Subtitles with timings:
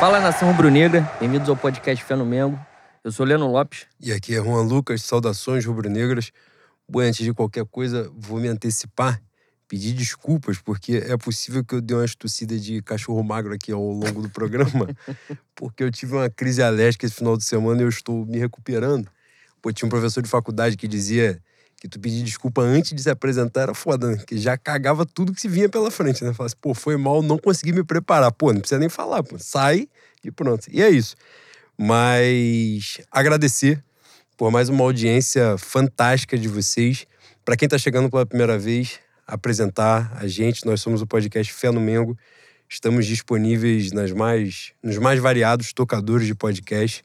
[0.00, 2.58] Fala nação rubro-negra, bem-vindos ao podcast Fé no Mengo.
[3.04, 3.86] Eu sou Leno Lopes.
[4.00, 6.32] E aqui é Juan Lucas, saudações rubro-negras.
[6.88, 9.20] Bom, antes de qualquer coisa, vou me antecipar,
[9.68, 13.82] pedir desculpas, porque é possível que eu dê uma tossida de cachorro magro aqui ao
[13.82, 14.88] longo do programa,
[15.54, 19.06] porque eu tive uma crise alérgica esse final de semana e eu estou me recuperando.
[19.60, 21.42] Pô, tinha um professor de faculdade que dizia
[21.80, 24.22] que tu pedir desculpa antes de se apresentar era foda, né?
[24.26, 26.34] Que já cagava tudo que se vinha pela frente, né?
[26.34, 28.30] Falasse, pô, foi mal, não consegui me preparar.
[28.30, 29.38] Pô, não precisa nem falar, pô.
[29.38, 29.88] Sai
[30.22, 30.66] e pronto.
[30.70, 31.16] E é isso.
[31.78, 33.82] Mas agradecer
[34.36, 37.06] por mais uma audiência fantástica de vocês.
[37.46, 40.66] Para quem tá chegando pela primeira vez, apresentar a gente.
[40.66, 42.14] Nós somos o podcast Fé no Mengo.
[42.68, 47.02] Estamos disponíveis nas mais, nos mais variados tocadores de podcast.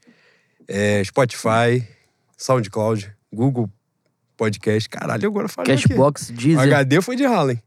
[0.67, 1.87] É, Spotify,
[2.37, 3.69] SoundCloud, Google
[4.35, 4.87] podcast.
[4.89, 6.31] Caralho, agora falei Cashbox.
[6.31, 6.57] Deezer.
[6.57, 7.61] O HD foi de Harlem.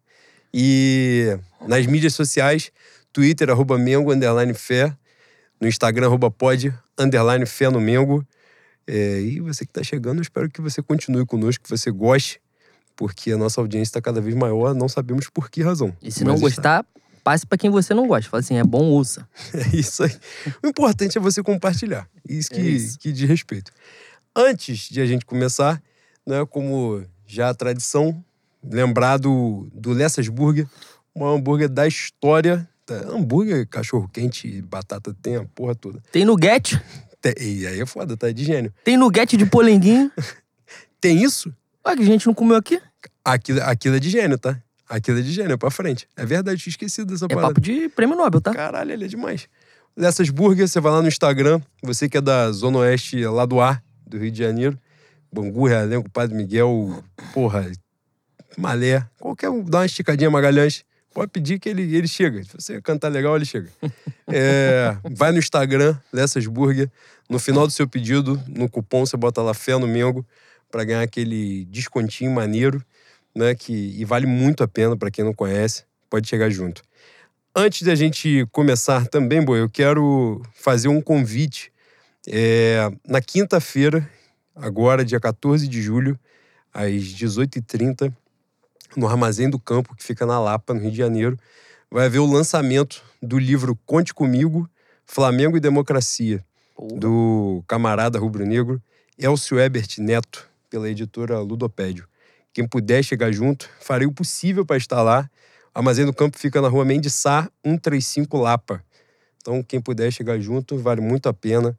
[0.52, 2.70] E nas mídias sociais,
[3.12, 4.96] Twitter, arroba Mengo, underline fé.
[5.60, 8.24] No Instagram, arroba pod, underline fé no Mengo.
[8.86, 12.40] É, e você que está chegando, eu espero que você continue conosco, que você goste,
[12.96, 15.94] porque a nossa audiência está cada vez maior, não sabemos por que razão.
[16.00, 16.86] E se não gostar,
[17.22, 18.30] passe para quem você não gosta.
[18.30, 19.28] Fala assim, é bom, ouça.
[19.52, 20.16] É isso aí.
[20.62, 22.08] O importante é você compartilhar.
[22.26, 22.98] Isso que, É isso.
[22.98, 23.70] que diz respeito.
[24.34, 25.82] Antes de a gente começar,
[26.28, 28.22] né, como já a tradição,
[28.62, 30.66] lembrar do, do Lessas Burger,
[31.16, 32.68] um hambúrguer da história.
[32.84, 32.94] Tá?
[32.94, 36.02] Hambúrguer, cachorro-quente, batata, tem a porra toda.
[36.12, 36.80] Tem nuguete,
[37.20, 38.28] Tem- e aí é foda, tá?
[38.28, 38.72] É de gênio.
[38.84, 40.10] tem nuguete de polenguinho.
[41.00, 41.54] Tem isso?
[41.84, 42.80] Olha que a gente não comeu aqui.
[43.24, 44.60] Aquilo, aquilo é de gênio, tá?
[44.88, 46.08] Aquilo é de gênio, é pra frente.
[46.16, 47.48] É verdade, tinha esquecido dessa É parada.
[47.48, 48.52] papo de prêmio Nobel, tá?
[48.52, 49.48] Caralho, ele é demais.
[49.96, 53.60] Lessas Burger, você vai lá no Instagram, você que é da Zona Oeste, lá do
[53.60, 54.76] Ar, do Rio de Janeiro,
[55.32, 57.70] Bangu, Realengo, Padre Miguel, porra,
[58.56, 62.42] Malé, qualquer um, dá uma esticadinha Magalhães, pode pedir que ele, ele chega.
[62.42, 63.68] Se você cantar legal, ele chega.
[64.30, 66.90] É, vai no Instagram, Lessas Burger,
[67.30, 70.22] no final do seu pedido, no cupom, você bota lá Fé no Mengo,
[70.70, 72.84] pra ganhar aquele descontinho maneiro,
[73.34, 76.82] né, que, e vale muito a pena pra quem não conhece, pode chegar junto.
[77.56, 81.72] Antes da gente começar também, Boi, eu quero fazer um convite.
[82.28, 84.06] É, na quinta-feira,
[84.60, 86.18] agora, dia 14 de julho,
[86.72, 88.12] às 18h30,
[88.96, 91.38] no Armazém do Campo, que fica na Lapa, no Rio de Janeiro,
[91.90, 94.68] vai haver o lançamento do livro Conte Comigo,
[95.06, 96.44] Flamengo e Democracia,
[96.94, 98.82] do camarada rubro-negro
[99.18, 102.06] Elcio Ebert Neto, pela editora Ludopédio.
[102.52, 105.28] Quem puder chegar junto, farei o possível para estar lá.
[105.74, 108.84] O Armazém do Campo fica na rua Mendes Sá, 135 Lapa.
[109.40, 111.76] Então, quem puder chegar junto, vale muito a pena.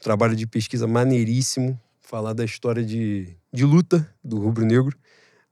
[0.00, 1.78] Trabalho de pesquisa maneiríssimo,
[2.12, 4.94] falar da história de, de luta do rubro-negro.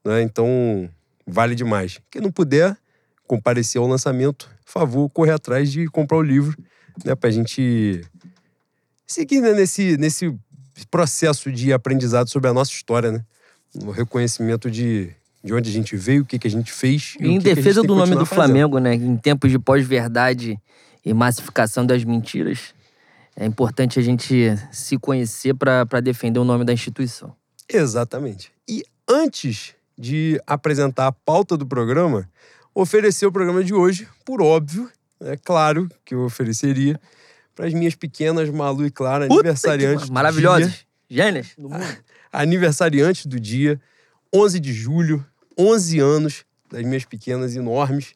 [0.05, 0.21] Né?
[0.21, 0.91] Então,
[1.27, 1.99] vale demais.
[2.11, 2.77] Quem não puder
[3.27, 6.55] comparecer ao lançamento, favor, correr atrás de comprar o livro,
[7.03, 7.15] né?
[7.15, 8.03] Para a gente
[9.07, 10.37] seguir né, nesse, nesse
[10.91, 13.25] processo de aprendizado sobre a nossa história, né?
[13.83, 15.11] O reconhecimento de,
[15.43, 17.17] de onde a gente veio, o que, que a gente fez.
[17.19, 18.45] e em que que defesa tem do que nome do fazendo.
[18.45, 18.95] Flamengo, né?
[18.95, 20.61] Em tempos de pós-verdade
[21.03, 22.75] e massificação das mentiras,
[23.37, 27.35] é importante a gente se conhecer para defender o nome da instituição.
[27.69, 28.53] Exatamente.
[28.69, 32.29] E antes de apresentar a pauta do programa,
[32.75, 36.99] oferecer o programa de hoje, por óbvio, é claro que eu ofereceria
[37.55, 40.07] para as minhas pequenas Malu e Clara, Puta aniversariantes.
[40.07, 40.87] que- Maravilhosas.
[41.09, 41.85] Gênias do mundo.
[42.33, 43.81] aniversariantes do dia,
[44.35, 45.25] 11 de julho,
[45.59, 48.15] 11 anos das minhas pequenas enormes.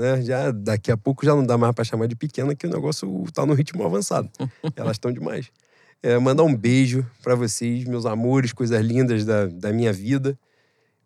[0.00, 0.22] Né?
[0.22, 3.22] Já, daqui a pouco já não dá mais para chamar de pequena, que o negócio
[3.34, 4.30] tá no ritmo avançado.
[4.74, 5.52] Elas estão demais.
[6.02, 10.38] É, mandar um beijo para vocês, meus amores, coisas lindas da, da minha vida.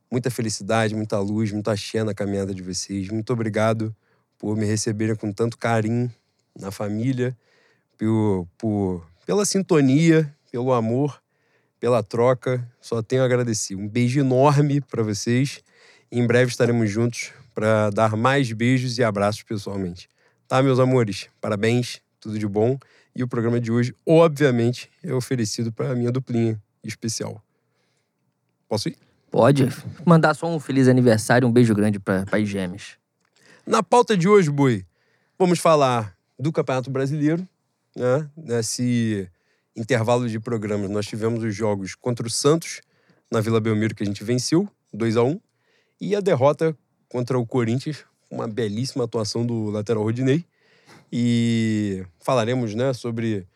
[0.08, 3.08] Muita felicidade, muita luz, muita axé na caminhada de vocês.
[3.08, 3.92] Muito obrigado
[4.38, 6.08] por me receberem com tanto carinho
[6.56, 7.36] na família,
[7.98, 11.20] por, por, pela sintonia, pelo amor,
[11.80, 12.64] pela troca.
[12.80, 13.74] Só tenho a agradecer.
[13.74, 15.64] Um beijo enorme para vocês.
[16.12, 20.08] Em breve estaremos juntos para dar mais beijos e abraços pessoalmente.
[20.48, 21.28] Tá, meus amores?
[21.40, 22.78] Parabéns, tudo de bom.
[23.14, 27.40] E o programa de hoje, obviamente, é oferecido para a minha duplinha especial.
[28.68, 28.96] Posso ir?
[29.30, 29.68] Pode
[30.04, 32.96] mandar só um feliz aniversário, um beijo grande para as gêmeas.
[33.66, 34.84] Na pauta de hoje, Boi,
[35.38, 37.46] vamos falar do Campeonato Brasileiro.
[37.96, 38.28] Né?
[38.36, 39.28] Nesse
[39.76, 42.80] intervalo de programas, nós tivemos os jogos contra o Santos,
[43.30, 45.40] na Vila Belmiro, que a gente venceu, 2 a 1
[46.00, 46.76] e a derrota
[47.14, 50.44] contra o Corinthians, uma belíssima atuação do lateral Rodinei.
[51.12, 53.46] E falaremos né, sobre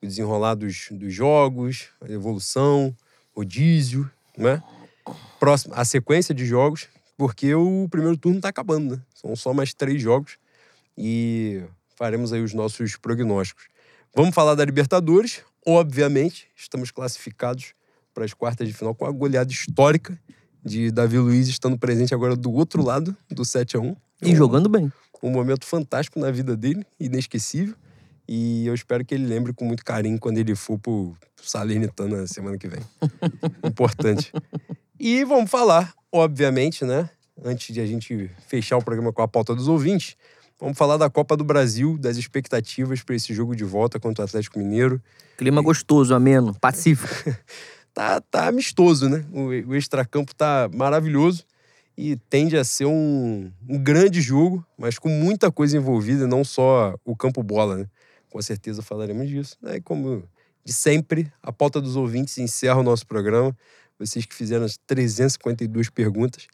[0.00, 2.96] o desenrolar dos, dos jogos, a evolução,
[3.34, 4.62] rodízio, né?
[5.40, 6.86] Próximo, a sequência de jogos,
[7.16, 9.02] porque o primeiro turno está acabando, né?
[9.12, 10.38] São só mais três jogos.
[10.96, 11.60] E
[11.96, 13.64] faremos aí os nossos prognósticos.
[14.14, 15.42] Vamos falar da Libertadores.
[15.66, 17.74] Obviamente, estamos classificados
[18.14, 20.16] para as quartas de final com a goleada histórica
[20.68, 24.68] de Davi Luiz estando presente agora do outro lado do 7 a 1 E jogando
[24.68, 24.92] bem.
[25.22, 27.74] Um momento fantástico na vida dele, inesquecível.
[28.28, 32.58] E eu espero que ele lembre com muito carinho quando ele for pro Salernitana semana
[32.58, 32.80] que vem.
[33.64, 34.30] Importante.
[35.00, 37.08] E vamos falar, obviamente, né?
[37.42, 40.16] Antes de a gente fechar o programa com a pauta dos ouvintes,
[40.60, 44.26] vamos falar da Copa do Brasil, das expectativas para esse jogo de volta contra o
[44.26, 45.00] Atlético Mineiro.
[45.38, 47.34] Clima gostoso, ameno, pacífico.
[47.94, 49.24] tá, tá amistoso, né?
[49.32, 51.44] O, o extracampo tá maravilhoso
[51.96, 56.94] e tende a ser um, um grande jogo, mas com muita coisa envolvida, não só
[57.04, 57.86] o campo bola, né?
[58.30, 59.56] Com certeza falaremos disso.
[59.60, 59.80] Né?
[59.80, 60.22] Como
[60.64, 63.56] de sempre, a pauta dos ouvintes encerra o nosso programa.
[63.98, 66.46] Vocês que fizeram as 352 perguntas.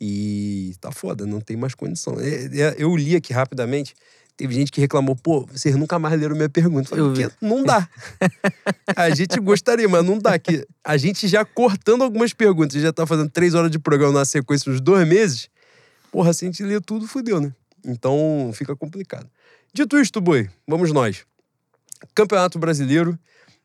[0.00, 2.16] E tá foda, não tem mais condição.
[2.18, 3.94] É, é, eu li aqui rapidamente.
[4.36, 6.94] Teve gente que reclamou, pô, vocês nunca mais leram minha pergunta.
[6.94, 7.88] Eu falei, não dá.
[8.96, 10.38] a gente gostaria, mas não dá.
[10.38, 14.24] Que a gente já cortando algumas perguntas, já tá fazendo três horas de programa na
[14.24, 15.48] sequência uns dois meses.
[16.10, 17.52] Porra, se a gente ler tudo, fudeu, né?
[17.84, 19.28] Então fica complicado.
[19.72, 21.24] Dito isto, Boi, vamos nós.
[22.14, 23.18] Campeonato Brasileiro,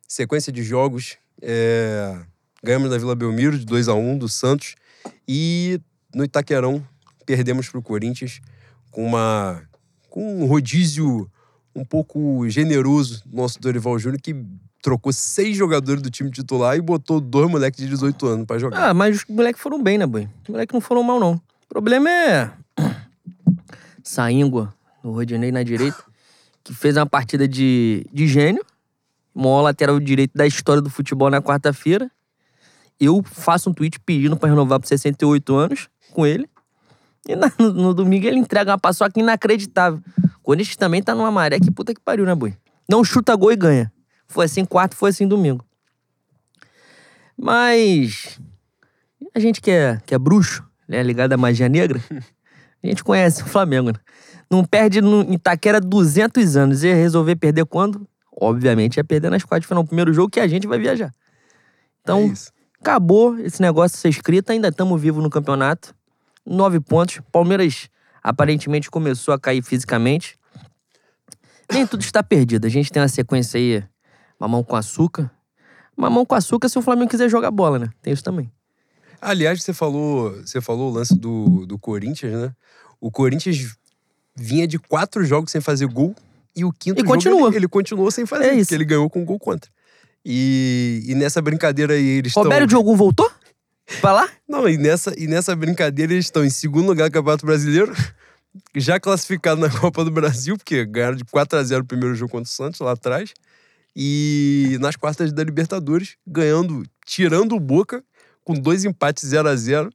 [0.08, 1.18] sequência de jogos.
[1.42, 2.18] É...
[2.64, 4.75] Ganhamos na Vila Belmiro de 2 a 1 do Santos.
[5.28, 5.80] E
[6.14, 6.86] no Itaquerão
[7.25, 8.40] perdemos para o Corinthians
[8.92, 9.62] com uma
[10.09, 11.30] com um rodízio
[11.75, 14.36] um pouco generoso nosso Dorival Júnior que
[14.81, 18.89] trocou seis jogadores do time titular e botou dois moleques de 18 anos para jogar.
[18.89, 20.30] Ah, mas os moleques foram bem, né, Boi?
[20.44, 21.33] Os moleques não foram mal, não.
[21.33, 22.51] O problema é.
[24.04, 24.74] Saíngua,
[25.04, 26.01] no Rodinei na direita,
[26.63, 28.65] que fez uma partida de, de gênio,
[29.33, 32.09] maior lateral direito da história do futebol na quarta-feira.
[33.00, 36.50] Eu faço um tweet pedindo para renovar por 68 anos com ele.
[37.27, 40.01] E no, no, domingo ele entrega uma paçoca inacreditável.
[40.39, 42.56] O Corinthians também tá numa maré que puta que pariu, né, boi?
[42.89, 43.91] Não chuta gol e ganha.
[44.27, 45.65] Foi assim quarto, foi assim domingo.
[47.38, 48.39] Mas
[49.35, 52.01] a gente que é, que é bruxo, né, ligado à magia negra,
[52.83, 54.00] a gente conhece o Flamengo, né?
[54.50, 56.83] Não perde no Itaquera 200 anos.
[56.83, 58.07] E resolver perder quando?
[58.39, 59.83] Obviamente é perder nas quartas de final.
[59.83, 61.12] O primeiro jogo que a gente vai viajar.
[62.01, 62.33] Então, é
[62.80, 64.51] acabou esse negócio de ser escrito.
[64.51, 65.94] Ainda estamos vivos no campeonato.
[66.47, 67.19] Nove pontos.
[67.31, 67.89] Palmeiras
[68.23, 70.38] aparentemente começou a cair fisicamente.
[71.71, 72.65] Nem tudo está perdido.
[72.65, 73.83] A gente tem uma sequência aí,
[74.39, 75.29] mamão com açúcar.
[75.95, 77.89] Mamão com açúcar se o Flamengo quiser jogar bola, né?
[78.01, 78.49] Tem isso também.
[79.19, 82.53] Aliás, você falou, você falou o lance do, do Corinthians, né?
[83.01, 83.75] O Corinthians
[84.35, 86.15] vinha de quatro jogos sem fazer gol
[86.55, 87.47] e o quinto e jogo continua.
[87.49, 89.69] Ele, ele, continuou sem fazer, é porque ele ganhou com gol contra.
[90.23, 92.44] E, e nessa brincadeira aí eles estão...
[92.44, 93.29] Roberto Diogo voltou?
[94.01, 94.30] Pra lá?
[94.48, 97.94] Não, e nessa, e nessa brincadeira eles estão em segundo lugar no Campeonato Brasileiro,
[98.75, 102.31] já classificado na Copa do Brasil, porque ganharam de 4 a 0 o primeiro jogo
[102.31, 103.34] contra o Santos lá atrás.
[103.95, 108.04] E nas quartas da Libertadores, ganhando, tirando o Boca,
[108.44, 109.90] com dois empates 0 a 0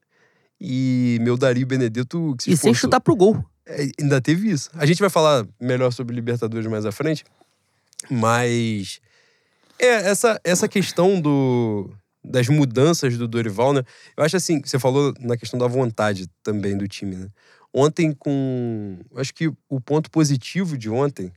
[0.61, 3.45] E meu Dari Benedetto que se E sem chutar pro gol.
[3.65, 4.71] É, ainda teve isso.
[4.75, 7.25] A gente vai falar melhor sobre Libertadores mais à frente,
[8.11, 9.01] mas
[9.79, 11.89] é essa, essa questão do,
[12.25, 13.83] das mudanças do Dorival, né?
[14.17, 17.29] Eu acho assim, você falou na questão da vontade também do time, né?
[17.75, 21.33] Ontem com, acho que o ponto positivo de ontem,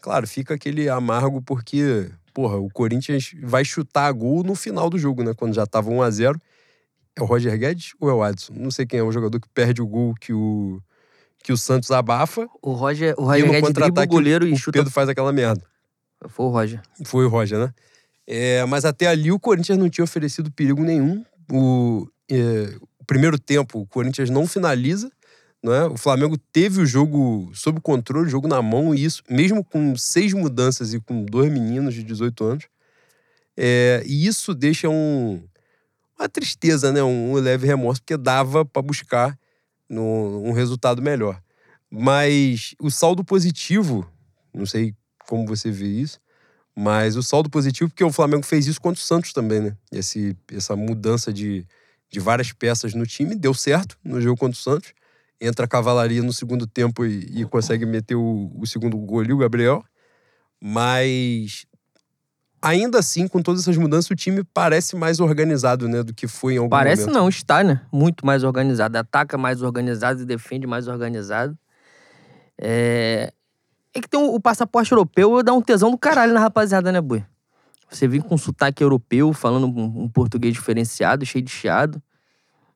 [0.00, 5.22] claro, fica aquele amargo porque, porra, o Corinthians vai chutar gol no final do jogo,
[5.22, 5.34] né?
[5.34, 6.40] Quando já tava 1 a 0.
[7.16, 8.54] É o Roger Guedes ou é o Adson?
[8.54, 10.80] Não sei quem é o jogador que perde o gol que o
[11.42, 12.48] que o Santos abafa.
[12.62, 14.78] O Roger, o Roger Guedes dribla o goleiro e o chuta.
[14.78, 15.62] O Pedro faz aquela merda.
[16.28, 16.80] Foi o Roger.
[17.04, 17.74] Foi o Roger, né?
[18.26, 21.24] É, mas até ali o Corinthians não tinha oferecido perigo nenhum.
[21.50, 25.10] O, é, o primeiro tempo, o Corinthians não finaliza.
[25.62, 25.84] Né?
[25.84, 29.94] O Flamengo teve o jogo sob controle, o jogo na mão, e isso, mesmo com
[29.96, 32.64] seis mudanças e com dois meninos de 18 anos.
[33.56, 35.42] É, e isso deixa um,
[36.18, 37.02] uma tristeza, né?
[37.02, 39.38] um, um leve remorso, porque dava para buscar
[39.88, 41.42] no, um resultado melhor.
[41.90, 44.10] Mas o saldo positivo,
[44.54, 44.94] não sei
[45.26, 46.20] como você vê isso,
[46.80, 49.76] mas o saldo positivo, porque o Flamengo fez isso contra o Santos também, né?
[49.92, 51.66] Esse, essa mudança de,
[52.08, 54.94] de várias peças no time deu certo no jogo contra o Santos.
[55.38, 59.30] Entra a cavalaria no segundo tempo e, e consegue meter o, o segundo gol ali,
[59.30, 59.84] o Gabriel.
[60.58, 61.66] Mas
[62.62, 66.54] ainda assim, com todas essas mudanças, o time parece mais organizado, né, do que foi
[66.54, 67.12] em algum parece momento.
[67.12, 67.82] Parece não, está, né?
[67.92, 68.96] Muito mais organizado.
[68.96, 71.58] Ataca mais organizado e defende mais organizado.
[72.58, 73.34] É...
[73.94, 77.00] é que tem o, o passaporte europeu dá um tesão do caralho na rapaziada, né,
[77.00, 77.24] Bui?
[77.90, 82.00] Você vem com sotaque europeu, falando um, um, português diferenciado, cheio de chiado.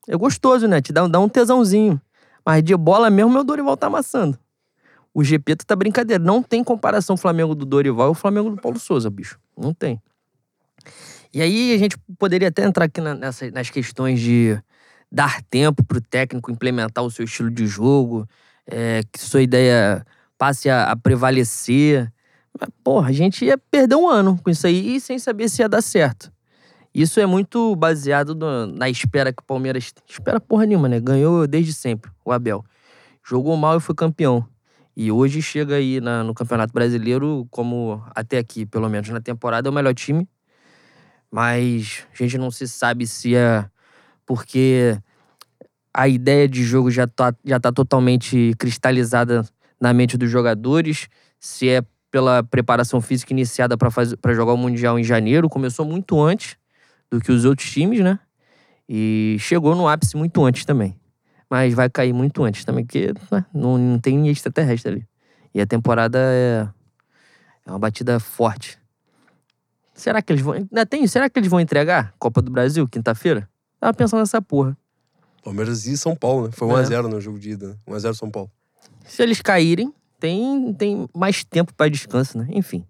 [0.07, 0.81] É gostoso, né?
[0.81, 1.99] Te dá, dá um tesãozinho.
[2.45, 4.37] Mas de bola mesmo, meu Dorival tá amassando.
[5.13, 6.21] O GP tá brincadeira.
[6.21, 9.39] Não tem comparação Flamengo do Dorival e o Flamengo do Paulo Souza, bicho.
[9.57, 10.01] Não tem.
[11.33, 14.61] E aí a gente poderia até entrar aqui na, nessa, nas questões de
[15.09, 18.27] dar tempo pro técnico implementar o seu estilo de jogo,
[18.67, 20.05] é, que sua ideia
[20.37, 22.11] passe a, a prevalecer.
[22.59, 25.69] Mas, porra, a gente ia perder um ano com isso aí sem saber se ia
[25.69, 26.31] dar certo.
[26.93, 29.93] Isso é muito baseado no, na espera que o Palmeiras.
[30.07, 30.99] Espera porra nenhuma, né?
[30.99, 32.63] Ganhou desde sempre, o Abel.
[33.21, 34.47] Jogou mal e foi campeão.
[34.95, 39.67] E hoje chega aí na, no Campeonato Brasileiro, como até aqui, pelo menos na temporada,
[39.67, 40.25] é o melhor time.
[41.29, 43.65] Mas a gente não se sabe se é
[44.25, 44.97] porque
[45.93, 49.45] a ideia de jogo já tá, já tá totalmente cristalizada
[49.79, 51.07] na mente dos jogadores,
[51.39, 55.49] se é pela preparação física iniciada para jogar o Mundial em janeiro.
[55.49, 56.55] Começou muito antes
[57.11, 58.19] do que os outros times, né?
[58.87, 60.95] E chegou no ápice muito antes também
[61.49, 65.07] mas vai cair muito antes também, porque né, não, não tem extraterrestre ali.
[65.53, 66.67] E a temporada é,
[67.65, 68.77] é uma batida forte.
[69.93, 70.53] Será que eles vão.
[70.53, 73.49] Ainda tem, será que eles vão entregar Copa do Brasil, quinta-feira?
[73.79, 74.77] Tava pensando nessa porra.
[75.43, 76.51] Palmeiras e São Paulo, né?
[76.51, 77.07] Foi 1x0 é.
[77.07, 77.69] no jogo de ida.
[77.69, 77.75] Né?
[77.87, 78.51] 1x0 São Paulo.
[79.07, 82.47] Se eles caírem, tem, tem mais tempo para descanso, né?
[82.49, 82.85] Enfim.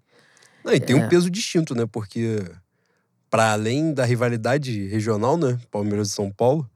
[0.63, 1.05] Não, e tem é.
[1.05, 1.85] um peso distinto, né?
[1.85, 2.43] Porque,
[3.29, 5.59] para além da rivalidade regional, né?
[5.69, 6.69] Palmeiras e São Paulo,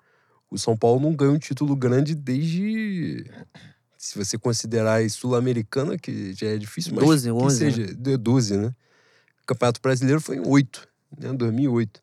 [0.52, 3.26] o São Paulo não ganha um título grande desde.
[3.98, 7.06] Se você considerar Sul-Americana, que já é difícil, mas.
[7.06, 7.58] 12, 11.
[7.58, 8.18] seja, né?
[8.18, 8.68] 12, né?
[9.44, 11.34] O Campeonato Brasileiro foi em 8, né?
[11.34, 12.02] 2008.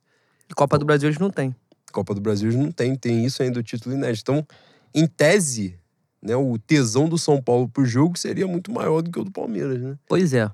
[0.51, 1.55] E Copa do Brasil eles não têm.
[1.93, 4.31] Copa do Brasil eles não têm, tem isso ainda, o título inédito.
[4.31, 4.47] Então,
[4.95, 5.79] em tese,
[6.27, 9.31] né, o tesão do São Paulo pro jogo seria muito maior do que o do
[9.31, 9.97] Palmeiras, né?
[10.09, 10.51] Pois é.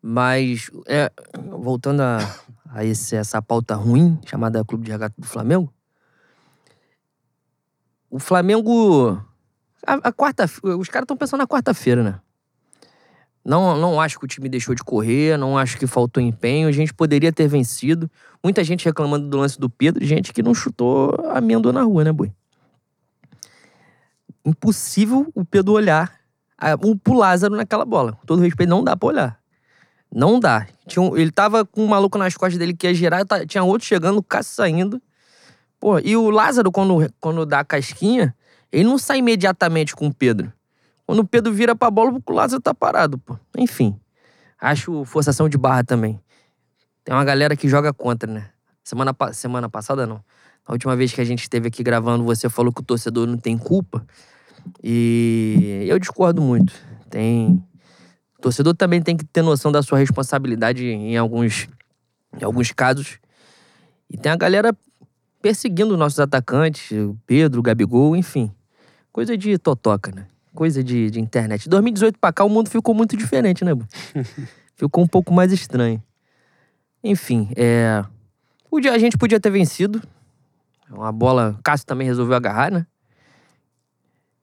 [0.00, 1.12] Mas, é,
[1.58, 2.18] voltando a,
[2.70, 5.72] a esse, essa pauta ruim, chamada Clube de Regata do Flamengo,
[8.10, 9.22] o Flamengo.
[9.86, 12.20] A, a quarta, os caras estão pensando na quarta-feira, né?
[13.44, 16.68] Não, não acho que o time deixou de correr, não acho que faltou empenho.
[16.68, 18.08] A gente poderia ter vencido.
[18.42, 22.12] Muita gente reclamando do lance do Pedro, gente que não chutou amêndoa na rua, né,
[22.12, 22.32] boi?
[24.44, 26.22] Impossível o Pedro olhar
[26.80, 28.12] o pro Lázaro naquela bola.
[28.12, 29.38] Com todo respeito, não dá pra olhar.
[30.14, 30.66] Não dá.
[30.86, 33.64] Tinha um, ele tava com um maluco nas costas dele que ia girar, tá, tinha
[33.64, 35.00] outro chegando, o Cássio saindo.
[35.80, 38.34] Pô, e o Lázaro, quando, quando dá a casquinha,
[38.70, 40.52] ele não sai imediatamente com o Pedro.
[41.06, 43.36] Quando o Pedro vira pra bola, o Lázaro tá parado, pô.
[43.56, 43.98] Enfim.
[44.60, 46.20] Acho forçação de barra também.
[47.02, 48.50] Tem uma galera que joga contra, né?
[48.84, 50.22] Semana, semana passada, não.
[50.64, 53.36] A última vez que a gente esteve aqui gravando, você falou que o torcedor não
[53.36, 54.06] tem culpa.
[54.82, 56.72] E eu discordo muito.
[57.08, 57.62] Tem.
[58.38, 61.68] O torcedor também tem que ter noção da sua responsabilidade em alguns,
[62.40, 63.18] em alguns casos.
[64.10, 64.76] E tem a galera
[65.40, 68.52] perseguindo nossos atacantes, o Pedro, o Gabigol, enfim.
[69.12, 70.26] Coisa de totoca, né?
[70.54, 71.68] Coisa de, de internet.
[71.68, 73.72] 2018 pra cá o mundo ficou muito diferente, né?
[74.76, 76.02] ficou um pouco mais estranho.
[77.02, 78.02] Enfim, é...
[78.92, 80.00] a gente podia ter vencido.
[80.90, 81.56] Uma bola.
[81.58, 82.86] O Cássio também resolveu agarrar, né?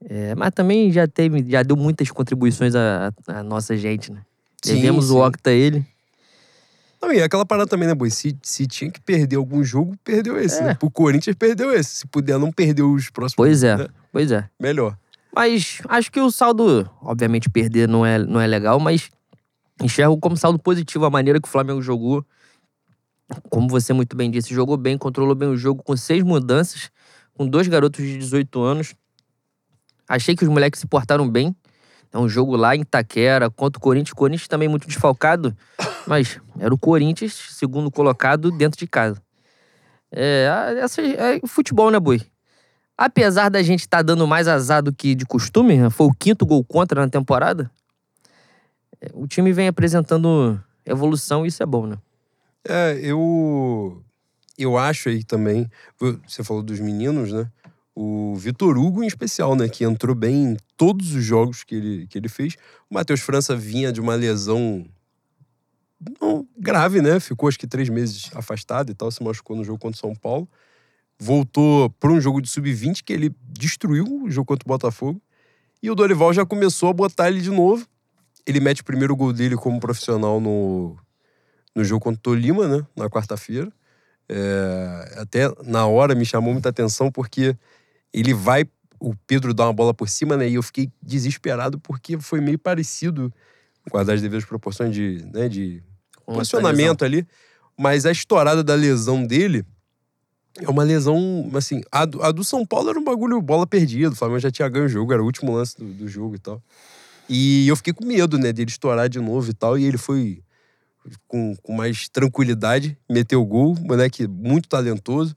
[0.07, 4.21] É, mas também já teve, já deu muitas contribuições à, à nossa gente, né?
[4.63, 5.85] Devemos o Octa a ele.
[7.01, 8.09] Não, e aquela parada também, né, Boi?
[8.09, 10.65] Se, se tinha que perder algum jogo, perdeu esse, é.
[10.65, 10.73] né?
[10.73, 11.95] Pro Corinthians, perdeu esse.
[11.95, 13.35] Se puder, não perder os próximos.
[13.35, 13.87] Pois é, né?
[14.11, 14.49] pois é.
[14.59, 14.97] Melhor.
[15.33, 19.09] Mas acho que o saldo, obviamente, perder não é, não é legal, mas
[19.81, 22.25] enxergo como saldo positivo a maneira que o Flamengo jogou.
[23.49, 26.89] Como você muito bem disse, jogou bem, controlou bem o jogo com seis mudanças,
[27.33, 28.95] com dois garotos de 18 anos.
[30.09, 31.55] Achei que os moleques se portaram bem.
[32.11, 34.11] É um jogo lá em Itaquera contra o Corinthians.
[34.11, 35.55] O Corinthians também muito desfalcado,
[36.07, 39.21] mas era o Corinthians, segundo colocado, dentro de casa.
[40.11, 40.47] É,
[40.79, 42.19] essa, é futebol, né, Boi?
[42.97, 46.13] Apesar da gente estar tá dando mais azar do que de costume, né, foi o
[46.13, 47.69] quinto gol contra na temporada,
[48.99, 51.97] é, o time vem apresentando evolução e isso é bom, né?
[52.67, 54.03] É, eu.
[54.57, 55.69] Eu acho aí também.
[56.27, 57.49] Você falou dos meninos, né?
[58.01, 59.67] O Vitor Hugo em especial, né?
[59.67, 62.55] Que entrou bem em todos os jogos que ele, que ele fez.
[62.89, 64.85] O Matheus França vinha de uma lesão
[66.21, 67.19] não, grave, né?
[67.19, 70.15] Ficou acho que três meses afastado e tal, se machucou no jogo contra o São
[70.15, 70.47] Paulo.
[71.19, 75.21] Voltou para um jogo de sub-20 que ele destruiu o jogo contra o Botafogo.
[75.83, 77.85] E o Dorival já começou a botar ele de novo.
[78.47, 80.95] Ele mete o primeiro gol dele como profissional no,
[81.75, 82.87] no jogo contra o Tolima, né?
[82.95, 83.69] Na quarta-feira.
[84.29, 87.57] É, até na hora me chamou muita atenção porque
[88.13, 88.65] ele vai,
[88.99, 90.49] o Pedro dá uma bola por cima, né?
[90.49, 93.33] E eu fiquei desesperado porque foi meio parecido,
[93.89, 95.83] guardar as devidas proporções de, né, de
[96.25, 97.27] posicionamento ali.
[97.77, 99.65] Mas a estourada da lesão dele
[100.57, 104.11] é uma lesão, assim, a do, a do São Paulo era um bagulho bola perdida,
[104.11, 106.39] o Flamengo já tinha ganho o jogo, era o último lance do, do jogo e
[106.39, 106.61] tal.
[107.29, 109.77] E eu fiquei com medo, né, dele estourar de novo e tal.
[109.77, 110.41] E ele foi
[111.27, 113.75] com, com mais tranquilidade, meteu o gol.
[113.79, 115.35] Moleque muito talentoso.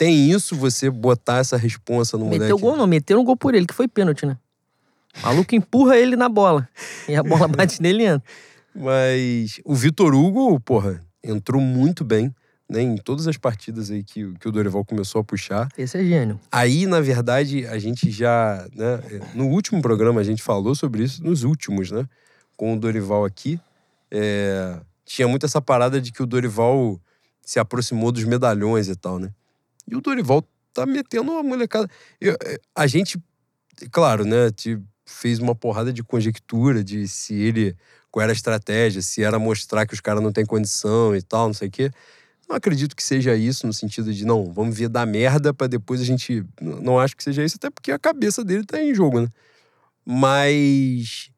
[0.00, 2.62] Tem isso, você botar essa responsa no Meteu moleque.
[2.62, 4.38] gol não, meteram um gol por ele, que foi pênalti, né?
[5.18, 6.66] O maluco empurra ele na bola.
[7.06, 8.22] E a bola bate nele e entra.
[8.74, 12.34] Mas o Vitor Hugo, porra, entrou muito bem,
[12.66, 12.80] né?
[12.80, 15.68] Em todas as partidas aí que, que o Dorival começou a puxar.
[15.76, 16.40] Esse é gênio.
[16.50, 19.00] Aí, na verdade, a gente já, né?
[19.34, 22.08] No último programa a gente falou sobre isso, nos últimos, né?
[22.56, 23.60] Com o Dorival aqui.
[24.10, 26.98] é, tinha muito essa parada de que o Dorival
[27.42, 29.30] se aproximou dos medalhões e tal, né?
[29.90, 31.88] E o Dorival tá metendo uma molecada.
[32.20, 33.18] Eu- é, a gente,
[33.90, 34.50] claro, né?
[34.50, 37.76] Te fez uma porrada de conjectura de se ele.
[38.10, 41.46] Qual era a estratégia, se era mostrar que os caras não têm condição e tal,
[41.48, 41.90] não sei o quê.
[42.48, 46.00] Não acredito que seja isso, no sentido de, não, vamos ver dar merda pra depois
[46.00, 46.44] a gente.
[46.60, 49.28] Não acho que seja isso, até porque a cabeça dele tá em jogo, né?
[50.04, 51.30] Mas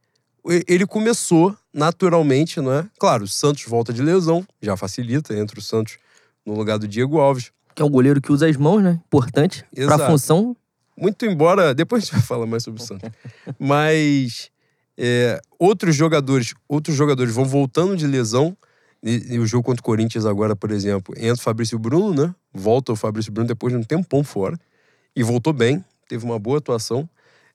[0.67, 2.89] ele começou naturalmente, não é?
[2.99, 5.99] Claro, o Santos volta de lesão, já facilita, entra o Santos
[6.45, 7.53] no lugar do Diego Alves.
[7.75, 9.01] Que é um goleiro que usa as mãos, né?
[9.07, 9.65] Importante.
[9.75, 10.07] Pra Exato.
[10.07, 10.57] função.
[10.97, 11.73] Muito embora.
[11.75, 13.11] Depois a gente vai falar mais sobre o Santos.
[13.59, 14.51] Mas
[14.97, 18.57] é, outros jogadores, outros jogadores vão voltando de lesão.
[19.03, 22.35] E, e o jogo contra o Corinthians agora, por exemplo, entra o Fabrício Bruno, né?
[22.53, 24.57] Volta o Fabrício Bruno depois de um tempão fora.
[25.15, 27.09] E voltou bem, teve uma boa atuação.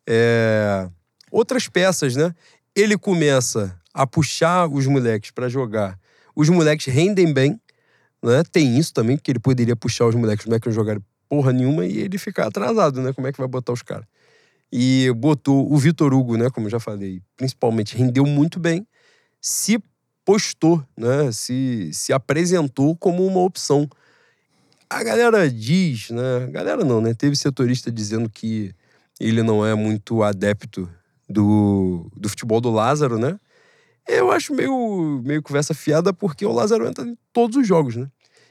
[0.06, 0.90] É,
[1.32, 2.34] Outras peças, né?
[2.76, 6.00] Ele começa a puxar os moleques pra jogar.
[6.36, 7.60] Os moleques rendem bem,
[8.24, 8.44] né?
[8.52, 11.86] Tem isso também, porque ele poderia puxar os moleques, os moleques não jogarem porra nenhuma
[11.86, 13.14] e ele ficar atrasado, né?
[13.14, 14.06] Como é que vai botar os caras?
[14.72, 16.50] E botou o Vitor Hugo, né?
[16.50, 18.86] Como eu já falei, principalmente rendeu muito bem,
[19.42, 19.82] se
[20.26, 21.32] postou, né?
[21.32, 23.90] Se, se apresentou como uma opção.
[24.90, 26.44] A galera diz, né?
[26.44, 27.14] A galera não, né?
[27.14, 28.74] Teve setorista dizendo que
[29.20, 30.90] ele não é muito adepto
[31.30, 33.40] do, do futebol do Lázaro, né?
[34.08, 38.08] Eu acho meio, meio conversa fiada porque o Lázaro entra em todos os jogos, né?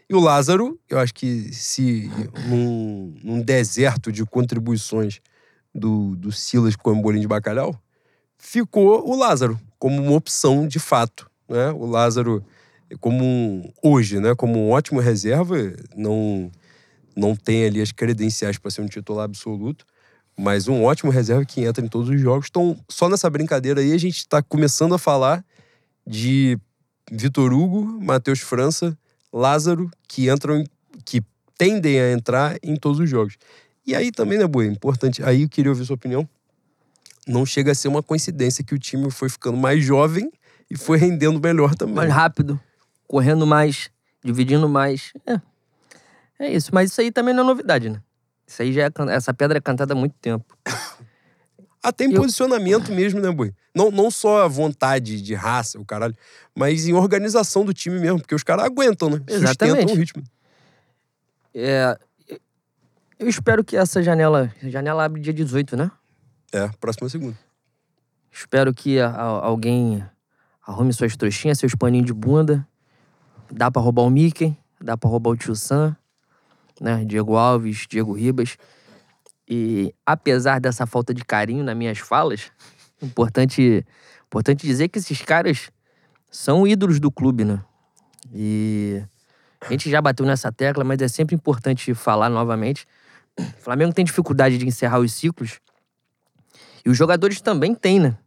[0.08, 2.08] E o Lázaro, eu acho que se
[2.46, 5.20] num, num deserto de contribuições
[5.74, 7.74] do, do Silas com o bolinho de bacalhau,
[8.38, 11.70] ficou o Lázaro como uma opção de fato, né?
[11.72, 12.44] O Lázaro
[13.00, 14.34] como um, hoje, né?
[14.34, 15.56] Como um ótimo reserva,
[15.96, 16.50] não
[17.16, 19.86] não tem ali as credenciais para ser um titular absoluto,
[20.38, 22.46] mas um ótimo reserva que entra em todos os jogos.
[22.50, 25.42] Então, só nessa brincadeira aí a gente está começando a falar
[26.06, 26.58] de
[27.10, 28.96] Vitor Hugo, Matheus França,
[29.32, 30.64] Lázaro, que entram,
[31.04, 31.22] que
[31.58, 33.36] tendem a entrar em todos os jogos.
[33.86, 34.66] E aí também, né, Boi?
[34.66, 35.22] Importante.
[35.22, 36.28] Aí eu queria ouvir sua opinião.
[37.26, 40.30] Não chega a ser uma coincidência que o time foi ficando mais jovem
[40.70, 41.94] e foi rendendo melhor também.
[41.94, 42.60] Mais rápido.
[43.06, 43.90] Correndo mais.
[44.24, 45.12] Dividindo mais.
[45.26, 45.40] É.
[46.38, 46.70] É isso.
[46.72, 48.00] Mas isso aí também não é novidade, né?
[48.46, 48.90] Isso aí já é.
[49.10, 50.44] Essa pedra é cantada há muito tempo.
[51.88, 53.54] Até em Eu- posicionamento mesmo, né, Boi?
[53.72, 56.16] Não, não só a vontade de raça, o caralho,
[56.52, 59.18] mas em organização do time mesmo, porque os caras aguentam, né?
[59.18, 59.92] Sustentam Exatamente.
[59.92, 60.22] o ritmo.
[61.54, 61.96] É.
[63.18, 64.52] Eu espero que essa janela.
[64.62, 65.90] A janela abre dia 18, né?
[66.52, 67.38] É, próxima segunda.
[68.32, 70.04] Espero que a- a- alguém
[70.66, 72.66] arrume suas trouxinhas, seus paninhos de bunda.
[73.50, 75.96] Dá pra roubar o Mickey, dá pra roubar o Tio Sam,
[76.80, 77.04] né?
[77.04, 78.56] Diego Alves, Diego Ribas.
[79.48, 82.50] E apesar dessa falta de carinho nas minhas falas,
[83.00, 83.84] importante,
[84.26, 85.70] importante dizer que esses caras
[86.30, 87.62] são ídolos do clube, né?
[88.34, 89.02] E
[89.60, 92.86] a gente já bateu nessa tecla, mas é sempre importante falar novamente.
[93.38, 95.60] O Flamengo tem dificuldade de encerrar os ciclos.
[96.84, 98.18] E os jogadores também têm, né?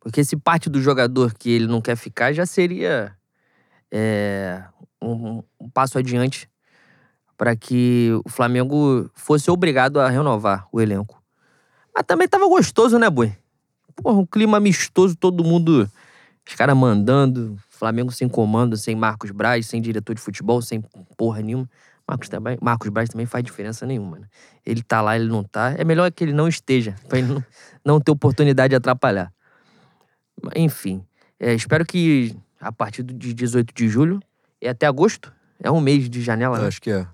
[0.00, 3.16] Porque se parte do jogador que ele não quer ficar, já seria
[3.90, 4.62] é,
[5.00, 6.48] um, um passo adiante
[7.36, 11.22] para que o Flamengo fosse obrigado a renovar o elenco.
[11.94, 13.32] Mas também tava gostoso, né, Boi?
[13.96, 15.88] Porra, um clima amistoso, todo mundo,
[16.46, 20.82] os caras mandando, Flamengo sem comando, sem Marcos Braz, sem diretor de futebol, sem
[21.16, 21.68] porra nenhuma.
[22.06, 24.26] Marcos, também, Marcos Braz também faz diferença nenhuma, né?
[24.64, 25.74] Ele tá lá, ele não tá.
[25.78, 27.44] É melhor que ele não esteja, pra ele não,
[27.84, 29.32] não ter oportunidade de atrapalhar.
[30.54, 31.04] Enfim,
[31.40, 34.20] é, espero que a partir de 18 de julho
[34.60, 36.66] e até agosto, é um mês de janela, né?
[36.66, 37.06] Acho que é.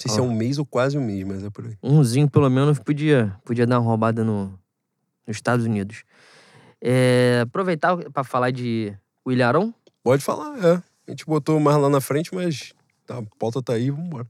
[0.00, 1.76] Não sei se é um mês ou quase um mês, mas é por aí.
[1.82, 4.58] umzinho pelo menos podia, podia dar uma roubada no,
[5.26, 6.04] nos Estados Unidos.
[6.80, 10.82] É, aproveitar para falar de William Pode falar, é.
[11.06, 12.72] A gente botou mais lá na frente, mas
[13.04, 14.26] tá, a pauta tá aí, vambora.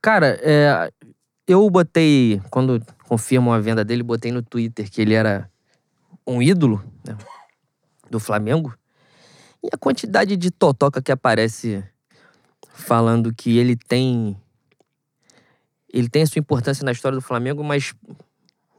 [0.00, 0.92] Cara, é,
[1.48, 5.50] eu botei, quando confirmam a venda dele, botei no Twitter que ele era
[6.24, 7.16] um ídolo né,
[8.08, 8.72] do Flamengo.
[9.62, 11.82] E a quantidade de totoca que aparece
[12.68, 14.36] falando que ele tem.
[15.96, 17.94] Ele tem a sua importância na história do Flamengo, mas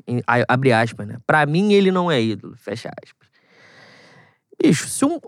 [0.07, 1.17] em- abre aspas, né?
[1.25, 3.27] Pra mim, ele não é ídolo, fecha aspas.
[4.61, 5.19] Bicho, se um.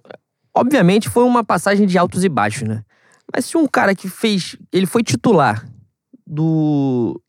[0.54, 2.84] Obviamente foi uma passagem de altos e baixos, né?
[3.34, 4.56] Mas se um cara que fez.
[4.72, 5.68] Ele foi titular
[6.28, 7.20] do.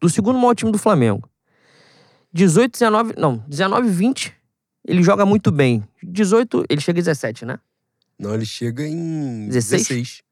[0.00, 1.28] Do segundo maior time do Flamengo.
[2.32, 3.14] 18, 19.
[3.16, 4.34] Não, 19, 20.
[4.86, 5.82] Ele joga muito bem.
[6.02, 7.58] 18, ele chega em 17, né?
[8.18, 9.88] Não, ele chega em 16?
[9.88, 10.22] 16.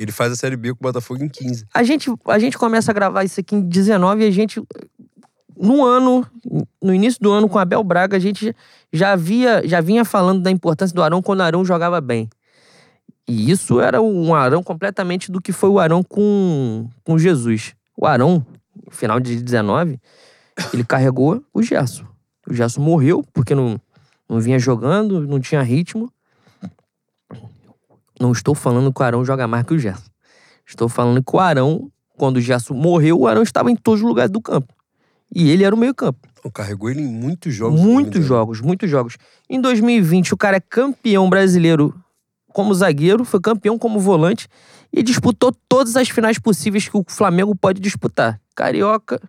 [0.00, 1.66] Ele faz a Série B com o Botafogo em 15.
[1.74, 4.62] A gente, a gente começa a gravar isso aqui em 19 e a gente,
[5.54, 6.26] no ano,
[6.82, 8.56] no início do ano com Abel Braga, a gente
[8.90, 12.30] já, havia, já vinha falando da importância do Arão quando o Arão jogava bem.
[13.28, 17.74] E isso era um Arão completamente do que foi o Arão com, com Jesus.
[17.94, 18.44] O Arão,
[18.86, 20.00] no final de 19,
[20.72, 22.06] ele carregou o Gerson.
[22.48, 23.78] O Gerson morreu porque não,
[24.26, 26.10] não vinha jogando, não tinha ritmo.
[28.20, 30.10] Não estou falando que o Arão joga mais que o Gerson.
[30.66, 34.06] Estou falando que o Arão, quando o Gerson morreu, o Arão estava em todos os
[34.06, 34.74] lugares do campo.
[35.34, 36.28] E ele era o meio-campo.
[36.52, 37.80] Carregou ele em muitos jogos.
[37.80, 39.16] Muitos jogos, muitos jogos.
[39.48, 41.94] Em 2020, o cara é campeão brasileiro
[42.52, 44.48] como zagueiro, foi campeão como volante
[44.92, 48.40] e disputou todas as finais possíveis que o Flamengo pode disputar.
[48.54, 49.20] Carioca,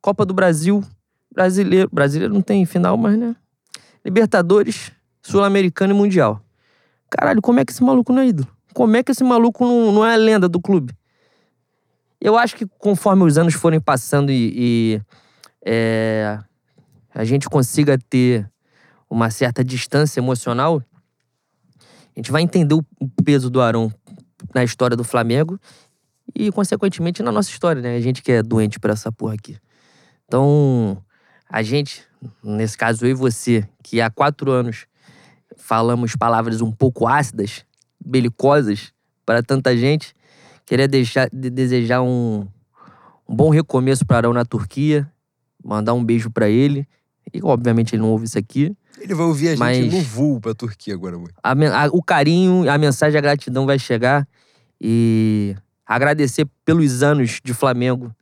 [0.00, 0.82] Copa do Brasil,
[1.34, 1.88] Brasileiro.
[1.92, 3.34] Brasileiro não tem final, mas né?
[4.04, 6.40] Libertadores, Sul-Americano e Mundial.
[7.10, 8.48] Caralho, como é que esse maluco não é ídolo?
[8.74, 10.94] Como é que esse maluco não, não é lenda do clube?
[12.20, 15.00] Eu acho que conforme os anos forem passando e, e,
[15.64, 16.38] é,
[17.14, 18.50] a gente consiga ter
[19.08, 20.82] uma certa distância emocional,
[21.80, 22.84] a gente vai entender o
[23.24, 23.92] peso do Arão
[24.54, 25.58] na história do Flamengo
[26.34, 27.96] e, consequentemente, na nossa história, né?
[27.96, 29.56] A gente que é doente por essa porra aqui.
[30.26, 31.02] Então,
[31.48, 32.04] a gente,
[32.42, 34.86] nesse caso eu e você, que há quatro anos
[35.58, 37.64] falamos palavras um pouco ácidas,
[38.04, 38.92] belicosas
[39.26, 40.14] para tanta gente,
[40.64, 42.46] queria deixar, de- desejar um,
[43.28, 45.10] um bom recomeço para Arão na Turquia,
[45.62, 46.86] mandar um beijo para ele.
[47.34, 48.74] E, obviamente, ele não ouve isso aqui.
[48.98, 51.28] Ele vai ouvir a gente Mas- no voo pra Turquia agora, mãe.
[51.42, 54.26] A a- o carinho, a mensagem, a gratidão vai chegar.
[54.80, 58.14] E agradecer pelos anos de Flamengo.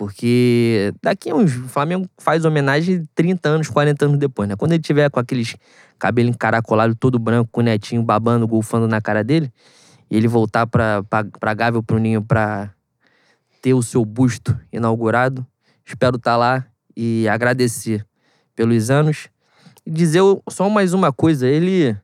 [0.00, 1.54] Porque daqui a uns.
[1.54, 4.56] O Flamengo faz homenagem 30 anos, 40 anos depois, né?
[4.56, 5.56] Quando ele tiver com aqueles
[5.98, 9.52] cabelo encaracolado, todo branco, com o netinho babando, golfando na cara dele,
[10.10, 12.70] e ele voltar pra, pra, pra Gávea ou pro Ninho pra
[13.60, 15.46] ter o seu busto inaugurado,
[15.84, 16.64] espero estar lá
[16.96, 18.02] e agradecer
[18.56, 19.28] pelos anos.
[19.84, 21.94] E dizer só mais uma coisa, ele,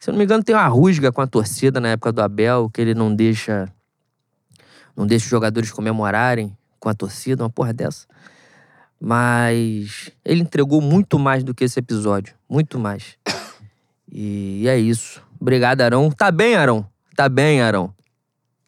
[0.00, 2.68] se eu não me engano, tem uma rusga com a torcida na época do Abel,
[2.74, 3.72] que ele não deixa
[4.96, 8.06] não deixa os jogadores comemorarem com a torcida, uma porra dessa.
[8.98, 13.16] Mas ele entregou muito mais do que esse episódio, muito mais.
[14.12, 15.22] E é isso.
[15.40, 16.10] Obrigado, Arão.
[16.10, 16.86] Tá bem, Arão?
[17.14, 17.94] Tá bem, Arão.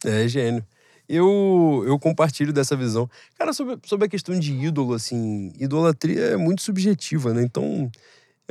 [0.05, 0.65] É, gênio.
[1.09, 3.11] Eu, eu compartilho dessa visão.
[3.39, 7.43] Cara, sobre, sobre a questão de ídolo, assim, idolatria é muito subjetiva, né?
[7.43, 7.91] Então,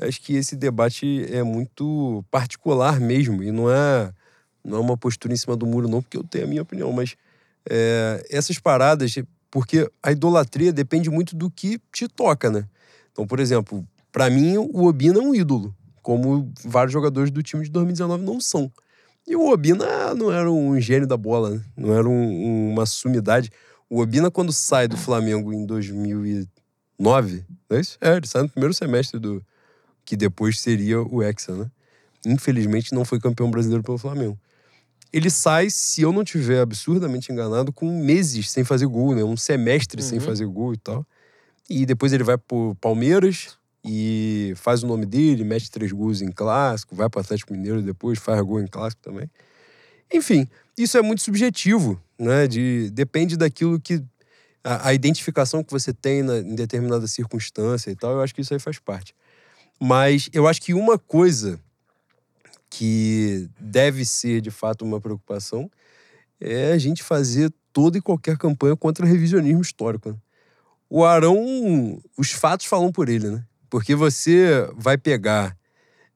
[0.01, 3.41] acho que esse debate é muito particular mesmo.
[3.41, 4.13] E não é,
[4.63, 6.91] não é uma postura em cima do muro, não, porque eu tenho a minha opinião.
[6.91, 7.15] Mas
[7.67, 9.15] é, essas paradas,
[9.51, 12.65] porque a idolatria depende muito do que te toca, né?
[13.11, 17.63] Então, por exemplo, pra mim, o Obina é um ídolo, como vários jogadores do time
[17.63, 18.71] de 2019 não são.
[19.27, 21.61] E o Obina não era um gênio da bola, né?
[21.77, 23.51] não era um- uma sumidade.
[23.89, 27.97] O Obina, quando sai do Flamengo em 2009, não é isso?
[28.01, 29.43] É, ele sai no primeiro semestre do
[30.05, 31.69] que depois seria o Hexa, né?
[32.25, 34.37] Infelizmente não foi campeão brasileiro pelo Flamengo.
[35.13, 39.23] Ele sai, se eu não tiver absurdamente enganado, com meses sem fazer gol, né?
[39.23, 40.25] Um semestre sem Uhum.
[40.25, 41.05] fazer gol e tal.
[41.69, 46.31] E depois ele vai pro Palmeiras e faz o nome dele, mete três gols em
[46.31, 49.29] clássico, vai pro Atlético Mineiro depois, faz gol em clássico também.
[50.13, 50.47] Enfim,
[50.77, 52.47] isso é muito subjetivo, né?
[52.47, 54.01] De, depende daquilo que.
[54.63, 58.41] A, a identificação que você tem na- em determinada circunstância e tal, eu acho que
[58.41, 59.15] isso aí faz parte.
[59.79, 61.59] Mas eu acho que uma coisa
[62.71, 65.69] que deve ser de fato uma preocupação
[66.39, 70.09] é a gente fazer toda e qualquer campanha contra o revisionismo histórico.
[70.09, 70.15] né?
[70.89, 73.45] O Arão, os fatos falam por ele, né?
[73.69, 75.55] Porque você vai pegar.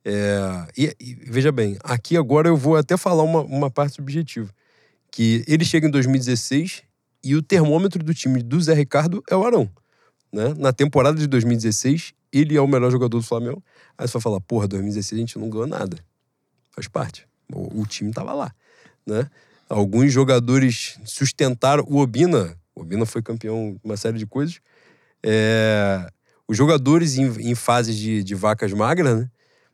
[0.04, 4.50] é, e, e veja bem, aqui agora eu vou até falar uma, uma parte subjetiva.
[5.12, 6.84] Que ele chega em 2016
[7.24, 9.70] e o termômetro do time do Zé Ricardo é o Arão.
[10.32, 10.54] Né?
[10.58, 13.63] Na temporada de 2016, ele é o melhor jogador do Flamengo.
[13.98, 15.98] Aí você vai falar, porra, 2016 a gente não ganhou nada.
[16.75, 17.27] Faz parte.
[17.51, 18.53] O, o time tava lá.
[19.05, 19.29] Né?
[19.69, 21.85] Alguns jogadores sustentaram.
[21.88, 24.59] O Obina, o Obina foi campeão de uma série de coisas.
[25.23, 26.09] É,
[26.47, 29.29] os jogadores em, em fases de, de vacas magras, né?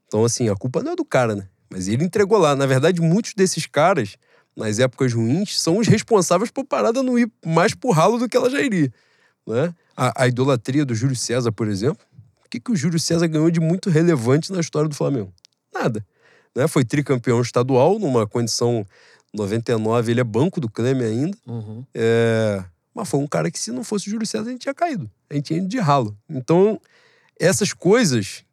[0.08, 1.48] Então, assim, a culpa não é do cara, né?
[1.70, 2.56] Mas ele entregou lá.
[2.56, 4.18] Na verdade, muitos desses caras,
[4.56, 8.38] nas épocas ruins, são os responsáveis por parada não ir mais pro ralo do que
[8.38, 8.94] ela já iria.
[9.48, 9.74] Né?
[9.96, 12.04] a, a idolatria do Júlio César, por exemplo.
[12.44, 15.32] O que, que o Júlio César ganhou de muito relevante na história do Flamengo?
[15.74, 16.06] Nada.
[16.56, 16.68] Né?
[16.68, 18.86] Foi tricampeão estadual, numa condição
[19.34, 21.38] 99, ele é banco do Cleme ainda.
[21.48, 21.86] Uhum.
[21.94, 24.74] É, mas foi um cara que, se não fosse o Júlio César, a gente tinha
[24.74, 25.10] caído.
[25.30, 26.16] A gente tinha ido de ralo.
[26.30, 26.80] Então,
[27.40, 28.44] essas coisas,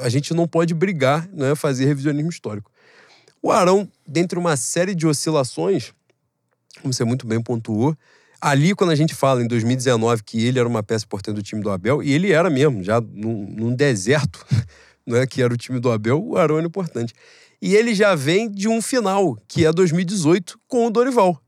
[0.00, 2.70] a gente não pode brigar, né, fazer revisionismo histórico.
[3.42, 5.92] O Arão, dentre uma série de oscilações,
[6.80, 7.96] como você muito bem pontuou,
[8.40, 11.62] ali quando a gente fala em 2019 que ele era uma peça importante do time
[11.62, 14.44] do Abel, e ele era mesmo, já num, num deserto,
[15.06, 17.12] né, que era o time do Abel, o Arão era importante.
[17.60, 21.40] E ele já vem de um final, que é 2018, com o Dorival.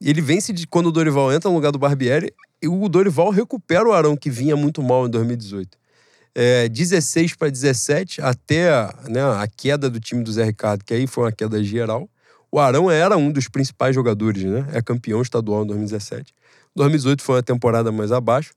[0.00, 3.88] Ele vence de quando o Dorival entra no lugar do Barbieri, e o Dorival recupera
[3.88, 5.78] o Arão, que vinha muito mal em 2018.
[6.34, 8.70] É, 16 para 17, até
[9.08, 12.08] né, a queda do time do Zé Ricardo, que aí foi uma queda geral.
[12.50, 14.66] O Arão era um dos principais jogadores, né?
[14.72, 16.34] É campeão estadual em 2017.
[16.74, 18.52] 2018 foi uma temporada mais abaixo.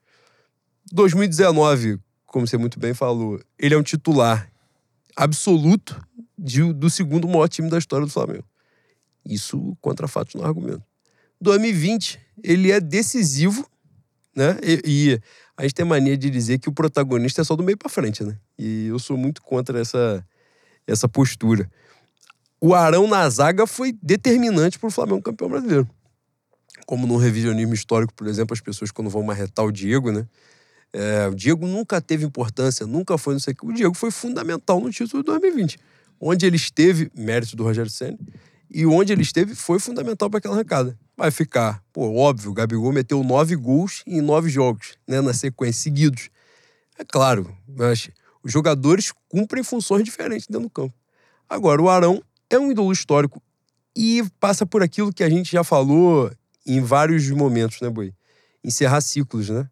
[0.92, 4.50] 2019, como você muito bem falou, ele é um titular
[5.16, 6.00] absoluto
[6.38, 8.46] de, do segundo maior time da história do Flamengo.
[9.26, 10.84] Isso contra fatos no argumento.
[11.42, 13.68] 2020, ele é decisivo,
[14.36, 14.58] né?
[14.64, 15.22] E, e,
[15.58, 18.24] a gente tem mania de dizer que o protagonista é só do meio para frente,
[18.24, 18.38] né?
[18.58, 20.26] E eu sou muito contra essa,
[20.88, 21.70] essa postura.
[22.62, 25.90] O Arão na zaga foi determinante para o Flamengo campeão brasileiro.
[26.86, 30.26] Como no revisionismo histórico, por exemplo, as pessoas quando vão marretar o Diego, né?
[30.92, 33.66] É, o Diego nunca teve importância, nunca foi não sei o que.
[33.66, 35.80] O Diego foi fundamental no título de 2020.
[36.20, 38.18] Onde ele esteve, mérito do Rogério Senna,
[38.70, 40.98] e onde ele esteve foi fundamental para aquela arrancada.
[41.18, 45.82] Vai ficar, pô, óbvio, o Gabigol meteu nove gols em nove jogos, né, na sequência,
[45.82, 46.30] seguidos.
[46.98, 48.10] É claro, mas
[48.44, 50.94] os jogadores cumprem funções diferentes dentro do campo.
[51.48, 53.42] Agora, o Arão é um ídolo histórico
[53.96, 56.32] e passa por aquilo que a gente já falou
[56.66, 58.14] em vários momentos, né, Boi?
[58.64, 59.68] Encerrar ciclos, né?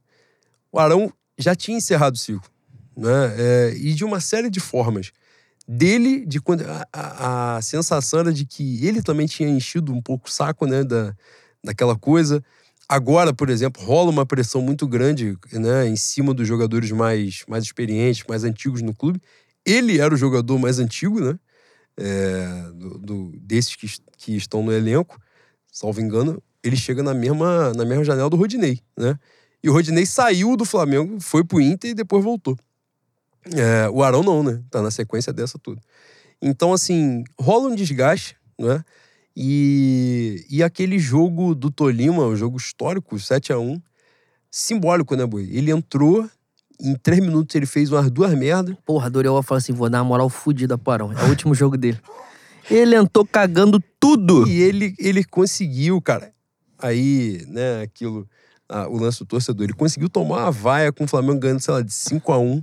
[0.77, 2.47] O Arão já tinha encerrado o ciclo,
[2.95, 3.33] né?
[3.35, 5.11] É, e de uma série de formas
[5.67, 9.99] dele, de quando a, a, a, sensação era de que ele também tinha enchido um
[9.99, 11.15] pouco o saco, né, da,
[11.63, 12.43] daquela coisa.
[12.87, 17.63] Agora, por exemplo, rola uma pressão muito grande, né, em cima dos jogadores mais, mais
[17.63, 19.19] experientes, mais antigos no clube.
[19.65, 21.39] Ele era o jogador mais antigo, né,
[21.97, 25.19] é, do, do, desses que, que estão no elenco,
[25.71, 26.39] salvo engano.
[26.63, 29.17] Ele chega na mesma, na mesma janela do Rodinei, né?
[29.67, 32.57] E o Rodinei saiu do Flamengo, foi pro Inter e depois voltou.
[33.53, 34.63] É, o Arão não, né?
[34.71, 35.81] Tá na sequência dessa tudo.
[36.41, 38.81] Então, assim, rola um desgaste, né?
[39.35, 43.81] E, e aquele jogo do Tolima, o um jogo histórico, 7 a 1
[44.49, 45.49] simbólico, né, Boi?
[45.51, 46.25] Ele entrou,
[46.79, 48.73] em três minutos ele fez umas duas merdas.
[48.85, 51.11] Porra, Dorival falou assim: vou dar uma moral fodida pro Arão.
[51.11, 51.99] É o último jogo dele.
[52.71, 54.47] Ele entrou cagando tudo.
[54.47, 56.31] E ele, ele conseguiu, cara.
[56.79, 58.25] Aí, né, aquilo,
[58.69, 59.63] ah, o lance do torcedor.
[59.63, 62.61] Ele conseguiu tomar uma vaia com o Flamengo ganhando, sei lá, de 5 a 1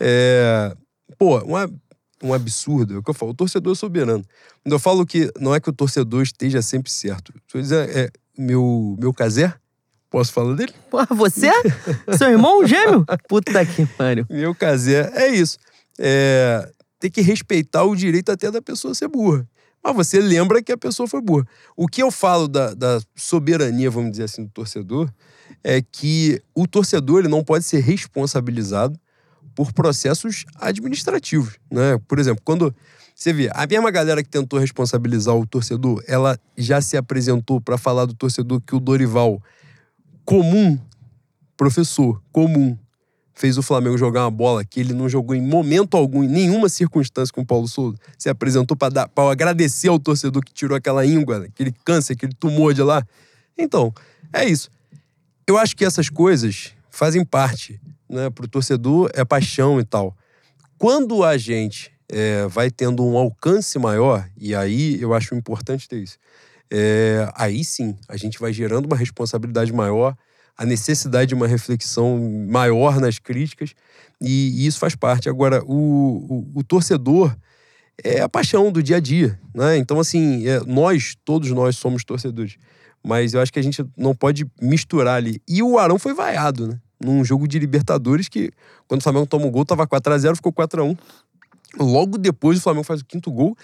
[0.00, 0.76] é,
[1.18, 2.94] pô, um, um absurdo.
[2.94, 4.24] É o que eu falo, o torcedor é soberano.
[4.62, 7.32] Quando eu falo que não é que o torcedor esteja sempre certo.
[7.32, 9.54] Deixa eu dizer, é, meu, meu casé,
[10.10, 10.72] posso falar dele?
[10.90, 11.50] Pô, você?
[12.16, 13.04] Seu irmão gêmeo?
[13.28, 14.26] Puta que pariu.
[14.30, 15.58] Meu casé, é isso.
[15.98, 19.46] É, tem que respeitar o direito até da pessoa ser burra.
[19.82, 21.46] Mas você lembra que a pessoa foi burra.
[21.76, 25.10] O que eu falo da, da soberania, vamos dizer assim, do torcedor,
[25.64, 29.00] é que o torcedor ele não pode ser responsabilizado
[29.54, 31.98] por processos administrativos, né?
[32.06, 32.74] Por exemplo, quando
[33.14, 37.78] você vê, a mesma galera que tentou responsabilizar o torcedor, ela já se apresentou para
[37.78, 39.40] falar do torcedor que o Dorival,
[40.24, 40.78] comum,
[41.56, 42.76] professor, comum,
[43.32, 46.68] fez o Flamengo jogar uma bola que ele não jogou em momento algum, em nenhuma
[46.68, 47.96] circunstância com o Paulo Souza.
[48.18, 52.82] Se apresentou para agradecer ao torcedor que tirou aquela íngua, aquele câncer, aquele tumor de
[52.82, 53.06] lá.
[53.56, 53.92] Então,
[54.32, 54.70] é isso.
[55.46, 60.16] Eu acho que essas coisas fazem parte né, para o torcedor é paixão e tal.
[60.78, 66.02] Quando a gente é, vai tendo um alcance maior, e aí eu acho importante ter
[66.02, 66.18] isso,
[66.70, 70.16] é, aí sim a gente vai gerando uma responsabilidade maior,
[70.56, 73.74] a necessidade de uma reflexão maior nas críticas,
[74.20, 75.28] e, e isso faz parte.
[75.28, 77.36] Agora, o, o, o, torcedor
[78.02, 79.76] é a paixão do dia a dia, né?
[79.76, 82.56] Então, assim, é, nós, todos nós somos torcedores,
[83.04, 85.40] mas eu acho que a gente não pode misturar ali.
[85.46, 86.80] E o Arão foi vaiado, né?
[87.04, 88.50] num jogo de Libertadores que,
[88.88, 90.98] quando o Flamengo toma um gol, tava 4x0, ficou 4x1.
[91.78, 93.56] Logo depois o Flamengo faz o quinto gol.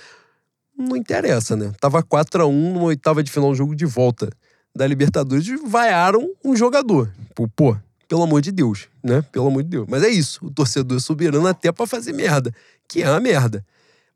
[0.77, 1.73] Não interessa, né?
[1.81, 4.31] Tava 4x1 numa oitava de final, jogo de volta
[4.75, 7.13] da Libertadores, vaiaram um jogador.
[7.35, 7.77] Pô, pô,
[8.09, 9.23] pelo amor de Deus, né?
[9.33, 9.87] Pelo amor de Deus.
[9.89, 12.55] Mas é isso, o torcedor é soberano até para fazer merda,
[12.89, 13.65] que é uma merda.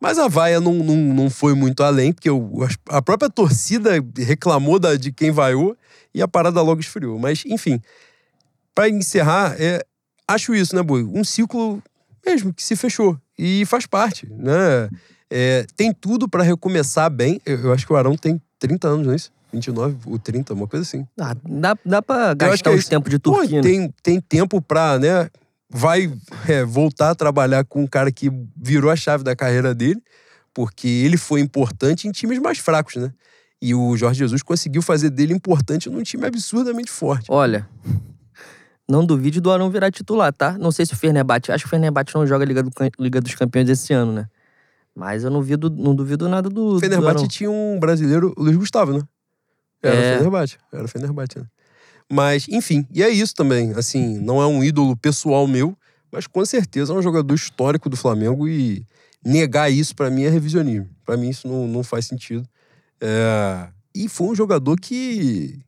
[0.05, 2.29] Mas a vaia não, não, não foi muito além, porque
[2.90, 5.75] a própria torcida reclamou da, de quem vaiou
[6.14, 7.19] e a parada logo esfriou.
[7.19, 7.81] Mas, enfim,
[8.75, 9.83] pra encerrar, é,
[10.29, 11.03] acho isso, né, Boi?
[11.05, 11.83] Um ciclo
[12.25, 13.19] mesmo que se fechou.
[13.38, 14.90] E faz parte, né?
[15.31, 17.40] É, tem tudo pra recomeçar bem.
[17.47, 19.33] Eu, eu acho que o Arão tem 30 anos, não é isso?
[19.53, 21.07] 29 ou 30, uma coisa assim.
[21.19, 22.90] Ah, dá, dá pra Eu acho gastar é os isso.
[22.90, 23.62] tempos de Pô, Turquia.
[23.62, 23.62] né?
[23.62, 25.31] tem, tem tempo pra, né?
[25.77, 26.13] Vai
[26.49, 30.01] é, voltar a trabalhar com um cara que virou a chave da carreira dele,
[30.55, 33.13] porque ele foi importante em times mais fracos, né?
[33.61, 37.27] E o Jorge Jesus conseguiu fazer dele importante num time absurdamente forte.
[37.29, 37.69] Olha,
[38.89, 40.57] não duvide do Arão virar titular, tá?
[40.59, 41.51] Não sei se o Fenerbahçe...
[41.51, 44.29] Acho que o Fenerbahçe não joga Liga, do Liga dos Campeões esse ano, né?
[44.95, 47.29] Mas eu não duvido, não duvido nada do, O do Fenerbahçe Arão.
[47.29, 49.03] tinha um brasileiro, o Luiz Gustavo, né?
[49.83, 50.15] Era É.
[50.15, 51.47] o Fenerbahçe, era o Fenerbahçe, né?
[52.11, 53.73] Mas, enfim, e é isso também.
[53.73, 55.77] Assim, não é um ídolo pessoal meu,
[56.12, 58.85] mas com certeza é um jogador histórico do Flamengo e
[59.25, 60.88] negar isso pra mim é revisionismo.
[61.05, 62.47] Pra mim isso não, não faz sentido.
[63.01, 65.61] É, E foi um jogador que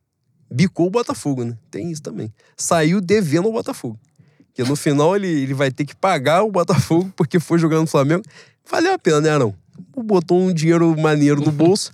[0.50, 1.56] bicou o Botafogo, né?
[1.70, 2.32] Tem isso também.
[2.56, 3.98] Saiu devendo ao Botafogo.
[4.46, 7.86] Porque no final ele, ele vai ter que pagar o Botafogo porque foi jogar no
[7.86, 8.22] Flamengo.
[8.70, 9.54] Valeu a pena, né, Arão?
[9.94, 11.90] Botou um dinheiro maneiro no bolso,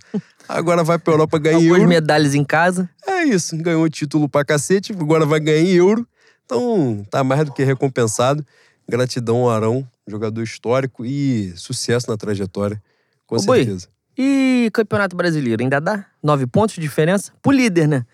[0.48, 1.88] agora vai pra Europa ganhar Algumas euro.
[1.88, 2.88] medalhas em casa.
[3.06, 6.06] É isso, ganhou título pra cacete, agora vai ganhar em euro.
[6.44, 8.44] Então, tá mais do que recompensado.
[8.88, 12.82] Gratidão ao Arão, jogador histórico e sucesso na trajetória,
[13.26, 13.88] com Ô, Boi, certeza.
[14.18, 16.04] E Campeonato Brasileiro, ainda dá?
[16.22, 17.32] Nove pontos de diferença?
[17.40, 18.04] Pro líder, né?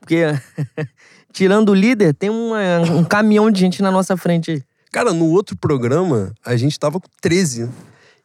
[0.00, 0.16] Porque,
[1.32, 4.62] tirando o líder, tem uma- um caminhão de gente na nossa frente aí.
[4.90, 7.68] Cara, no outro programa, a gente tava com 13, né?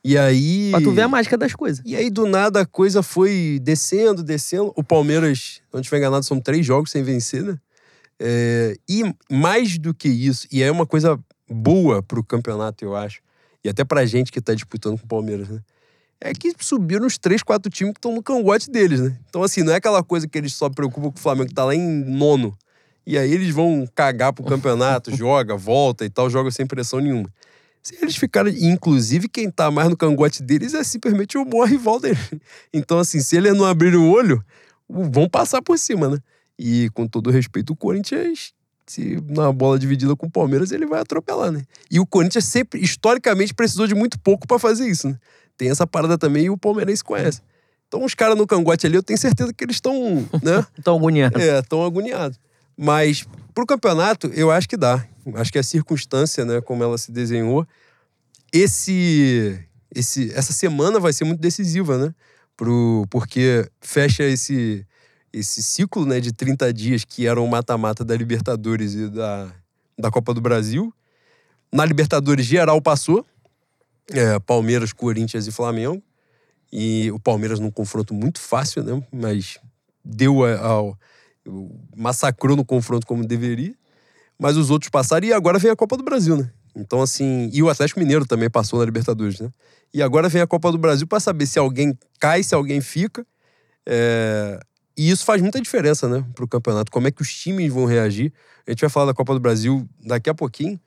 [0.03, 0.71] E aí.
[0.71, 1.81] Pra tu ver a mágica das coisas.
[1.85, 4.73] E aí, do nada, a coisa foi descendo, descendo.
[4.75, 7.57] O Palmeiras, se não estiver enganado, são três jogos sem vencer, né?
[8.23, 13.19] É, e mais do que isso, e é uma coisa boa pro campeonato, eu acho,
[13.63, 15.59] e até pra gente que tá disputando com o Palmeiras, né?
[16.23, 19.17] É que subiram os três, quatro times que estão no cangote deles, né?
[19.27, 21.65] Então, assim, não é aquela coisa que eles só preocupam com o Flamengo, que tá
[21.65, 22.55] lá em nono.
[23.07, 27.27] E aí eles vão cagar pro campeonato, joga, volta e tal, joga sem pressão nenhuma.
[27.83, 31.99] Se eles ficarem, inclusive, quem tá mais no cangote deles é simplesmente o maior rival
[31.99, 32.19] deles.
[32.73, 34.43] Então, assim, se eles não abrirem o olho,
[34.87, 36.17] vão passar por cima, né?
[36.57, 38.53] E com todo respeito, o Corinthians,
[38.85, 41.63] se na bola dividida com o Palmeiras, ele vai atropelar, né?
[41.89, 45.17] E o Corinthians sempre, historicamente, precisou de muito pouco pra fazer isso, né?
[45.57, 47.41] Tem essa parada também e o palmeirense conhece.
[47.87, 50.65] Então, os caras no cangote ali, eu tenho certeza que eles estão, né?
[50.77, 51.39] Então, agoniado.
[51.41, 52.39] É, tão agoniados.
[52.77, 55.05] Mas pro campeonato, eu acho que dá.
[55.35, 57.67] Acho que a circunstância, né, como ela se desenhou,
[58.51, 59.59] esse,
[59.93, 62.13] esse essa semana vai ser muito decisiva, né?
[62.57, 64.85] Pro, porque fecha esse
[65.33, 69.53] esse ciclo, né, de 30 dias que era o mata-mata da Libertadores e da,
[69.97, 70.93] da Copa do Brasil.
[71.71, 73.25] Na Libertadores geral passou.
[74.11, 76.03] É, Palmeiras, Corinthians e Flamengo.
[76.71, 79.01] E o Palmeiras num confronto muito fácil, né?
[79.11, 79.57] Mas
[80.03, 80.97] deu ao.
[81.95, 83.73] massacrou no confronto como deveria.
[84.41, 86.49] Mas os outros passaram e agora vem a Copa do Brasil, né?
[86.75, 87.47] Então, assim.
[87.53, 89.51] E o Atlético Mineiro também passou na Libertadores, né?
[89.93, 93.23] E agora vem a Copa do Brasil para saber se alguém cai, se alguém fica.
[93.85, 94.59] É,
[94.97, 96.91] E isso faz muita diferença, né, pro campeonato.
[96.91, 98.33] Como é que os times vão reagir?
[98.67, 100.79] A gente vai falar da Copa do Brasil daqui a pouquinho.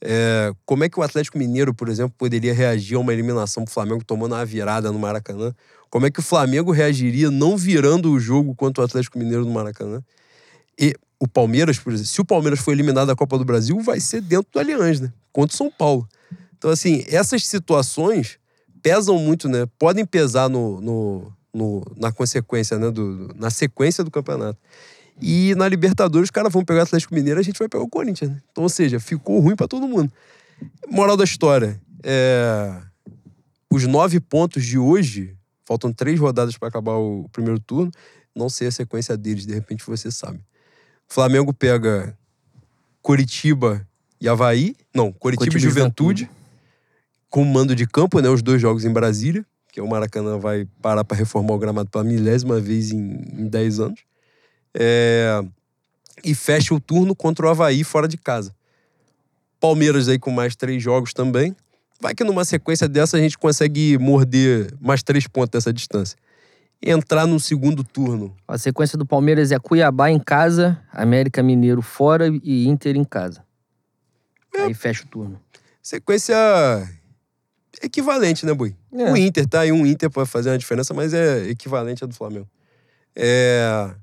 [0.00, 3.72] É, Como é que o Atlético Mineiro, por exemplo, poderia reagir a uma eliminação pro
[3.72, 5.54] Flamengo tomando uma virada no Maracanã?
[5.88, 9.52] Como é que o Flamengo reagiria não virando o jogo contra o Atlético Mineiro no
[9.52, 10.02] Maracanã?
[10.78, 14.00] E o Palmeiras, por exemplo, se o Palmeiras for eliminado da Copa do Brasil, vai
[14.00, 15.12] ser dentro do Allianz, né?
[15.32, 16.06] Contra o São Paulo.
[16.58, 18.38] Então, assim, essas situações
[18.82, 19.66] pesam muito, né?
[19.78, 22.90] Podem pesar no, no, no- na consequência, né?
[22.90, 24.58] Do, na sequência do campeonato.
[25.20, 27.88] E na Libertadores, os caras vão pegar o Atlético Mineiro, a gente vai pegar o
[27.88, 28.42] Corinthians, né?
[28.52, 30.12] Então, ou seja, ficou ruim pra todo mundo.
[30.88, 32.82] Moral da história, é...
[33.70, 37.90] os nove pontos de hoje, faltam três rodadas para acabar o primeiro turno,
[38.34, 40.40] não sei a sequência deles, de repente você sabe.
[41.08, 42.16] Flamengo pega
[43.02, 43.86] Coritiba
[44.20, 46.30] e Havaí, não, Coritiba, Coritiba e e Juventude,
[47.28, 48.28] com mando de campo, né?
[48.28, 52.02] Os dois jogos em Brasília, que o Maracanã vai parar para reformar o gramado pela
[52.02, 54.00] milésima vez em, em 10 anos.
[54.74, 55.42] É,
[56.24, 58.54] E fecha o turno contra o Havaí fora de casa.
[59.60, 61.54] Palmeiras aí com mais três jogos também.
[62.00, 66.16] Vai que numa sequência dessa a gente consegue morder mais três pontos dessa distância.
[66.82, 68.36] Entrar no segundo turno.
[68.46, 73.44] A sequência do Palmeiras é Cuiabá em casa, América Mineiro fora e Inter em casa.
[74.54, 74.62] É.
[74.62, 75.40] Aí fecha o turno.
[75.82, 76.36] Sequência
[77.82, 78.76] equivalente, né, Bui?
[78.92, 79.12] É.
[79.12, 82.14] O Inter tá aí, um Inter pode fazer uma diferença, mas é equivalente à do
[82.14, 82.48] Flamengo.
[83.14, 83.94] É...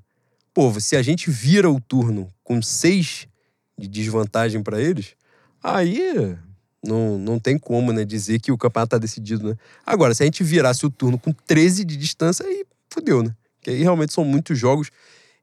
[0.52, 3.26] Pô, se a gente vira o turno com seis
[3.76, 5.14] de desvantagem pra eles,
[5.62, 6.36] aí
[6.86, 9.56] não, não tem como, né, dizer que o campeonato tá decidido, né?
[9.84, 13.34] Agora, se a gente virasse o turno com 13 de distância, aí fudeu, né?
[13.56, 14.90] Porque aí realmente são muitos jogos.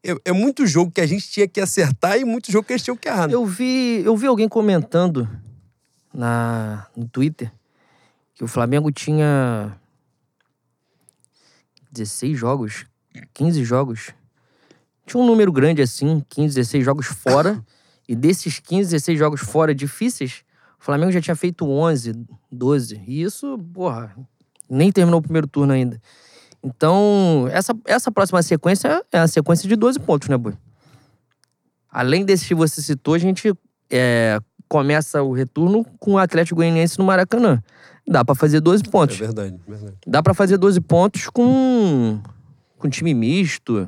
[0.04, 2.84] é, é muito jogo que a gente tinha que acertar e muito jogo que eles
[2.84, 3.28] tinham que errar.
[3.28, 3.34] né?
[3.34, 5.28] Eu vi, eu vi alguém comentando
[6.14, 7.52] na, no Twitter
[8.36, 9.78] que o Flamengo tinha
[11.92, 12.86] 16 jogos,
[13.34, 14.12] 15 jogos.
[15.06, 17.64] Tinha um número grande assim, 15, 16 jogos fora.
[18.08, 20.44] e desses 15, 16 jogos fora difíceis,
[20.82, 23.04] o Flamengo já tinha feito 11, 12.
[23.08, 24.16] E isso, porra,
[24.68, 26.02] nem terminou o primeiro turno ainda.
[26.64, 30.54] Então, essa, essa próxima sequência é a sequência de 12 pontos, né, Boi?
[31.90, 33.54] Além desses que você citou, a gente
[33.92, 37.62] é, começa o retorno com o Atlético Goianiense no Maracanã.
[38.08, 39.18] Dá pra fazer 12 É pontos.
[39.18, 39.98] verdade, verdade.
[40.08, 42.20] Dá pra fazer 12 pontos com,
[42.78, 43.88] com time misto.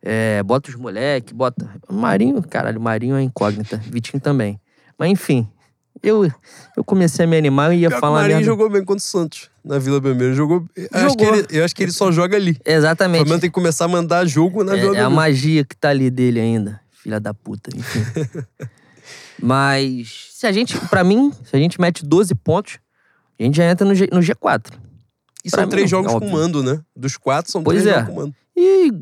[0.00, 1.68] É, bota os moleque, bota.
[1.90, 3.78] Marinho, caralho, Marinho é incógnita.
[3.78, 4.60] Vitinho também.
[4.98, 5.48] Mas enfim,
[6.02, 6.30] eu,
[6.76, 8.44] eu comecei a me animar e ia Pior que o falar Marinho merda.
[8.46, 10.34] jogou bem contra o Santos, na Vila Belmiro.
[10.34, 10.64] Jogou.
[10.76, 11.38] Eu acho, que Jogou.
[11.38, 12.52] ele, eu acho que ele só joga ali.
[12.52, 13.20] O Exatamente.
[13.22, 15.10] Flamengo tem que começar a mandar jogo na Vila É, é a Belmiro.
[15.16, 16.80] magia que tá ali dele ainda.
[16.90, 18.00] Filha da puta, enfim.
[19.42, 22.78] Mas, se a gente, pra mim, se a gente mete 12 pontos,
[23.38, 24.66] a gente já entra no, G, no G4.
[25.44, 26.30] E pra são mim, três jogos óbvio.
[26.30, 26.80] com mando, né?
[26.94, 28.00] Dos quatro, são Pois três é.
[28.00, 28.34] jogos com mando.
[28.56, 28.92] E,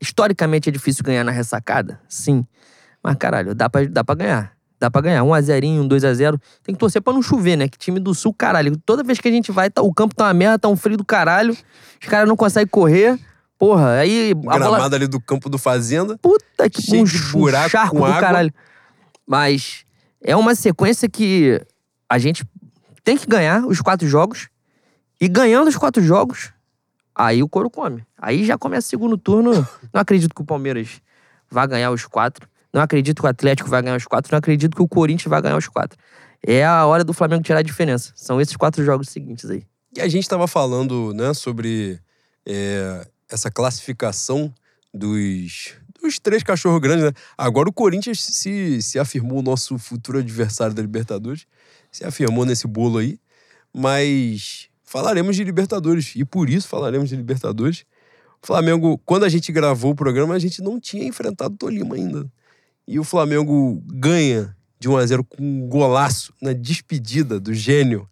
[0.00, 2.00] historicamente, é difícil ganhar na ressacada?
[2.08, 2.46] Sim.
[3.04, 4.52] Mas, caralho, dá pra, dá pra ganhar.
[4.82, 5.22] Dá pra ganhar.
[5.22, 6.40] 1x0, um 2x0.
[6.64, 7.68] Tem que torcer pra não chover, né?
[7.68, 8.76] Que time do Sul, caralho.
[8.84, 10.96] Toda vez que a gente vai, tá- o campo tá uma merda, tá um frio
[10.96, 11.52] do caralho.
[12.02, 13.16] Os caras não conseguem correr.
[13.56, 14.58] Porra, aí a bola...
[14.58, 16.18] gramado ali do campo do Fazenda.
[16.18, 18.20] Puta que Cheio um de buraco charco com do água.
[18.20, 18.52] caralho.
[19.24, 19.84] Mas
[20.20, 21.64] é uma sequência que
[22.08, 22.44] a gente
[23.04, 24.48] tem que ganhar os quatro jogos.
[25.20, 26.52] E ganhando os quatro jogos,
[27.14, 28.04] aí o couro come.
[28.18, 29.52] Aí já começa o segundo turno.
[29.94, 31.00] Não acredito que o Palmeiras
[31.48, 32.48] vai ganhar os quatro.
[32.72, 34.32] Não acredito que o Atlético vai ganhar os quatro.
[34.32, 35.98] Não acredito que o Corinthians vai ganhar os quatro.
[36.42, 38.12] É a hora do Flamengo tirar a diferença.
[38.16, 39.64] São esses quatro jogos seguintes aí.
[39.94, 42.00] E a gente estava falando, né, sobre
[42.46, 44.52] é, essa classificação
[44.92, 47.12] dos, dos três cachorros grandes, né?
[47.36, 51.46] Agora o Corinthians se, se afirmou o nosso futuro adversário da Libertadores.
[51.90, 53.18] Se afirmou nesse bolo aí.
[53.72, 56.12] Mas falaremos de Libertadores.
[56.16, 57.84] E por isso falaremos de Libertadores.
[58.42, 62.28] Flamengo, quando a gente gravou o programa, a gente não tinha enfrentado o Tolima ainda.
[62.86, 68.08] E o Flamengo ganha de 1 a 0 com um golaço na despedida do gênio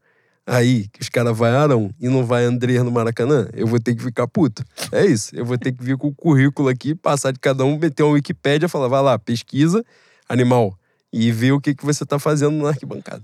[0.47, 4.03] aí, que os caras vaiaram e não vai André no Maracanã, eu vou ter que
[4.03, 4.65] ficar puto.
[4.91, 5.35] É isso.
[5.35, 8.15] Eu vou ter que vir com o currículo aqui, passar de cada um, meter uma
[8.15, 9.85] Wikipédia, falar, vai lá, pesquisa,
[10.29, 10.77] animal,
[11.13, 13.23] e ver o que, que você tá fazendo na arquibancada.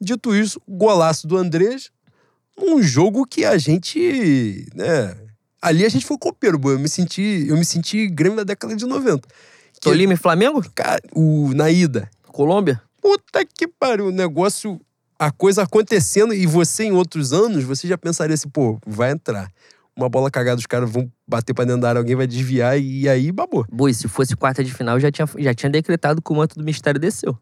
[0.00, 1.90] Dito isso, golaço do Andrés,
[2.58, 5.16] um jogo que a gente, né,
[5.62, 8.84] ali a gente foi copeiro, eu me senti, eu me senti Grêmio da década de
[8.84, 9.26] 90.
[9.84, 10.64] Tolima e Flamengo?
[10.74, 12.80] cara, o, na ida, Colômbia?
[13.00, 14.80] Puta que pariu, o negócio,
[15.18, 19.50] a coisa acontecendo e você em outros anos, você já pensaria assim, pô, vai entrar.
[19.96, 23.08] Uma bola cagada, os caras vão bater pra dentro da área, alguém vai desviar e
[23.08, 23.64] aí babou.
[23.70, 26.64] Boi, se fosse quarta de final, já tinha, já tinha decretado que o manto do
[26.64, 27.38] mistério desceu.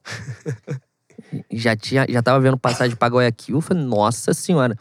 [1.51, 3.57] já, tinha, já tava vendo passagem pra Guayaquil.
[3.57, 4.77] Eu falei, nossa senhora.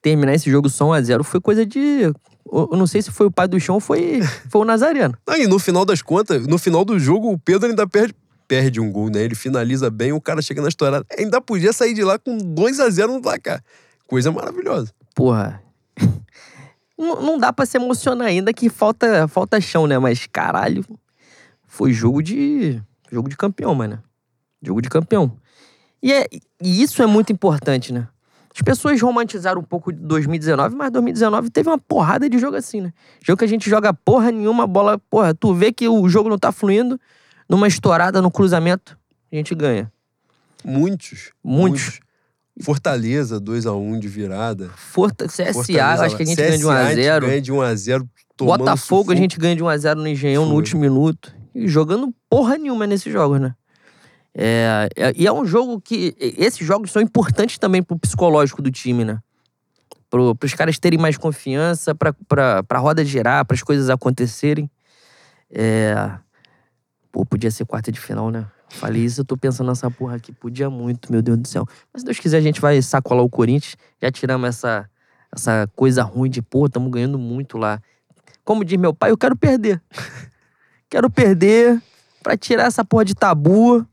[0.00, 2.12] Terminar esse jogo só 1x0 foi coisa de.
[2.52, 4.20] Eu não sei se foi o pai do chão ou foi,
[4.50, 5.16] foi o Nazareno.
[5.26, 8.14] Aí, no final das contas, no final do jogo, o Pedro ainda perde,
[8.46, 9.22] perde um gol, né?
[9.22, 11.04] Ele finaliza bem, o cara chega na estourada.
[11.18, 13.62] Ainda podia sair de lá com 2 a 0 no placar.
[14.06, 14.92] Coisa maravilhosa.
[15.14, 15.62] Porra.
[16.96, 19.98] não, não dá pra se emocionar ainda que falta, falta chão, né?
[19.98, 20.84] Mas caralho.
[21.66, 22.80] Foi jogo de.
[23.10, 24.02] Jogo de campeão, mano.
[24.62, 25.36] Jogo de campeão.
[26.02, 26.26] E, é,
[26.62, 28.08] e isso é muito importante, né?
[28.56, 32.80] As pessoas romantizaram um pouco de 2019, mas 2019 teve uma porrada de jogo assim,
[32.80, 32.92] né?
[33.22, 36.38] Jogo que a gente joga porra nenhuma, bola, porra, tu vê que o jogo não
[36.38, 36.98] tá fluindo,
[37.46, 38.98] numa estourada, no cruzamento,
[39.30, 39.92] a gente ganha.
[40.64, 41.32] Muitos.
[41.44, 42.00] Muitos.
[42.62, 44.70] Fortaleza, 2 a 1 de virada.
[44.74, 46.44] Forta, CSA, Fortaleza acho que a gente lá.
[46.46, 47.20] ganha de CSA, a gente 1x0.
[47.20, 49.16] ganha de 1 a 0 tomando Botafogo, a sufoco.
[49.16, 50.56] gente ganha de 1x0 no Engenhão no Foi.
[50.56, 51.30] último minuto.
[51.54, 53.54] E jogando porra nenhuma nesses jogos, né?
[54.38, 56.14] É, é- e é um jogo que.
[56.18, 59.18] Esses jogos são importantes também pro psicológico do time, né?
[60.10, 64.70] Pro, pros caras terem mais confiança, pra, pra, pra roda girar, pras coisas acontecerem.
[65.50, 66.12] É.
[67.10, 68.46] Pô, podia ser quarta de final, né?
[68.68, 70.32] Falei isso, eu tô pensando nessa porra aqui.
[70.32, 71.66] Podia muito, meu Deus do céu.
[71.90, 73.74] Mas se Deus quiser, a gente vai sacolar o Corinthians.
[74.02, 74.88] Já tiramos essa,
[75.34, 77.80] essa coisa ruim de, pô, estamos ganhando muito lá.
[78.44, 79.80] Como diz meu pai, eu quero perder.
[80.90, 81.80] quero perder
[82.22, 83.86] pra tirar essa porra de tabu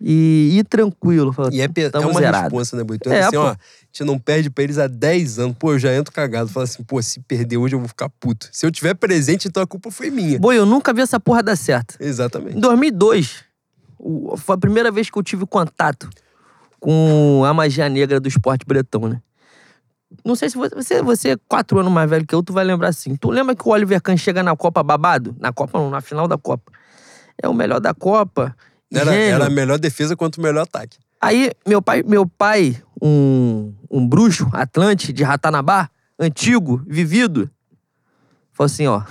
[0.00, 1.32] e ir tranquilo.
[1.32, 2.42] Fala, E é, pe- é uma zerado.
[2.44, 3.10] responsa, né, Boito?
[3.12, 3.42] É, assim, pô.
[3.42, 3.56] ó, a
[3.92, 5.56] gente não perde pra eles há 10 anos.
[5.58, 6.48] Pô, eu já entro cagado.
[6.48, 8.48] Fala assim, pô, se perder hoje eu vou ficar puto.
[8.52, 10.38] Se eu tiver presente, então a culpa foi minha.
[10.38, 11.96] Boi, eu nunca vi essa porra dar certo.
[12.00, 12.58] Em Exatamente.
[12.58, 13.44] 2002,
[13.98, 16.08] o- foi a primeira vez que eu tive contato
[16.78, 19.20] com a magia negra do esporte bretão, né?
[20.24, 22.64] Não sei se você, você, você é quatro anos mais velho que eu, tu vai
[22.64, 23.14] lembrar assim.
[23.16, 25.36] Tu lembra que o Oliver Kahn chega na Copa babado?
[25.38, 26.72] Na Copa não, na final da Copa.
[27.40, 28.56] É o melhor da Copa.
[28.92, 29.34] Era, gênio.
[29.34, 30.98] era a melhor defesa quanto o melhor ataque.
[31.20, 35.88] Aí, meu pai, meu pai um, um bruxo, Atlante, de Ratanabá,
[36.18, 37.50] antigo, vivido,
[38.52, 39.02] falou assim, ó.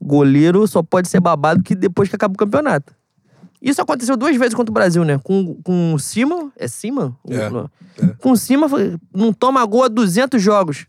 [0.00, 2.92] Goleiro só pode ser babado que depois que acaba o campeonato.
[3.60, 5.18] Isso aconteceu duas vezes contra o Brasil, né?
[5.22, 6.50] Com, com o Simon.
[6.56, 7.12] É Simon?
[7.28, 7.70] É, Não.
[8.02, 8.08] é.
[8.18, 8.66] Com o Simon,
[9.14, 10.86] não toma gol há 200 jogos.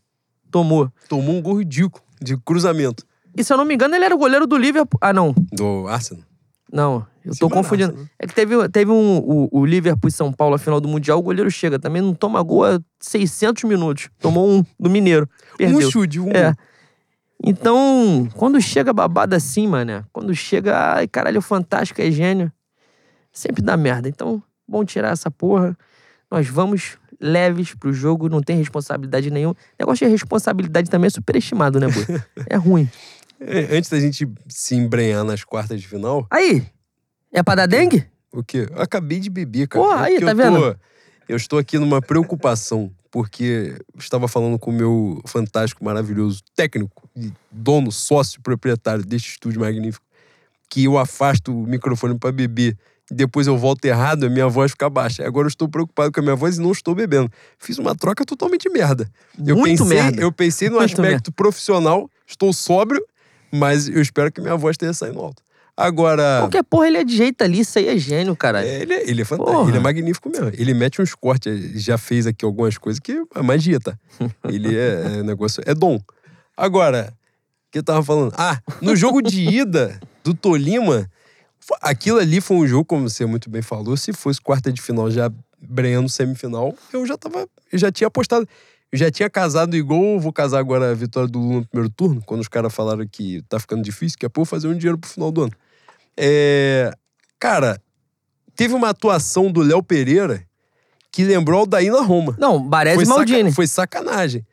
[0.49, 0.91] Tomou.
[1.07, 3.05] Tomou um gol ridículo de cruzamento
[3.35, 4.97] E se eu não me engano, ele era o goleiro do Liverpool.
[4.99, 5.35] Ah, não.
[5.51, 6.23] do Arsenal.
[6.73, 7.91] Não, eu tô confundindo.
[7.91, 8.09] Arsenal.
[8.17, 11.19] É que teve, teve um, o, o Liverpool e São Paulo, a final do Mundial,
[11.19, 11.77] o goleiro chega.
[11.77, 14.09] Também não toma gol há 600 minutos.
[14.19, 15.29] Tomou um do Mineiro.
[15.55, 15.87] Perdeu.
[15.87, 16.55] Um chute, um É.
[17.45, 22.51] Então, quando chega babado assim, mano, quando chega, ai, caralho, fantástico, é gênio,
[23.31, 24.09] sempre dá merda.
[24.09, 25.77] Então, bom tirar essa porra.
[26.31, 29.55] Nós vamos leves pro jogo, não tem responsabilidade nenhuma.
[29.79, 32.21] Negócio de responsabilidade também é superestimado, né, Boi?
[32.49, 32.89] É ruim.
[33.39, 36.65] É, Antes da gente se embrenhar nas quartas de final, Aí,
[37.31, 38.05] é pra dar dengue?
[38.31, 38.67] o quê?
[38.71, 39.83] Eu acabei de beber, cara.
[39.85, 40.79] Porra, É aí, tá eu tô- vendo?
[41.29, 47.09] eu estou aqui numa preocupação, porque estava falando com o meu fantástico, maravilhoso técnico,
[47.51, 50.05] dono, sócio, proprietário deste estúdio magnífico,
[50.69, 52.77] que eu afasto o microfone para beber
[53.11, 55.27] e depois eu volto errado, a minha voz fica baixa.
[55.27, 57.29] Agora eu estou preocupado com a minha voz e não estou bebendo.
[57.59, 59.07] Fiz uma troca totalmente merda.
[59.45, 60.21] Eu Muito pensei, merda.
[60.21, 63.05] Eu pensei no Muito aspecto profissional, estou sóbrio,
[63.53, 65.41] mas eu espero que minha voz esteja saindo alto.
[65.75, 66.37] Agora.
[66.41, 68.67] Qualquer porra ele é de jeito ali, isso aí é gênio, caralho.
[68.67, 69.69] É, ele, é- ele é fantástico, Porra.
[69.69, 70.51] ele é magnífico mesmo.
[70.53, 73.97] Ele mete uns cortes, já fez aqui algumas coisas que é magia, tá?
[74.47, 75.99] Ele é, é negócio, é dom.
[76.55, 78.33] Agora, o que eu tava falando?
[78.37, 81.09] Ah, no jogo de ida do Tolima,
[81.81, 85.09] aquilo ali foi um jogo, como você muito bem falou, se fosse quarta de final
[85.09, 88.47] já breno semifinal, eu já tava, eu já tinha apostado.
[88.93, 92.21] Eu já tinha casado igual, vou casar agora a vitória do Lula no primeiro turno,
[92.27, 95.09] quando os caras falaram que tá ficando difícil, que é pô fazer um dinheiro pro
[95.09, 95.51] final do ano.
[96.15, 96.91] É,
[97.39, 97.81] cara,
[98.55, 100.45] teve uma atuação do Léo Pereira
[101.11, 102.35] que lembrou o daí na Roma.
[102.39, 103.51] Não, Baresi e saca- Maldini.
[103.51, 104.45] foi sacanagem.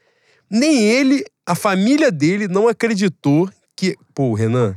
[0.51, 3.95] Nem ele, a família dele não acreditou que.
[4.14, 4.74] Pô, Renan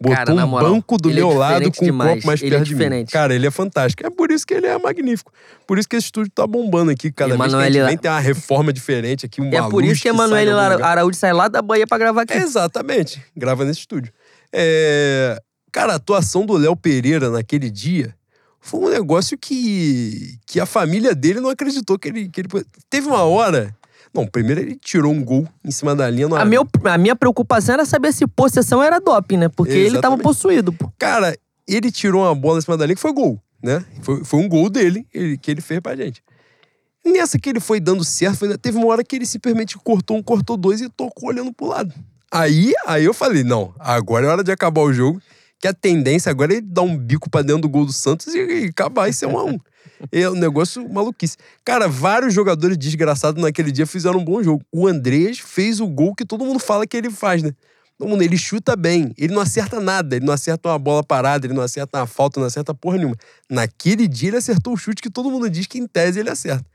[0.00, 2.14] botou Cara, um moral, banco do é meu lado diferente com um demais.
[2.16, 2.78] copo mais Ele é perto de mim.
[2.78, 3.12] diferente.
[3.12, 4.06] Cara, ele é fantástico.
[4.06, 5.32] É por isso que ele é magnífico.
[5.66, 7.10] Por isso que esse estúdio tá bombando aqui.
[7.12, 9.84] Cada vez que a Emanuele gente vem tem uma reforma diferente aqui, uma É por
[9.84, 10.50] isso que Emanuele.
[10.50, 12.34] Araújo sai lá da Bahia pra gravar aqui.
[12.34, 13.22] Exatamente.
[13.36, 14.12] Grava nesse estúdio.
[14.52, 15.40] É,
[15.72, 18.14] Cara, a atuação do Léo Pereira naquele dia
[18.60, 22.48] foi um negócio que, que a família dele não acreditou que ele, que ele.
[22.88, 23.74] Teve uma hora.
[24.14, 26.28] Não, primeiro ele tirou um gol em cima da linha.
[26.36, 29.48] A, meu, a minha preocupação era saber se possessão era doping, né?
[29.48, 30.22] Porque ele tava Exatamente.
[30.22, 30.92] possuído, pô.
[30.98, 31.36] Cara,
[31.66, 33.84] ele tirou uma bola em cima da linha que foi gol, né?
[34.02, 36.22] Foi, foi um gol dele ele- que ele fez pra gente.
[37.04, 40.22] Nessa que ele foi dando certo, foi- teve uma hora que ele simplesmente cortou um,
[40.22, 41.92] cortou dois e tocou olhando pro lado.
[42.32, 45.20] Aí, aí eu falei, não, agora é hora de acabar o jogo,
[45.60, 48.34] que a tendência agora é ele dar um bico pra dentro do gol do Santos
[48.34, 49.58] e, e acabar e ser um a um.
[50.10, 51.36] É um negócio maluquice.
[51.64, 54.64] Cara, vários jogadores desgraçados naquele dia fizeram um bom jogo.
[54.72, 57.52] O Andrés fez o gol que todo mundo fala que ele faz, né?
[57.96, 61.46] Todo mundo, ele chuta bem, ele não acerta nada, ele não acerta uma bola parada,
[61.46, 63.16] ele não acerta uma falta, não acerta porra nenhuma.
[63.48, 66.66] Naquele dia ele acertou o chute que todo mundo diz que em tese ele acerta.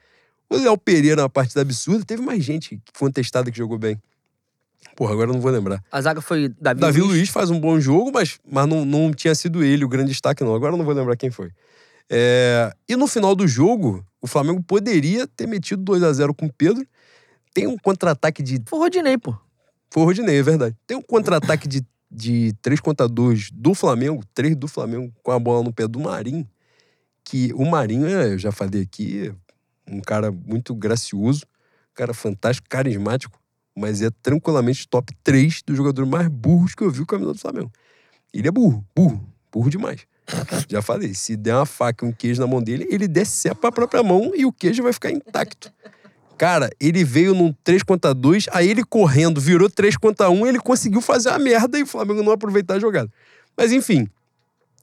[0.50, 4.02] O Léo Pereira, uma partida absurda, teve mais gente que foi testado que jogou bem.
[4.96, 5.84] Porra, agora eu não vou lembrar.
[5.92, 7.14] A zaga foi Davi, Davi Luiz.
[7.14, 10.44] Luiz faz um bom jogo, mas, mas não, não tinha sido ele o grande destaque,
[10.44, 10.56] não.
[10.56, 11.52] Agora eu não vou lembrar quem foi.
[12.10, 16.48] É, E no final do jogo, o Flamengo poderia ter metido 2 a 0 com
[16.48, 16.86] o Pedro.
[17.54, 19.36] Tem um contra-ataque de Foi o Rodinei, pô.
[19.92, 20.76] foi o Rodinei, é verdade.
[20.88, 25.40] Tem um contra-ataque de, de 3 contra 2 do Flamengo, 3 do Flamengo, com a
[25.40, 26.48] bola no pé do Marinho.
[27.24, 29.34] Que o Marinho, é, eu já falei aqui,
[29.88, 31.46] um cara muito gracioso,
[31.92, 33.40] um cara fantástico, carismático,
[33.76, 37.40] mas é tranquilamente top 3 dos jogadores mais burros que eu vi a camisa do
[37.40, 37.72] Flamengo.
[38.34, 40.06] Ele é burro, burro, burro demais.
[40.68, 43.72] Já falei, se der uma faca e um queijo na mão dele, ele decepa a
[43.72, 45.72] própria mão e o queijo vai ficar intacto.
[46.38, 50.60] Cara, ele veio num 3 contra 2, aí ele correndo, virou 3 contra 1, ele
[50.60, 53.12] conseguiu fazer a merda e o Flamengo não aproveitar a jogada.
[53.58, 54.08] Mas enfim,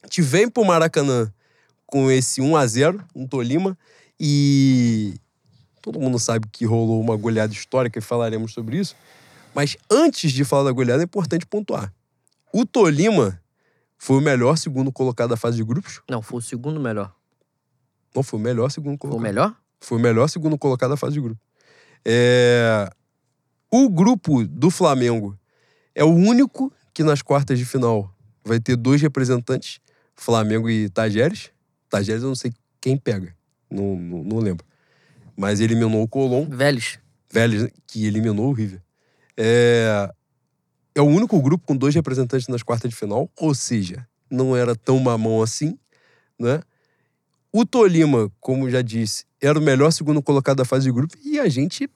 [0.03, 1.33] a gente vem pro Maracanã
[1.87, 3.77] com esse 1 a 0 um Tolima,
[4.21, 5.15] e
[5.81, 8.95] todo mundo sabe que rolou uma goleada histórica e falaremos sobre isso.
[9.55, 11.91] Mas antes de falar da goleada, é importante pontuar.
[12.53, 13.41] O Tolima
[13.99, 16.01] foi o melhor segundo colocado da fase de grupos.
[16.11, 17.15] Não, foi o segundo melhor.
[18.15, 19.23] Não, foi o melhor segundo Foi o colocado.
[19.23, 19.57] melhor?
[19.81, 21.41] Foi o melhor segundo colocado da fase de grupo.
[22.05, 22.89] É,
[23.71, 25.39] O grupo do Flamengo
[25.95, 28.11] é o único que nas quartas de final
[28.45, 29.81] vai ter dois representantes,
[30.15, 31.51] Flamengo e Tajeres.
[31.91, 33.35] Tajeres eu não sei quem pega,
[33.71, 34.65] não, não, não lembro.
[35.37, 36.49] Mas eliminou o Colom.
[36.49, 36.99] Vélez.
[37.31, 38.81] Vélez, que eliminou o River.
[39.37, 40.11] É,
[40.97, 44.75] é o único grupo com dois representantes nas quartas de final, ou seja, não era
[44.75, 45.79] tão mamão assim,
[46.39, 46.63] né?
[47.53, 51.39] O Tolima, como já disse, era o melhor segundo colocado da fase de grupo e
[51.39, 51.87] a gente,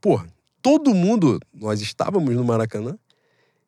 [0.00, 0.26] porra,
[0.60, 2.98] todo mundo, nós estávamos no Maracanã,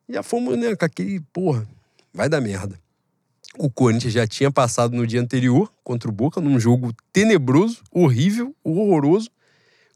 [0.08, 1.64] já fomos, né, com aquele, porra,
[2.12, 2.76] vai dar merda.
[3.56, 8.54] O Corinthians já tinha passado no dia anterior contra o Boca, num jogo tenebroso, horrível,
[8.64, 9.30] horroroso,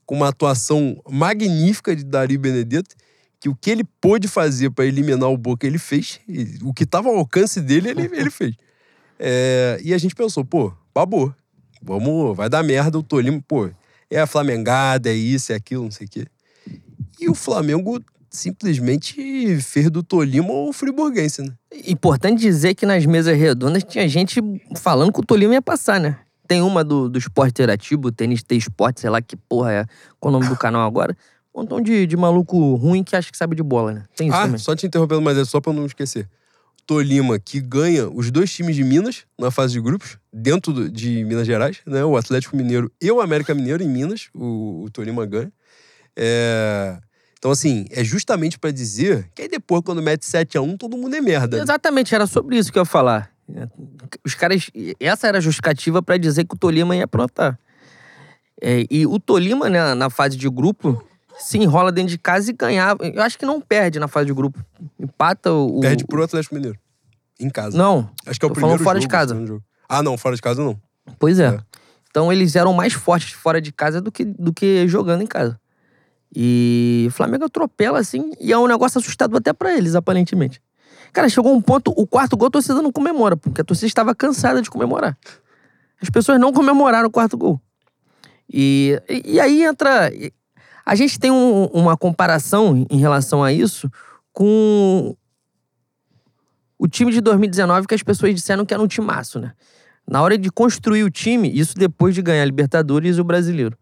[0.07, 2.94] com uma atuação magnífica de Dario Benedetto,
[3.45, 6.18] que o que ele pôde fazer para eliminar o Boca, ele fez.
[6.62, 8.57] O que estava ao alcance dele, ele, ele fez.
[9.18, 11.34] É, e a gente pensou, pô, babou.
[11.82, 13.68] Vamos, vai dar merda o Tolima, pô.
[14.11, 16.26] É a Flamengada, é isso, é aquilo, não sei o quê.
[17.20, 21.53] E o Flamengo simplesmente fez do Tolima o friburguense, né?
[21.86, 24.40] Importante dizer que nas mesas redondas tinha gente
[24.74, 26.18] falando que o Tolima ia passar, né?
[26.49, 29.86] Tem uma do, do esporte interativo, Tênis T Esporte, sei lá que porra é.
[30.18, 31.14] Qual o nome do canal agora?
[31.55, 34.05] Um montão de, de maluco ruim que acha que sabe de bola, né?
[34.16, 34.59] Tem isso ah, também.
[34.59, 36.28] só te interrompendo, mas é só pra não esquecer.
[36.86, 41.24] Tolima, que ganha os dois times de Minas na fase de grupos, dentro do, de
[41.24, 42.05] Minas Gerais, né?
[42.05, 45.52] O Atlético Mineiro e o América Mineiro em Minas, o, o Tolima ganha.
[46.16, 46.98] É...
[47.38, 51.20] Então, assim, é justamente para dizer que aí depois, quando mete 7x1, todo mundo é
[51.20, 51.57] merda.
[51.57, 51.62] né?
[51.62, 53.30] Exatamente, era sobre isso que eu ia falar.
[54.24, 54.70] Os caras.
[54.98, 57.59] Essa era a justificativa para dizer que o Tolima ia aprontar.
[58.61, 61.05] É, e o Tolima, né, na fase de grupo,
[61.39, 63.05] se enrola dentro de casa e ganhava.
[63.07, 64.64] Eu acho que não perde na fase de grupo.
[64.99, 65.80] Empata o.
[65.80, 66.78] Perde pro Atlético Mineiro.
[67.39, 67.76] Em casa.
[67.76, 68.09] Não.
[68.26, 69.35] Acho que é o primeiro fora de jogo, casa.
[69.35, 69.64] segundo jogo.
[69.89, 70.80] Ah, não, fora de casa não.
[71.18, 71.49] Pois é.
[71.49, 71.59] É.
[72.11, 75.59] Então eles eram mais fortes fora de casa do que, do que jogando em casa.
[76.35, 80.61] E o Flamengo atropela, assim, e é um negócio assustador até pra eles, aparentemente.
[81.12, 84.14] Cara, chegou um ponto, o quarto gol a torcida não comemora, porque a torcida estava
[84.14, 85.16] cansada de comemorar.
[86.03, 87.61] As pessoas não comemoraram o quarto gol.
[88.53, 90.11] E, e, e aí entra.
[90.85, 93.91] A gente tem um- uma comparação em relação a isso
[94.32, 95.16] com
[96.78, 99.53] o time de 2019 que as pessoas disseram que era um timaço, né?
[100.07, 103.76] Na hora de construir o time, isso depois de ganhar a Libertadores e o Brasileiro.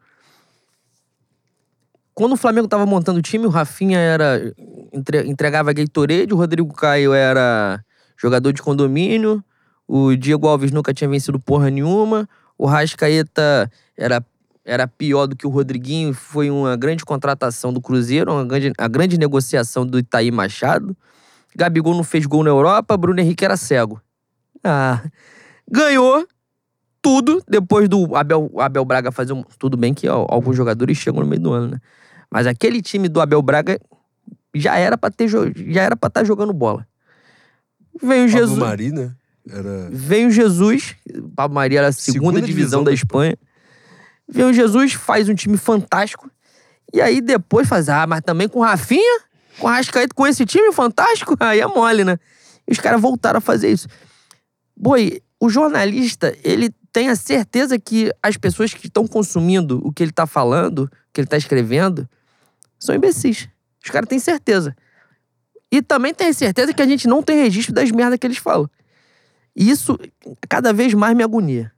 [2.15, 4.55] Quando o Flamengo tava montando o time, o Rafinha era
[4.93, 7.83] entre- entregava Gatorade, o Rodrigo Caio era
[8.17, 9.43] jogador de condomínio,
[9.89, 14.25] o Diego Alves nunca tinha vencido porra nenhuma, o Rascaeta era,
[14.65, 18.89] era pior do que o Rodriguinho, foi uma grande contratação do Cruzeiro, uma grande, a
[18.89, 20.97] grande negociação do Itaí Machado.
[21.55, 24.01] Gabigol não fez gol na Europa, Bruno Henrique era cego.
[24.63, 25.03] Ah,
[25.71, 26.27] ganhou
[27.03, 29.43] tudo depois do Abel, Abel Braga fazer um.
[29.59, 31.81] Tudo bem que ó, alguns jogadores chegam no meio do ano, né?
[32.31, 33.79] Mas aquele time do Abel Braga
[34.55, 36.87] já era pra ter já era para estar jogando bola.
[38.01, 39.13] Veio Pablo Jesus, Mari, né?
[39.49, 39.89] Era...
[39.91, 40.95] veio Jesus,
[41.35, 43.37] Pablo Maria era a segunda, Segunda divisão, divisão da da Espanha.
[44.33, 46.31] Veio Jesus, faz um time fantástico.
[46.93, 49.21] E aí depois faz, ah, mas também com o Rafinha,
[49.59, 52.19] com o Rascaeta, com esse time fantástico, aí é mole, né?
[52.67, 53.89] E os caras voltaram a fazer isso.
[54.77, 60.03] Boi, o jornalista, ele tem a certeza que as pessoas que estão consumindo o que
[60.03, 62.09] ele tá falando, o que ele tá escrevendo,
[62.79, 63.49] são imbecis.
[63.85, 64.75] Os caras têm certeza.
[65.71, 68.69] E também tem certeza que a gente não tem registro das merdas que eles falam.
[69.57, 69.99] E isso
[70.49, 71.72] cada vez mais me agonia.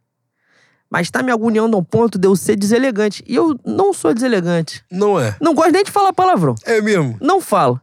[0.91, 3.24] Mas tá me agoniando ao ponto de eu ser deselegante.
[3.26, 4.85] E eu não sou deselegante.
[4.91, 5.37] Não é.
[5.41, 6.55] Não gosto nem de falar palavrão.
[6.64, 7.16] É mesmo.
[7.20, 7.80] Não falo.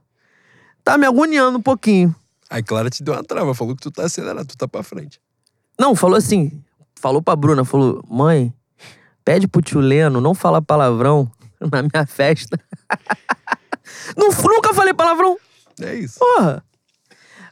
[0.84, 2.16] Tá me agoniando um pouquinho.
[2.50, 5.22] Aí Clara te deu uma trava, falou que tu tá acelerado, tu tá pra frente.
[5.80, 6.62] Não, falou assim.
[7.00, 8.54] Falou pra Bruna, falou: mãe,
[9.24, 12.60] pede pro tio Leno não falar palavrão na minha festa.
[14.16, 15.38] Não, nunca falei palavrão.
[15.82, 16.18] É isso.
[16.20, 16.64] Porra!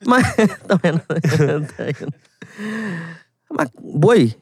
[0.05, 0.23] Mas.
[0.35, 0.45] tá?
[0.67, 1.01] Tá vendo?
[3.51, 4.35] Mas, boi.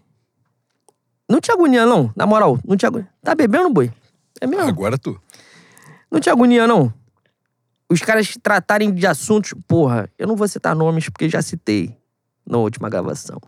[1.30, 2.12] Não te agonia, não.
[2.16, 3.08] Na moral, não te agonia.
[3.22, 3.92] Tá bebendo, boi?
[4.40, 4.68] É mesmo?
[4.68, 5.20] Agora tu.
[6.10, 6.94] Não te agonia, não.
[7.90, 9.54] Os caras tratarem de assuntos.
[9.68, 11.96] Porra, eu não vou citar nomes porque já citei
[12.46, 13.42] na última gravação.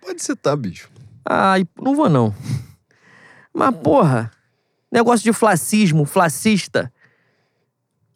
[0.00, 0.88] Pode citar, bicho.
[1.24, 2.34] Ai, não vou, não.
[3.54, 4.30] Mas, porra,
[4.90, 6.92] negócio de flacismo, flacista.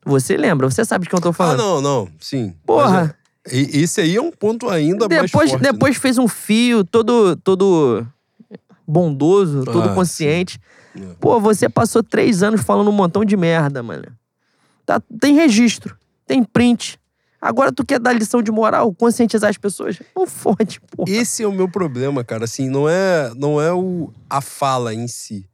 [0.04, 0.68] Você lembra?
[0.70, 1.58] Você sabe de quem eu tô Ah, falando.
[1.58, 2.08] não, não.
[2.20, 2.54] Sim.
[2.66, 3.16] Porra.
[3.46, 5.62] Mas é- e- esse aí é um ponto ainda mais depois, forte.
[5.62, 5.72] né?
[5.72, 8.06] depois fez um fio todo, todo
[8.86, 10.60] bondoso, todo Ah, consciente.
[10.96, 11.02] sim.
[11.10, 11.14] É.
[11.20, 14.06] Pô, você passou três anos falando um montão de merda, mano.
[14.86, 16.98] Tá, tem registro, tem print.
[17.40, 19.98] Agora tu quer dar lição de moral, conscientizar as pessoas?
[20.16, 21.10] Não fode, porra.
[21.10, 22.44] Esse é o meu problema, cara.
[22.44, 25.46] Assim, não é, não é o, a fala em si.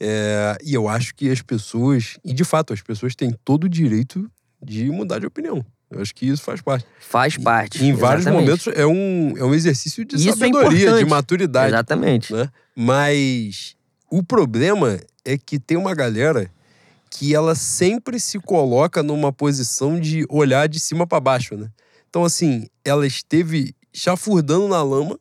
[0.00, 3.68] É, e eu acho que as pessoas, e de fato, as pessoas têm todo o
[3.68, 4.28] direito
[4.62, 5.64] de mudar de opinião.
[5.90, 6.86] Eu acho que isso faz parte.
[7.00, 7.84] Faz parte.
[7.84, 8.46] em vários exatamente.
[8.46, 11.08] momentos é um, é um exercício de Isso é sabedoria, de importante.
[11.10, 11.74] maturidade.
[11.74, 12.32] Exatamente.
[12.32, 12.48] né?
[12.76, 13.74] Mas
[14.08, 16.50] o problema é que tem uma galera
[17.10, 21.68] que ela sempre se coloca numa posição de olhar de cima para baixo, né?
[22.08, 25.18] Então, assim, ela esteve chafurdando na lama,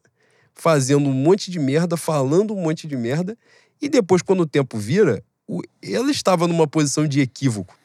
[0.53, 3.35] fazendo um monte de merda, falando um monte de merda,
[3.81, 5.23] e depois, quando o tempo vira,
[5.81, 7.75] ela estava numa posição de equívoco.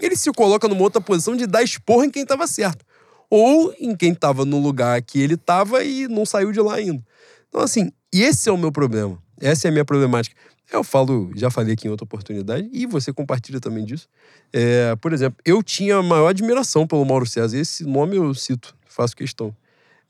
[0.00, 2.84] Ele se coloca numa outra posição de dar esporro em quem estava certo.
[3.30, 7.02] Ou em quem estava no lugar que ele estava e não saiu de lá ainda.
[7.48, 9.20] Então, assim, esse é o meu problema.
[9.40, 10.36] Essa é a minha problemática.
[10.70, 14.06] Eu falo, já falei aqui em outra oportunidade, e você compartilha também disso.
[14.52, 17.56] É, por exemplo, eu tinha maior admiração pelo Mauro César.
[17.56, 19.54] Esse nome eu cito, faço questão.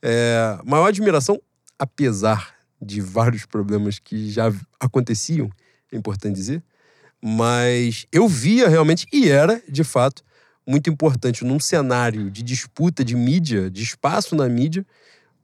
[0.01, 1.41] É, maior admiração,
[1.77, 5.49] apesar de vários problemas que já aconteciam,
[5.91, 6.61] é importante dizer,
[7.21, 10.23] mas eu via realmente, e era, de fato,
[10.65, 14.85] muito importante num cenário de disputa de mídia, de espaço na mídia,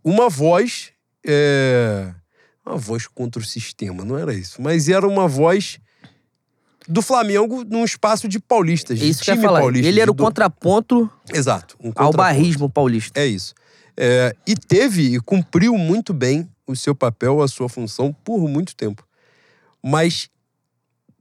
[0.03, 0.91] uma voz.
[1.25, 2.13] É,
[2.65, 4.61] uma voz contra o sistema, não era isso.
[4.61, 5.79] Mas era uma voz
[6.87, 9.01] do Flamengo num espaço de paulistas.
[9.01, 9.59] É isso de que eu time falar.
[9.61, 9.87] paulista.
[9.87, 11.75] Ele era o do- contraponto Exato.
[11.79, 12.17] um ao contraponto.
[12.17, 13.19] barrismo paulista.
[13.19, 13.53] É isso.
[13.97, 18.75] É, e teve e cumpriu muito bem o seu papel, a sua função por muito
[18.75, 19.05] tempo.
[19.81, 20.29] Mas,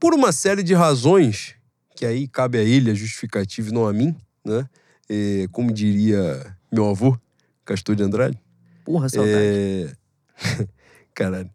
[0.05, 1.55] por uma série de razões,
[1.95, 4.69] que aí cabe a ele a justificativa e não a mim, né?
[5.09, 7.17] É, como diria meu avô,
[7.65, 8.39] Castor de Andrade.
[8.83, 9.35] Porra, saudade.
[9.35, 9.95] É...
[11.11, 11.49] Caralho.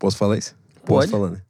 [0.00, 0.56] Posso falar isso?
[0.84, 1.08] Pode.
[1.08, 1.42] Posso falar, né?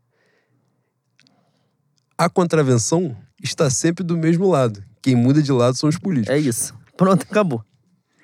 [2.19, 4.85] A contravenção está sempre do mesmo lado.
[5.01, 6.37] Quem muda de lado são os políticos.
[6.37, 6.75] É isso.
[6.99, 7.65] Pronto, acabou.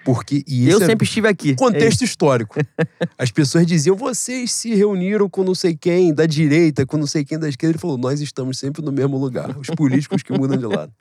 [0.04, 1.50] Porque e Eu é sempre estive aqui.
[1.50, 2.58] É contexto histórico.
[3.16, 7.24] As pessoas diziam, vocês se reuniram com não sei quem da direita, com não sei
[7.24, 7.72] quem da esquerda.
[7.72, 9.56] Ele falou, nós estamos sempre no mesmo lugar.
[9.56, 10.92] Os políticos que mudam de lado.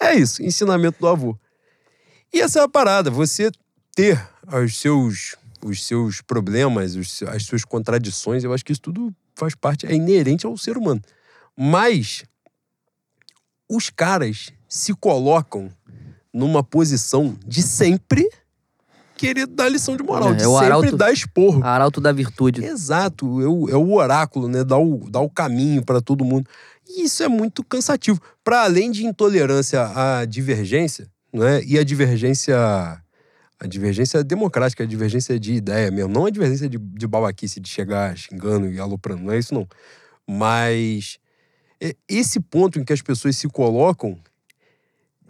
[0.00, 1.38] É isso, ensinamento do avô.
[2.32, 3.50] E essa é a parada, você
[3.94, 4.20] ter
[4.62, 9.54] os seus, os seus problemas, os as suas contradições, eu acho que isso tudo faz
[9.54, 11.00] parte, é inerente ao ser humano.
[11.56, 12.24] Mas
[13.68, 15.70] os caras se colocam
[16.36, 18.28] numa posição de sempre
[19.16, 21.64] querer dar lição de moral, É, de é sempre arauto- dar esporro.
[21.64, 22.62] Arauto da virtude.
[22.64, 24.62] Exato, é o, é o oráculo, né?
[24.62, 26.46] Dá o, dá o caminho para todo mundo.
[26.86, 28.20] E isso é muito cansativo.
[28.44, 31.62] Para além de intolerância à divergência, né?
[31.64, 32.56] E a divergência.
[33.58, 36.12] A divergência democrática, a divergência de ideia mesmo.
[36.12, 39.22] Não a divergência de, de babaquice, de chegar xingando e aloprando.
[39.22, 39.66] Não é isso, não.
[40.28, 41.18] Mas
[41.80, 44.18] é, esse ponto em que as pessoas se colocam,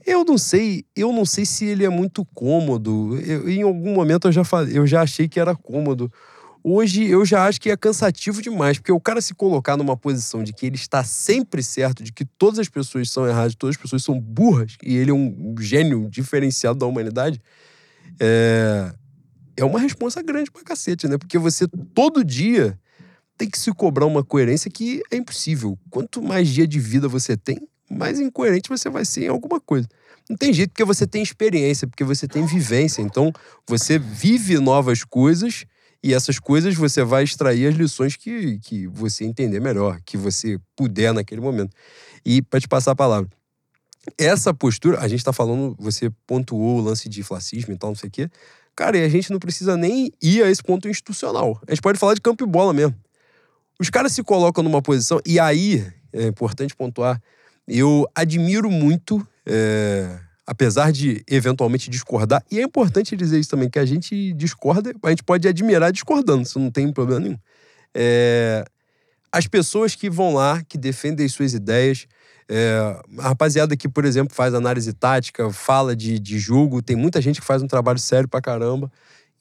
[0.06, 3.18] eu não sei, eu não sei se ele é muito cômodo.
[3.20, 4.42] Eu- em algum momento eu já
[4.72, 6.10] eu já achei que era cômodo.
[6.62, 10.42] Hoje eu já acho que é cansativo demais, porque o cara se colocar numa posição
[10.42, 13.82] de que ele está sempre certo, de que todas as pessoas são erradas, todas as
[13.82, 17.40] pessoas são burras, e ele é um gênio diferenciado da humanidade,
[18.20, 18.92] é,
[19.56, 21.16] é uma responsa grande pra cacete, né?
[21.18, 22.78] Porque você todo dia
[23.38, 25.78] tem que se cobrar uma coerência que é impossível.
[25.90, 27.60] Quanto mais dia de vida você tem,
[27.90, 29.88] mais incoerente você vai ser em alguma coisa.
[30.28, 33.00] Não tem jeito, porque você tem experiência, porque você tem vivência.
[33.00, 33.32] Então,
[33.66, 35.64] você vive novas coisas
[36.02, 40.58] e essas coisas você vai extrair as lições que, que você entender melhor, que você
[40.74, 41.74] puder naquele momento.
[42.24, 43.30] E para te passar a palavra.
[44.18, 47.96] Essa postura, a gente tá falando, você pontuou o lance de fascismo e tal, não
[47.96, 48.30] sei o quê.
[48.74, 51.60] Cara, e a gente não precisa nem ir a esse ponto institucional.
[51.66, 52.94] A gente pode falar de campo e bola mesmo.
[53.80, 57.20] Os caras se colocam numa posição, e aí, é importante pontuar,
[57.66, 63.78] eu admiro muito, é, apesar de eventualmente discordar, e é importante dizer isso também, que
[63.78, 67.38] a gente discorda, a gente pode admirar discordando, isso não tem problema nenhum.
[67.94, 68.64] É,
[69.32, 72.06] as pessoas que vão lá, que defendem as suas ideias,
[72.48, 72.78] é,
[73.18, 77.40] a rapaziada que, por exemplo, faz análise tática, fala de, de jogo, tem muita gente
[77.40, 78.90] que faz um trabalho sério pra caramba.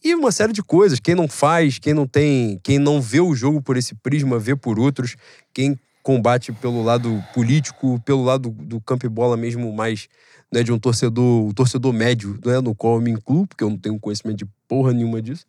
[0.03, 0.99] E uma série de coisas.
[0.99, 4.55] Quem não faz, quem não tem, quem não vê o jogo por esse prisma, vê
[4.55, 5.15] por outros,
[5.53, 10.07] quem combate pelo lado político, pelo lado do campo e bola mesmo mais
[10.53, 13.71] né, de um torcedor, o torcedor médio, né, no qual eu me incluo, porque eu
[13.71, 15.45] não tenho conhecimento de porra nenhuma disso.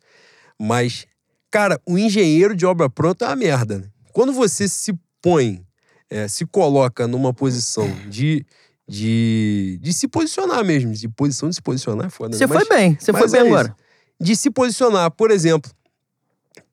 [0.59, 1.05] Mas,
[1.51, 3.77] cara, o engenheiro de obra pronta é uma merda.
[3.77, 3.85] né?
[4.11, 5.63] Quando você se põe,
[6.09, 8.43] é, se coloca numa posição de,
[8.89, 12.31] de, de se posicionar mesmo, de posição de se posicionar é foda.
[12.31, 12.37] né?
[12.39, 13.53] Você Mas- foi bem, você foi bem é isso.
[13.53, 13.75] agora.
[14.19, 15.11] de se posicionar.
[15.11, 15.69] Por exemplo,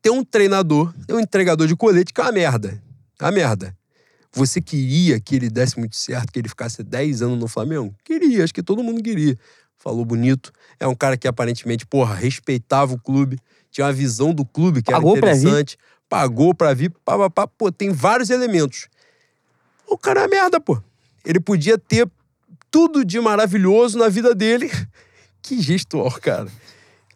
[0.01, 2.83] tem um treinador, tem um entregador de colete que é uma merda.
[3.21, 3.77] É uma merda.
[4.33, 7.95] Você queria que ele desse muito certo, que ele ficasse 10 anos no Flamengo?
[8.05, 9.39] Queria, acho que todo mundo queria.
[9.77, 10.53] Falou bonito.
[10.81, 13.39] É um cara que aparentemente, porra, respeitava o clube,
[13.71, 17.31] tinha uma visão do clube que Pagou era pra interessante, pagou pra vir, pá, pá,
[17.31, 17.47] pá.
[17.47, 18.89] pô, tem vários elementos.
[19.87, 20.83] O cara é uma merda, pô.
[21.25, 22.09] Ele podia ter
[22.71, 24.71] tudo de maravilhoso na vida dele.
[25.41, 26.51] que gestual, cara.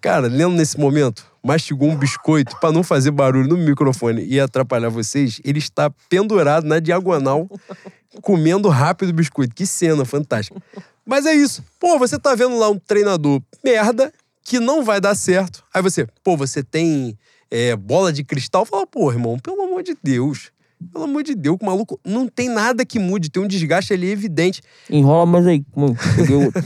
[0.01, 4.91] Cara, lembro nesse momento, mastigou um biscoito pra não fazer barulho no microfone e atrapalhar
[4.91, 7.49] vocês, ele está pendurado na diagonal,
[8.21, 9.55] comendo rápido o biscoito.
[9.55, 10.63] Que cena fantástica.
[11.07, 11.65] Mas é isso.
[11.81, 14.13] Pô, você tá vendo lá um treinador merda
[14.45, 15.65] que não vai dar certo.
[15.73, 17.19] Aí você, pô, você tem
[17.51, 18.67] é, bola de cristal?
[18.67, 20.51] Fala, pô, irmão, pelo amor de Deus.
[20.93, 24.11] Pelo amor de Deus, o maluco não tem nada que mude, tem um desgaste ali
[24.11, 24.61] evidente.
[24.91, 25.65] Enrola mais aí.
[25.75, 26.63] Mano, peguei outro.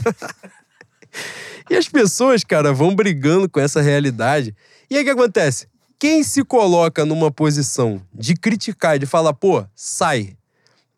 [1.69, 4.55] E as pessoas, cara, vão brigando com essa realidade.
[4.93, 5.65] E aí o que acontece?
[5.97, 10.37] Quem se coloca numa posição de criticar, de falar, pô, sai,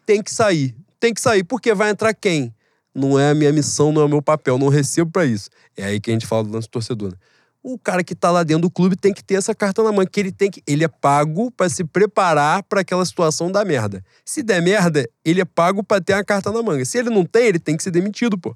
[0.06, 2.54] tem que sair, tem que sair, porque vai entrar quem?
[2.94, 5.50] Não é a minha missão, não é o meu papel, não recebo pra isso.
[5.78, 7.12] É aí que a gente fala do lance torcedor.
[7.12, 7.18] Né?
[7.64, 10.06] O cara que tá lá dentro do clube tem que ter essa carta na mão,
[10.06, 10.62] que ele tem que.
[10.68, 14.04] Ele é pago pra se preparar pra aquela situação da merda.
[14.26, 16.84] Se der merda, ele é pago pra ter a carta na manga.
[16.84, 18.54] Se ele não tem, ele tem que ser demitido, pô.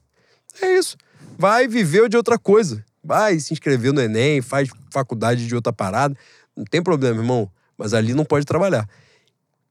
[0.61, 0.97] É isso.
[1.37, 2.83] Vai viver de outra coisa.
[3.03, 6.15] Vai se inscrever no Enem, faz faculdade de outra parada.
[6.55, 7.49] Não tem problema, irmão.
[7.77, 8.87] Mas ali não pode trabalhar.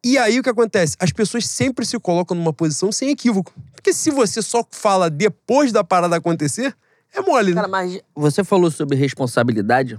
[0.05, 0.97] E aí o que acontece?
[0.99, 3.53] As pessoas sempre se colocam numa posição sem equívoco.
[3.75, 6.75] Porque se você só fala depois da parada acontecer,
[7.13, 7.57] é mole, né?
[7.57, 9.99] Cara, mas você falou sobre responsabilidade.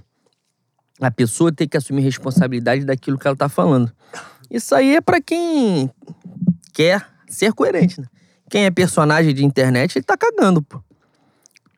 [1.02, 3.92] A pessoa tem que assumir responsabilidade daquilo que ela tá falando.
[4.50, 5.92] Isso aí é pra quem
[6.74, 8.08] quer ser coerente, né?
[8.50, 10.82] Quem é personagem de internet, ele tá cagando, pô.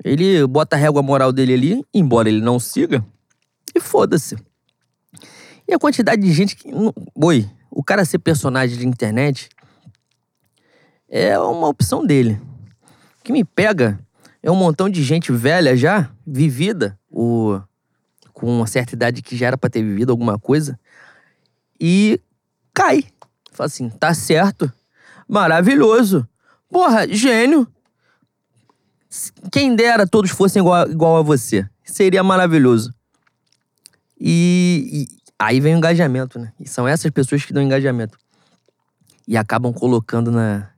[0.03, 3.05] Ele bota a régua moral dele ali, embora ele não siga,
[3.75, 4.35] e foda-se.
[5.67, 6.69] E a quantidade de gente que.
[7.15, 9.49] Oi, o cara ser personagem de internet
[11.07, 12.41] é uma opção dele.
[13.19, 13.99] O que me pega
[14.41, 17.59] é um montão de gente velha já, vivida, o,
[18.33, 20.79] com uma certa idade que já era pra ter vivido alguma coisa,
[21.79, 22.19] e
[22.73, 23.05] cai.
[23.51, 24.71] Fala assim, tá certo,
[25.27, 26.27] maravilhoso.
[26.69, 27.67] Porra, gênio.
[29.51, 31.67] Quem dera todos fossem igual, igual a você.
[31.83, 32.93] Seria maravilhoso.
[34.19, 36.53] E, e aí vem o engajamento, né?
[36.59, 38.17] E são essas pessoas que dão engajamento.
[39.27, 40.69] E acabam colocando na.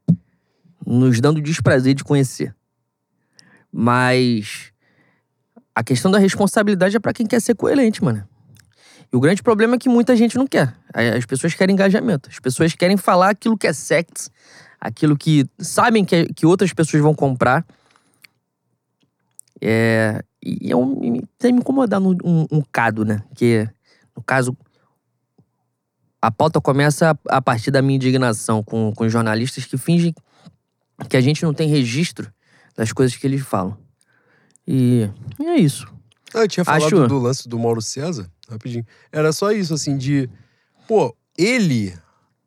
[0.85, 2.55] nos dando desprazer de conhecer.
[3.71, 4.71] Mas
[5.75, 8.27] a questão da responsabilidade é pra quem quer ser coerente, mano.
[9.11, 10.75] E o grande problema é que muita gente não quer.
[10.93, 12.29] As pessoas querem engajamento.
[12.29, 14.29] As pessoas querem falar aquilo que é sexy,
[14.79, 17.65] aquilo que sabem que, que outras pessoas vão comprar.
[19.61, 23.23] É, e é um, me- tem me incomodado um, um, um cado, né?
[23.35, 23.67] Que,
[24.15, 24.57] no caso,
[26.21, 30.13] a pauta começa a, a partir da minha indignação com, com jornalistas que fingem
[31.09, 32.31] que a gente não tem registro
[32.75, 33.77] das coisas que eles falam.
[34.67, 35.85] E, e é isso.
[36.33, 38.85] Ah, eu tinha falado Acho- do lance do Mauro César, rapidinho.
[39.11, 40.29] Era só isso, assim, de.
[40.87, 41.93] Pô, ele,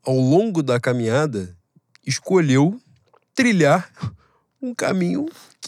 [0.05, 1.57] ao longo da caminhada,
[2.05, 2.81] escolheu
[3.35, 3.91] trilhar
[4.63, 5.27] um caminho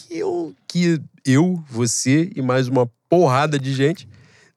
[0.09, 4.09] que eu, que eu, você e mais uma porrada de gente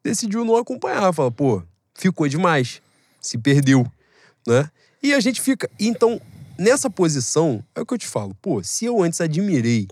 [0.02, 1.12] decidiu não acompanhar.
[1.12, 1.62] Fala, pô,
[1.94, 2.80] ficou demais.
[3.20, 3.86] Se perdeu,
[4.46, 4.68] né?
[5.02, 5.70] E a gente fica.
[5.78, 6.20] Então,
[6.58, 8.34] nessa posição, é o que eu te falo.
[8.40, 9.86] Pô, se eu antes admirei,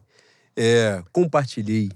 [0.57, 1.91] é, compartilhei,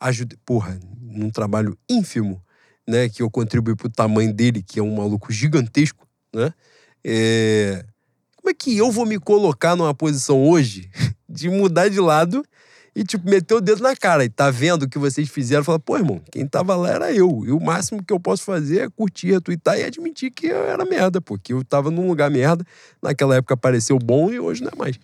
[0.00, 0.38] ajudei.
[0.44, 2.42] Porra, num trabalho ínfimo,
[2.88, 3.08] né?
[3.08, 6.54] Que eu contribuí pro tamanho dele, que é um maluco gigantesco, né?
[7.04, 7.84] É,
[8.36, 10.90] como é que eu vou me colocar numa posição hoje
[11.28, 12.42] de mudar de lado
[12.94, 14.24] e, tipo, meter o dedo na cara?
[14.24, 15.62] E tá vendo o que vocês fizeram?
[15.62, 17.44] Fala, pô, irmão, quem tava lá era eu.
[17.46, 20.84] E o máximo que eu posso fazer é curtir, retweetar e admitir que eu era
[20.84, 21.38] merda, pô.
[21.38, 22.64] Que eu tava num lugar merda,
[23.00, 24.98] naquela época pareceu bom e hoje não é mais.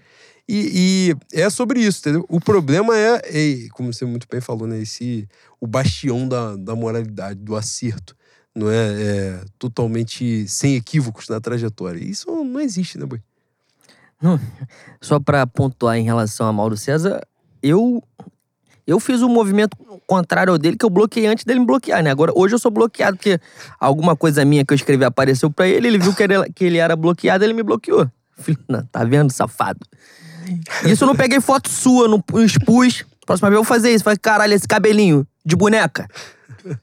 [0.48, 2.24] E, e é sobre isso, entendeu?
[2.28, 4.80] O problema é, é, como você muito bem falou, né?
[4.80, 5.28] Esse,
[5.60, 8.16] o bastião da, da moralidade, do acerto.
[8.54, 12.02] Não é, é totalmente sem equívocos na trajetória.
[12.02, 13.20] Isso não existe, né, boi?
[15.00, 17.20] Só pra pontuar em relação a Mauro César,
[17.62, 18.02] eu
[18.86, 19.76] eu fiz um movimento
[20.06, 22.10] contrário ao dele que eu bloqueei antes dele me bloquear, né?
[22.10, 23.40] Agora, hoje eu sou bloqueado porque
[23.80, 26.78] alguma coisa minha que eu escrevi apareceu pra ele, ele viu que ele, que ele
[26.78, 28.08] era bloqueado, ele me bloqueou.
[28.38, 29.80] Filho, não, tá vendo, safado?
[30.84, 33.04] Isso eu não peguei foto sua, não expus.
[33.26, 34.04] Próxima vez eu vou fazer isso.
[34.04, 36.06] Falei, caralho, esse cabelinho de boneca.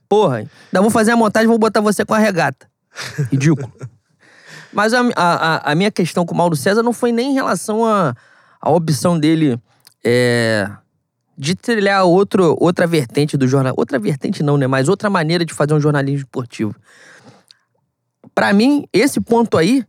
[0.10, 2.68] Porra, ainda vou fazer a montagem vou botar você com a regata.
[3.32, 3.72] Ridículo.
[4.74, 7.34] Mas a, a, a- a minha questão com o Mauro César não foi nem em
[7.34, 8.14] relação à
[8.60, 9.58] a, opção dele
[10.04, 10.70] é,
[11.38, 13.74] de trilhar outro, outra vertente do jornal.
[13.78, 14.68] Outra vertente não, né?
[14.68, 16.76] Mas outra maneira de fazer um jornalismo esportivo.
[18.36, 19.84] Pra mim, esse ponto aí,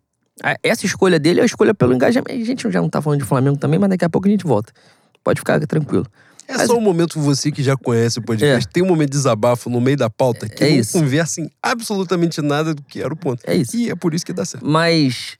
[0.62, 2.32] essa escolha dele é a escolha pelo engajamento.
[2.32, 4.44] A gente já não tá falando de Flamengo também, mas daqui a pouco a gente
[4.44, 4.72] volta.
[5.22, 6.06] Pode ficar tranquilo.
[6.46, 8.68] É Mas- só um momento você que já conhece o podcast.
[8.70, 10.92] Tem um momento de desabafo no meio da pauta que É não isso.
[10.98, 13.42] conversa em absolutamente nada do que era o ponto.
[13.46, 13.74] É isso.
[13.74, 14.66] E é por isso que dá certo.
[14.66, 15.38] Mas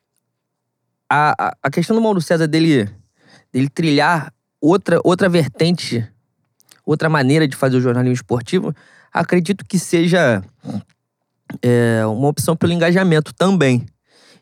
[1.11, 2.89] a, a, a questão do Mauro César dele,
[3.53, 4.33] dele trilhar
[4.65, 6.07] outra, outra vertente,
[6.87, 8.75] outra maneira de fazer o jornalismo esportivo,
[9.13, 10.43] acredito que seja
[11.63, 13.85] é, uma opção pelo engajamento também.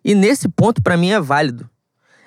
[0.04, 1.68] E nesse ponto, para mim, é válido.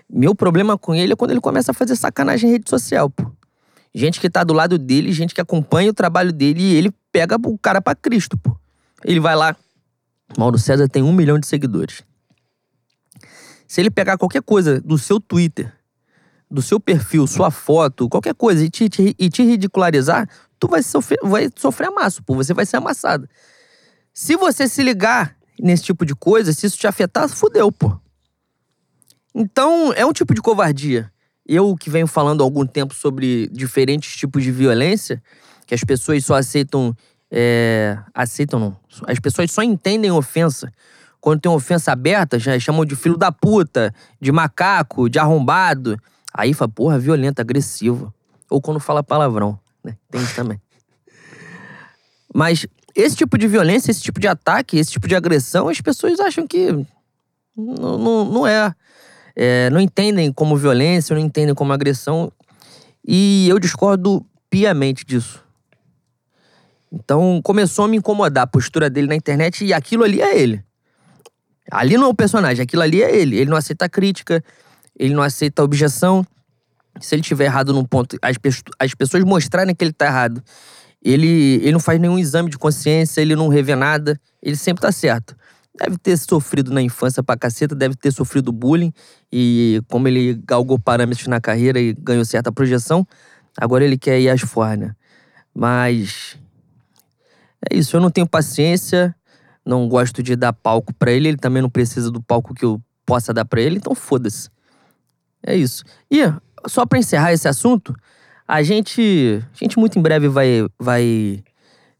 [0.09, 3.31] Meu problema com ele é quando ele começa a fazer sacanagem em rede social, pô.
[3.93, 7.37] Gente que tá do lado dele, gente que acompanha o trabalho dele e ele pega
[7.41, 8.55] o cara pra Cristo, pô.
[9.03, 9.55] Ele vai lá.
[10.37, 12.03] Mauro César tem um milhão de seguidores.
[13.65, 15.73] Se ele pegar qualquer coisa do seu Twitter,
[16.55, 20.27] do seu perfil, sua foto, qualquer coisa e te, te, e te ridicularizar,
[20.57, 22.33] tu vai sofrer, vai sofrer amasso, pô.
[22.35, 23.29] Você vai ser amassado.
[24.13, 27.99] Se você se ligar nesse tipo de coisa, se isso te afetar, fudeu, pô.
[29.33, 31.11] Então, é um tipo de covardia.
[31.45, 35.21] Eu que venho falando há algum tempo sobre diferentes tipos de violência,
[35.67, 36.95] que as pessoas só aceitam.
[37.29, 38.77] É, aceitam, não.
[39.07, 40.71] As pessoas só entendem ofensa.
[41.19, 45.99] Quando tem ofensa aberta, já chamam de filho da puta, de macaco, de arrombado.
[46.37, 48.13] Aí fala, porra, violento, agressivo.
[48.49, 49.95] Ou quando fala palavrão, né?
[50.11, 50.61] Tem isso também.
[52.33, 56.19] Mas esse tipo de violência, esse tipo de ataque, esse tipo de agressão, as pessoas
[56.19, 56.73] acham que
[57.55, 58.75] não, não, não é.
[59.33, 59.69] é.
[59.69, 62.29] Não entendem como violência, não entendem como agressão.
[63.07, 65.41] E eu discordo piamente disso.
[66.91, 70.63] Então começou a me incomodar a postura dele na internet e aquilo ali é ele.
[71.71, 73.37] Ali não é o personagem, aquilo ali é ele.
[73.37, 74.43] Ele não aceita crítica,
[74.97, 76.25] ele não aceita objeção.
[77.01, 78.37] Se ele tiver errado num ponto, as,
[78.79, 80.41] as pessoas mostrarem que ele tá errado
[81.05, 84.91] ele, ele não faz nenhum exame de consciência, ele não revê nada, ele sempre tá
[84.91, 85.37] certo.
[85.77, 88.91] Deve ter sofrido na infância pra caceta, deve ter sofrido bullying.
[89.31, 93.05] E como ele galgou parâmetros na carreira e ganhou certa projeção,
[93.55, 94.93] agora ele quer ir às fornas.
[95.53, 96.39] Mas.
[97.69, 99.15] É isso, eu não tenho paciência,
[99.63, 102.81] não gosto de dar palco para ele, ele também não precisa do palco que eu
[103.05, 104.49] possa dar para ele, então foda-se.
[105.45, 105.83] É isso.
[106.09, 106.21] E,
[106.67, 107.95] só para encerrar esse assunto,
[108.47, 111.43] a gente, a gente muito em breve vai, vai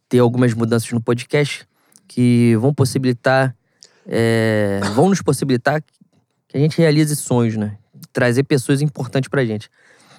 [0.10, 1.68] ter algumas mudanças no podcast
[2.08, 3.56] que vão possibilitar,
[4.08, 5.82] é, vão nos possibilitar
[6.48, 7.78] que a gente realize sonhos, né?
[8.12, 9.70] Trazer pessoas importantes pra gente.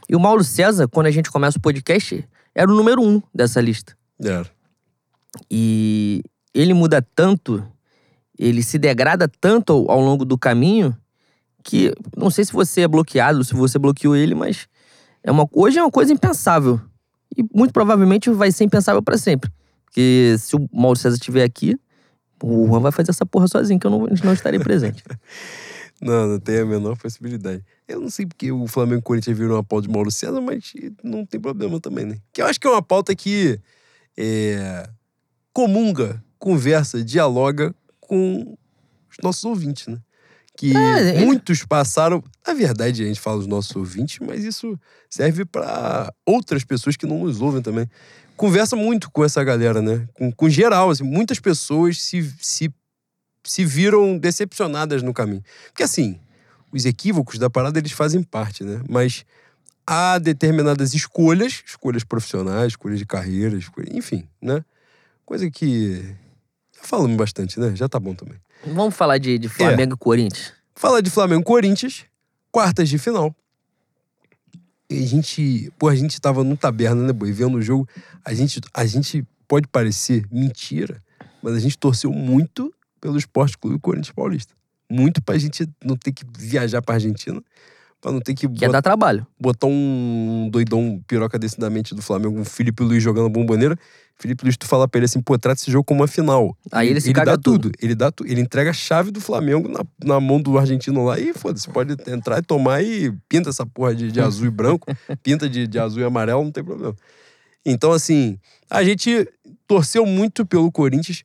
[0.09, 3.61] E o Mauro César, quando a gente começa o podcast, era o número um dessa
[3.61, 3.97] lista.
[4.23, 4.47] Era.
[5.51, 6.23] E
[6.55, 7.67] ele muda tanto,
[8.39, 10.97] ele se degrada tanto ao, ao longo do caminho,
[11.67, 14.69] que não sei se você é bloqueado, se você bloqueou ele, mas
[15.21, 16.81] é uma, hoje é uma coisa impensável.
[17.37, 19.51] E muito provavelmente vai ser impensável para sempre.
[19.85, 21.77] Porque se o Mauro César estiver aqui,
[22.41, 25.03] o Juan vai fazer essa porra sozinho, que eu não, não estarei presente.
[26.01, 27.65] não, não tem a menor possibilidade.
[27.89, 30.41] Eu não sei porque o Flamengo e o Corinthians viram uma pauta de Mauro César,
[30.41, 32.19] mas não tem problema também, né?
[32.33, 33.61] Que eu acho que é uma pauta que
[34.17, 34.89] é,
[35.53, 38.57] comunga, conversa, dialoga com
[39.11, 39.99] os nossos ouvintes, né?
[40.57, 42.23] Que é, muitos passaram.
[42.47, 44.79] Na verdade, a gente fala dos nossos ouvintes, mas isso
[45.11, 47.89] serve para outras pessoas que não nos ouvem também.
[48.37, 50.09] Conversa muito com essa galera, né?
[50.15, 52.73] Com, com geral, assim, muitas pessoas se, se,
[53.45, 55.43] se viram decepcionadas no caminho.
[55.69, 56.19] Porque assim,
[56.73, 58.83] os equívocos da parada eles fazem parte, né?
[58.89, 59.25] Mas
[59.87, 64.65] há determinadas escolhas, escolhas profissionais, escolhas de carreira, escolhas, enfim, né?
[65.25, 66.03] Coisa que
[66.75, 67.75] já falamos bastante, né?
[67.75, 68.39] Já tá bom também.
[68.65, 69.95] Vamos falar de, de Flamengo é.
[69.95, 70.53] e Corinthians.
[70.75, 72.05] Falar de Flamengo e Corinthians,
[72.51, 73.35] quartas de final.
[74.89, 77.33] E a gente, pô, a gente tava no taberna, né, boi?
[77.33, 77.89] Vendo o jogo.
[78.25, 81.03] A gente, a gente pode parecer mentira,
[81.43, 84.55] mas a gente torceu muito pelo Esporte Clube Corinthians Paulista.
[84.89, 87.43] Muito pra gente não ter que viajar pra Argentina
[88.01, 88.49] Pra não ter que.
[88.49, 89.27] Que dar trabalho.
[89.41, 93.77] Botar um doidão piroca desse da mente do Flamengo, um Felipe Luiz jogando bomboneira.
[94.19, 96.57] Felipe Luiz, tu fala pra ele assim, pô, trata esse jogo como uma final.
[96.73, 97.71] Aí ele se ele caga dá tudo.
[97.71, 97.79] tudo.
[97.83, 98.31] Ele dá tudo.
[98.31, 101.95] Ele entrega a chave do Flamengo na, na mão do argentino lá e foda-se, pode
[102.11, 104.87] entrar e tomar e pinta essa porra de, de azul e branco,
[105.23, 106.97] pinta de, de azul e amarelo, não tem problema.
[107.65, 108.39] Então, assim,
[108.71, 109.29] a gente
[109.67, 111.25] torceu muito pelo Corinthians.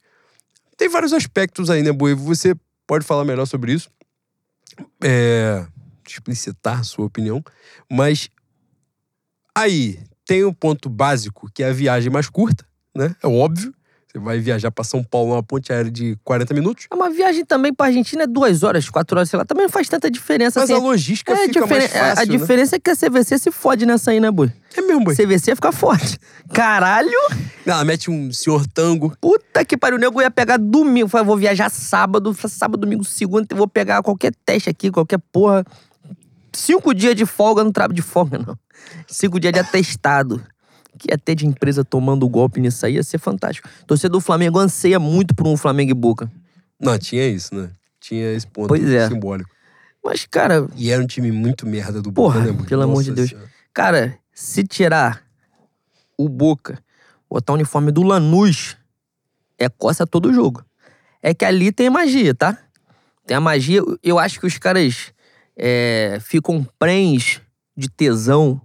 [0.75, 2.13] Tem vários aspectos aí, né, Boi?
[2.13, 2.55] Você
[2.85, 3.89] pode falar melhor sobre isso.
[5.01, 5.65] É
[6.13, 7.43] explicitar sua opinião,
[7.89, 8.29] mas
[9.55, 13.15] aí tem o um ponto básico, que é a viagem mais curta, né?
[13.21, 13.73] É óbvio.
[14.11, 16.85] Você vai viajar para São Paulo numa ponte aérea de 40 minutos.
[16.91, 19.45] É uma viagem também para Argentina é duas horas, quatro horas, sei lá.
[19.45, 20.59] Também não faz tanta diferença.
[20.59, 22.25] Mas assim, a logística é, fica mais fácil, A, a né?
[22.25, 24.51] diferença é que a CVC se fode nessa aí, né, boi?
[24.75, 25.15] É mesmo, boi.
[25.15, 26.19] CVC fica forte.
[26.53, 27.09] Caralho!
[27.65, 29.15] Ela mete um senhor tango.
[29.21, 31.07] Puta que pariu, o nego ia pegar domingo.
[31.07, 35.63] Falei, vou viajar sábado, sábado, domingo, segunda, vou pegar qualquer teste aqui, qualquer porra
[36.53, 38.57] cinco dias de folga, não trabalho de folga, não.
[39.07, 40.43] Cinco dias de atestado.
[40.97, 43.67] Que até de empresa tomando golpe nisso aí ia ser fantástico.
[43.87, 46.29] Torcedor do Flamengo anseia muito por um Flamengo e Boca.
[46.79, 47.69] Não, tinha isso, né?
[47.99, 49.07] Tinha esse ponto pois é.
[49.07, 49.49] simbólico.
[50.03, 50.67] Mas, cara.
[50.75, 52.65] E era um time muito merda do Boca, Boca, né?
[52.67, 53.29] Pelo amor de Deus.
[53.29, 53.49] Senhora.
[53.73, 55.23] Cara, se tirar
[56.17, 56.79] o Boca,
[57.29, 58.75] botar o uniforme do Lanús
[59.57, 60.65] é coça todo jogo.
[61.21, 62.57] É que ali tem magia, tá?
[63.25, 63.81] Tem a magia.
[64.03, 65.13] Eu acho que os caras
[65.63, 67.39] é, ficam prens
[67.77, 68.59] de tesão,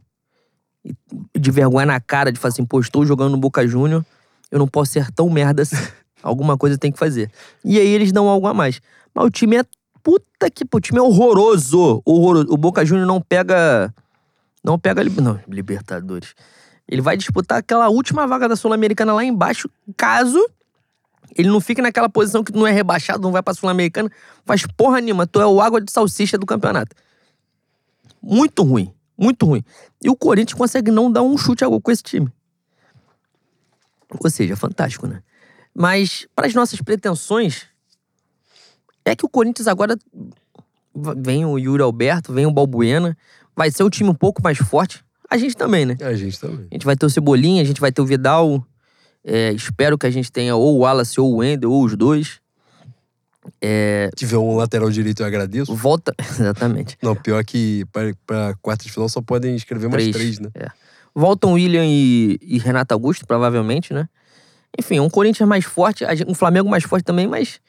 [1.39, 4.03] de vergonha na cara, de falar assim, pô, estou jogando no Boca Júnior,
[4.51, 5.77] eu não posso ser tão merda assim.
[6.23, 7.31] Alguma coisa tem que fazer.
[7.63, 8.81] E aí eles dão algo a mais.
[9.15, 9.65] Mas o time é.
[10.03, 10.65] Puta que.
[10.73, 12.03] O time é horroroso.
[12.05, 12.47] horroroso.
[12.51, 13.95] O Boca Júnior não pega.
[14.65, 15.05] Não pega.
[15.05, 16.35] Não, Libertadores.
[16.89, 20.45] Ele vai disputar aquela última vaga da Sul-Americana lá embaixo, caso
[21.37, 24.11] ele não fique naquela posição que não é rebaixado, não vai pra Sul-Americana,
[24.45, 25.27] faz porra nenhuma.
[25.27, 26.97] Tu é o água de salsicha do campeonato.
[28.23, 28.93] Muito ruim.
[29.19, 29.65] Muito ruim.
[30.03, 32.33] E o Corinthians consegue não dar um chute a gol com esse time.
[34.23, 35.23] Ou seja, fantástico, né?
[35.75, 37.67] Mas, para as nossas pretensões,
[39.05, 39.97] é que o Corinthians agora
[41.19, 43.17] vem o Yuri Alberto, vem o Balbuena,
[43.55, 45.05] vai ser o time um pouco mais forte.
[45.29, 45.97] A gente também, né?
[46.01, 46.67] A gente também.
[46.71, 48.65] A gente vai ter o Cebolinha, a gente vai ter o Vidal.
[49.29, 52.41] É, espero que a gente tenha ou o Wallace ou o Wendel, ou os dois.
[53.61, 54.09] É...
[54.15, 55.75] Tiver um lateral direito, eu agradeço.
[55.75, 56.15] Volta.
[56.23, 56.97] Exatamente.
[57.03, 60.49] Não, pior que para quarta de final só podem escrever mais três, né?
[60.55, 60.69] É.
[61.13, 64.09] Voltam William e, e Renato Augusto, provavelmente, né?
[64.79, 67.61] Enfim, um Corinthians mais forte, um Flamengo mais forte também, mas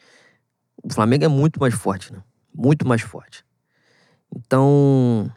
[0.84, 2.20] o Flamengo é muito mais forte, né?
[2.53, 3.43] Muito mais forte.
[4.36, 5.32] Então,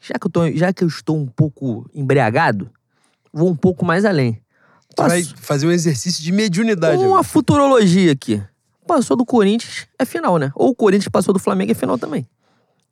[0.00, 2.70] já que eu, tô, já que eu estou um pouco embriagado,
[3.32, 4.43] vou um pouco mais além.
[4.96, 6.96] Você vai fazer um exercício de mediunidade.
[6.98, 7.22] Uma amigo.
[7.24, 8.42] futurologia aqui.
[8.86, 10.52] Passou do Corinthians, é final, né?
[10.54, 12.26] Ou o Corinthians passou do Flamengo, é final também.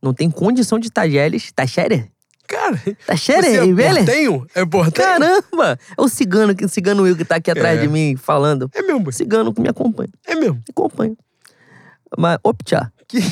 [0.00, 1.52] Não tem condição de Tajeles.
[1.52, 2.10] Taxere?
[2.48, 3.96] Cara, Taxere, você é velho?
[3.98, 4.46] portenho?
[4.54, 5.06] É portenho?
[5.06, 5.78] Caramba!
[5.96, 7.82] É o cigano, o cigano Will que tá aqui atrás É.
[7.82, 8.68] de mim falando.
[8.74, 9.12] É mesmo.
[9.12, 10.10] Cigano que me acompanha.
[10.26, 10.56] É mesmo.
[10.56, 11.14] Me acompanha.
[12.18, 12.92] Mas, optcha.
[13.06, 13.18] Que...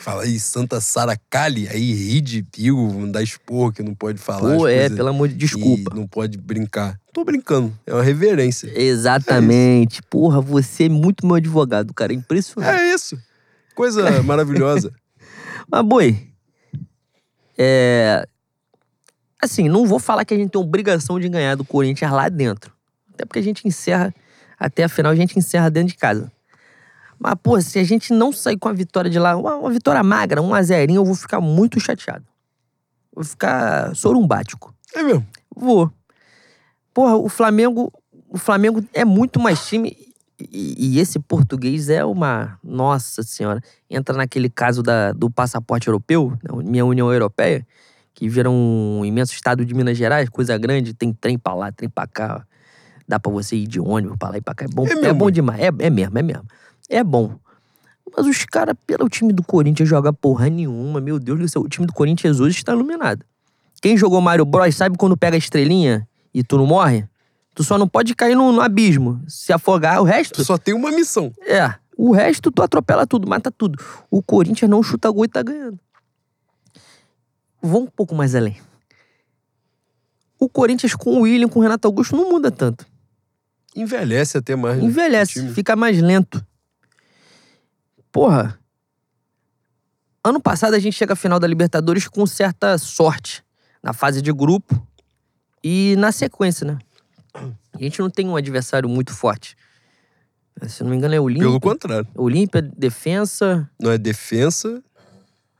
[0.00, 4.56] Fala aí, Santa Sara Cali, aí ridículo, não dá esporro que não pode falar.
[4.56, 5.94] Pô, é, pelo amor de desculpa.
[5.94, 6.98] Não pode brincar.
[7.12, 8.72] Tô brincando, é uma reverência.
[8.74, 10.00] Exatamente.
[10.04, 12.14] Porra, você é muito meu advogado, cara.
[12.14, 12.80] Impressionante.
[12.80, 13.18] É isso.
[13.74, 14.90] Coisa maravilhosa.
[15.70, 16.28] Mas, boi.
[17.58, 18.26] É.
[19.38, 22.72] Assim, não vou falar que a gente tem obrigação de ganhar do Corinthians lá dentro.
[23.12, 24.14] Até porque a gente encerra.
[24.58, 26.32] Até a final a gente encerra dentro de casa.
[27.22, 30.02] Mas, pô, se a gente não sair com a vitória de lá, uma, uma vitória
[30.02, 32.24] magra, um a zerinho, eu vou ficar muito chateado.
[33.14, 34.74] Vou ficar sorumbático.
[34.94, 35.26] É mesmo.
[35.54, 35.92] Vou.
[36.94, 37.92] Porra, o Flamengo.
[38.26, 39.94] O Flamengo é muito mais time.
[40.40, 42.58] E, e esse português é uma.
[42.64, 43.60] Nossa Senhora.
[43.90, 47.66] Entra naquele caso da, do passaporte europeu, da minha União Europeia,
[48.14, 51.90] que vira um imenso estado de Minas Gerais, coisa grande, tem trem pra lá, trem
[51.90, 52.46] pra cá.
[53.06, 54.64] Dá pra você ir de ônibus pra lá e pra cá.
[54.64, 55.60] É bom, É é bom demais.
[55.60, 56.44] É, é mesmo, é mesmo.
[56.90, 57.38] É bom.
[58.16, 61.00] Mas os caras, pelo time do Corinthians, joga porra nenhuma.
[61.00, 63.24] Meu Deus do céu, o time do Corinthians hoje está iluminado.
[63.80, 67.08] Quem jogou Mario Bros sabe quando pega a estrelinha e tu não morre?
[67.54, 69.22] Tu só não pode cair no, no abismo.
[69.28, 70.44] Se afogar, o resto.
[70.44, 71.32] Só tem uma missão.
[71.46, 71.72] É.
[71.96, 73.82] O resto tu atropela tudo, mata tudo.
[74.10, 75.78] O Corinthians não chuta gol e tá ganhando.
[77.62, 78.56] Vou um pouco mais além.
[80.38, 82.86] O Corinthians com o William, com o Renato Augusto, não muda tanto.
[83.76, 84.78] Envelhece até mais.
[84.78, 85.52] né, Envelhece, time.
[85.52, 86.44] fica mais lento.
[88.12, 88.58] Porra.
[90.22, 93.42] Ano passado a gente chega à final da Libertadores com certa sorte.
[93.82, 94.86] Na fase de grupo
[95.64, 96.78] e na sequência, né?
[97.72, 99.56] A gente não tem um adversário muito forte.
[100.68, 101.46] Se não me engano, é o Olímpia.
[101.46, 102.06] Pelo contrário.
[102.14, 103.70] Olímpia, defensa.
[103.80, 104.82] Não é defensa.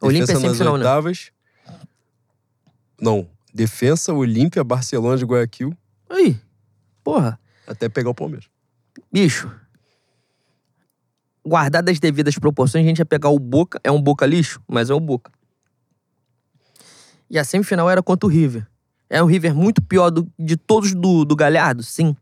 [0.00, 0.80] Olímpia é nas semifinal, né?
[0.80, 1.30] oitavas.
[3.00, 3.26] Não.
[3.54, 5.74] Defensa, Olímpia, Barcelona de Guayaquil.
[6.08, 6.38] Aí.
[7.02, 7.40] Porra.
[7.66, 8.48] Até pegar o Palmeiras.
[9.10, 9.50] Bicho.
[11.50, 13.80] Guardadas as devidas proporções, a gente ia pegar o Boca.
[13.82, 15.32] É um Boca lixo, mas é o Boca.
[17.28, 18.64] E a semifinal era contra o River.
[19.08, 21.82] É um River muito pior do- de todos do, do Galhardo?
[21.82, 22.14] Sim.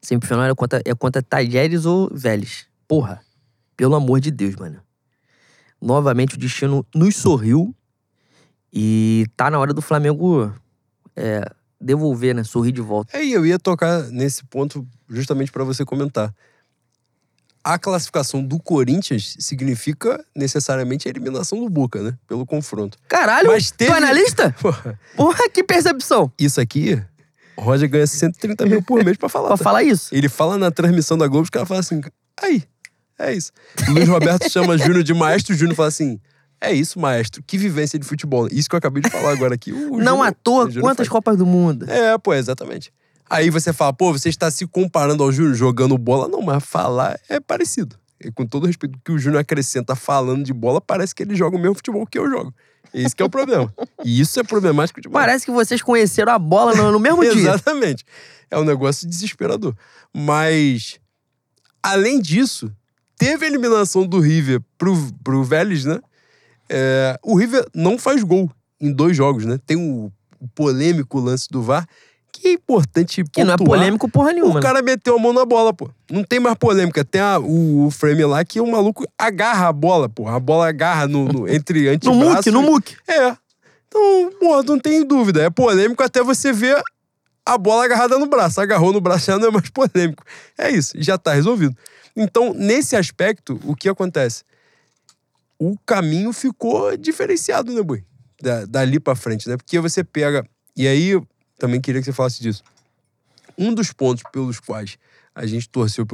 [0.00, 2.66] Semifinal era contra, é contra Tajeres ou Vélez.
[2.88, 3.20] Porra.
[3.76, 4.80] Pelo amor de Deus, mano.
[5.78, 7.74] Novamente o destino nos sorriu.
[8.72, 10.50] E tá na hora do Flamengo
[11.14, 11.44] é,
[11.78, 12.42] devolver, né?
[12.42, 13.14] Sorrir de volta.
[13.18, 16.34] É, eu ia tocar nesse ponto justamente para você comentar.
[17.62, 22.14] A classificação do Corinthians significa necessariamente a eliminação do Boca, né?
[22.26, 22.96] Pelo confronto.
[23.06, 24.54] Caralho, Mas teve- tu é analista?
[24.60, 26.32] Porra, Porra, que percepção.
[26.38, 27.00] isso aqui,
[27.56, 29.48] o Roger ganha 130 mil por mês pra falar.
[29.48, 29.64] Pra tá?
[29.64, 30.14] falar isso.
[30.14, 32.00] Ele fala na transmissão da Globo, os caras falam assim,
[32.42, 32.62] aí,
[33.18, 33.52] é isso.
[33.88, 36.18] O Luiz Roberto chama Júnior de maestro, o Júnior fala assim,
[36.62, 38.48] é isso, maestro, que vivência de futebol.
[38.50, 39.70] Isso que eu acabei de falar agora aqui.
[39.70, 41.08] o Não Júnior- à toa, quantas faz.
[41.10, 41.84] Copas do Mundo?
[41.90, 42.90] É, pô, exatamente.
[43.30, 46.26] Aí você fala, pô, você está se comparando ao Júnior jogando bola.
[46.26, 47.96] Não, mas falar é parecido.
[48.20, 51.56] E com todo respeito que o Júnior acrescenta falando de bola, parece que ele joga
[51.56, 52.52] o mesmo futebol que eu jogo.
[52.92, 53.72] Esse que é o problema.
[54.04, 55.24] E isso é problemático demais.
[55.24, 57.32] Parece que vocês conheceram a bola no, no mesmo dia.
[57.32, 58.04] Exatamente.
[58.50, 59.76] É um negócio desesperador.
[60.12, 60.98] Mas,
[61.80, 62.70] além disso,
[63.16, 66.00] teve a eliminação do River pro, pro Vélez, né?
[66.68, 68.50] É, o River não faz gol
[68.80, 69.58] em dois jogos, né?
[69.64, 71.86] Tem o, o polêmico lance do VAR,
[72.32, 73.78] que é importante Que não é pontuar.
[73.78, 74.52] polêmico porra nenhuma.
[74.52, 74.60] O né?
[74.62, 75.90] cara meteu a mão na bola, pô.
[76.10, 77.04] Não tem mais polêmica.
[77.04, 80.28] Tem a- o, o frame lá que o maluco agarra a bola, pô.
[80.28, 82.34] A bola agarra no, no- entre No antebraço.
[82.36, 82.96] muque, no muque.
[83.08, 83.36] É.
[83.88, 85.42] Então, pô, não tem dúvida.
[85.42, 86.80] É polêmico até você ver
[87.44, 88.60] a bola agarrada no braço.
[88.60, 90.24] Agarrou no braço já não é mais polêmico.
[90.56, 91.76] É isso, já tá resolvido.
[92.16, 94.44] Então, nesse aspecto, o que acontece?
[95.58, 98.02] O caminho ficou diferenciado, né, Boi?
[98.42, 99.56] Da, dali pra frente, né?
[99.56, 100.44] Porque você pega.
[100.76, 101.20] E aí,
[101.60, 102.64] também queria que você falasse disso.
[103.56, 104.98] Um dos pontos pelos quais
[105.32, 106.04] a gente torceu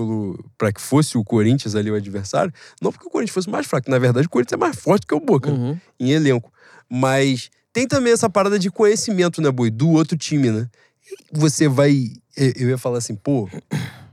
[0.59, 2.53] para que fosse o Corinthians ali o adversário,
[2.83, 5.15] não porque o Corinthians fosse mais fraco, na verdade o Corinthians é mais forte que
[5.15, 5.57] o Boca né?
[5.57, 5.81] Uhum.
[5.99, 6.53] em elenco.
[6.89, 9.71] Mas tem também essa parada de conhecimento, né, Boi?
[9.71, 10.69] Do outro time, né?
[11.33, 12.13] Você vai.
[12.37, 13.49] Eu ia falar assim, pô,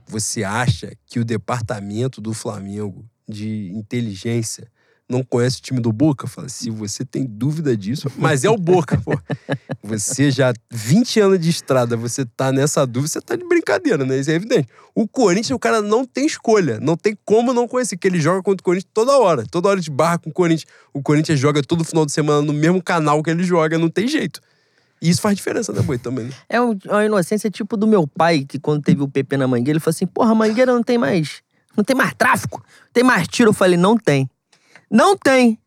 [0.06, 4.70] você acha que o departamento do Flamengo de inteligência
[5.08, 6.26] não conhece o time do Boca?
[6.26, 9.12] Fala, se você tem dúvida disso, mas é o Boca, pô.
[9.82, 14.18] Você já 20 anos de estrada, você tá nessa dúvida, você tá de brincadeira, né?
[14.18, 14.66] Isso é evidente.
[14.94, 18.42] O Corinthians, o cara não tem escolha, não tem como não conhecer, que ele joga
[18.42, 20.66] contra o Corinthians toda hora, toda hora de barra com o Corinthians.
[20.92, 24.08] O Corinthians joga todo final de semana no mesmo canal que ele joga, não tem
[24.08, 24.40] jeito.
[25.02, 26.32] E isso faz diferença, né, Boi, também, né?
[26.48, 29.72] É um- uma inocência tipo do meu pai, que quando teve o PP na Mangueira,
[29.72, 31.42] ele falou assim: porra, a Mangueira não tem mais.
[31.76, 33.50] Não tem mais tráfico, não tem mais tiro.
[33.50, 34.30] Eu falei: não tem.
[34.90, 35.58] Não tem.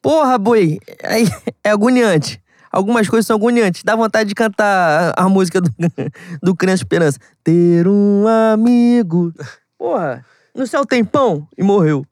[0.00, 0.78] Porra, boi.
[1.04, 1.26] Aí,
[1.64, 2.40] é agoniante.
[2.70, 3.82] Algumas coisas são agoniantes.
[3.82, 5.70] Dá vontade de cantar a, a música do,
[6.42, 7.18] do Criança Esperança.
[7.42, 9.32] Ter um amigo.
[9.76, 10.24] Porra,
[10.54, 12.04] no céu tem pão e morreu.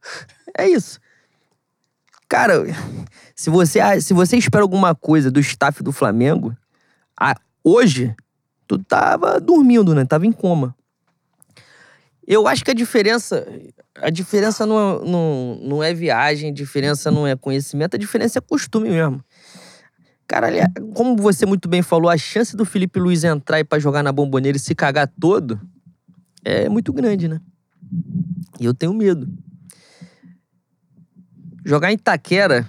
[0.57, 0.99] É isso.
[2.29, 2.65] Cara,
[3.35, 6.57] se você, se você espera alguma coisa do staff do Flamengo,
[7.19, 8.15] a- hoje,
[8.67, 10.05] tu tava dormindo, né?
[10.05, 10.75] Tava em coma.
[12.27, 13.47] Eu acho que a diferença.
[13.97, 18.43] A diferença não, não, não é viagem, a diferença não é conhecimento, a diferença é
[18.43, 19.23] costume mesmo.
[20.27, 20.49] Cara,
[20.95, 24.11] como você muito bem falou, a chance do Felipe Luiz entrar e pra jogar na
[24.13, 25.61] bomboneira e se cagar todo
[26.45, 27.41] é muito grande, né?
[28.59, 29.29] E eu tenho medo.
[31.65, 32.67] Jogar em Itaquera.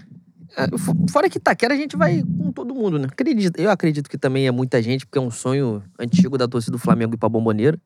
[0.78, 3.08] fo- Fora que Itaquera a gente vai com todo mundo, né?
[3.12, 6.72] Acredito, eu acredito que também é muita gente, porque é um sonho antigo da torcida
[6.74, 7.80] do Flamengo ir pra bomboneira.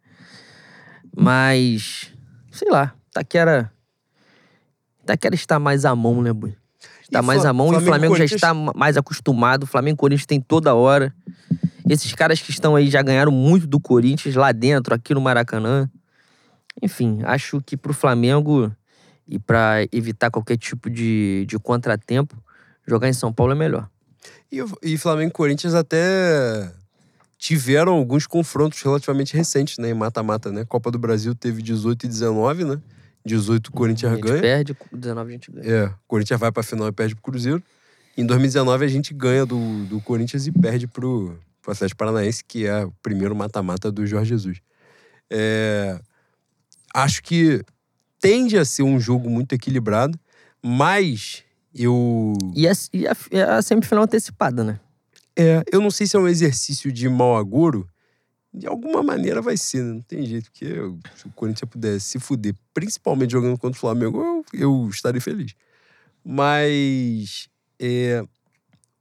[1.15, 2.11] Mas,
[2.51, 3.71] sei lá, Itaquera.
[5.03, 6.55] Itaquera está mais à mão, né, Bui?
[7.01, 9.63] Está E mais à mão e o Flamengo Flamengo já está ma- mais acostumado.
[9.63, 11.13] O Flamengo e Corinthians tem toda hora.
[11.89, 15.89] Esses caras que estão aí já ganharam muito do Corinthians lá dentro, aqui no Maracanã.
[16.81, 18.71] Enfim, acho que pro Flamengo
[19.27, 22.41] e pra evitar qualquer tipo de, de contratempo,
[22.87, 23.89] jogar em São Paulo é melhor.
[24.49, 26.71] E, o- e Flamengo e Corinthians até
[27.41, 29.89] tiveram alguns confrontos relativamente recentes, né?
[29.89, 30.63] Em mata-mata, né?
[30.63, 32.79] Copa do Brasil teve 18 e 19, né?
[33.25, 34.41] 18 o a Corinthians gente ganha.
[34.41, 35.67] perde, 19 a gente ganha.
[35.67, 37.61] É, o Corinthians vai pra final e perde pro Cruzeiro.
[38.15, 42.67] Em 2019 a gente ganha do, do Corinthians e perde pro, pro Atlético Paranaense, que
[42.67, 44.61] é o primeiro mata-mata do Jorge Jesus.
[45.27, 45.99] É,
[46.93, 47.63] acho que
[48.19, 50.19] tende a ser um jogo muito equilibrado,
[50.61, 51.43] mas
[51.73, 54.79] eu E a, e a, e a semifinal antecipada, né?
[55.41, 57.87] É, eu não sei se é um exercício de mau agouro.
[58.53, 59.93] De alguma maneira vai ser, né?
[59.93, 60.51] Não tem jeito.
[60.51, 64.89] Porque eu- se o Corinthians pudesse se fuder, principalmente jogando contra o Flamengo, eu, eu
[64.89, 65.55] estaria feliz.
[66.23, 67.47] Mas
[67.79, 68.23] é,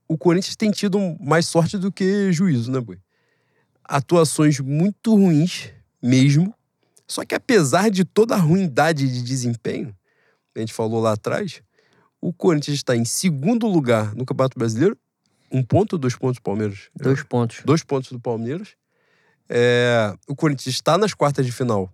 [0.07, 2.97] o Corinthians tem tido mais sorte do que juízo, né, Boi?
[3.83, 5.69] Atuações muito ruins
[6.01, 6.53] mesmo.
[7.07, 9.93] Só que apesar de toda a ruindade de desempenho,
[10.55, 11.61] a gente falou lá atrás,
[12.21, 14.97] o Corinthians está em segundo lugar no Campeonato Brasileiro
[15.51, 16.89] um ponto ou dois pontos do Palmeiras?
[16.95, 17.61] Dois pontos.
[17.65, 18.69] Dois pontos do Palmeiras.
[19.49, 21.91] É, o Corinthians está nas quartas de final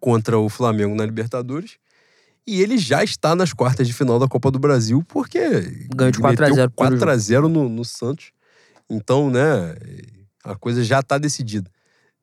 [0.00, 1.78] contra o Flamengo na Libertadores.
[2.46, 5.38] E ele já está nas quartas de final da Copa do Brasil, porque.
[5.94, 8.32] Ganhou de 4 a 0 pro 4 a 0 no, no Santos.
[8.88, 9.76] Então, né,
[10.42, 11.70] a coisa já está decidida.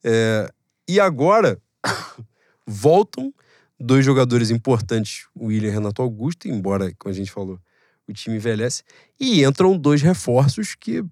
[0.03, 0.51] É,
[0.87, 1.59] e agora,
[2.65, 3.33] voltam
[3.79, 7.59] dois jogadores importantes, o William e Renato Augusto, embora, como a gente falou,
[8.07, 8.83] o time envelhece.
[9.19, 11.03] E entram dois reforços que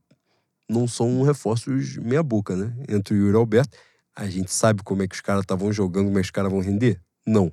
[0.69, 2.73] não são reforços meia-boca, né?
[2.87, 3.77] Entre o Yuri Alberto.
[4.15, 6.51] A gente sabe como é que os caras estavam jogando, como é que os caras
[6.51, 6.99] vão render?
[7.25, 7.51] Não.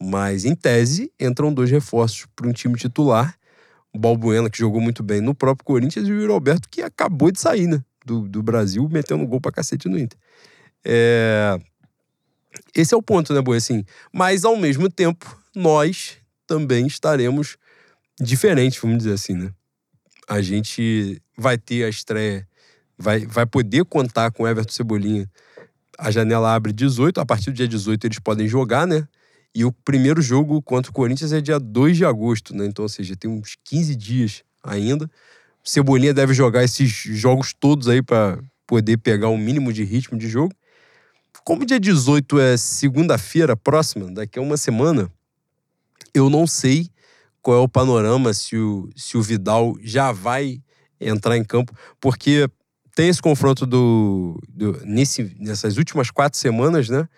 [0.00, 3.34] Mas, em tese, entram dois reforços para um time titular.
[3.92, 7.30] O Balbuena, que jogou muito bem no próprio Corinthians, e o Yuri Alberto, que acabou
[7.30, 7.82] de sair, né?
[8.06, 10.18] Do, do Brasil, metendo gol pra cacete no Inter.
[10.84, 11.58] É...
[12.74, 13.58] Esse é o ponto, né, Boi?
[13.58, 16.16] Assim, mas ao mesmo tempo, nós
[16.46, 17.56] também estaremos
[18.20, 19.50] diferentes, vamos dizer assim, né?
[20.28, 22.46] A gente vai ter a estreia,
[22.96, 25.28] vai, vai poder contar com Everton Cebolinha.
[25.98, 29.08] A janela abre 18, a partir do dia 18 eles podem jogar, né?
[29.54, 32.66] E o primeiro jogo contra o Corinthians é dia 2 de agosto, né?
[32.66, 35.10] Então, ou seja, tem uns 15 dias ainda.
[35.64, 40.28] Cebolinha deve jogar esses jogos todos aí para poder pegar um mínimo de ritmo de
[40.28, 40.54] jogo.
[41.44, 45.10] Como dia 18 é segunda-feira próxima, daqui a uma semana,
[46.14, 46.88] eu não sei
[47.42, 50.58] qual é o panorama, se o, se o Vidal já vai
[51.00, 52.48] entrar em campo, porque
[52.94, 57.08] tem esse confronto do, do nesse, nessas últimas quatro semanas, né?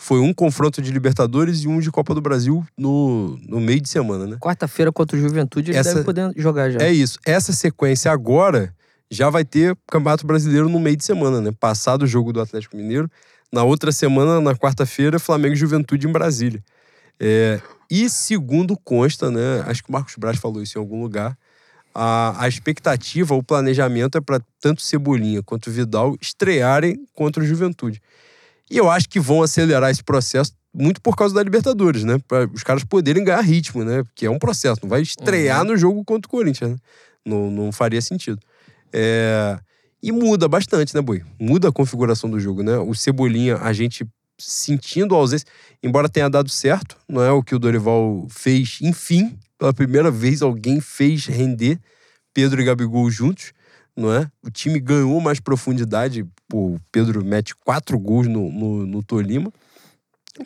[0.00, 3.88] Foi um confronto de Libertadores e um de Copa do Brasil no, no meio de
[3.88, 4.36] semana, né?
[4.40, 6.78] Quarta-feira contra o Juventude, ele Essa- deve poder jogar já.
[6.80, 7.18] É isso.
[7.26, 8.72] Essa sequência agora
[9.10, 11.50] já vai ter Campeonato Brasileiro no meio de semana, né?
[11.58, 13.10] Passado o jogo do Atlético Mineiro.
[13.52, 16.62] Na outra semana, na quarta-feira, Flamengo e Juventude em Brasília.
[17.18, 19.62] É, e segundo consta, né?
[19.66, 21.36] Acho que o Marcos Braz falou isso em algum lugar.
[21.94, 28.00] A, a expectativa, o planejamento é para tanto Cebolinha quanto Vidal estrearem contra o Juventude.
[28.70, 32.18] E eu acho que vão acelerar esse processo muito por causa da Libertadores, né?
[32.28, 34.04] Para os caras poderem ganhar ritmo, né?
[34.04, 36.76] Porque é um processo, não vai estrear no jogo contra o Corinthians, né?
[37.24, 38.38] Não, não faria sentido.
[38.92, 39.58] É,
[40.02, 41.22] E muda bastante, né, Boi?
[41.40, 42.78] Muda a configuração do jogo, né?
[42.78, 44.06] O Cebolinha, a gente
[44.38, 45.46] sentindo a ausência,
[45.82, 50.40] embora tenha dado certo, não é o que o Dorival fez, enfim, pela primeira vez
[50.40, 51.78] alguém fez render
[52.32, 53.52] Pedro e Gabigol juntos,
[53.96, 54.30] não é?
[54.42, 59.52] O time ganhou mais profundidade, o Pedro mete quatro gols no, no, no Tolima.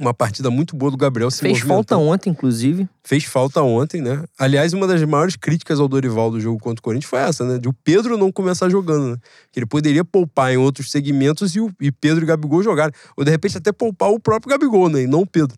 [0.00, 2.88] Uma partida muito boa do Gabriel se Fez falta ontem, inclusive.
[3.04, 4.24] Fez falta ontem, né?
[4.38, 7.58] Aliás, uma das maiores críticas ao Dorival do jogo contra o Corinthians foi essa, né?
[7.58, 9.16] De o Pedro não começar jogando, né?
[9.50, 12.94] Que ele poderia poupar em outros segmentos e, o, e Pedro e Gabigol jogarem.
[13.16, 15.02] Ou de repente até poupar o próprio Gabigol, né?
[15.02, 15.56] E não o Pedro.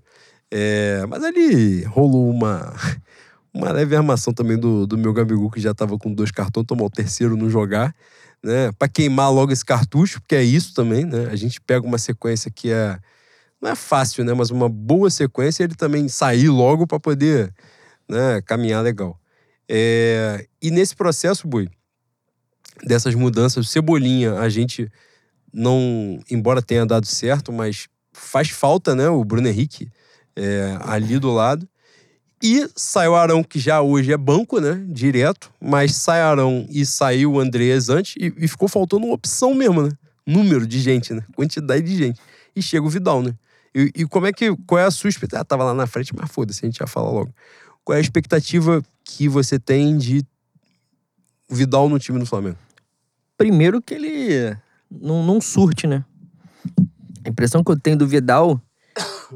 [0.50, 2.72] É, mas ali rolou uma,
[3.52, 6.86] uma leve armação também do, do meu Gabigol, que já tava com dois cartões, tomou
[6.86, 7.94] o terceiro não jogar,
[8.42, 8.70] né?
[8.78, 11.28] Pra queimar logo esse cartucho, porque é isso também, né?
[11.30, 12.98] A gente pega uma sequência que é.
[13.64, 14.34] Não é fácil, né?
[14.34, 17.50] Mas uma boa sequência ele também sair logo para poder
[18.06, 19.18] né, caminhar legal.
[19.66, 21.70] É, e nesse processo, Bui,
[22.84, 24.92] dessas mudanças, Cebolinha, a gente
[25.50, 29.08] não, embora tenha dado certo, mas faz falta, né?
[29.08, 29.88] O Bruno Henrique
[30.36, 31.66] é, ali do lado.
[32.42, 34.84] E saiu o Arão, que já hoje é banco, né?
[34.90, 35.50] Direto.
[35.58, 39.84] Mas sai Arão e saiu o Andreas antes e, e ficou faltando uma opção mesmo,
[39.84, 39.90] né?
[40.26, 41.24] Número de gente, né?
[41.34, 42.20] Quantidade de gente.
[42.54, 43.34] E chega o Vidal, né?
[43.74, 44.54] E, e como é que.
[44.66, 45.42] Qual é a sua expectativa?
[45.42, 47.34] Ah, tava lá na frente, mas foda-se, a gente já fala logo.
[47.84, 50.24] Qual é a expectativa que você tem de
[51.50, 52.56] Vidal no time do Flamengo?
[53.36, 54.56] Primeiro que ele
[54.90, 56.04] não, não surte, né?
[57.24, 58.60] A impressão que eu tenho do Vidal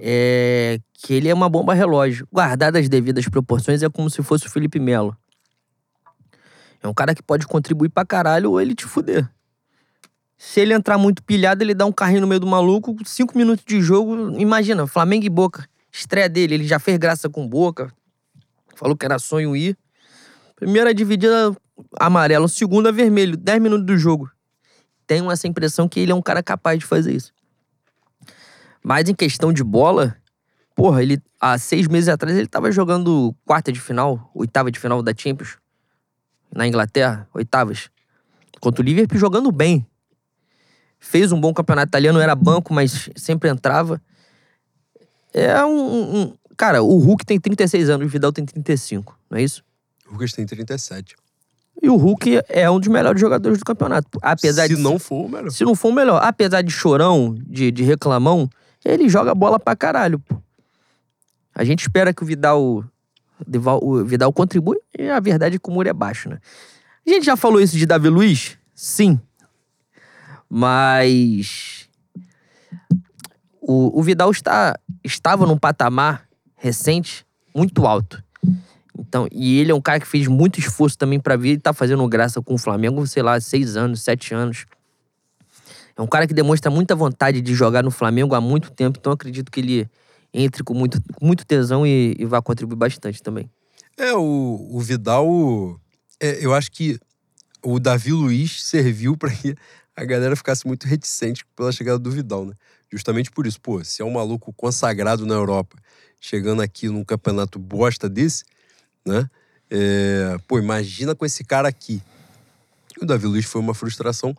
[0.01, 2.27] é que ele é uma bomba relógio.
[2.33, 5.17] Guardado as devidas proporções, é como se fosse o Felipe Melo.
[6.83, 9.29] É um cara que pode contribuir pra caralho ou ele te fuder.
[10.39, 13.65] Se ele entrar muito pilhado, ele dá um carrinho no meio do maluco, cinco minutos
[13.67, 14.39] de jogo.
[14.39, 15.69] Imagina, Flamengo e Boca.
[15.91, 17.93] Estreia dele, ele já fez graça com Boca.
[18.77, 19.77] Falou que era sonho ir.
[20.55, 21.55] Primeira dividida
[21.99, 24.31] amarelo, segunda vermelho, 10 minutos do jogo.
[25.09, 27.33] Tenho essa impressão que ele é um cara capaz de fazer isso.
[28.83, 30.17] Mas em questão de bola,
[30.77, 35.03] porra, ele há seis meses atrás ele tava jogando quarta de final, oitava de final
[35.03, 35.59] da Champions,
[36.55, 37.91] na Inglaterra, oitavas.
[38.61, 39.87] Contra o Liverpool jogando bem.
[40.99, 44.01] Fez um bom campeonato italiano, era banco, mas sempre entrava.
[45.33, 46.17] É um.
[46.23, 49.63] um- cara, o Hulk tem 36 anos, o Vidal tem 35, não é isso?
[50.09, 51.15] O Lucas tem 37.
[51.81, 54.19] E o Hulk é um dos melhores jogadores do campeonato.
[54.21, 55.51] Apesar Se de não for o melhor.
[55.51, 58.49] se não for o melhor, apesar de chorão, de, de reclamão,
[58.85, 60.37] ele joga bola pra caralho, pô.
[61.55, 62.85] A gente espera que o Vidal,
[63.83, 66.39] o Vidal contribui e a verdade é que o muro é baixo, né?
[67.07, 68.57] A gente já falou isso de Davi Luiz?
[68.75, 69.21] Sim.
[70.49, 71.89] Mas
[73.61, 76.27] o, o Vidal está, estava num patamar
[76.57, 78.23] recente muito alto.
[78.99, 81.73] Então, e ele é um cara que fez muito esforço também pra vir e tá
[81.73, 84.67] fazendo graça com o Flamengo, sei lá, seis anos, sete anos.
[85.97, 89.13] É um cara que demonstra muita vontade de jogar no Flamengo há muito tempo, então
[89.13, 89.91] acredito que ele
[90.33, 93.51] entre com muito, muito tesão e, e vai contribuir bastante também.
[93.97, 95.81] É, o, o Vidal.
[96.21, 96.99] é, eu acho que
[97.63, 99.31] o Davi Luiz serviu para
[99.99, 102.55] a galera ficasse muito reticente pela chegada do Vidal, né?
[102.91, 103.61] Justamente por isso.
[103.61, 105.77] Pô, se é um maluco consagrado na Europa,
[106.21, 108.45] chegando aqui num campeonato bosta desse,
[109.05, 109.29] né?
[109.69, 112.01] É, pô, imagina com esse cara aqui.
[113.03, 114.37] O Davi Luiz foi uma frustração.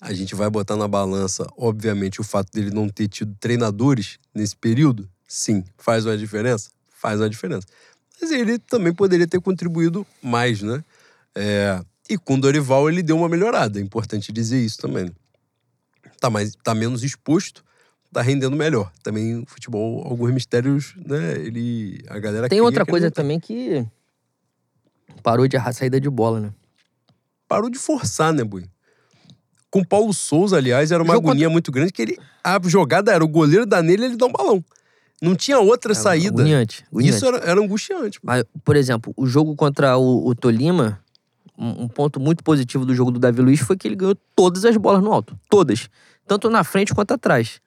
[0.00, 4.54] a gente vai botar na balança, obviamente, o fato dele não ter tido treinadores nesse
[4.54, 5.08] período.
[5.26, 6.70] Sim, faz uma diferença?
[6.90, 7.66] Faz uma diferença.
[8.20, 10.84] Mas ele também poderia ter contribuído mais, né?
[11.34, 15.10] É, e com o Dorival ele deu uma melhorada, é importante dizer isso também.
[16.20, 17.64] Tá, mais, tá menos exposto,
[18.12, 18.92] tá rendendo melhor.
[19.02, 21.34] Também o futebol, alguns mistérios, né?
[21.34, 22.04] Ele.
[22.08, 23.84] A galera Tem outra coisa também que
[25.22, 26.52] parou de errar saída de bola, né?
[27.48, 28.64] Parou de forçar, né, Bui?
[29.70, 32.18] Com o Paulo Souza, aliás, era uma Jogo agonia muito grande que ele.
[32.44, 34.64] A jogada era o goleiro dar nele ele dá um balão.
[35.20, 36.42] Não tinha outra saída.
[36.42, 37.16] Agoniante, agoniante.
[37.16, 38.18] Isso era, era angustiante.
[38.22, 41.00] Mas, por exemplo, o jogo contra o, o Tolima,
[41.62, 44.76] um, ponto muito positivo do jogo do Davi Luiz foi que ele ganhou todas as
[44.76, 45.38] bolas no alto.
[45.48, 45.88] Todas.
[46.26, 47.60] Tanto na frente quanto atrás.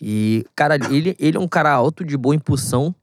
[0.00, 2.94] E, cara, ele, ele é um cara alto, de boa impulsão.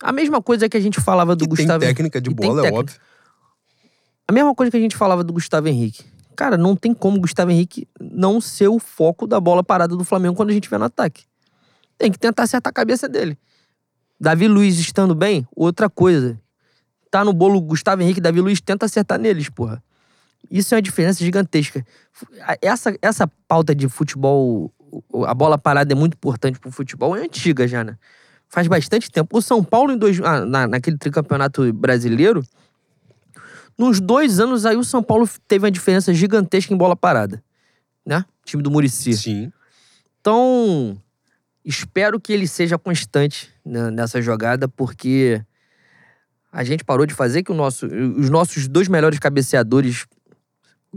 [0.00, 2.60] A mesma coisa que a gente falava do E tem Gustavo técnica de tem bola,
[2.60, 2.80] é técnica.
[2.80, 3.00] óbvio.
[4.28, 6.04] A mesma coisa que a gente falava do Gustavo Henrique.
[6.36, 10.04] Cara, não tem como o Gustavo Henrique não ser o foco da bola parada do
[10.04, 11.24] Flamengo quando a gente vê no ataque.
[11.96, 13.38] Tem que tentar acertar a cabeça dele.
[14.20, 16.38] Davi Luiz estando bem, outra coisa.
[17.10, 19.82] Tá no bolo Gustavo Henrique Davi Luiz, tenta acertar neles, porra.
[20.50, 21.84] Isso é uma diferença gigantesca.
[22.60, 24.72] Essa, essa pauta de futebol,
[25.26, 27.96] a bola parada é muito importante pro futebol, é antiga já, né?
[28.48, 29.36] Faz bastante tempo.
[29.36, 32.44] O São Paulo, em dois, ah, na, naquele tricampeonato brasileiro,
[33.76, 37.42] nos dois anos aí o São Paulo teve uma diferença gigantesca em bola parada.
[38.04, 38.24] Né?
[38.44, 39.14] Time do Murici.
[39.14, 39.52] Sim.
[40.20, 40.96] Então,
[41.64, 45.44] espero que ele seja constante né, nessa jogada, porque
[46.52, 50.06] a gente parou de fazer que o nosso, os nossos dois melhores cabeceadores.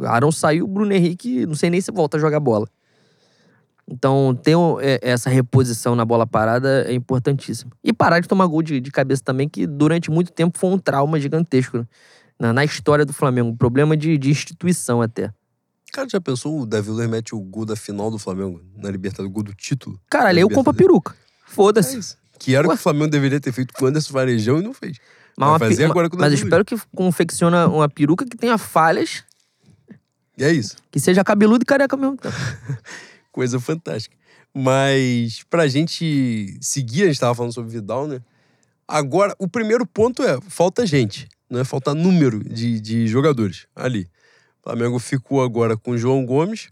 [0.02, 2.68] Arão saiu, o Bruno Henrique, não sei nem se volta a jogar bola.
[3.92, 7.72] Então, ter é, essa reposição na bola parada é importantíssimo.
[7.84, 10.78] E parar de tomar gol de, de cabeça também, que durante muito tempo foi um
[10.78, 11.88] trauma gigantesco né,
[12.40, 13.50] na, na história do Flamengo.
[13.50, 15.34] Um problema de, de instituição até.
[15.92, 19.32] Cara, já pensou o Davi Luiz mete o gol da final do Flamengo na Libertadores,
[19.32, 20.00] o gol do título?
[20.08, 21.14] Caralho, aí eu compro a peruca.
[21.14, 21.98] É Foda-se.
[21.98, 22.18] isso.
[22.38, 24.74] Que era o que o Flamengo deveria ter feito com o Anderson Varejão e não
[24.74, 24.98] fez.
[25.40, 28.58] Mas, Vai uma fazer pi- agora com mas espero que confecciona uma peruca que tenha
[28.58, 29.24] falhas,
[30.38, 30.76] E é isso.
[30.92, 32.36] que seja cabeludo e careca ao mesmo tempo.
[33.32, 34.18] Coisa fantástica.
[34.54, 38.20] Mas pra gente seguir, a gente tava falando sobre Vidal, né?
[38.88, 41.64] Agora, o primeiro ponto é, falta gente, né?
[41.64, 44.10] Falta número de, de jogadores ali.
[44.60, 46.68] O Flamengo ficou agora com o João Gomes,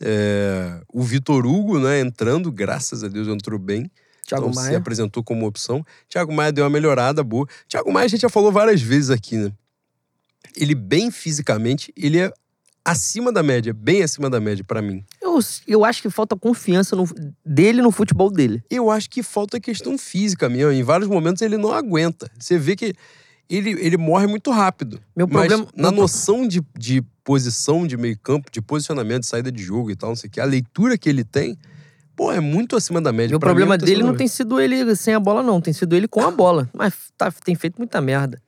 [0.00, 2.00] é, o Vitor Hugo, né?
[2.00, 3.88] Entrando, graças a Deus entrou bem.
[4.26, 4.78] Thiago então, se Maia.
[4.78, 5.84] apresentou como opção.
[6.08, 7.46] Thiago Maia deu uma melhorada boa.
[7.68, 9.52] Thiago Maia a gente já falou várias vezes aqui, né?
[10.56, 12.32] Ele bem fisicamente, ele é
[12.84, 15.04] acima da média, bem acima da média pra mim.
[15.20, 17.08] Eu, eu acho que falta confiança no-
[17.44, 18.62] dele no futebol dele.
[18.70, 20.72] Eu acho que falta questão física mesmo.
[20.72, 22.30] Em vários momentos ele não aguenta.
[22.38, 22.94] Você vê que
[23.48, 25.00] ele, ele morre muito rápido.
[25.14, 29.62] Meu problema- na noção de, de posição de meio campo, de posicionamento, de saída de
[29.62, 31.56] jogo e tal, não sei o que, a leitura que ele tem,
[32.20, 33.30] pô, é muito acima da média.
[33.30, 35.58] Meu Pra mim, é problema muito dele não tem sido ele sem a bola, não.
[35.58, 36.68] Tem sido ele com a bola.
[36.74, 38.38] Mas tá- tem feito muita merda.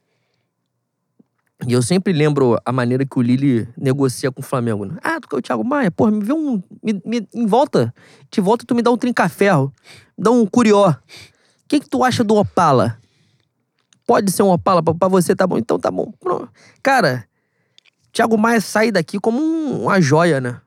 [1.66, 4.85] E eu sempre lembro a maneira que o Lili negocia com o Flamengo.
[4.85, 4.97] né?
[5.03, 5.90] Ah, tu quer o Thiago Maia?
[5.90, 6.62] Porra, me vê um.
[6.82, 7.94] Me, me- em volta.
[8.31, 9.73] De volta, tu me dá um trinca-ferro.
[10.19, 10.90] Dá um curió.
[10.90, 10.97] O
[11.69, 12.99] que, que tu acha do Opala?
[14.07, 15.57] Pode ser um Opala pra, pra você, tá bom?
[15.57, 16.12] Então tá bom.
[16.20, 16.51] Pronto.
[16.82, 17.24] Cara,
[18.12, 20.61] Thiago Maia sai daqui como um- uma joia, né?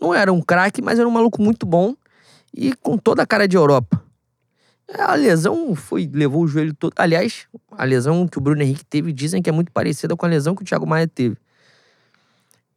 [0.00, 1.96] Não era um craque, mas era um maluco muito bom
[2.56, 4.02] e com toda a cara de Europa.
[4.88, 6.92] É, A lesão foi, levou o joelho todo.
[6.96, 10.28] Aliás, a lesão que o Bruno Henrique teve dizem que é muito parecida com a
[10.28, 11.36] lesão que o Thiago Maia teve.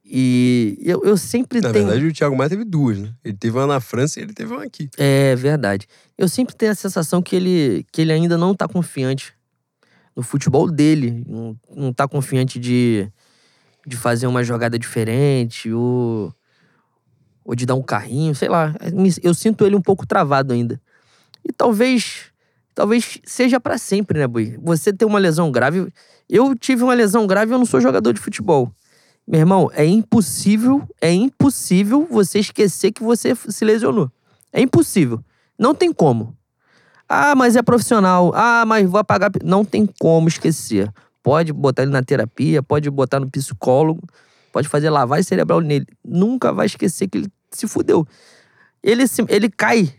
[0.09, 1.85] E eu, eu sempre Na tenho.
[1.85, 3.13] verdade, o Thiago Maia teve duas, né?
[3.25, 4.89] Ele teve uma na França e ele teve uma aqui.
[4.97, 5.85] É verdade.
[6.17, 9.33] Eu sempre tenho a sensação que ele, que ele ainda não tá confiante
[10.15, 11.25] no futebol dele.
[11.27, 13.11] Não, não tá confiante de,
[13.85, 16.33] de fazer uma jogada diferente ou,
[17.47, 18.75] ou de dar um carrinho, sei lá.
[19.23, 20.79] Eu sinto ele um pouco travado ainda.
[21.47, 22.25] E talvez
[22.75, 24.59] talvez seja pra sempre, né, Bui?
[24.61, 25.87] Você ter uma lesão grave.
[26.29, 28.69] Eu tive uma lesão grave eu não sou jogador de futebol.
[29.25, 34.11] Meu irmão, é impossível, é impossível você esquecer que você se lesionou.
[34.51, 35.23] É impossível.
[35.57, 36.35] Não tem como.
[37.07, 38.33] Ah, mas é profissional.
[38.35, 39.31] Ah, mas vou apagar.
[39.43, 40.91] Não tem como esquecer.
[41.23, 44.01] Pode botar ele na terapia, pode botar no psicólogo,
[44.51, 45.87] pode fazer lavagem cerebral nele.
[46.05, 48.07] Nunca vai esquecer que ele se fudeu.
[48.83, 49.93] Ele, se- ele cai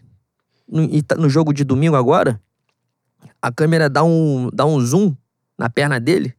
[0.69, 2.41] no, tá- no jogo de domingo agora.
[3.41, 5.15] A câmera dá um, dá um zoom
[5.57, 6.35] na perna dele.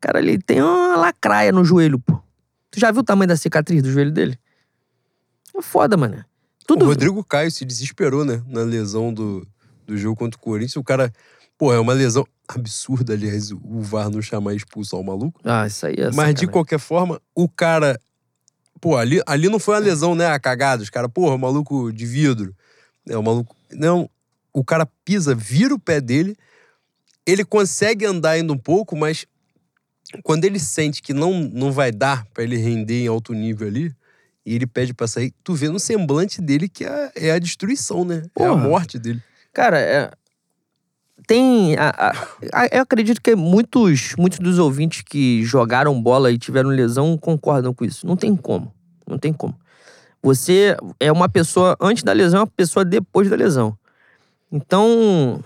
[0.00, 2.18] Cara, ele tem uma lacraia no joelho, pô.
[2.70, 4.38] Tu já viu o tamanho da cicatriz do joelho dele?
[5.56, 6.24] É foda, mano.
[6.66, 6.84] Tudo.
[6.84, 8.42] O Rodrigo Caio se desesperou, né?
[8.46, 9.46] Na lesão do,
[9.86, 10.76] do jogo contra o Corinthians.
[10.76, 11.12] O cara,
[11.58, 15.40] pô, é uma lesão absurda, aliás, o VAR não chamar expulsar o maluco.
[15.44, 16.04] Ah, isso aí é.
[16.04, 16.48] Mas de sacanagem.
[16.48, 18.00] qualquer forma, o cara
[18.80, 20.26] Pô, ali, ali não foi uma lesão, né?
[20.26, 20.82] A cagada.
[20.82, 22.54] Os caras, porra, maluco de vidro.
[23.08, 23.54] É, o maluco.
[23.70, 24.08] Não,
[24.52, 26.36] o cara pisa, vira o pé dele,
[27.26, 29.26] ele consegue andar ainda um pouco, mas
[30.22, 33.94] quando ele sente que não, não vai dar para ele render em alto nível ali,
[34.44, 38.04] e ele pede pra sair, tu vê no semblante dele que é, é a destruição,
[38.04, 38.22] né?
[38.36, 38.56] É a Porra.
[38.56, 39.22] morte dele.
[39.52, 40.10] Cara, é,
[41.30, 41.76] tem.
[41.78, 42.12] a-
[42.52, 47.72] a- eu acredito que muitos, muitos dos ouvintes que jogaram bola e tiveram lesão concordam
[47.72, 48.04] com isso.
[48.04, 48.74] Não tem como.
[49.06, 49.54] Não tem como.
[50.20, 53.78] Você é uma pessoa antes da lesão, é uma pessoa depois da lesão.
[54.50, 55.40] Então,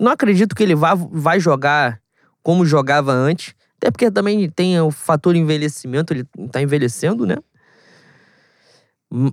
[0.00, 2.00] não acredito que ele vá, vai jogar
[2.42, 3.54] como jogava antes.
[3.76, 7.36] Até porque também tem o fator envelhecimento, ele tá envelhecendo, né?
[9.12, 9.30] Hum,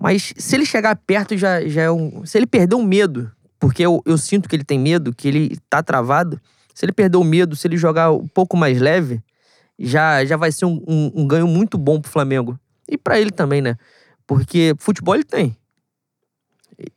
[0.00, 2.24] Mas se ele chegar perto, já, já é um.
[2.24, 3.30] Se ele perder o medo,
[3.60, 6.40] porque eu, eu sinto que ele tem medo, que ele tá travado.
[6.74, 9.22] Se ele perder o medo, se ele jogar um pouco mais leve,
[9.78, 12.58] já, já vai ser um, um- um ganho muito bom pro Flamengo.
[12.88, 13.76] E pra ele também, né?
[14.26, 15.54] Porque futebol ele tem.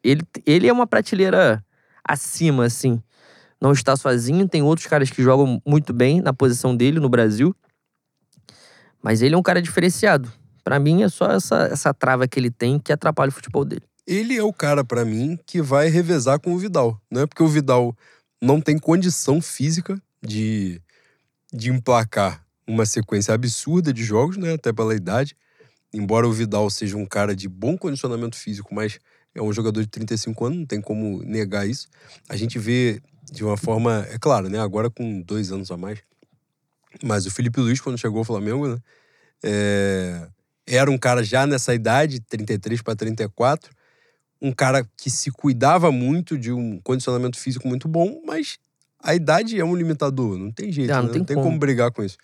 [0.03, 1.63] Ele, ele é uma prateleira
[2.03, 3.01] acima, assim.
[3.59, 7.55] Não está sozinho, tem outros caras que jogam muito bem na posição dele no Brasil.
[9.01, 10.31] Mas ele é um cara diferenciado.
[10.63, 13.83] Pra mim é só essa, essa trava que ele tem que atrapalha o futebol dele.
[14.05, 17.25] Ele é o cara, pra mim, que vai revezar com o Vidal, né?
[17.25, 17.95] Porque o Vidal
[18.41, 20.81] não tem condição física de,
[21.51, 24.53] de emplacar uma sequência absurda de jogos, né?
[24.53, 25.35] Até pela idade.
[25.93, 28.99] Embora o Vidal seja um cara de bom condicionamento físico, mas
[29.33, 31.87] é um jogador de 35 anos, não tem como negar isso.
[32.27, 33.01] A gente vê
[33.31, 34.59] de uma forma, é claro, né?
[34.59, 35.99] Agora com dois anos a mais.
[37.03, 38.77] Mas o Felipe Luiz, quando chegou ao Flamengo, né?
[39.43, 40.27] é,
[40.65, 43.71] era um cara já nessa idade, 33 para 34,
[44.43, 48.57] um cara que se cuidava muito de um condicionamento físico muito bom, mas
[49.01, 51.11] a idade é um limitador, não tem jeito, Ah, não né?
[51.13, 51.47] tem não tem como.
[51.47, 52.17] como brigar com isso.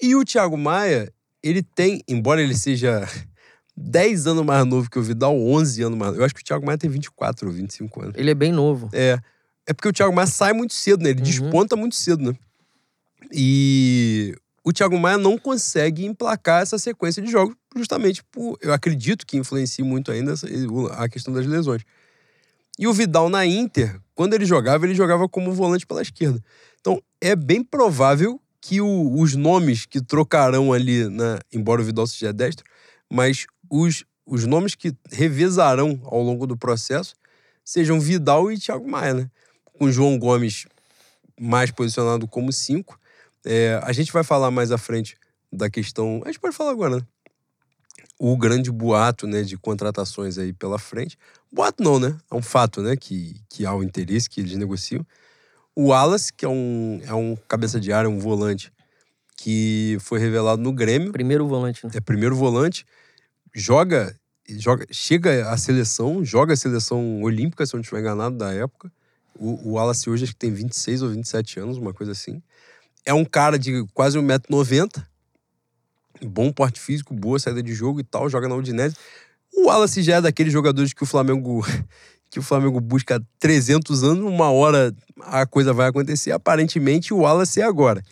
[0.00, 1.12] E o Thiago Maia,
[1.42, 3.06] ele tem, embora ele seja
[3.76, 6.22] 10 anos mais novo que o Vidal, 11 anos mais novo.
[6.22, 8.14] Eu acho que o Thiago Maia tem 24 ou 25 anos.
[8.16, 8.88] Ele é bem novo.
[8.92, 9.18] É.
[9.66, 11.10] É porque o Thiago Maia sai muito cedo, né?
[11.10, 11.24] Ele Uhum.
[11.24, 12.38] desponta muito cedo, né?
[13.32, 18.58] E o Thiago Maia não consegue emplacar essa sequência de jogos, justamente por.
[18.60, 20.34] Eu acredito que influencia muito ainda
[20.92, 21.82] a questão das lesões.
[22.78, 26.42] E o Vidal na Inter, quando ele jogava, ele jogava como volante pela esquerda.
[26.80, 31.02] Então, é bem provável que o- os nomes que trocarão ali,
[31.52, 32.64] embora o Vidal seja destro,
[33.10, 37.14] mas os, os nomes que revezarão ao longo do processo
[37.64, 39.30] sejam Vidal e Thiago Maia, né?
[39.78, 40.66] Com João Gomes
[41.40, 42.98] mais posicionado como cinco.
[43.44, 45.16] É, a gente vai falar mais à frente
[45.52, 46.22] da questão.
[46.24, 47.02] A gente pode falar agora, né?
[48.22, 51.16] O grande boato né, de contratações aí pela frente.
[51.50, 52.18] Boato não, né?
[52.30, 52.94] É um fato, né?
[52.94, 55.06] Que, que há o interesse, que eles negociam.
[55.74, 58.70] O Wallace, que é um, é um cabeça de área, um volante,
[59.38, 61.92] que foi revelado no Grêmio Primeiro volante, né?
[61.94, 62.84] é primeiro volante,
[63.54, 64.14] joga,
[64.46, 68.92] joga, chega à seleção, joga a seleção olímpica, se eu não estiver enganado, da época.
[69.34, 72.42] O, o Wallace hoje acho que tem 26 ou 27 anos, uma coisa assim.
[73.06, 75.02] É um cara de quase 1,90m,
[76.22, 78.96] bom porte físico, boa saída de jogo e tal, joga na Udinese.
[79.52, 81.64] O Wallace já é daqueles jogadores que o Flamengo
[82.30, 86.30] que o Flamengo busca há 300 anos, uma hora a coisa vai acontecer.
[86.30, 88.02] Aparentemente, o Wallace é agora,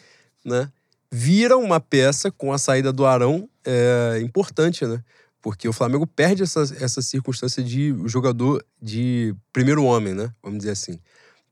[0.44, 0.70] né?
[1.10, 5.02] Vira uma peça com a saída do Arão é, importante, né?
[5.40, 10.30] Porque o Flamengo perde essa, essa circunstância de jogador de primeiro homem, né?
[10.42, 10.98] Vamos dizer assim.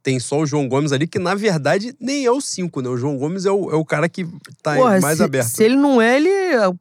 [0.07, 2.89] Tem só o João Gomes ali, que na verdade nem é o 5, né?
[2.89, 4.24] O João Gomes é o, é o cara que
[4.62, 5.49] tá Porra, mais se, aberto.
[5.49, 6.31] se ele não é, ele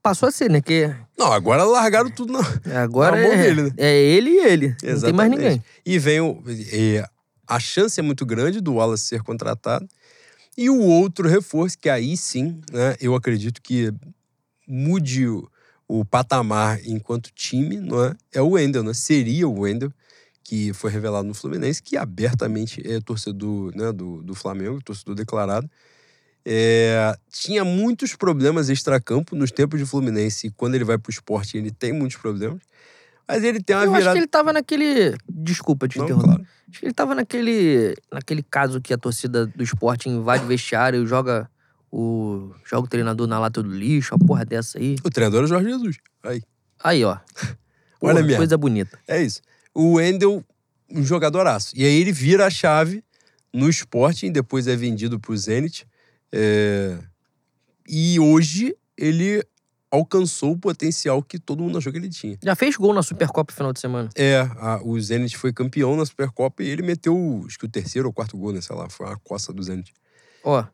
[0.04, 0.62] passou a ser, né?
[0.62, 3.72] Que Não, agora largaram tudo na, agora Na mão é, dele, né?
[3.78, 4.68] é ele e ele.
[4.68, 5.38] Não tem mais Exatamente.
[5.40, 5.64] ninguém.
[5.84, 6.40] E vem o.
[6.48, 7.04] e
[7.48, 9.90] a chance é muito grande do Wallace ser contratado.
[10.56, 13.92] E o outro reforço, que aí sim, né, eu acredito que
[14.68, 15.50] mude o,
[15.88, 18.16] o patamar enquanto time, não é?
[18.32, 18.94] É o Wendel, né?
[18.94, 19.92] Seria o Wendel,
[20.48, 25.68] que foi revelado no Fluminense, que abertamente é torcedor né, do, do Flamengo, torcedor declarado.
[26.46, 31.58] É, tinha muitos problemas extracampo nos tempos de Fluminense, e quando ele vai pro esporte,
[31.58, 32.62] ele tem muitos problemas.
[33.28, 34.14] Mas ele tem uma Eu acho virada.
[34.14, 35.18] que ele tava naquele.
[35.28, 36.28] Desculpa te Não, interromper.
[36.28, 36.46] claro.
[36.70, 37.96] Acho que ele tava naquele.
[38.14, 41.50] naquele caso que a torcida do esporte invade o vestiário e joga
[41.92, 42.52] o.
[42.70, 44.96] joga o treinador na lata do lixo, uma porra dessa aí.
[45.04, 45.98] O treinador é o Jorge Jesus.
[46.22, 46.44] Aí.
[46.84, 47.18] Aí, ó.
[48.00, 48.38] Olha Porra, mesmo.
[48.38, 49.00] coisa bonita.
[49.08, 49.42] É isso.
[49.76, 50.44] O Wendel,
[50.90, 51.74] um jogadoraço.
[51.78, 53.04] E aí ele vira a chave
[53.54, 55.86] no Sporting, depois é vendido pro Zenit.
[56.32, 56.98] É,
[57.88, 59.44] E hoje ele
[59.92, 62.38] alcançou o potencial que todo mundo achou que ele tinha.
[62.44, 64.10] Já fez gol na Supercopa no final de semana.
[64.16, 68.08] É, a- o Zenit foi campeão na Supercopa e ele meteu, acho que o terceiro
[68.08, 68.60] ou quarto gol, né?
[68.62, 69.94] Sei lá, foi uma coça do Zenit.
[70.44, 70.66] Ó.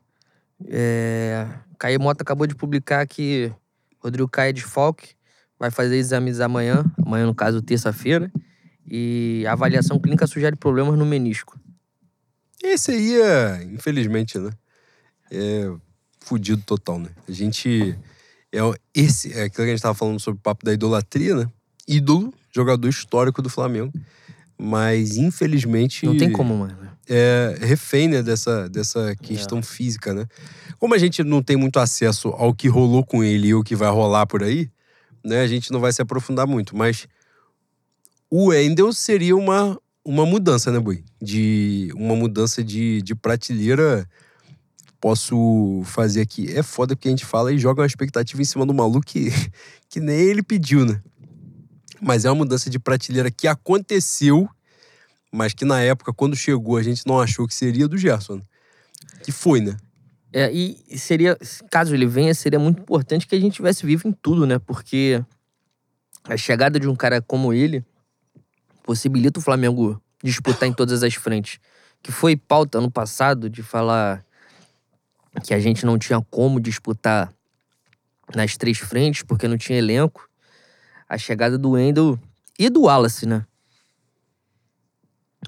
[0.68, 1.46] É.
[1.78, 3.52] Caio Mota acabou de publicar que
[4.00, 5.10] Rodrigo Caio é desfalque,
[5.58, 8.30] vai fazer exames amanhã, amanhã no caso terça-feira,
[8.88, 11.58] e a avaliação clínica sugere problemas no menisco.
[12.62, 14.50] Esse aí é, infelizmente, né?
[15.30, 15.70] É
[16.20, 17.08] fudido total, né?
[17.28, 17.98] A gente.
[18.52, 18.58] É,
[18.94, 21.50] esse, é aquilo que a gente tava falando sobre o papo da idolatria, né?
[21.88, 23.92] Ídolo, jogador histórico do Flamengo.
[24.58, 26.06] Mas, infelizmente.
[26.06, 26.76] Não tem como, mano.
[27.08, 29.62] É refém, né, dessa, dessa questão É.
[29.62, 30.26] física, né?
[30.78, 33.74] Como a gente não tem muito acesso ao que rolou com ele e o que
[33.74, 34.70] vai rolar por aí,
[35.24, 35.40] né?
[35.40, 36.76] A gente não vai se aprofundar muito.
[36.76, 37.08] Mas
[38.34, 41.04] o Wendel seria uma, uma mudança, né, Boi?
[41.20, 44.08] De uma mudança de, de prateleira.
[44.98, 46.50] Posso fazer aqui.
[46.50, 49.28] É foda porque a gente fala e joga uma expectativa em cima do maluco que,
[49.86, 51.02] que nem ele pediu, né?
[52.00, 54.48] Mas é uma mudança de prateleira que aconteceu,
[55.30, 58.36] mas que na época, quando chegou, a gente não achou que seria do Gerson.
[58.36, 58.42] né?
[59.22, 59.76] Que foi, né?
[60.32, 61.36] É, e seria,
[61.70, 64.58] caso ele venha, seria muito importante que a gente tivesse vivo em tudo, né?
[64.58, 65.22] Porque
[66.24, 67.84] a chegada de um cara como ele
[68.82, 71.58] possibilita o Flamengo disputar em todas as frentes.
[72.02, 74.24] Que foi pauta ano passado de falar
[75.44, 77.32] que a gente não tinha como disputar
[78.34, 80.28] nas três frentes, porque não tinha elenco.
[81.08, 82.18] A chegada do Wendel
[82.58, 83.46] e do Wallace, né?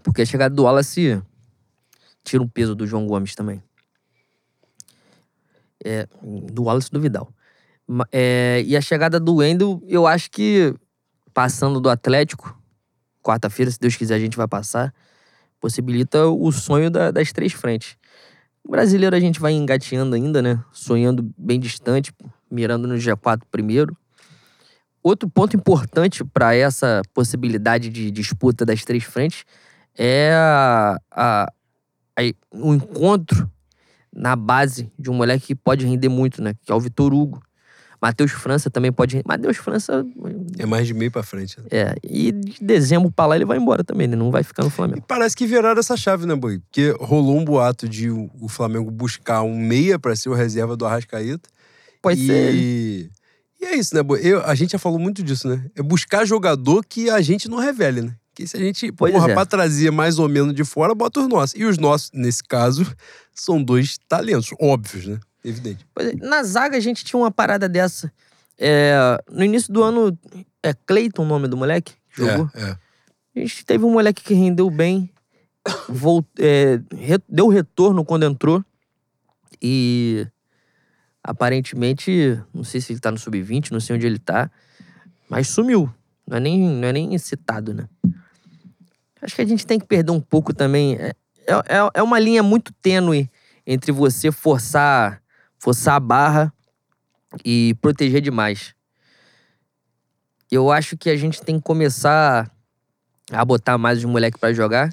[0.03, 1.23] Porque a chegada do Wallace
[2.23, 3.63] tira o peso do João Gomes também.
[5.85, 7.33] É, do Wallace do Vidal.
[8.11, 10.75] É, e a chegada do Wendel, eu acho que
[11.33, 12.59] passando do Atlético,
[13.25, 14.93] quarta-feira, se Deus quiser, a gente vai passar,
[15.59, 17.97] possibilita o sonho da- das três frentes.
[18.63, 20.63] O brasileiro a gente vai engateando ainda, né?
[20.73, 22.13] Sonhando bem distante,
[22.51, 23.97] mirando no G4 primeiro.
[25.03, 29.45] Outro ponto importante para essa possibilidade de disputa das três frentes
[29.97, 31.53] é a, a-
[32.19, 33.51] a- o encontro
[34.15, 36.55] na base de um moleque que pode render muito, né?
[36.65, 37.43] Que é o Vitor Hugo.
[38.05, 39.23] Matheus França também pode.
[39.27, 40.05] Matheus França.
[40.59, 41.59] É mais de meio pra frente.
[41.59, 41.65] Né?
[41.71, 41.95] É.
[42.03, 44.15] E de dezembro pra lá ele vai embora também, né?
[44.15, 45.05] Não vai ficar no E Flamengo.
[45.09, 46.59] parece que viraram essa chave, né, Boi?
[46.59, 50.85] Porque rolou um boato de o Flamengo buscar um meia pra ser o reserva do
[50.85, 51.49] Arrascaeta.
[52.03, 52.27] Pode e...
[52.27, 52.33] ser.
[52.55, 53.11] ele.
[53.59, 54.21] E é isso, né, Boi?
[54.23, 55.65] Eu, a gente já falou muito disso, né?
[55.75, 58.15] É buscar jogador que a gente não revele, né?
[58.35, 59.33] Que se a gente, Pois porra, é.
[59.33, 61.59] pra trazer mais ou menos de fora, bota os nossos.
[61.59, 62.85] E os nossos, nesse caso,
[63.35, 65.19] são dois talentos, óbvios, né?
[65.45, 65.87] Evidente.
[65.99, 68.11] É, Na zaga a gente tinha uma parada dessa.
[68.59, 68.95] É,
[69.31, 70.17] no início do ano,
[70.63, 71.93] é Cleiton o nome do moleque?
[72.13, 72.51] que Jogou?
[72.55, 72.79] É, é.
[73.37, 75.11] A gente teve um moleque que rendeu bem,
[75.89, 78.65] volt- é, re- deu retorno quando entrou.
[79.61, 80.27] E
[81.23, 84.51] aparentemente, não sei se ele tá no sub-20, não sei onde ele tá,
[85.29, 85.93] mas sumiu.
[86.27, 87.89] Não é nem, não é nem citado, né?
[89.21, 90.95] Acho que a gente tem que perder um pouco também.
[90.97, 91.13] É,
[91.47, 91.55] é,
[91.95, 93.31] é uma linha muito tênue
[93.67, 95.23] entre você forçar,
[95.65, 96.53] forçar a barra
[97.43, 98.75] e proteger demais.
[100.53, 102.51] Eu acho que a gente tem que começar
[103.33, 104.93] a botar mais os moleques pra jogar.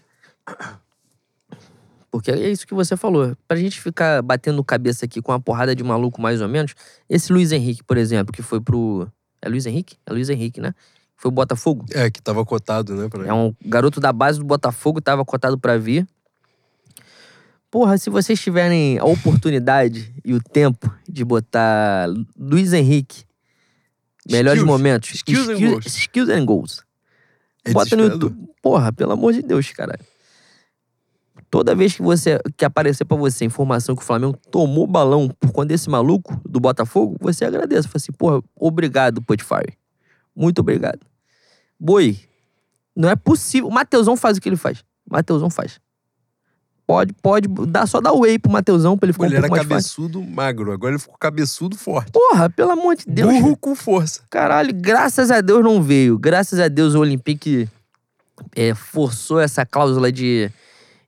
[2.09, 3.35] Porque é isso que você falou.
[3.45, 6.73] Pra gente ficar batendo cabeça aqui com uma porrada de maluco, mais ou menos.
[7.09, 9.11] Esse Luiz Henrique, por exemplo, que foi pro.
[9.41, 9.97] É Luiz Henrique?
[10.05, 10.73] É Luiz Henrique, né?
[11.17, 11.85] Foi o Botafogo.
[11.91, 13.09] É, que tava cotado, né?
[13.09, 13.27] Pra...
[13.27, 16.07] É um garoto da base do Botafogo, tava cotado pra vir.
[17.71, 22.07] Porra, se vocês tiverem a oportunidade e o tempo de botar
[22.37, 23.23] Luiz Henrique,
[24.29, 24.77] melhores Skills.
[24.77, 25.85] momentos, Skills and goals.
[25.85, 26.83] skills and goals.
[27.63, 28.03] É Bota no.
[28.03, 28.49] YouTube.
[28.61, 30.03] Porra, pelo amor de Deus, caralho.
[31.49, 35.51] Toda vez que você que aparecer pra você informação que o Flamengo tomou balão por
[35.51, 37.87] conta desse maluco do Botafogo, você agradece.
[37.87, 39.77] Fala assim, porra, obrigado, Potifari.
[40.35, 40.99] Muito obrigado.
[41.79, 42.17] Boi,
[42.95, 43.69] não é possível.
[43.69, 44.79] O Mateusão faz o que ele faz.
[45.09, 45.79] O Mateusão faz.
[46.91, 47.47] Pode, pode.
[47.67, 49.69] Dá, só dá whey pro Mateusão pra ele ficar Ele um era mais forte.
[49.69, 50.73] cabeçudo, magro.
[50.73, 52.11] Agora ele ficou cabeçudo, forte.
[52.11, 53.31] Porra, pelo amor de Deus.
[53.31, 54.21] Burro com força.
[54.29, 56.19] Caralho, graças a Deus não veio.
[56.19, 57.69] Graças a Deus o Olympique
[58.53, 60.51] é, forçou essa cláusula de,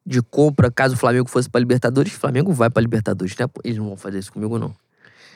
[0.06, 2.14] de compra caso o Flamengo fosse pra Libertadores.
[2.16, 3.46] O Flamengo vai pra Libertadores, né?
[3.62, 4.74] Eles não vão fazer isso comigo, não.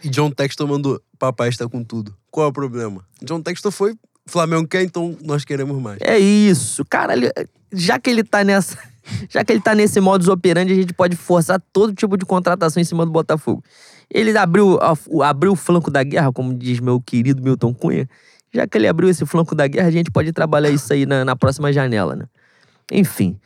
[0.01, 2.15] E John Texton mandou: Papai está com tudo.
[2.31, 3.03] Qual é o problema?
[3.21, 3.95] John Texton foi.
[4.25, 5.97] Flamengo quer, então nós queremos mais.
[6.01, 6.85] É isso.
[6.85, 7.31] Caralho,
[7.73, 8.77] já que ele tá nessa.
[9.29, 12.81] Já que ele tá nesse modus operandi, a gente pode forçar todo tipo de contratação
[12.81, 13.63] em cima do Botafogo.
[14.09, 14.79] Ele abriu,
[15.23, 18.07] abriu o flanco da guerra, como diz meu querido Milton Cunha.
[18.53, 21.25] Já que ele abriu esse flanco da guerra, a gente pode trabalhar isso aí na,
[21.25, 22.25] na próxima janela, né?
[22.91, 23.37] Enfim.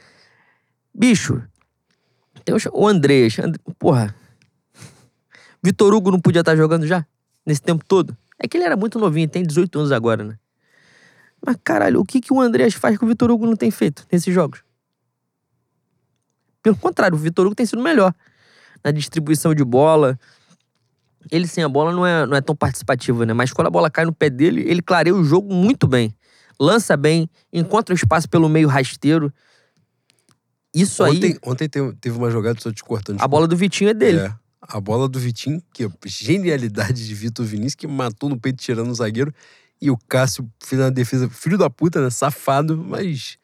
[0.94, 1.42] Bicho,
[2.46, 3.40] tem o, Andrés.
[3.40, 4.16] And- porra.
[5.64, 7.06] Vitor Hugo não podia estar jogando já?
[7.46, 8.16] Nesse tempo todo?
[8.40, 10.38] É que ele era muito novinho, tem 18 anos agora, né?
[11.46, 14.06] Mas caralho, o que, que o Andrés faz que o Vitor Hugo não tem feito
[14.12, 14.64] nesses jogos?
[16.62, 18.14] Pelo contrário, o Vitor Hugo tem sido melhor
[18.84, 20.20] na distribuição de bola,
[21.30, 23.34] ele sem a bola não é, não é tão participativo, né?
[23.34, 26.16] Mas quando a bola cai no pé dele, ele clareia o jogo muito bem.
[26.60, 29.32] Lança bem, encontra o espaço pelo meio rasteiro.
[30.74, 33.22] Isso Ontem, aí, ontem teve, uma jogada, só te cortando.
[33.22, 34.20] a bola do Vitinho é dele.
[34.20, 38.58] É, a bola do Vitinho, que é genialidade de Vitor Vinícius, que matou no peito
[38.58, 39.34] tirando o zagueiro.
[39.82, 42.10] E o Cássio fez uma defesa, filho da puta, né?
[42.10, 43.38] Safado, mas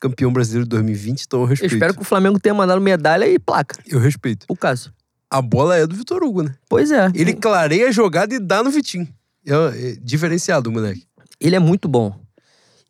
[0.00, 1.74] campeão brasileiro de 2020, então eu Eu respeito.
[1.74, 3.76] espero que o Flamengo tenha mandado medalha e placa.
[3.86, 4.46] Eu respeito.
[4.48, 4.92] O Cássio.
[5.30, 6.54] A bola é do Vitor Hugo, né?
[6.68, 7.10] Pois é.
[7.14, 9.06] Ele clareia a jogada e dá no Vitinho.
[9.46, 11.06] É, é diferenciado, moleque.
[11.40, 12.18] ele é muito bom.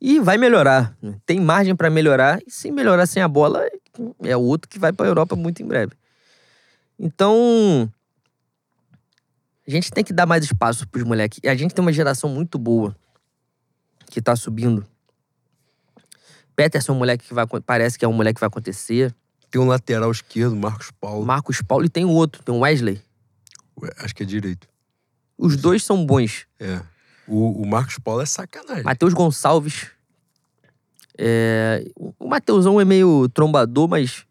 [0.01, 0.97] E vai melhorar.
[1.27, 2.39] Tem margem pra melhorar.
[2.47, 3.67] E se melhorar sem a bola,
[4.23, 5.93] é outro que vai pra Europa muito em breve.
[6.97, 7.91] Então,
[9.67, 11.41] a gente tem que dar mais espaço pros moleques.
[11.43, 12.95] E a gente tem uma geração muito boa
[14.11, 14.87] que tá subindo.
[16.59, 19.15] Peterson é um moleque que vai, parece que é um moleque que vai acontecer.
[19.49, 21.25] Tem um lateral esquerdo, Marcos Paulo.
[21.25, 23.01] Marcos Paulo e tem o outro, tem o Wesley.
[23.99, 24.67] Acho que é direito.
[25.39, 26.47] Os dois são bons.
[26.59, 26.81] É.
[27.29, 28.83] O, o Marcos Paulo é sacanagem.
[28.83, 29.87] Matheus Gonçalves.
[31.17, 34.25] É, o Mateusão é meio trombador, mas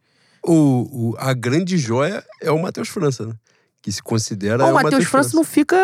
[0.43, 3.33] O, o- a grande joia é o Matheus França, né?
[3.87, 4.65] Que se considera.
[4.65, 5.77] o é Matheus França não fica.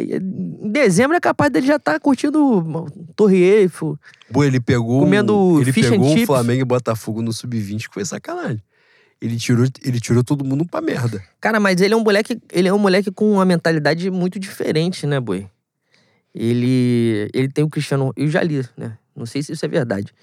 [0.00, 2.64] Em dezembro é capaz dele já estar curtindo
[3.14, 3.98] Torre Eiffel.
[4.32, 5.00] Pô, ele pegou.
[5.00, 6.24] Comendo ele pegou o.
[6.24, 8.62] Flamengo e Botafogo no Sub-20, que foi sacanagem.
[9.20, 11.22] Ele tirou, ele tirou todo mundo pra merda.
[11.38, 15.06] Cara, mas ele é um moleque, ele é um moleque com uma mentalidade muito diferente,
[15.06, 15.46] né, boi?
[16.34, 18.96] Ele, ele tem o Cristiano, eu já li, né?
[19.14, 20.14] Não sei se isso é verdade.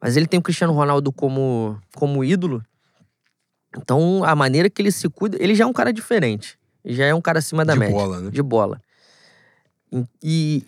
[0.00, 2.64] Mas ele tem o Cristiano Ronaldo como, como ídolo.
[3.76, 6.58] Então, a maneira que ele se cuida, ele já é um cara diferente.
[6.84, 7.94] Já é um cara acima da de média.
[7.94, 8.30] bola, né?
[8.30, 8.80] de bola.
[10.22, 10.64] E,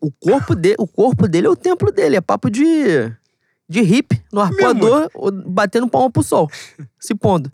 [0.00, 3.10] o corpo, de, o corpo dele é o templo dele, é papo de,
[3.68, 5.10] de hippie no arpoador,
[5.46, 6.50] batendo palma pro sol,
[7.00, 7.50] se pondo.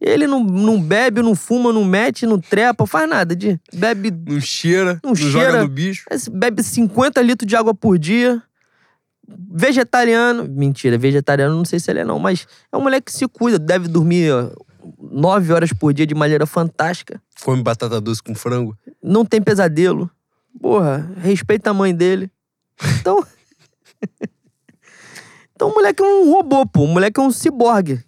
[0.00, 3.34] Ele não, não bebe, não fuma, não mete, não trepa, faz nada.
[3.34, 5.30] De, bebe, Não cheira, Não não, cheira.
[5.32, 6.04] joga no bicho.
[6.30, 8.40] bebe 50 litros de água por dia.
[9.26, 10.46] Vegetariano.
[10.48, 13.58] Mentira, vegetariano não sei se ele é não, mas é um moleque que se cuida,
[13.58, 14.30] deve dormir
[15.00, 17.20] 9 horas por dia de maneira fantástica.
[17.42, 18.76] Come batata doce com frango.
[19.02, 20.10] não tem pesadelo.
[20.60, 22.30] Porra, respeita a mãe dele.
[23.00, 23.24] Então.
[25.54, 26.82] então o moleque é um robô, pô.
[26.84, 28.02] O moleque é um ciborgue.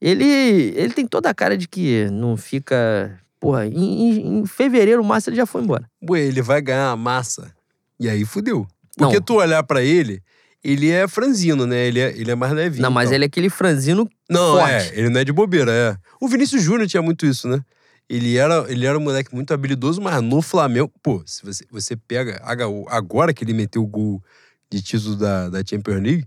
[0.00, 3.18] Ele, ele tem toda a cara de que não fica.
[3.38, 5.88] Porra, em, em- fevereiro, o Márcio ele já foi embora.
[6.08, 7.52] Ué, ele vai ganhar a massa.
[7.98, 8.66] E aí fudeu.
[8.96, 9.22] Porque Não.
[9.22, 10.22] tu olhar pra ele,
[10.62, 11.86] ele é franzino, né?
[11.86, 12.82] Ele é, ele é mais levinho.
[12.82, 13.14] não, mas e tal.
[13.16, 14.72] ele é aquele franzino Não, forte.
[14.72, 14.98] é.
[14.98, 15.96] Ele não é de bobeira, é.
[16.20, 17.62] O Vinícius Júnior tinha muito isso, né?
[18.08, 21.96] Ele era, ele era um moleque muito habilidoso, mas no Flamengo, pô, se você, você
[21.96, 24.22] pega HU, agora que ele meteu o gol
[24.70, 26.26] de título da, da Champions League,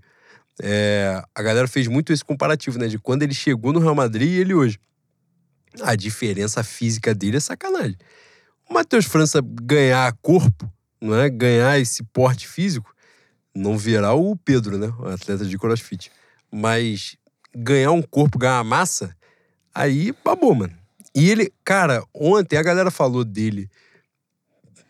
[0.62, 2.88] é, a galera fez muito esse comparativo, né?
[2.88, 4.80] De quando ele chegou no Real Madrid e ele hoje.
[5.82, 7.98] A diferença física dele é sacanagem.
[8.70, 11.30] O Matheus França ganhar corpo, não é?
[11.30, 12.93] Ganhar esse porte físico,
[13.56, 14.88] não virar o Pedro, né?
[15.00, 16.12] O atleta de crossfit.
[16.52, 17.16] Mas
[17.56, 19.16] ganhar um corpo, ganhar massa,
[19.74, 20.74] aí babou, mano.
[21.16, 23.70] E ele, cara, ontem a galera falou dele,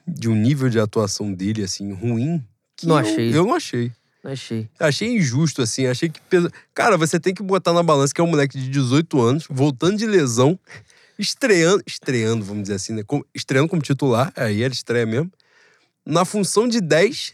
[0.08, 2.44] de um nível de atuação dele, assim, ruim.
[2.84, 3.30] Não eu- achei.
[3.38, 3.92] Eu não achei.
[4.24, 4.70] Não achei.
[4.80, 5.86] Achei injusto, assim.
[5.86, 6.22] Achei que.
[6.22, 9.46] pesa- Cara, você tem que botar na balança que é um moleque de 18 anos,
[9.50, 10.58] voltando de lesão,
[11.20, 11.84] estreando.
[11.86, 13.04] Estreando, vamos dizer assim, né?
[13.36, 15.32] Estreando como titular, aí era estreia mesmo.
[16.06, 17.34] Na função de 10,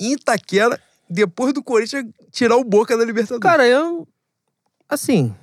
[0.00, 3.42] em Itaquera, depois do Corinthians tirar o Boca da Libertadores.
[3.42, 4.08] Cara, eu.
[4.88, 5.34] Assim,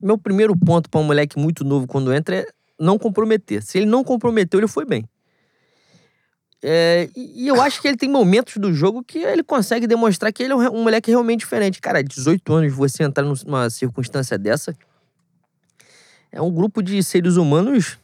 [0.00, 2.46] meu primeiro ponto pra um moleque muito novo quando entra é
[2.78, 3.62] não comprometer.
[3.62, 5.08] Se ele não comprometeu, ele foi bem.
[6.62, 10.42] É, e eu acho que ele tem momentos do jogo que ele consegue demonstrar que
[10.42, 11.80] ele é um, um moleque realmente diferente.
[11.80, 14.76] Cara, 18 anos, você entrar num- numa circunstância dessa.
[16.30, 17.98] É um grupo de seres humanos.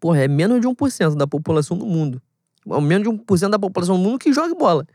[0.00, 2.22] Porra, é menos de 1% da população do mundo.
[2.70, 4.86] É menos de 1% da população do mundo que joga bola.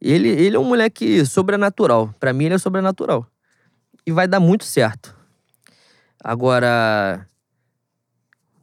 [0.00, 2.14] Ele, ele é um moleque sobrenatural.
[2.20, 3.26] Pra mim, ele é sobrenatural.
[4.06, 5.14] E vai dar muito certo.
[6.22, 7.26] Agora,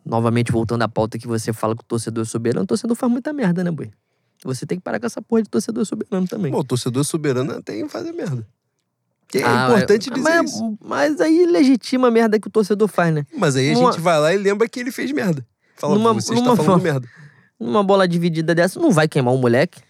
[0.06, 3.12] novamente voltando à pauta que você fala que o torcedor é soberano, o torcedor faz
[3.12, 3.92] muita merda, né, boi?
[4.44, 6.52] Você tem que parar com essa porra de torcedor soberano também.
[6.52, 8.46] Pô, o torcedor soberano tem que fazer merda.
[9.28, 10.78] Que é Ah, importante dizer mas, isso.
[10.80, 13.26] Mas aí legitima a merda que o torcedor faz, né?
[13.36, 15.46] Mas aí a numa- gente vai lá e lembra que ele fez merda.
[15.76, 17.08] Fala, Numa- você numa está falando fa- merda.
[17.60, 19.82] Numa bola dividida dessa, não vai queimar o moleque.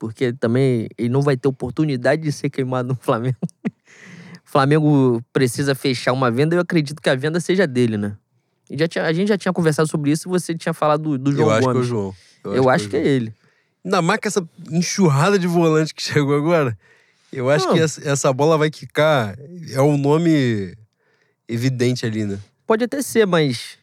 [0.00, 3.36] Porque também ele não vai ter oportunidade de ser queimado no Flamengo.
[3.42, 3.70] O
[4.50, 8.16] Flamengo precisa fechar uma venda eu acredito que a venda seja dele, né?
[8.70, 11.18] E já tinha- a gente já tinha conversado sobre isso e você tinha falado do,
[11.18, 11.72] do João eu acho Gomes.
[11.74, 12.14] que é o João.
[12.44, 13.34] Eu acho que é ele.
[13.84, 16.76] Ainda mais com essa enxurrada de volante que chegou agora.
[17.30, 17.74] Eu acho Não.
[17.74, 19.36] que essa, essa bola vai quicar.
[19.70, 20.74] É um nome
[21.46, 22.38] evidente ali, né?
[22.66, 23.76] Pode até ser, mas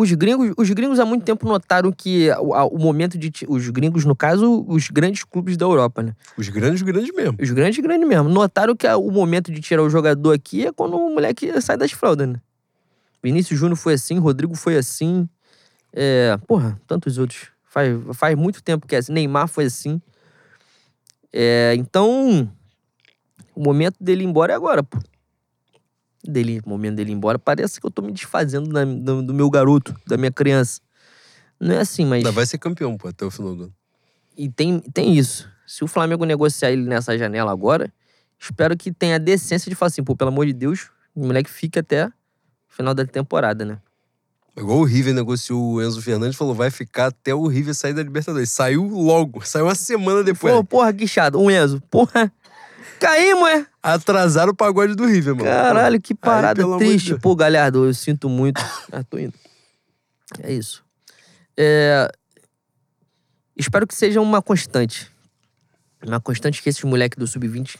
[0.00, 3.32] Os gringos, os gringos há muito tempo notaram que o, o momento de.
[3.48, 6.14] Os gringos, no caso, os grandes clubes da Europa, né?
[6.36, 7.36] Os grandes, grandes mesmo.
[7.42, 8.28] Os grandes, grandes mesmo.
[8.28, 11.90] Notaram que o momento de tirar o jogador aqui é quando o moleque sai das
[11.90, 12.40] fraldas, né?
[13.20, 15.28] Vinícius Júnior foi assim, Rodrigo foi assim.
[15.92, 17.48] É, porra, tantos outros.
[17.64, 19.12] Faz, faz muito tempo que é assim.
[19.12, 20.00] Neymar foi assim.
[21.32, 22.48] É, então,
[23.52, 24.96] o momento dele ir embora é agora, pô.
[26.24, 29.32] Dele, o momento dele ir embora, parece que eu tô me desfazendo da- do, do
[29.34, 30.80] meu garoto, da minha criança.
[31.60, 32.18] Não é assim, mas.
[32.18, 33.74] Ainda vai ser campeão, pô, até o final do ano.
[34.36, 35.48] E tem, tem isso.
[35.66, 37.92] Se o Flamengo negociar ele nessa janela agora,
[38.38, 41.50] espero que tenha a decência de falar assim, pô, pelo amor de Deus, o moleque
[41.50, 42.12] fique até o
[42.68, 43.78] final da temporada, né?
[44.56, 48.02] Igual o River negociou o Enzo Fernandes, falou, vai ficar até o River sair da
[48.02, 48.50] Libertadores.
[48.50, 50.52] Saiu logo, saiu uma semana depois.
[50.52, 51.38] Pô, porra, que chato.
[51.38, 52.32] Um Enzo, porra.
[52.98, 53.66] Caímos, é?
[53.94, 55.48] Atrasaram o pagode do River, mano.
[55.48, 57.18] Caralho, que parada de triste.
[57.20, 58.60] Pô, Galhardo, eu sinto muito.
[58.92, 59.34] Ah, tô indo.
[60.42, 60.84] É isso.
[61.56, 62.08] É,
[63.56, 65.10] Espero que seja uma constante.
[66.06, 67.76] Uma constante que esses moleques do Sub-20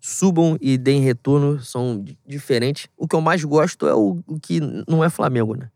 [0.00, 2.86] subam e deem retorno, são di- diferentes.
[2.96, 5.68] O que eu mais gosto é o, o que não é Flamengo, né?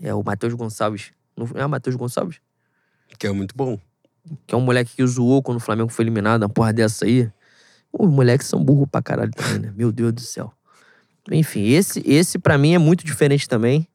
[0.00, 1.10] É o Matheus Gonçalves.
[1.36, 2.40] Não é o Matheus Gonçalves?
[3.18, 3.80] Que é muito bom.
[4.46, 7.28] Que é um moleque que zoou quando o Flamengo foi eliminado, uma porra dessa aí.
[7.92, 9.72] Os moleques são burros pra caralho também, né?
[9.76, 10.52] Meu Deus do céu.
[11.30, 13.86] Enfim, esse, esse para mim é muito diferente também.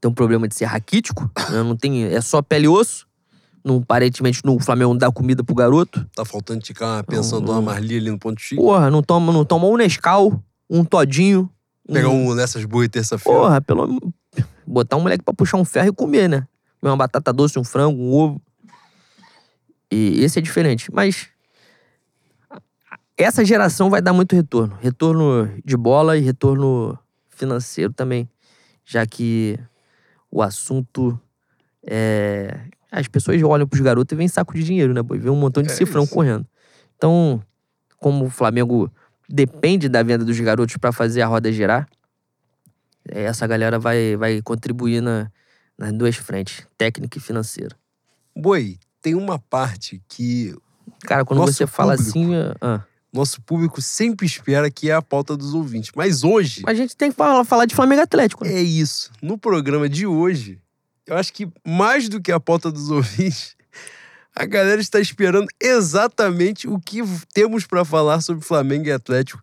[0.00, 1.62] Tem um problema de ser raquítico, né?
[1.62, 3.06] não tem, é só pele e osso.
[3.64, 6.04] Não, aparentemente no Flamengo não dá comida pro garoto.
[6.14, 7.62] Tá faltando ticar uma pensão de uma Não.
[7.62, 8.56] Marli ali no ponto X.
[8.58, 11.48] Porra, não toma, não toma um Nescau, um todinho.
[11.86, 13.38] Pegar um nessas burras terça-feira.
[13.38, 14.12] Porra, pelo
[14.66, 16.46] botar um moleque pra puxar um ferro e comer, né?
[16.80, 18.42] Comer uma batata doce, um frango, um ovo.
[19.90, 20.90] E esse é diferente.
[20.92, 21.28] Mas
[23.22, 24.76] essa geração vai dar muito retorno.
[24.80, 28.28] Retorno de bola e retorno financeiro também.
[28.84, 29.58] Já que
[30.30, 31.18] o assunto
[31.86, 32.60] é.
[32.90, 35.18] As pessoas olham pros garotos e vêm saco de dinheiro, né, boy?
[35.18, 36.12] Vê um montão de É cifrão isso.
[36.12, 36.46] correndo.
[36.96, 37.42] Então,
[37.98, 38.90] como o Flamengo
[39.28, 41.88] depende da venda dos garotos pra fazer a roda girar,
[43.08, 45.30] é, essa galera vai, vai contribuir na,
[45.78, 47.74] nas duas frentes, técnica e financeira.
[48.36, 50.54] Boi, tem uma parte que
[51.00, 52.10] Cara, quando você fala público.
[52.18, 52.34] assim.
[52.34, 52.82] é- ah.
[53.12, 55.92] Nosso público sempre espera que é a pauta dos ouvintes.
[55.94, 58.44] Mas hoje, a gente tem que falar, falar de Flamengo Atlético.
[58.44, 58.54] né?
[58.54, 59.12] é isso.
[59.20, 60.58] No programa de hoje,
[61.06, 63.54] eu acho que mais do que a pauta dos ouvintes,
[64.34, 67.00] a galera está esperando exatamente o que
[67.34, 69.42] temos para falar sobre Flamengo e Atlético.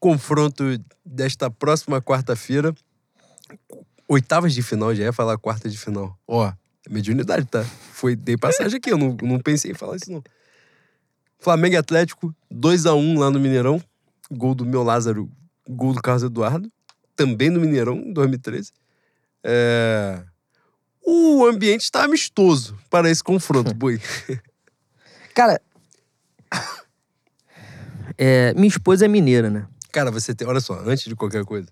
[0.00, 0.64] Confronto
[1.04, 2.74] desta próxima quarta-feira.
[4.08, 6.18] Oitavas de final, já ia falar quarta de final.
[6.26, 6.52] Ó,
[6.90, 7.64] mediunidade, tá?
[7.92, 10.22] Foi, dei passagem aqui, eu não, não pensei em falar isso não.
[11.44, 13.78] Flamengo e Atlético, 2 a 1 lá no Mineirão.
[14.32, 15.30] Gol do meu Lázaro,
[15.68, 16.72] gol do Carlos Eduardo.
[17.14, 18.72] Também no Mineirão, em 2013.
[19.44, 20.22] É...
[21.04, 24.00] O ambiente está amistoso para esse confronto, Boi.
[25.34, 25.60] Cara.
[28.16, 29.66] é, minha esposa é mineira, né?
[29.92, 30.48] Cara, você tem.
[30.48, 31.68] Olha só, antes de qualquer coisa,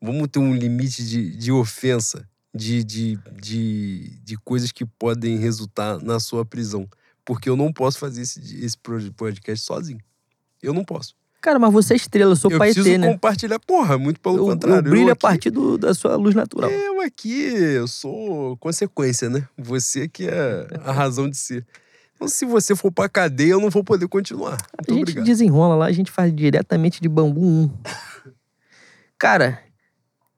[0.00, 5.98] vamos ter um limite de, de ofensa, de, de, de, de coisas que podem resultar
[5.98, 6.88] na sua prisão.
[7.24, 8.76] Porque eu não posso fazer esse, esse
[9.16, 10.00] podcast sozinho.
[10.62, 11.14] Eu não posso.
[11.40, 13.08] Cara, mas você é estrela, eu sou eu pai preciso T, né?
[13.12, 13.58] compartilhar.
[13.58, 14.86] Porra, muito pelo Eu, contrário.
[14.86, 16.70] eu brilho a aqui- partir do- da sua luz natural.
[16.70, 19.46] Eu aqui, eu sou consequência, né?
[19.58, 21.66] Você que é a razão de ser.
[22.14, 24.54] Então, se você for pra cadeia, eu não vou poder continuar.
[24.54, 25.24] A Muito gente obrigado.
[25.24, 27.70] desenrola lá, a gente faz diretamente de bambu 1.
[29.18, 29.60] Cara,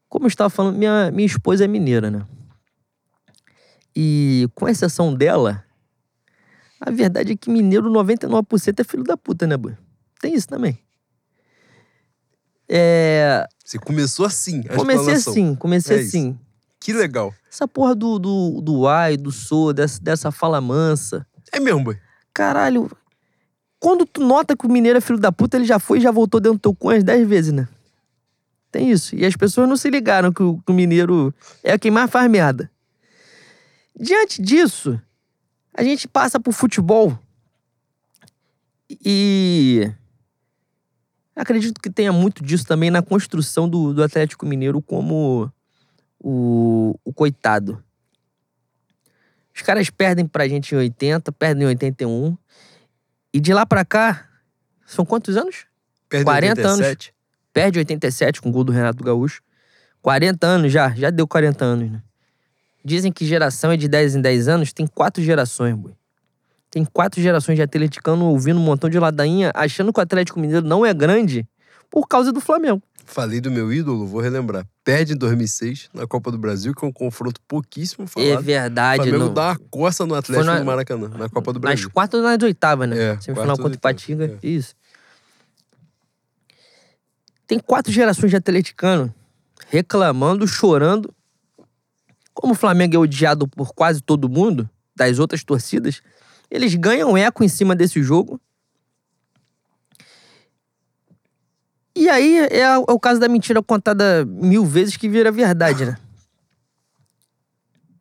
[0.08, 2.26] como eu estava falando, minha, minha esposa é mineira, né?
[3.96, 5.63] E com exceção dela,
[6.86, 9.74] a verdade é que mineiro 99% é filho da puta, né, boy?
[10.20, 10.78] Tem isso também.
[12.68, 16.08] É, Você começou assim, a comecei assim, comecei É isso.
[16.16, 16.38] assim.
[16.80, 17.32] Que legal.
[17.50, 21.26] Essa porra do, do, do ai, do sou, dessa, dessa fala mansa.
[21.52, 21.98] É mesmo, boy.
[22.32, 22.90] Caralho,
[23.78, 26.10] quando tu nota que o mineiro é filho da puta, ele já foi e já
[26.10, 27.68] voltou dentro do teu cu umas 10 vezes, né?
[28.70, 29.14] Tem isso.
[29.14, 31.32] E as pessoas não se ligaram que o, que o mineiro
[31.62, 32.70] é quem mais faz merda.
[33.98, 35.00] Diante disso,
[35.74, 37.18] a gente passa pro futebol
[39.04, 39.90] e
[41.34, 45.52] acredito que tenha muito disso também na construção do, do Atlético Mineiro como
[46.20, 47.82] o, o coitado.
[49.54, 52.36] Os caras perdem pra gente em 80, perdem em 81.
[53.32, 54.28] E de lá pra cá,
[54.86, 55.66] são quantos anos?
[56.08, 56.78] Perde 40 anos.
[56.78, 57.14] 87.
[57.52, 59.42] Perde em 87 com o gol do Renato Gaúcho.
[60.02, 62.02] 40 anos já, já deu 40 anos, né?
[62.84, 65.92] Dizem que geração é de 10 em 10 anos, tem quatro gerações, boi.
[66.70, 70.66] Tem quatro gerações de atleticano ouvindo um montão de ladainha, achando que o Atlético Mineiro
[70.66, 71.46] não é grande
[71.90, 72.82] por causa do Flamengo.
[73.06, 74.66] Falei do meu ídolo, vou relembrar.
[74.82, 78.30] Perde em 2006 na Copa do Brasil, que é um confronto pouquíssimo falado.
[78.30, 79.02] É O verdade.
[79.02, 81.90] Flamengo não- dá uma coça no Atlético na- no Maracanã, na Copa do Nas Brasil.
[81.90, 82.96] quartas ou nas oitavas, né?
[82.98, 84.22] É, Semifinal contra o Patinga.
[84.24, 84.74] oitavas, Isso.
[87.46, 89.14] Tem quatro gerações de atleticano
[89.68, 91.14] reclamando, chorando.
[92.34, 96.02] Como o Flamengo é odiado por quase todo mundo, das outras torcidas,
[96.50, 98.40] eles ganham eco em cima desse jogo.
[101.96, 105.96] E aí é, é o caso da mentira contada mil vezes que vira verdade, né?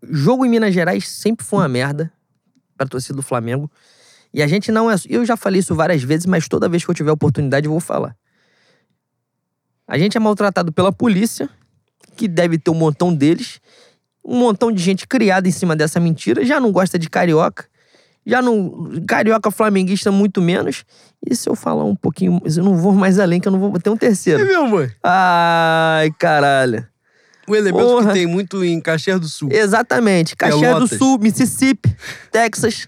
[0.02, 2.12] Jogo em Minas Gerais sempre foi uma merda
[2.76, 3.72] pra torcida do Flamengo.
[4.34, 4.96] E a gente não é.
[5.08, 7.80] Eu já falei isso várias vezes, mas toda vez que eu tiver oportunidade eu vou
[7.80, 8.18] falar.
[9.88, 11.48] A gente é maltratado pela polícia,
[12.16, 13.62] que deve ter um montão deles.
[14.26, 16.46] Um montão de gente criada em cima dessa mentira.
[16.46, 17.66] Já não gosta de carioca.
[18.26, 18.92] Já não.
[19.08, 20.86] Carioca flamenguista, muito menos.
[21.30, 22.40] E se eu falar um pouquinho.
[22.46, 24.46] Eu não vou mais além, que eu não vou ter um É terceiro.
[24.46, 24.90] mesmo, mãe.
[25.04, 26.88] Ai, caralho.
[27.50, 28.08] Um elemento Porra.
[28.08, 29.50] que tem muito em Caxias do Sul.
[29.52, 30.36] Exatamente.
[30.38, 30.88] Caxias do.
[30.88, 31.94] Sul, Mississippi,
[32.32, 32.88] Texas.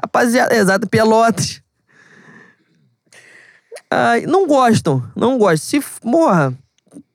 [0.00, 1.60] Rapaziada, exato, Pelotas.
[3.90, 5.80] Ai, não gostam, não gostam.
[5.80, 6.54] Se, morra,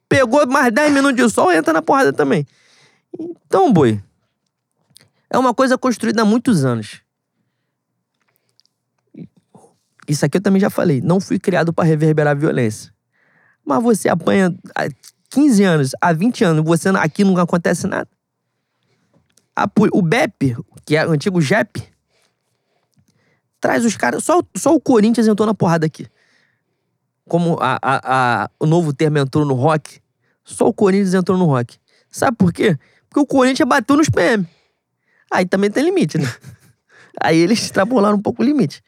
[0.08, 2.46] pegou mais 10 minutos de sol, entra na porrada também.
[3.18, 4.02] Então, boi,
[5.30, 7.02] é uma coisa construída há muitos anos.
[10.06, 11.00] Isso aqui eu também já falei.
[11.00, 12.92] Não fui criado para reverberar violência.
[13.64, 14.88] Mas você apanha há
[15.30, 18.08] 15 anos, há 20 anos, você aqui não acontece nada.
[19.92, 21.82] O BEP, que é o antigo JEP,
[23.60, 24.24] traz os caras.
[24.24, 26.06] Só, só o Corinthians entrou na porrada aqui.
[27.26, 30.00] Como a, a- a- o novo termo entrou no rock,
[30.44, 31.78] só o Corinthians entrou no rock.
[32.10, 32.76] Sabe por quê?
[33.14, 34.44] Porque o Corinthians bateu nos PM.
[35.30, 36.26] Aí também tem limite, né?
[37.22, 38.82] Aí eles extrapolaram um pouco o limite.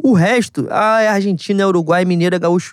[0.00, 2.72] O resto, ah, é Argentina, é Uruguai, é Mineiro, é Gaúcho.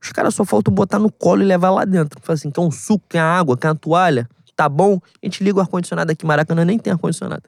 [0.00, 2.20] Os caras só faltam botar no colo e levar lá dentro.
[2.22, 4.28] Fala assim, quer um suco, quer água, quer uma toalha?
[4.54, 5.00] Tá bom?
[5.20, 6.24] A gente liga o ar-condicionado aqui.
[6.24, 7.42] Maracanã nem tem ar-condicionado.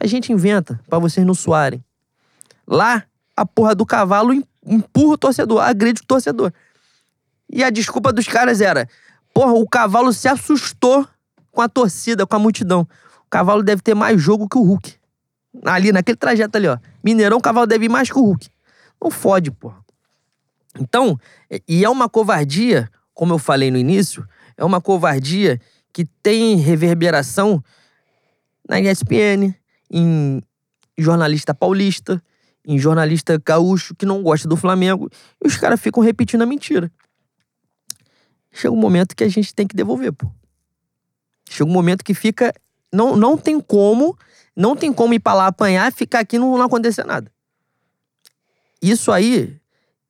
[0.00, 1.84] A gente inventa pra vocês não suarem.
[2.66, 3.04] Lá,
[3.36, 6.52] a porra do cavalo em- empurra o torcedor, agride o torcedor.
[7.48, 8.88] E a desculpa dos caras era:
[9.32, 11.06] porra, o cavalo se assustou
[11.52, 12.82] com a torcida, com a multidão.
[13.26, 14.94] O cavalo deve ter mais jogo que o Hulk.
[15.64, 16.78] Ali, naquele trajeto ali, ó.
[17.02, 18.48] Mineirão, o cavalo deve ir mais que o Hulk.
[19.02, 19.78] Não fode, porra.
[20.78, 21.18] Então,
[21.50, 24.26] e- e é uma covardia, como eu falei no início,
[24.56, 25.60] é uma covardia
[25.92, 27.62] que tem reverberação
[28.68, 29.54] na ESPN,
[29.90, 30.42] em
[30.96, 32.22] jornalista paulista,
[32.64, 35.08] em jornalista gaúcho que não gosta do Flamengo,
[35.42, 36.92] e os caras ficam repetindo a mentira.
[38.52, 40.30] Chega um momento que a gente tem que devolver, pô.
[41.48, 42.52] Chega um momento que fica.
[42.92, 44.16] Não, não tem como,
[44.56, 47.30] não tem como ir pra lá apanhar ficar aqui e não, não acontecer nada.
[48.80, 49.56] Isso aí,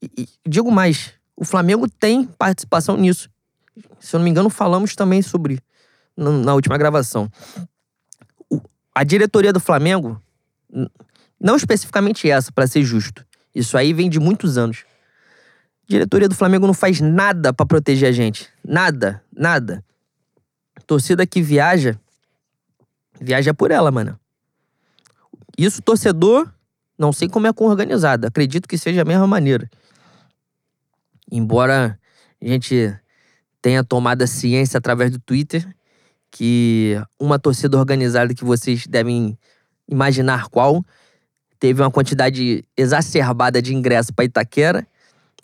[0.03, 3.31] e- e digo mais, o Flamengo tem participação nisso.
[3.99, 5.61] Se eu não me engano, falamos também sobre
[6.17, 7.31] na, na última gravação.
[8.51, 8.61] O-
[8.95, 10.21] a diretoria do Flamengo,
[11.41, 13.25] não especificamente essa, pra ser justo.
[13.55, 14.85] Isso aí vem de muitos anos.
[15.85, 18.49] A diretoria do Flamengo não faz nada pra proteger a gente.
[18.65, 19.83] Nada, nada.
[20.89, 22.01] Torcida que viaja,
[23.21, 24.19] viaja por ela, mano.
[25.57, 26.51] Isso, torcedor,
[26.99, 28.27] não sei como é com organizado.
[28.27, 29.69] Acredito que seja a mesma maneira.
[31.31, 32.01] Embora
[32.41, 32.99] a gente
[33.61, 35.69] tenha tomado a ciência através do Twitter
[36.31, 39.39] que uma torcida organizada que vocês devem
[39.87, 40.83] imaginar qual
[41.59, 44.87] teve uma quantidade exacerbada de ingresso para Itaquera,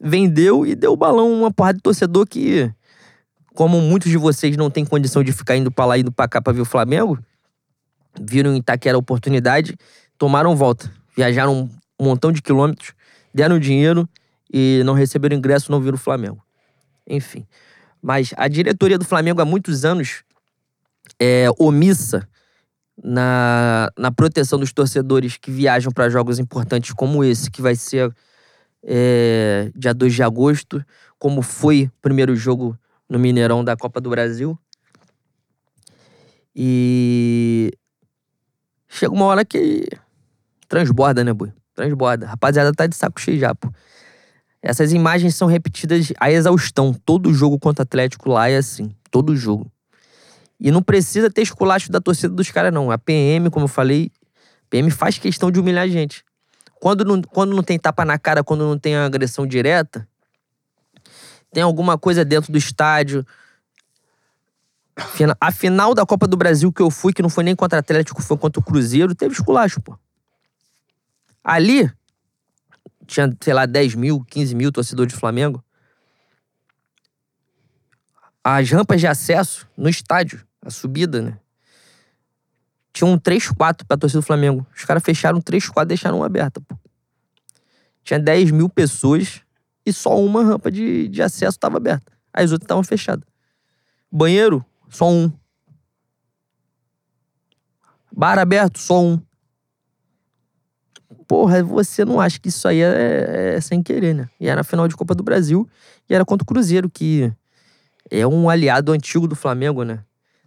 [0.00, 2.72] vendeu e deu balão uma porrada de torcedor que,
[3.54, 6.28] como muitos de vocês não têm condição de ficar indo para lá e indo para
[6.28, 7.18] cá para ver o Flamengo,
[8.20, 9.76] viram em Itaquera a oportunidade,
[10.18, 12.92] tomaram volta, viajaram um montão de quilômetros,
[13.32, 14.08] deram dinheiro
[14.52, 16.42] e não receberam ingresso, não viram o Flamengo.
[17.06, 17.46] Enfim.
[18.02, 20.24] Mas a diretoria do Flamengo há muitos anos
[21.18, 22.28] é omissa
[23.02, 28.12] na, na proteção dos torcedores que viajam para jogos importantes como esse, que vai ser
[28.82, 30.84] é, dia 2 de agosto,
[31.18, 32.76] como foi o primeiro jogo
[33.08, 34.58] no Mineirão da Copa do Brasil.
[36.54, 37.72] E
[38.88, 39.88] chega uma hora que
[40.68, 41.52] transborda, né, Bui?
[41.74, 42.26] Transborda.
[42.26, 43.72] Rapaziada tá de saco cheio já, pô.
[44.62, 46.94] Essas imagens são repetidas à exaustão.
[47.04, 48.94] Todo jogo contra Atlético lá é assim.
[49.10, 49.70] Todo jogo.
[50.58, 52.90] E não precisa ter esculacho da torcida dos caras, não.
[52.90, 54.10] A PM, como eu falei,
[54.70, 56.24] PM faz questão de humilhar a gente.
[56.80, 60.08] Quando não, quando não tem tapa na cara, quando não tem agressão direta,
[61.54, 63.24] tem alguma coisa dentro do estádio.
[65.40, 67.80] A final da Copa do Brasil que eu fui, que não foi nem contra o
[67.80, 69.96] Atlético, foi contra o Cruzeiro, teve esculacho, pô.
[71.42, 71.90] Ali,
[73.06, 75.64] tinha, sei lá, 10 mil, 15 mil torcedores do Flamengo.
[78.42, 81.38] as rampas de acesso no estádio, a subida, né?
[82.92, 84.66] Tinha um 3-4 pra torcida do Flamengo.
[84.76, 86.76] Os caras fecharam 3-4 e deixaram uma aberta, pô.
[88.02, 89.43] Tinha 10 mil pessoas
[89.84, 92.12] e só uma rampa de, de acesso estava aberta.
[92.32, 93.24] As outras estavam fechadas.
[94.10, 95.32] Banheiro, só um.
[98.12, 99.20] Bar aberto, só um.
[101.26, 104.28] Porra, você não acha que isso aí é, é sem querer, né?
[104.38, 105.68] E era final de Copa do Brasil
[106.08, 107.32] e era contra o Cruzeiro, que
[108.10, 110.04] é um aliado antigo do Flamengo, né?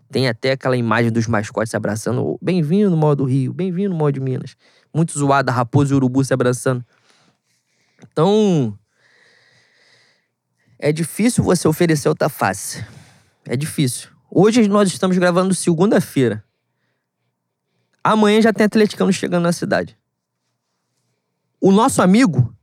[0.10, 2.38] Tem até aquela imagem dos mascotes se abraçando.
[2.42, 4.56] Bem-vindo no modo Rio, bem-vindo no modo Minas.
[4.94, 6.86] Muito zoado, a raposa e urubu se abraçando.
[8.12, 8.78] Então,
[10.80, 12.86] é difícil você oferecer outra face.
[13.46, 14.10] É difícil.
[14.30, 16.44] Hoje nós estamos gravando segunda-feira.
[18.04, 19.98] Amanhã já tem atleticano chegando na cidade.
[21.60, 22.54] O nosso amigo,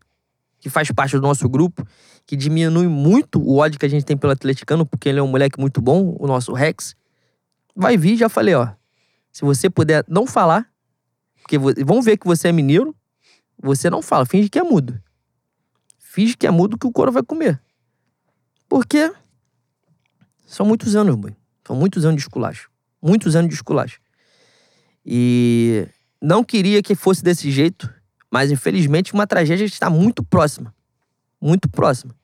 [0.61, 1.87] que faz parte do nosso grupo,
[2.27, 5.27] que diminui muito o ódio que a gente tem pelo atleticano, porque ele é um
[5.27, 6.95] moleque muito bom, o nosso Rex,
[7.75, 8.69] vai vir, já falei, ó.
[9.33, 10.71] Se você puder não falar,
[11.43, 12.95] porque vão ver que você é mineiro,
[13.61, 14.99] você não fala, finge que é mudo.
[15.99, 17.61] Finge que é mudo que o couro vai comer.
[18.75, 19.09] Porque
[20.45, 21.33] são muitos anos, boy.
[21.65, 22.69] São muitos anos de esculacho.
[23.01, 24.01] Muitos anos de esculacho.
[25.07, 25.87] E
[26.21, 27.89] não queria que fosse desse jeito,
[28.29, 30.75] mas infelizmente uma tragédia está muito próxima.
[31.41, 32.17] Muito próxima.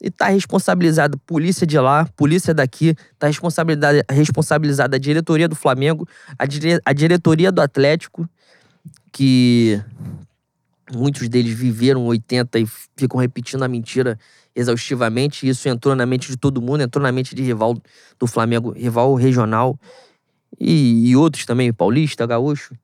[0.00, 5.54] E está responsabilizada a polícia de lá, polícia daqui, está responsabilizada, responsabilizada a diretoria do
[5.54, 6.08] Flamengo,
[6.38, 8.26] a, dire, a diretoria do Atlético,
[9.12, 9.78] que
[10.90, 12.66] muitos deles viveram 80 e
[12.96, 14.18] ficam repetindo a mentira
[14.54, 15.48] exaustivamente.
[15.48, 17.76] Isso entrou na mente de todo mundo, entrou na mente de rival
[18.18, 19.78] do Flamengo, rival regional
[20.58, 22.74] e, e outros também, paulista, gaúcho.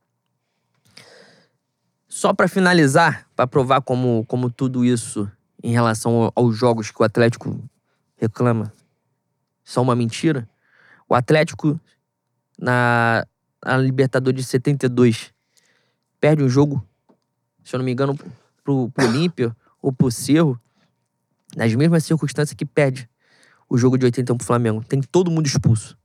[2.09, 5.31] Só para finalizar, para provar como, como tudo isso
[5.63, 7.63] em relação aos jogos que o Atlético
[8.17, 8.73] reclama
[9.69, 10.49] são uma mentira.
[11.07, 11.79] O Atlético,
[12.59, 13.27] na,
[13.63, 15.33] na Libertadores de 72,
[16.19, 16.83] perde um jogo,
[17.63, 18.19] se eu não me engano,
[18.65, 20.59] pro, pro Olímpia ou pro Cerro,
[21.59, 23.11] nas mesmas circunstâncias que perde
[23.69, 24.85] o jogo de 81 pro Flamengo.
[24.85, 25.99] Tem todo mundo expulso.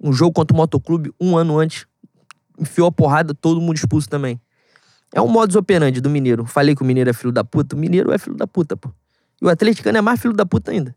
[0.00, 1.86] Um jogo contra o Motoclube, um ano antes,
[2.58, 4.40] enfiou a porrada, todo mundo expulso também.
[5.12, 6.46] É um modus operandi do mineiro.
[6.46, 7.76] Falei que o mineiro é filho da puta.
[7.76, 8.90] O mineiro é filho da puta, pô.
[9.40, 10.96] E o atleticano é mais filho da puta ainda.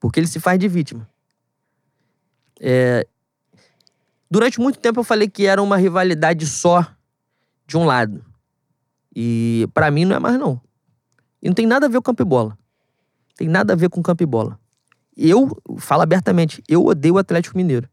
[0.00, 1.06] Porque ele se faz de vítima.
[2.58, 3.06] É...
[4.30, 6.86] Durante muito tempo eu falei que era uma rivalidade só
[7.66, 8.24] de um lado.
[9.14, 10.60] E para mim não é mais não.
[11.42, 12.58] E não tem nada a ver com campo e bola.
[13.36, 14.58] Tem nada a ver com campo e bola.
[15.16, 17.88] Eu falo abertamente, eu odeio o Atlético Mineiro.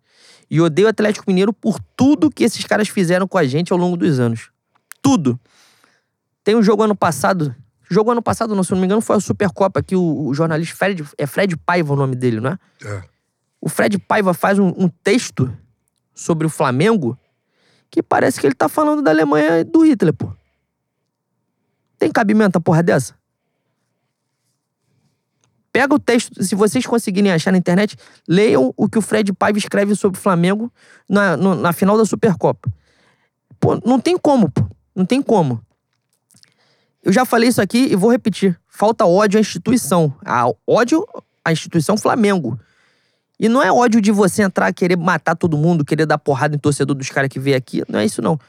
[0.49, 3.79] E odeio o Atlético Mineiro por tudo que esses caras fizeram com a gente ao
[3.79, 4.51] longo dos anos.
[5.01, 5.39] Tudo.
[6.43, 7.55] Tem um jogo ano passado.
[7.89, 10.75] Jogo ano passado, não, se não me engano, foi a Supercopa que o, o jornalista
[10.75, 11.03] Fred.
[11.17, 12.59] É Fred Paiva o nome dele, não é?
[12.83, 13.03] É.
[13.61, 15.51] O Fred Paiva faz um, um texto
[16.13, 17.17] sobre o Flamengo
[17.89, 20.33] que parece que ele tá falando da Alemanha e do Hitler, pô.
[21.99, 23.13] Tem cabimento a porra dessa?
[25.73, 27.97] Pega o texto, se vocês conseguirem achar na internet,
[28.29, 30.71] leiam o que o Fred Paiva escreve sobre o Flamengo
[31.09, 32.71] na, no, na final da Supercopa.
[33.59, 34.63] Pô, não tem como, pô.
[34.95, 35.59] Não tem como.
[37.01, 38.55] Eu já falei isso aqui e vou repetir.
[38.67, 40.13] Falta ódio à instituição.
[40.23, 41.07] A ódio
[41.43, 42.59] à instituição Flamengo.
[43.39, 46.59] E não é ódio de você entrar, querer matar todo mundo, querer dar porrada em
[46.59, 47.81] torcedor dos caras que veio aqui.
[47.89, 48.39] Não é isso, não.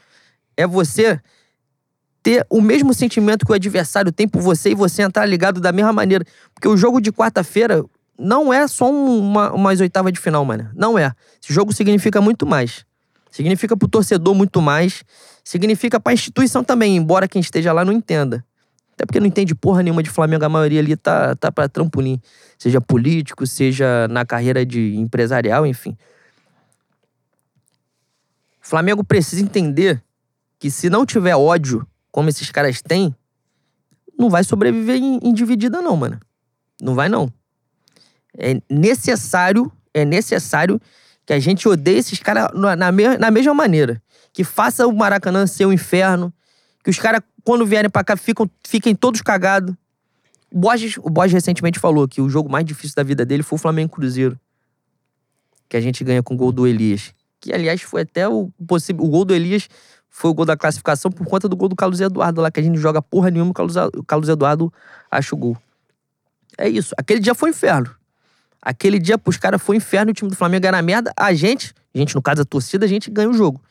[0.55, 1.19] É você
[2.25, 5.71] ter o mesmo sentimento que o adversário tem por você e você entrar ligado da
[5.71, 6.25] mesma maneira.
[6.55, 7.85] Porque o jogo de quarta-feira
[8.17, 10.67] não é só uma, umas oitavas de final, mano.
[10.73, 11.13] Não é.
[11.39, 12.83] Esse jogo significa muito mais.
[13.29, 15.03] Significa pro torcedor muito mais.
[15.43, 18.43] Significa pra instituição também, embora quem esteja lá não entenda.
[18.95, 22.19] Até porque não entende porra nenhuma de Flamengo, a maioria ali tá, tá pra trampolim.
[22.57, 25.95] Seja político, seja na carreira de empresarial, enfim.
[28.59, 30.01] Flamengo precisa entender
[30.57, 31.85] que se não tiver ódio
[32.15, 33.13] como esses caras têm,
[34.17, 36.17] não vai sobreviver em, em dividida, não, mano.
[36.81, 37.29] Não vai, não.
[38.37, 40.79] É necessário, é necessário
[41.25, 42.89] que a gente odeie esses caras na, na,
[43.19, 44.01] na mesma maneira.
[44.31, 46.33] Que faça o Maracanã ser um inferno.
[46.85, 49.75] Que os caras, quando vierem pra cá, ficam, fiquem todos cagados.
[50.49, 53.57] O Borges, o Borges recentemente falou que o jogo mais difícil da vida dele foi
[53.57, 54.39] o Flamengo Cruzeiro.
[55.67, 57.13] Que a gente ganha com o gol do Elias.
[57.41, 59.03] Que, aliás, foi até o possível.
[59.03, 59.67] O gol do Elias
[60.17, 62.63] foi o gol da classificação por conta do gol do Carlos Eduardo lá, que a
[62.63, 64.71] gente joga porra nenhuma, o Carlos Eduardo
[65.11, 65.57] acha o gol.
[66.57, 66.95] É isso.
[66.97, 67.93] Aquele dia foi inferno.
[68.61, 71.11] Aquele dia pros caras foi inferno, o time do Flamengo era merda.
[71.17, 73.61] A gente, a gente, no caso a torcida, a gente ganha o jogo.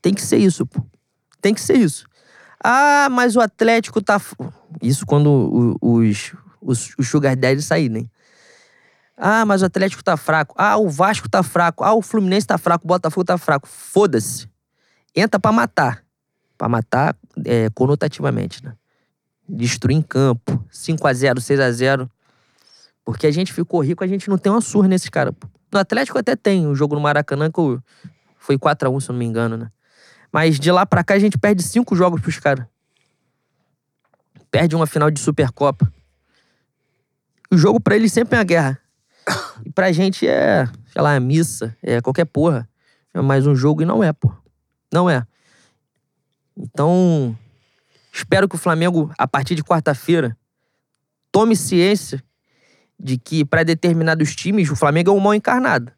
[0.00, 0.82] Tem que ser isso, pô.
[1.38, 2.06] Tem que ser isso.
[2.64, 4.18] Ah, mas o Atlético tá.
[4.80, 6.32] Isso quando os,
[6.62, 8.10] os, os Sugar Daddy saírem.
[9.18, 10.54] Ah, mas o Atlético tá fraco.
[10.56, 11.84] Ah, o Vasco tá fraco.
[11.84, 13.68] Ah, o Fluminense tá fraco, o Botafogo tá fraco.
[13.68, 14.48] Foda-se.
[15.14, 16.04] Entra pra matar.
[16.56, 18.74] Pra matar é, conotativamente, né?
[19.48, 20.64] Destruir em campo.
[20.72, 22.08] 5x0, 6x0.
[23.04, 25.34] Porque a gente ficou rico, a gente não tem uma surra nesses caras.
[25.72, 27.60] No Atlético até tem o um jogo no Maracanã que
[28.38, 29.70] foi 4x1, se eu não me engano, né?
[30.32, 32.66] Mas de lá pra cá a gente perde cinco jogos pros caras.
[34.50, 35.92] Perde uma final de Supercopa.
[37.50, 38.80] O jogo para eles sempre é uma guerra.
[39.64, 42.68] E pra gente é, sei lá, missa, é qualquer porra.
[43.12, 44.32] É mais um jogo e não é, pô.
[44.92, 45.26] Não é.
[46.56, 47.36] Então,
[48.12, 50.36] espero que o Flamengo, a partir de quarta-feira,
[51.30, 52.22] tome ciência
[52.98, 55.92] de que para determinados times o Flamengo é um mal encarnado.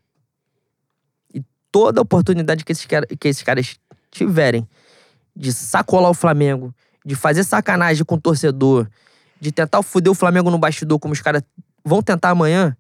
[1.35, 3.77] E toda oportunidade que esses, que esses caras
[4.11, 4.69] tiverem
[5.35, 6.75] de sacolar o Flamengo,
[7.05, 8.89] de fazer sacanagem com o torcedor,
[9.41, 11.43] de tentar foder o Flamengo no bastidor, como os caras
[11.85, 12.77] vão tentar amanhã,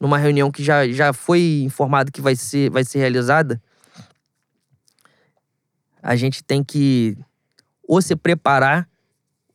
[0.00, 3.62] numa reunião que já, já foi informado que vai ser, vai ser realizada,
[6.02, 7.16] a gente tem que
[7.86, 8.88] ou se preparar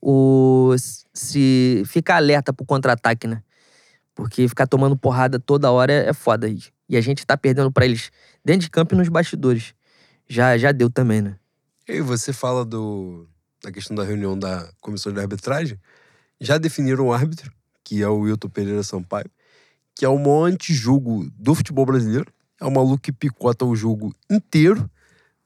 [0.02, 0.76] ou
[1.14, 3.42] se ficar alerta pro contra-ataque, né?
[4.14, 6.48] Porque ficar tomando porrada toda hora é, foda.
[6.88, 8.12] E a gente tá perdendo para eles
[8.44, 9.74] dentro de campo e nos bastidores.
[10.28, 11.38] Já, já deu também, né?
[11.88, 13.28] E você fala do,
[13.64, 15.80] da questão da reunião da comissão de arbitragem.
[16.40, 17.52] Já definiram o árbitro,
[17.84, 19.30] que é o Wilton Pereira Sampaio,
[19.96, 22.32] que é o maior antijogo do futebol brasileiro.
[22.60, 24.90] É um maluco que picota o jogo inteiro,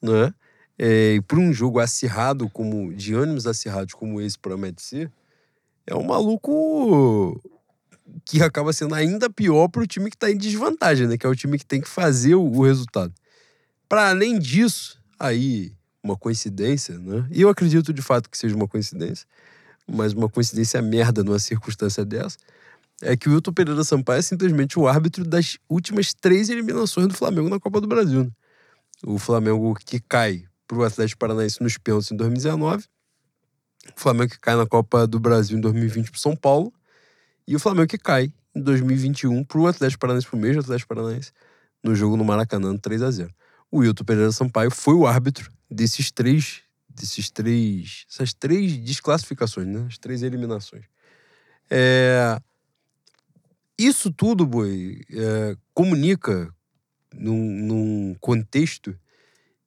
[0.01, 0.33] né?
[0.81, 5.11] É, para um jogo acirrado, como de ânimos acirrados como esse promete ser,
[5.85, 7.41] é um maluco
[8.25, 11.17] que acaba sendo ainda pior para o time que está em desvantagem, né?
[11.17, 13.13] Que é o time que tem que fazer o, o resultado.
[13.87, 15.73] Para além disso, aí
[16.03, 17.27] uma coincidência, né?
[17.31, 19.27] E eu acredito de fato que seja uma coincidência,
[19.87, 22.37] mas uma coincidência merda numa circunstância dessa,
[23.01, 27.13] é que o Wilton Pereira Sampaio é simplesmente o árbitro das últimas três eliminações do
[27.13, 28.25] Flamengo na Copa do Brasil.
[28.25, 28.31] Né?
[29.03, 32.85] O Flamengo que cai para o Atlético Paranaense nos pênaltis em 2019,
[33.97, 36.71] o Flamengo que cai na Copa do Brasil em 2020 para São Paulo,
[37.47, 40.93] e o Flamengo que cai em 2021 para o Atlético Paranaense, para o mesmo Atlético
[40.93, 41.31] Paranaense,
[41.83, 43.33] no jogo no Maracanã, 3 a 0
[43.71, 49.87] O Wilton Pereira Sampaio foi o árbitro desses três, desses três, essas três desclassificações, né?
[49.87, 50.83] As três eliminações.
[51.67, 52.39] É,
[53.75, 56.53] isso tudo, Boi, é, comunica
[57.11, 58.95] num, num, contexto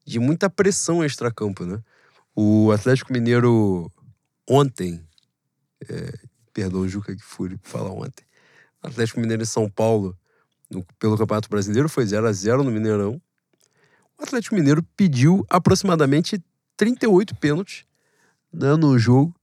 [0.04, 1.80] de muita pressão extracampo, né?
[2.34, 3.90] O Atlético Mineiro
[4.48, 5.04] ontem,
[5.88, 6.18] é,
[6.52, 8.24] perdão, Juca que fui falar ontem,
[8.82, 10.16] Atlético Mineiro em São Paulo,
[10.68, 13.20] no, pelo Campeonato Brasileiro, foi 0 a 0 no Mineirão.
[14.18, 16.42] O Atlético Mineiro pediu aproximadamente
[16.76, 17.84] 38 pênaltis
[18.52, 19.34] né, no jogo.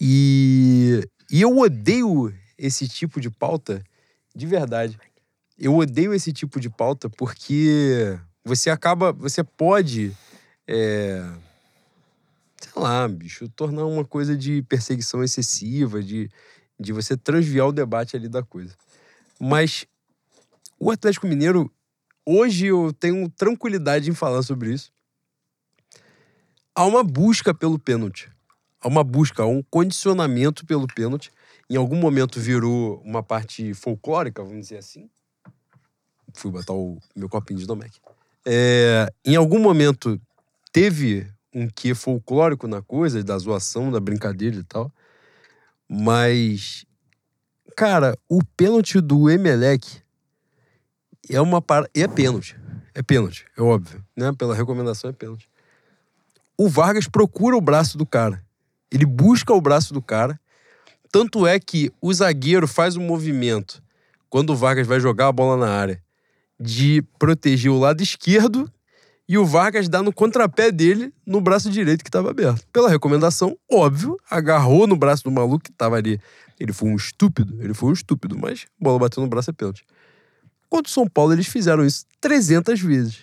[0.00, 3.82] E, e eu odeio esse tipo de pauta
[4.34, 4.98] de verdade.
[5.58, 9.12] Eu odeio esse tipo de pauta porque você acaba.
[9.12, 10.16] Você pode.
[10.66, 11.22] É,
[12.60, 16.30] sei lá, bicho, tornar uma coisa de perseguição excessiva, de,
[16.78, 18.74] de você transviar o debate ali da coisa.
[19.40, 19.86] Mas
[20.78, 21.72] o Atlético Mineiro,
[22.24, 24.92] hoje eu tenho tranquilidade em falar sobre isso.
[26.74, 28.30] Há uma busca pelo pênalti.
[28.80, 31.32] Há uma busca, há um condicionamento pelo pênalti.
[31.68, 35.08] Em algum momento virou uma parte folclórica, vamos dizer assim.
[36.34, 38.00] Fui botar o meu copinho de Domecq.
[38.46, 40.20] É, em algum momento
[40.72, 44.90] teve um quê folclórico na coisa, da zoação, da brincadeira e tal.
[45.88, 46.84] Mas,
[47.76, 50.00] cara, o pênalti do Emelec
[51.28, 51.62] é uma
[51.94, 52.56] é pênalti.
[52.94, 54.32] É pênalti, é óbvio, né?
[54.32, 55.48] Pela recomendação é pênalti.
[56.56, 58.44] O Vargas procura o braço do cara.
[58.90, 60.38] Ele busca o braço do cara.
[61.10, 63.82] Tanto é que o zagueiro faz um movimento
[64.28, 66.02] quando o Vargas vai jogar a bola na área
[66.60, 68.70] de proteger o lado esquerdo
[69.26, 72.66] e o Vargas dá no contrapé dele no braço direito que estava aberto.
[72.72, 76.20] Pela recomendação, óbvio, agarrou no braço do maluco que estava ali.
[76.58, 79.84] Ele foi um estúpido, ele foi um estúpido, mas bola bateu no braço é pênalti.
[80.68, 83.18] Contra o São Paulo, eles fizeram isso 300 vezes.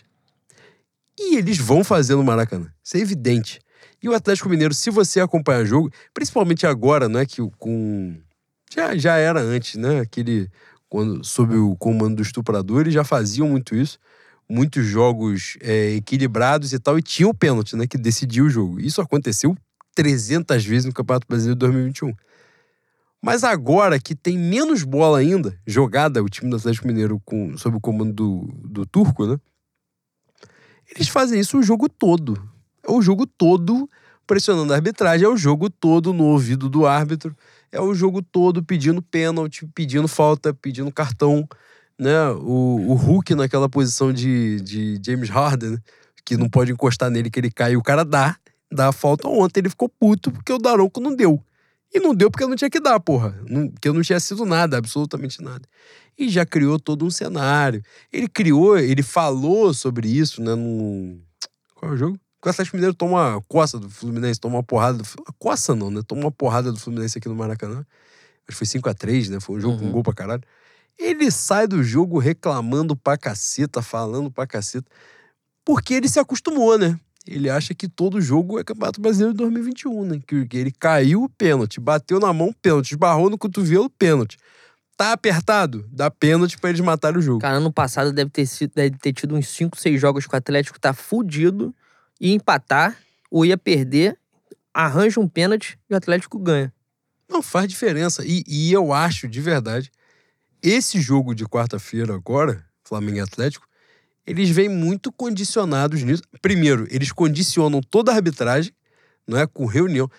[1.19, 2.71] E eles vão fazer no Maracanã.
[2.83, 3.59] Isso é evidente.
[4.01, 8.15] E o Atlético Mineiro, se você acompanhar o jogo, principalmente agora, não é que com.
[8.73, 9.99] Já, já era antes, né?
[9.99, 10.49] Aquele.
[10.89, 13.99] Quando, sob o comando do estuprador, eles já faziam muito isso
[14.49, 18.79] muitos jogos é, equilibrados e tal, e tinha o pênalti, né, que decidiu o jogo.
[18.79, 19.55] Isso aconteceu
[19.93, 22.13] 300 vezes no Campeonato Brasileiro de 2021.
[23.21, 27.75] Mas agora que tem menos bola ainda jogada, o time do Atlético Mineiro com, sob
[27.75, 29.37] o comando do, do Turco, né?
[30.95, 32.41] Eles fazem isso o jogo todo.
[32.87, 33.89] É o jogo todo
[34.27, 37.35] pressionando a arbitragem, é o jogo todo no ouvido do árbitro,
[37.71, 41.47] é o jogo todo pedindo pênalti, pedindo falta, pedindo cartão
[41.97, 42.29] né?
[42.29, 45.77] O, o Hulk naquela posição de, de James Harden,
[46.23, 48.37] que não pode encostar nele, que ele cai o cara dá.
[48.71, 51.41] Dá a falta ontem, ele ficou puto porque o Daronco não deu.
[51.93, 53.33] E não deu porque não tinha que dar, porra.
[53.47, 55.67] Não, porque não tinha sido nada, absolutamente nada.
[56.17, 57.81] E já criou todo um cenário.
[58.11, 60.53] Ele criou, ele falou sobre isso, né?
[60.53, 61.17] No.
[61.75, 62.19] Qual é o jogo?
[62.45, 64.99] O Atlético Mineiro toma uma coça do Fluminense, toma uma porrada.
[64.99, 65.03] Do...
[65.39, 66.01] Coça não, né?
[66.05, 67.85] Toma uma porrada do Fluminense aqui no Maracanã.
[68.47, 69.39] Acho que foi 5x3, né?
[69.39, 69.87] Foi um jogo uhum.
[69.87, 70.43] com gol pra caralho.
[70.97, 74.89] Ele sai do jogo reclamando pra caceta, falando pra caceta,
[75.63, 76.99] porque ele se acostumou, né?
[77.27, 80.19] Ele acha que todo jogo é Campeonato Brasileiro de 2021, né?
[80.25, 84.37] Que ele caiu, pênalti, bateu na mão, pênalti, esbarrou no cotovelo, pênalti.
[84.95, 85.85] Tá apertado?
[85.91, 87.39] Dá pênalti pra eles matarem o jogo.
[87.39, 90.37] Cara, ano passado deve ter, sido, deve ter tido uns 5, 6 jogos que o
[90.37, 91.75] Atlético tá fudido,
[92.19, 92.97] ia empatar,
[93.29, 94.17] ou ia perder,
[94.73, 96.73] arranja um pênalti e o Atlético ganha.
[97.29, 98.23] Não faz diferença.
[98.25, 99.91] E, e eu acho, de verdade,
[100.61, 103.67] esse jogo de quarta-feira agora, Flamengo e Atlético,
[104.25, 106.23] eles vêm muito condicionados nisso.
[106.41, 108.73] Primeiro, eles condicionam toda a arbitragem,
[109.25, 110.09] não é, com reunião.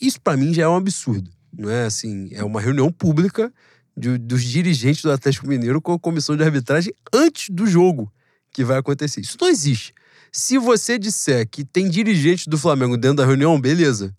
[0.00, 3.52] Isso para mim já é um absurdo, não é assim, é uma reunião pública
[3.96, 8.12] de, dos dirigentes do Atlético Mineiro com a comissão de arbitragem antes do jogo
[8.52, 9.20] que vai acontecer.
[9.20, 9.92] Isso não existe.
[10.32, 14.14] Se você disser que tem dirigentes do Flamengo dentro da reunião, beleza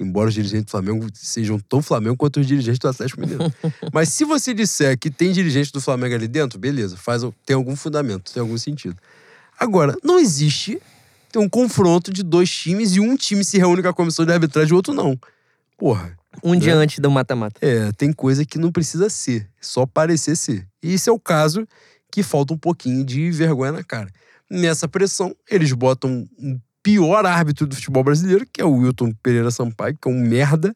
[0.00, 3.52] embora os dirigentes do Flamengo sejam tão Flamengo quanto os dirigentes do Atlético Mineiro.
[3.92, 7.74] Mas se você disser que tem dirigente do Flamengo ali dentro, beleza, faz, tem algum
[7.74, 8.96] fundamento, tem algum sentido.
[9.58, 10.80] Agora, não existe
[11.36, 14.70] um confronto de dois times e um time se reúne com a comissão de arbitragem
[14.70, 15.18] e o outro não.
[15.76, 16.16] Porra.
[16.42, 16.60] Um né?
[16.60, 17.58] dia antes do mata-mata.
[17.60, 20.66] É, tem coisa que não precisa ser, só parecer ser.
[20.82, 21.66] E esse é o caso
[22.10, 24.10] que falta um pouquinho de vergonha na cara.
[24.50, 29.50] Nessa pressão, eles botam um pior árbitro do futebol brasileiro, que é o Wilton Pereira
[29.50, 30.74] Sampaio, que é um merda,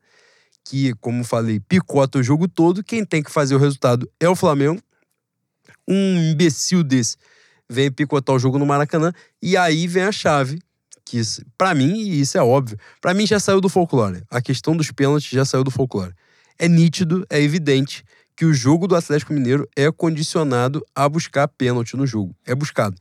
[0.64, 2.84] que, como falei, picota o jogo todo.
[2.84, 4.80] Quem tem que fazer o resultado é o Flamengo.
[5.88, 7.16] Um imbecil desse
[7.68, 9.12] vem picotar o jogo no Maracanã.
[9.40, 10.60] E aí vem a chave,
[11.04, 11.20] que
[11.56, 14.22] para mim, e isso é óbvio, para mim já saiu do folclore.
[14.30, 16.14] A questão dos pênaltis já saiu do folclore.
[16.58, 18.04] É nítido, é evidente
[18.36, 22.36] que o jogo do Atlético Mineiro é condicionado a buscar pênalti no jogo.
[22.46, 22.96] É buscado.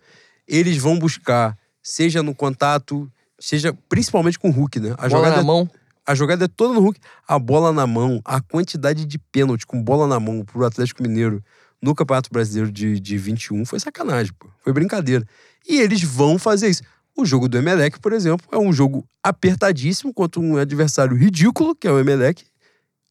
[0.47, 4.91] Eles vão buscar seja no contato, seja principalmente com o Hulk, né?
[4.91, 5.69] A bola jogada na mão.
[6.05, 6.99] A jogada é toda no Hulk.
[7.27, 11.43] A bola na mão, a quantidade de pênalti com bola na mão pro Atlético Mineiro
[11.81, 14.47] no Campeonato Brasileiro de, de 21 foi sacanagem, pô.
[14.63, 15.25] Foi brincadeira.
[15.67, 16.83] E eles vão fazer isso.
[17.15, 21.87] O jogo do Emelec, por exemplo, é um jogo apertadíssimo contra um adversário ridículo, que
[21.87, 22.43] é o Emelec.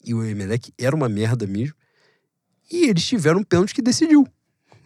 [0.05, 1.74] E o Emelec era uma merda mesmo.
[2.70, 4.27] E eles tiveram um pênalti que decidiu.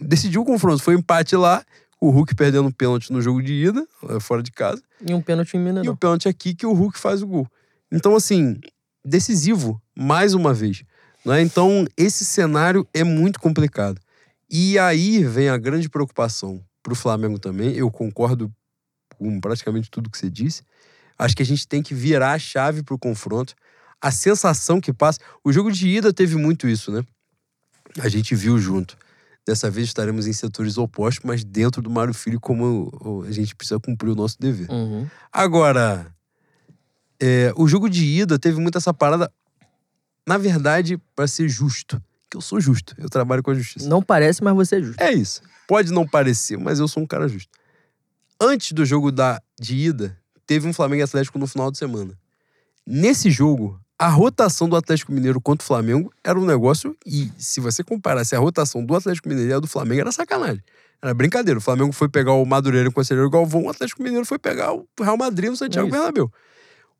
[0.00, 0.82] Decidiu o confronto.
[0.82, 1.64] Foi um empate lá
[2.00, 3.86] o Hulk perdendo um pênalti no jogo de ida,
[4.20, 4.82] fora de casa.
[5.06, 5.84] E um pênalti em Mineirão.
[5.84, 7.48] E o pênalti aqui que o Hulk faz o gol.
[7.90, 8.60] Então, assim,
[9.04, 10.82] decisivo, mais uma vez.
[11.24, 11.40] Né?
[11.40, 14.00] Então, esse cenário é muito complicado.
[14.50, 17.74] E aí vem a grande preocupação para o Flamengo também.
[17.74, 18.52] Eu concordo
[19.16, 20.62] com praticamente tudo que você disse.
[21.18, 23.54] Acho que a gente tem que virar a chave para o confronto.
[24.00, 25.18] A sensação que passa.
[25.42, 27.02] O jogo de ida teve muito isso, né?
[28.00, 28.98] A gente viu junto.
[29.46, 33.78] Dessa vez estaremos em setores opostos, mas dentro do Mário Filho, como a gente precisa
[33.78, 34.70] cumprir o nosso dever.
[34.70, 35.06] Uhum.
[35.30, 36.06] Agora,
[37.20, 39.30] é, o jogo de ida teve muito essa parada,
[40.26, 42.02] na verdade, para ser justo.
[42.30, 43.88] Que eu sou justo, eu trabalho com a justiça.
[43.88, 45.00] Não parece, mas você é justo.
[45.00, 45.42] É isso.
[45.68, 47.50] Pode não parecer, mas eu sou um cara justo.
[48.40, 52.18] Antes do jogo da, de ida, teve um Flamengo Atlético no final de semana.
[52.86, 56.96] Nesse jogo, a rotação do Atlético Mineiro contra o Flamengo era um negócio.
[57.06, 60.62] E se você comparasse a rotação do Atlético Mineiro e a do Flamengo, era sacanagem.
[61.00, 61.58] Era brincadeira.
[61.58, 64.72] O Flamengo foi pegar o Madureira com o Conselheiro Galvão, o Atlético Mineiro foi pegar
[64.72, 66.30] o Real Madrid no Santiago é Bernabéu.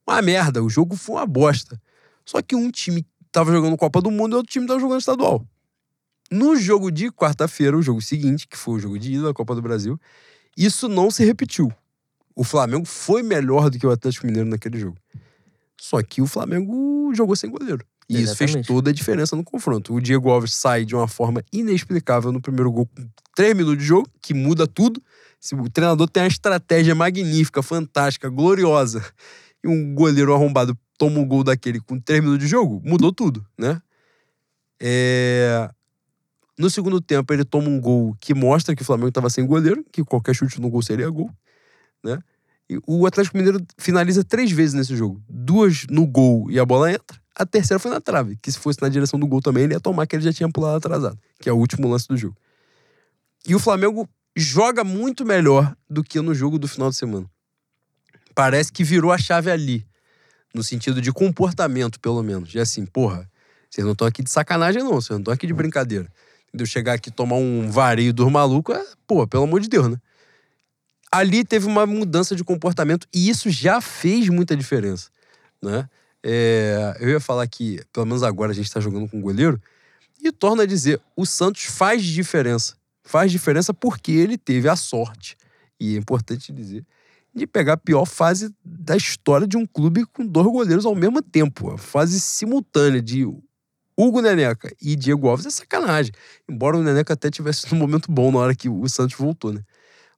[0.06, 0.62] Uma merda.
[0.62, 1.80] O jogo foi uma bosta.
[2.24, 5.44] Só que um time tava jogando Copa do Mundo e outro time tava jogando estadual.
[6.30, 9.54] No jogo de quarta-feira, o jogo seguinte, que foi o jogo de ida da Copa
[9.54, 10.00] do Brasil,
[10.56, 11.72] isso não se repetiu.
[12.34, 14.96] O Flamengo foi melhor do que o Atlético Mineiro naquele jogo.
[15.80, 17.84] Só que o Flamengo jogou sem goleiro.
[18.08, 18.24] E Exatamente.
[18.24, 19.94] isso fez toda a diferença no confronto.
[19.94, 23.84] O Diego Alves sai de uma forma inexplicável no primeiro gol com três minutos de
[23.84, 25.02] jogo, que muda tudo.
[25.40, 29.04] Se o treinador tem uma estratégia magnífica, fantástica, gloriosa,
[29.62, 33.44] e um goleiro arrombado toma um gol daquele com três minutos de jogo, mudou tudo,
[33.58, 33.80] né?
[34.80, 35.70] É...
[36.58, 39.84] No segundo tempo, ele toma um gol que mostra que o Flamengo estava sem goleiro,
[39.90, 41.30] que qualquer chute no gol seria gol,
[42.02, 42.18] né?
[42.86, 45.22] O Atlético Mineiro finaliza três vezes nesse jogo.
[45.28, 47.20] Duas no gol e a bola entra.
[47.36, 49.80] A terceira foi na trave, que se fosse na direção do gol também, ele ia
[49.80, 52.36] tomar, que ele já tinha pulado atrasado, que é o último lance do jogo.
[53.46, 57.28] E o Flamengo joga muito melhor do que no jogo do final de semana.
[58.34, 59.84] Parece que virou a chave ali,
[60.54, 62.54] no sentido de comportamento, pelo menos.
[62.54, 63.28] E assim, porra,
[63.68, 66.08] vocês não estão aqui de sacanagem, não, vocês não estão aqui de brincadeira.
[66.52, 69.88] de eu chegar aqui tomar um vareio dos malucos, é, pô, pelo amor de Deus,
[69.88, 69.96] né?
[71.14, 75.10] Ali teve uma mudança de comportamento e isso já fez muita diferença,
[75.62, 75.88] né?
[76.24, 79.60] É, eu ia falar que, pelo menos agora, a gente tá jogando com goleiro
[80.20, 82.74] e torna a dizer, o Santos faz diferença.
[83.04, 85.36] Faz diferença porque ele teve a sorte,
[85.78, 86.84] e é importante dizer,
[87.32, 91.22] de pegar a pior fase da história de um clube com dois goleiros ao mesmo
[91.22, 91.70] tempo.
[91.70, 93.24] A fase simultânea de
[93.96, 96.12] Hugo Neneca e Diego Alves é sacanagem.
[96.48, 99.60] Embora o Neneca até tivesse num momento bom na hora que o Santos voltou, né?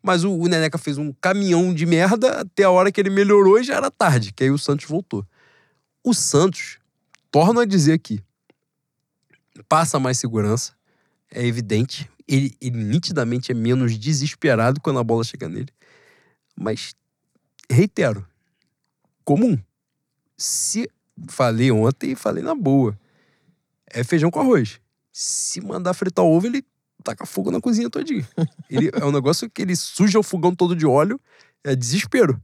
[0.07, 3.59] Mas o, o Neneca fez um caminhão de merda até a hora que ele melhorou
[3.59, 5.27] e já era tarde, que aí o Santos voltou.
[6.05, 6.79] O Santos,
[7.29, 8.23] torno a dizer aqui,
[9.69, 10.75] passa mais segurança,
[11.29, 12.09] é evidente.
[12.29, 15.71] Ele, ele nitidamente é menos desesperado quando a bola chega nele.
[16.55, 16.95] Mas,
[17.69, 18.25] reitero,
[19.25, 19.59] comum.
[20.39, 20.89] Se
[21.29, 22.97] falei ontem e falei na boa
[23.91, 24.81] é feijão com arroz.
[25.13, 26.65] Se mandar fritar ovo, ele
[27.07, 28.27] taca fogo na cozinha todinha.
[28.69, 31.21] Ele, é um negócio que ele suja o fogão todo de óleo,
[31.63, 32.41] é desespero.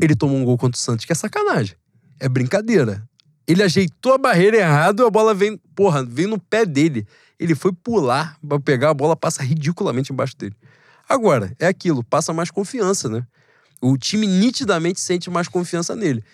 [0.00, 1.76] Ele tomou um gol contra o Santos, que é sacanagem.
[2.20, 3.06] É brincadeira.
[3.46, 7.06] Ele ajeitou a barreira errado, a bola vem, porra, vem no pé dele.
[7.38, 10.54] Ele foi pular pra pegar a bola, passa ridiculamente embaixo dele.
[11.08, 13.26] Agora, é aquilo, passa mais confiança, né?
[13.80, 16.24] O time nitidamente sente mais confiança nele.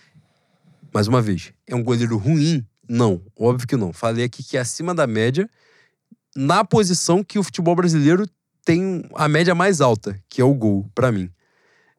[0.92, 3.92] Mais uma vez, é um goleiro ruim, não, óbvio que não.
[3.92, 5.48] Falei aqui que é acima da média,
[6.36, 8.26] na posição que o futebol brasileiro
[8.64, 11.30] tem a média mais alta, que é o gol, para mim.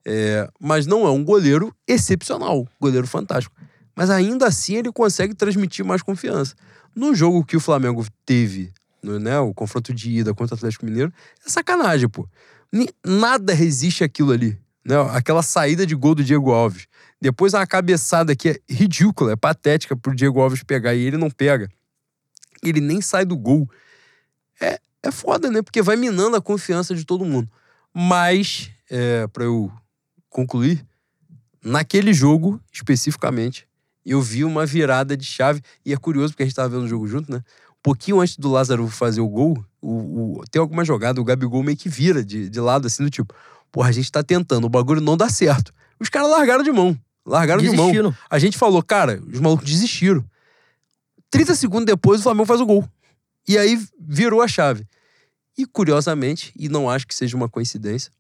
[0.05, 3.55] É, mas não é um goleiro excepcional, goleiro fantástico.
[3.95, 6.55] Mas ainda assim ele consegue transmitir mais confiança.
[6.95, 11.13] No jogo que o Flamengo teve, né, o confronto de ida contra o Atlético Mineiro,
[11.45, 12.27] é sacanagem, pô.
[13.05, 14.57] Nada resiste aquilo ali.
[14.83, 14.95] Né?
[15.11, 16.87] Aquela saída de gol do Diego Alves.
[17.21, 21.29] Depois uma cabeçada que é ridícula, é patética pro Diego Alves pegar e ele não
[21.29, 21.69] pega.
[22.63, 23.69] Ele nem sai do gol.
[24.61, 25.61] É, é foda, né?
[25.61, 27.49] Porque vai minando a confiança de todo mundo.
[27.93, 29.71] Mas, é, para eu
[30.29, 30.85] concluir,
[31.63, 33.67] naquele jogo especificamente,
[34.05, 35.61] eu vi uma virada de chave.
[35.85, 37.39] E é curioso porque a gente tava vendo o jogo junto, né?
[37.71, 41.63] Um pouquinho antes do Lázaro fazer o gol, o, o, tem alguma jogada, o Gabigol
[41.63, 43.33] meio que vira de, de lado, assim, do tipo,
[43.71, 45.73] porra, a gente tá tentando, o bagulho não dá certo.
[45.99, 46.97] Os caras largaram de mão.
[47.25, 47.91] Largaram Desistiram.
[47.91, 48.15] de mão.
[48.29, 50.23] A gente falou, cara, os malucos desistiram.
[51.29, 52.87] 30 segundos depois, o Flamengo faz o gol.
[53.47, 54.87] E aí virou a chave.
[55.57, 58.11] E curiosamente, e não acho que seja uma coincidência,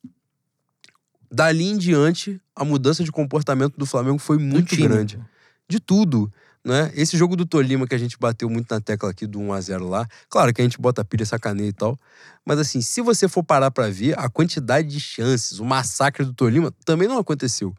[1.31, 5.19] dali em diante, a mudança de comportamento do Flamengo foi muito grande.
[5.67, 6.31] De tudo.
[6.63, 6.91] Né?
[6.93, 10.07] Esse jogo do Tolima que a gente bateu muito na tecla aqui do 1x0 lá,
[10.29, 11.97] claro que a gente bota pilha, sacaneia e tal,
[12.45, 16.33] mas assim, se você for parar para ver, a quantidade de chances, o massacre do
[16.33, 17.73] Tolima também não aconteceu.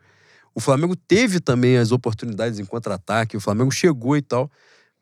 [0.53, 4.51] O Flamengo teve também as oportunidades em contra-ataque, o Flamengo chegou e tal.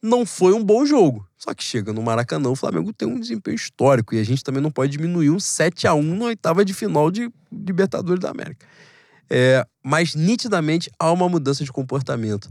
[0.02, 1.26] Não foi um bom jogo.
[1.36, 4.62] Só que chega no Maracanã, o Flamengo tem um desempenho histórico e a gente também
[4.62, 8.66] não pode diminuir um 7 a 1 na oitava de final de Libertadores da América.
[9.28, 12.48] É, mas nitidamente há uma mudança de comportamento.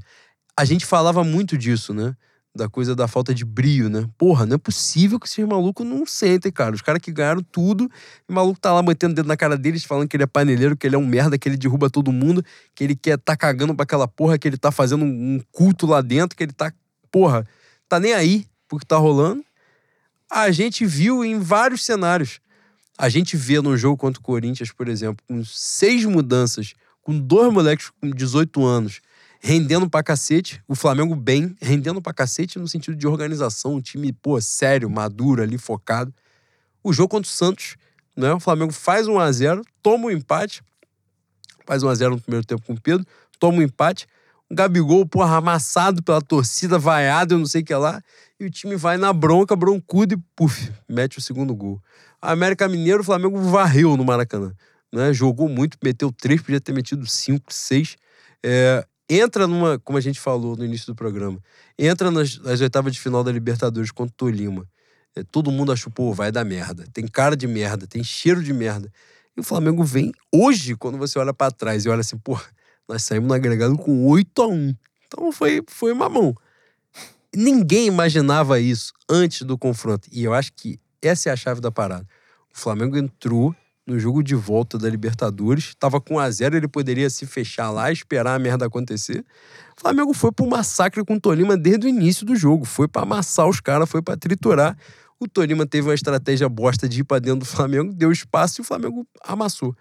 [0.58, 2.16] A gente falava muito disso, né?
[2.56, 4.08] da coisa da falta de brio, né?
[4.18, 6.74] Porra, não é possível que esses malucos não sentem, cara.
[6.74, 7.90] Os caras que ganharam tudo,
[8.28, 10.76] o maluco tá lá metendo o dedo na cara deles, falando que ele é paneleiro,
[10.76, 12.44] que ele é um merda, que ele derruba todo mundo,
[12.76, 16.02] que ele quer tá cagando pra aquela porra, que ele tá fazendo um culto lá
[16.02, 16.72] dentro, que ele tá,
[17.12, 17.48] porra,
[17.88, 19.44] tá nem aí pro que tá rolando.
[20.30, 22.40] A gente viu em vários cenários.
[22.98, 27.52] A gente vê no jogo contra o Corinthians, por exemplo, com seis mudanças, com dois
[27.52, 29.02] moleques com 18 anos,
[29.40, 30.62] rendendo pra cacete.
[30.68, 35.42] O Flamengo bem, rendendo pra cacete no sentido de organização, um time, pô, sério, maduro
[35.42, 36.14] ali, focado.
[36.84, 37.76] O jogo contra o Santos,
[38.16, 38.34] né?
[38.34, 40.62] O Flamengo faz 1 a 0 toma um empate,
[41.66, 43.08] faz 1 a 0 no primeiro tempo com o Pedro,
[43.40, 44.08] toma um empate.
[44.52, 48.02] Gabigol, porra, amassado pela torcida, vaiado, eu não sei o que lá.
[48.40, 51.82] E o time vai na bronca, broncudo e, puf, mete o segundo gol.
[52.22, 54.54] A América Mineiro, o Flamengo varreu no Maracanã.
[54.92, 55.14] Né?
[55.14, 57.96] Jogou muito, meteu três, podia ter metido cinco, seis.
[58.44, 61.40] É, entra numa, como a gente falou no início do programa,
[61.78, 64.66] entra nas, nas oitavas de final da Libertadores contra o Tolima.
[65.16, 66.86] É, todo mundo achou, pô, vai dar merda.
[66.92, 68.92] Tem cara de merda, tem cheiro de merda.
[69.36, 72.40] E o Flamengo vem hoje, quando você olha para trás e olha assim, pô,
[72.90, 74.76] nós saímos no agregado com 8 a 1
[75.06, 76.36] Então foi, foi mamão.
[77.34, 80.10] Ninguém imaginava isso antes do confronto.
[80.12, 82.06] E eu acho que essa é a chave da parada.
[82.52, 83.56] O Flamengo entrou
[83.86, 85.76] no jogo de volta da Libertadores.
[85.76, 89.24] Tava com 1 a 0 ele poderia se fechar lá, esperar a merda acontecer.
[89.78, 92.66] O Flamengo foi pro massacre com o Tolima desde o início do jogo.
[92.66, 94.76] Foi para amassar os caras, foi para triturar.
[95.20, 98.64] O Tolima teve uma estratégia bosta de ir pra dentro do Flamengo, deu espaço e
[98.64, 99.76] o Flamengo amassou.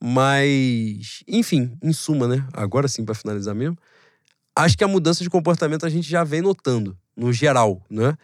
[0.00, 2.46] Mas, enfim, em suma, né?
[2.52, 3.76] Agora sim, para finalizar mesmo.
[4.54, 8.16] Acho que a mudança de comportamento a gente já vem notando, no geral, né?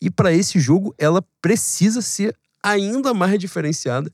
[0.00, 4.12] E para esse jogo, ela precisa ser ainda mais diferenciada,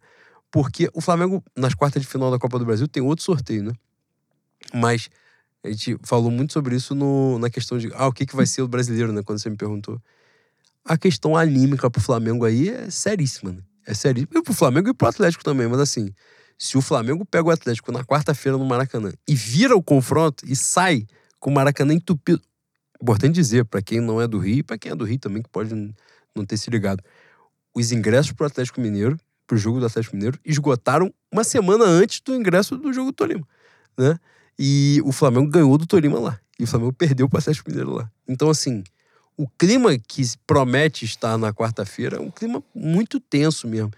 [0.50, 3.72] porque o Flamengo, nas quartas de final da Copa do Brasil, tem outro sorteio, né?
[4.72, 5.10] Mas
[5.62, 8.46] a gente falou muito sobre isso no, na questão de ah, o que, que vai
[8.46, 9.22] ser o brasileiro, né?
[9.22, 10.00] Quando você me perguntou.
[10.84, 13.62] A questão anímica pro Flamengo aí é seríssima, né?
[13.86, 14.38] É seríssima.
[14.38, 16.12] E pro Flamengo e pro Atlético também, mas assim,
[16.59, 20.55] se o Flamengo pega o Atlético na quarta-feira no Maracanã e vira o confronto e
[20.55, 21.06] sai
[21.39, 22.43] com o Maracanã entupido.
[23.01, 25.43] Importante dizer, para quem não é do Rio e para quem é do Rio também,
[25.43, 25.74] que pode
[26.35, 27.02] não ter se ligado.
[27.74, 32.35] Os ingressos pro Atlético Mineiro, pro jogo do Atlético Mineiro, esgotaram uma semana antes do
[32.35, 33.47] ingresso do jogo do Tolima,
[33.98, 34.18] né?
[34.59, 36.40] E o Flamengo ganhou do Tolima lá.
[36.59, 38.10] E o Flamengo perdeu pro Atlético Mineiro lá.
[38.26, 38.85] Então, assim,
[39.36, 43.90] o clima que promete estar na quarta-feira é um clima muito tenso mesmo.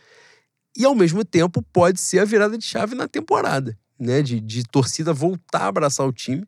[0.77, 4.23] E, ao mesmo tempo, pode ser a virada de chave na temporada, né?
[4.23, 6.47] De, de torcida voltar a abraçar o time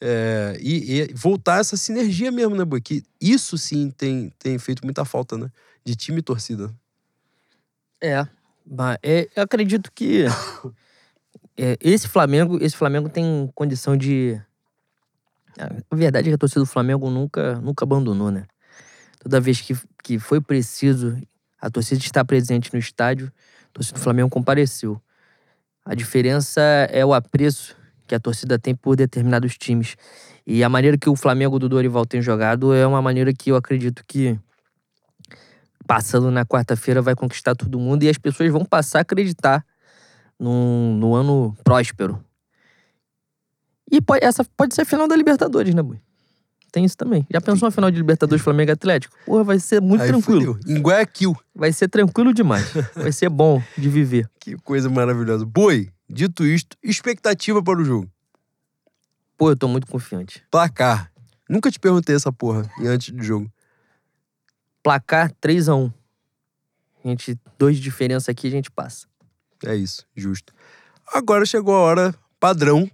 [0.00, 2.80] é, e, e, voltar essa sinergia mesmo, né, Boi?
[2.80, 5.50] Que isso sim tem, tem feito muita falta, né?
[5.84, 6.74] De time e torcida.
[8.00, 8.26] É,
[9.02, 10.26] é eu acredito que
[11.56, 14.40] é, esse Flamengo, esse Flamengo tem condição de.
[15.90, 18.46] A verdade é que a torcida do Flamengo nunca, nunca abandonou, né?
[19.20, 21.16] Toda vez que, que foi preciso
[21.58, 23.32] a torcida estar presente no estádio,
[23.74, 24.98] torcida do Flamengo compareceu.
[25.84, 26.60] A diferença
[26.90, 27.76] é o apreço
[28.06, 29.96] que a torcida tem por determinados times.
[30.46, 33.56] E a maneira que o Flamengo do Dorival tem jogado é uma maneira que eu
[33.56, 34.38] acredito que,
[35.86, 39.64] passando na quarta-feira, vai conquistar todo mundo e as pessoas vão passar a acreditar
[40.38, 42.24] num, no ano próspero.
[43.90, 46.00] E pode, essa pode ser a final da Libertadores, né, Bui?
[46.74, 47.24] Tem isso também.
[47.30, 49.16] Já pensou uma final de Libertadores Flamengo Atlético?
[49.24, 50.54] Porra, vai ser muito Aí tranquilo.
[50.54, 50.76] Fudeu.
[50.76, 51.36] Em Guayaquil.
[51.54, 52.66] Vai ser tranquilo demais.
[52.96, 54.28] vai ser bom de viver.
[54.40, 55.46] Que coisa maravilhosa.
[55.46, 58.10] Boi, dito isto, expectativa para o jogo.
[59.38, 60.42] Pô, eu tô muito confiante.
[60.50, 61.12] Placar.
[61.48, 63.48] Nunca te perguntei essa porra antes do jogo.
[64.82, 65.92] Placar 3 a 1
[67.04, 69.06] A gente, dois de diferença aqui, a gente passa.
[69.64, 70.52] É isso, justo.
[71.06, 72.90] Agora chegou a hora padrão,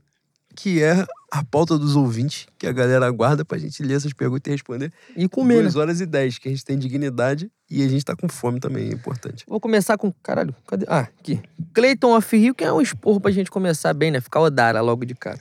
[0.54, 4.48] que é a pauta dos ouvintes, que a galera aguarda pra gente ler essas perguntas
[4.48, 4.92] e responder.
[5.16, 5.80] E comer, 2 né?
[5.80, 8.88] horas e 10, que a gente tem dignidade e a gente tá com fome também,
[8.88, 9.44] é importante.
[9.46, 10.12] Vou começar com.
[10.22, 10.86] Caralho, cadê?
[10.88, 11.40] Ah, aqui.
[11.72, 14.20] Cleiton of Rio, que é um esporro pra gente começar bem, né?
[14.20, 15.40] Ficar Odara logo de cara.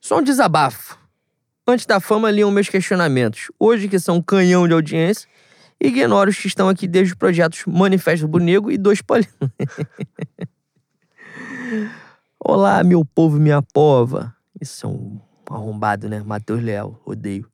[0.00, 0.98] Só um desabafo.
[1.66, 3.48] Antes da fama, liam meus questionamentos.
[3.58, 5.28] Hoje, que são um canhão de audiência,
[5.82, 9.32] Ignoro os que estão aqui desde os projetos Manifesto Bonego e Dois Polinos.
[12.42, 14.34] Olá, meu povo minha pova.
[14.58, 16.22] Isso é um arrombado, né?
[16.22, 17.46] Matheus Leal, odeio.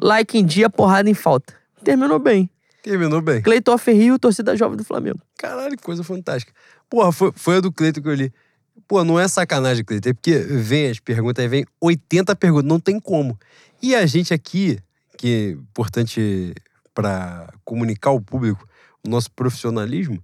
[0.00, 1.52] Like em dia, porrada em falta.
[1.84, 2.48] Terminou bem.
[2.82, 3.42] Terminou bem.
[3.42, 5.20] Cleiton Ferrio, torcida jovem do Flamengo.
[5.36, 6.54] Caralho, que coisa fantástica.
[6.88, 8.32] Porra, foi, foi a do Cleiton que eu li.
[8.88, 10.08] Pô, não é sacanagem, Cleiton.
[10.08, 12.66] É porque vem as perguntas, aí vem 80 perguntas.
[12.66, 13.38] Não tem como.
[13.82, 14.78] E a gente aqui,
[15.18, 16.54] que é importante
[16.94, 18.66] para comunicar ao público
[19.06, 20.18] o nosso profissionalismo,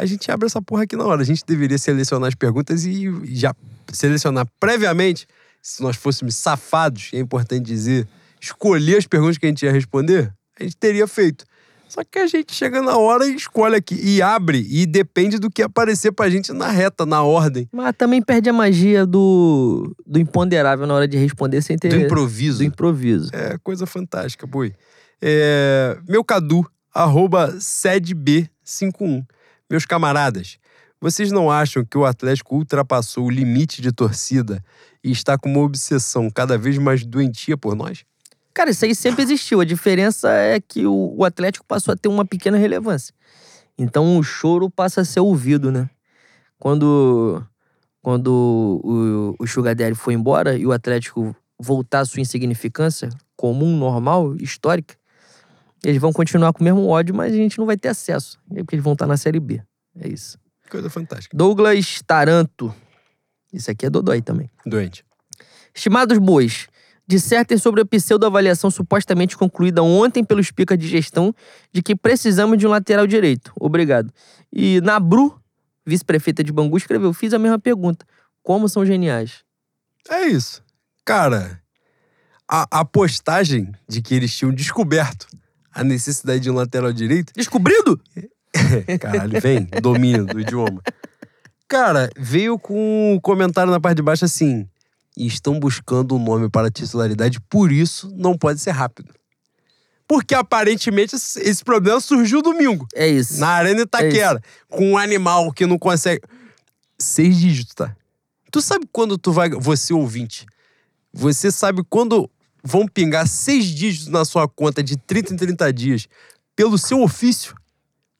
[0.00, 1.20] a gente abre essa porra aqui na hora.
[1.20, 3.54] A gente deveria selecionar as perguntas e já
[3.92, 5.26] selecionar previamente,
[5.60, 8.08] se nós fôssemos safados, é importante dizer,
[8.40, 11.44] escolher as perguntas que a gente ia responder, a gente teria feito.
[11.86, 15.50] Só que a gente chega na hora e escolhe aqui, e abre, e depende do
[15.50, 17.68] que aparecer pra gente na reta, na ordem.
[17.70, 21.88] Mas também perde a magia do, do imponderável na hora de responder sem ter.
[21.88, 22.58] Do improviso.
[22.58, 23.30] Do improviso.
[23.34, 24.72] É coisa fantástica, boi.
[25.20, 26.64] É, meu Cadu,
[26.94, 29.26] arroba sedb51.
[29.70, 30.58] Meus camaradas,
[31.00, 34.62] vocês não acham que o Atlético ultrapassou o limite de torcida
[35.02, 38.04] e está com uma obsessão cada vez mais doentia por nós?
[38.52, 39.60] Cara, isso aí sempre existiu.
[39.60, 43.14] A diferença é que o, Atlético passou a ter uma pequena relevância.
[43.78, 45.88] Então o choro passa a ser ouvido, né?
[46.58, 47.40] Quando,
[48.02, 53.76] quando o, o Sugar Daddy foi embora e o Atlético voltar à sua insignificância comum,
[53.76, 54.96] normal, histórica,
[55.84, 58.38] eles vão continuar com o mesmo ódio, mas a gente não vai ter acesso.
[58.52, 59.62] É porque eles vão estar na Série B.
[59.98, 60.38] É isso.
[60.70, 61.36] Coisa fantástica.
[61.36, 62.74] Douglas Taranto.
[63.52, 64.50] Isso aqui é Dodói também.
[64.64, 65.04] Doente.
[65.74, 66.68] Estimados bois,
[67.06, 71.34] dissertem sobre a pseudo-avaliação supostamente concluída ontem pelos picas de gestão
[71.72, 73.52] de que precisamos de um lateral direito.
[73.58, 74.12] Obrigado.
[74.52, 75.40] E Nabru,
[75.84, 78.06] vice-prefeita de Bangu, escreveu: Fiz a mesma pergunta.
[78.42, 79.44] Como são geniais?
[80.08, 80.62] É isso.
[81.04, 81.60] Cara,
[82.48, 85.26] a, a postagem de que eles tinham descoberto
[85.72, 87.32] a necessidade de um lateral direito.
[87.34, 88.00] Descobrido?
[89.00, 90.82] Caralho, vem, domínio do idioma.
[91.68, 94.68] Cara, veio com um comentário na parte de baixo assim:
[95.16, 99.14] estão buscando um nome para a titularidade, por isso não pode ser rápido.
[100.08, 102.84] Porque aparentemente esse problema surgiu domingo.
[102.92, 103.38] É isso.
[103.38, 104.40] Na Arena Itaquera.
[104.42, 106.22] É com um animal que não consegue.
[106.98, 107.94] Seis dígitos, tá?
[108.50, 109.50] Tu sabe quando tu vai.
[109.50, 110.46] Você ouvinte.
[111.12, 112.28] Você sabe quando
[112.62, 116.08] vão pingar seis dígitos na sua conta de 30 em 30 dias
[116.54, 117.54] pelo seu ofício?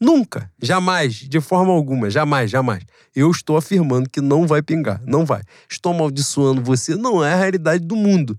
[0.00, 2.82] Nunca, jamais, de forma alguma, jamais, jamais.
[3.14, 5.42] Eu estou afirmando que não vai pingar, não vai.
[5.68, 8.38] Estou amaldiçoando você, não é a realidade do mundo.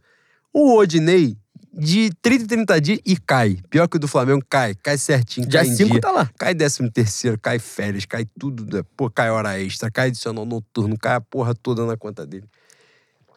[0.52, 1.38] O Odinei,
[1.74, 3.58] de 30 em 30 dias e cai.
[3.70, 6.02] Pior que o do Flamengo, cai, cai certinho, Dia cai em 5 dia.
[6.02, 6.30] tá lá.
[6.38, 8.84] Cai décimo terceiro, cai férias, cai tudo, né?
[8.98, 12.46] pô, cai hora extra, cai adicional noturno, cai a porra toda na conta dele.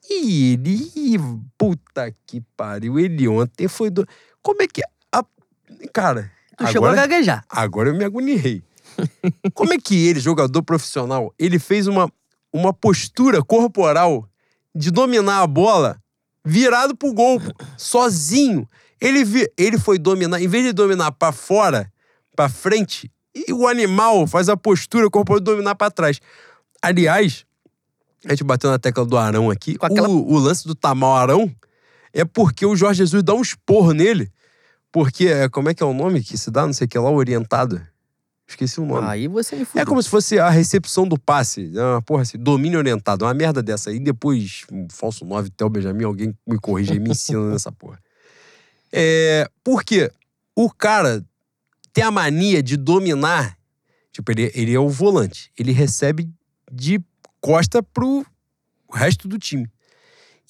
[0.08, 1.18] E ele,
[1.56, 4.06] puta que pariu, ele ontem foi do...
[4.42, 4.82] Como é que...
[5.12, 5.24] A...
[5.92, 7.44] Cara, Tu chegou a agora, gaguejar.
[7.48, 8.62] agora eu me agoniei.
[9.54, 12.10] Como é que ele, jogador profissional, ele fez uma,
[12.52, 14.28] uma postura corporal
[14.74, 16.00] de dominar a bola
[16.44, 17.40] virado pro gol,
[17.76, 18.68] sozinho.
[19.00, 21.90] Ele, vi- ele foi dominar, em vez de dominar pra fora,
[22.36, 26.20] pra frente, e o animal faz a postura corporal de dominar pra trás.
[26.80, 27.44] Aliás,
[28.26, 29.76] a gente bateu na tecla do Arão aqui.
[29.80, 31.50] Aquela- O, o lance do Tamal Arão
[32.12, 34.30] é porque o Jorge Jesus dá um esporro nele.
[34.92, 36.64] Porque, é, como é que é o nome que se dá?
[36.66, 37.80] Não sei o que lá, orientado.
[38.46, 39.06] Esqueci o nome.
[39.08, 39.82] Aí você me fudeu.
[39.82, 41.72] É como se fosse a recepção do passe.
[41.76, 43.24] É uma porra assim, domínio orientado.
[43.24, 43.98] Uma merda dessa aí.
[43.98, 47.98] Depois, um falso 9, Theo Benjamin, alguém me corrige e me ensina nessa porra.
[48.92, 50.10] É, porque
[50.54, 51.24] o cara
[51.92, 53.56] tem a mania de dominar.
[54.12, 55.50] Tipo, ele, ele é o volante.
[55.58, 56.30] Ele recebe
[56.70, 57.00] de
[57.44, 58.24] costa pro
[58.90, 59.70] resto do time.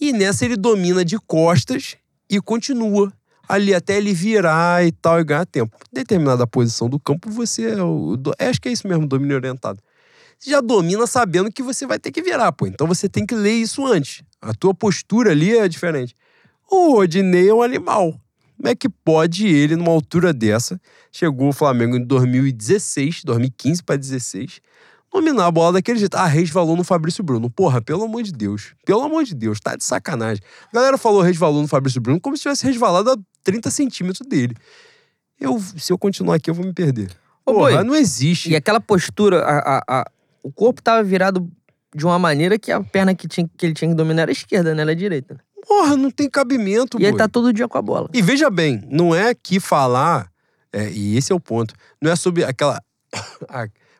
[0.01, 1.97] E nessa ele domina de costas
[2.31, 3.13] e continua
[3.49, 5.77] ali até ele virar e tal e ganhar tempo.
[5.93, 8.17] Determinada posição do campo, você é o.
[8.17, 9.81] do- Acho que é isso mesmo, domínio orientado.
[10.39, 12.65] Você já domina sabendo que você vai ter que virar, pô.
[12.65, 14.23] Então você tem que ler isso antes.
[14.41, 16.15] A tua postura ali é diferente.
[16.71, 18.13] O Odinei é um animal.
[18.57, 20.81] Como é que pode ele, numa altura dessa,
[21.11, 24.61] chegou o Flamengo em 2016, 2015 para 16,
[25.21, 26.15] dominar a bola daquele jeito?
[26.17, 27.49] Ah, resvalou no Fabrício Bruno.
[27.51, 28.75] Porra, pelo amor de Deus.
[28.85, 30.43] Pelo amor de Deus, tá de sacanagem.
[30.73, 34.55] A galera falou resvalou no Fabrício Bruno como se tivesse resvalado a 30 centímetros dele.
[35.41, 37.11] Eu, se eu continuar aqui, eu vou me perder.
[37.45, 38.51] Ô, Porra, Boi, não existe.
[38.51, 40.11] E aquela postura, a, a- a-
[40.43, 41.51] o corpo tava virado
[41.95, 44.33] de uma maneira que a perna que, tinha, que ele tinha que dominar era a
[44.33, 44.83] esquerda, né?
[44.83, 45.35] Ela é direita.
[45.35, 45.41] né?
[45.67, 47.19] Porra, não tem cabimento, E ele boi.
[47.19, 48.09] tá todo dia com a bola.
[48.13, 50.31] E veja bem, não é que falar,
[50.73, 52.83] é, e esse é o ponto, não é sobre aquela.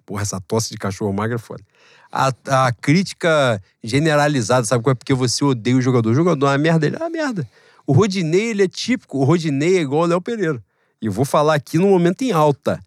[0.05, 1.63] porra, essa tosse de cachorro magro é foda.
[2.11, 2.33] A,
[2.67, 4.95] a crítica generalizada, sabe qual é?
[4.95, 6.11] Porque você odeia o jogador.
[6.11, 7.49] O jogador é uma merda, ele é uma merda.
[7.87, 9.19] O Rodinei, ele é típico.
[9.19, 10.63] O Rodinei é igual o Léo Pereira.
[11.01, 12.81] E eu vou falar aqui no momento em alta.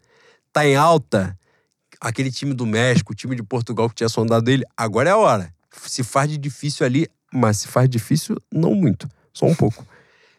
[0.52, 1.38] Tá em alta
[2.00, 4.64] aquele time do México, o time de Portugal que tinha sondado ele.
[4.76, 5.54] Agora é a hora.
[5.86, 9.08] Se faz de difícil ali, mas se faz difícil, não muito.
[9.34, 9.86] Só um pouco.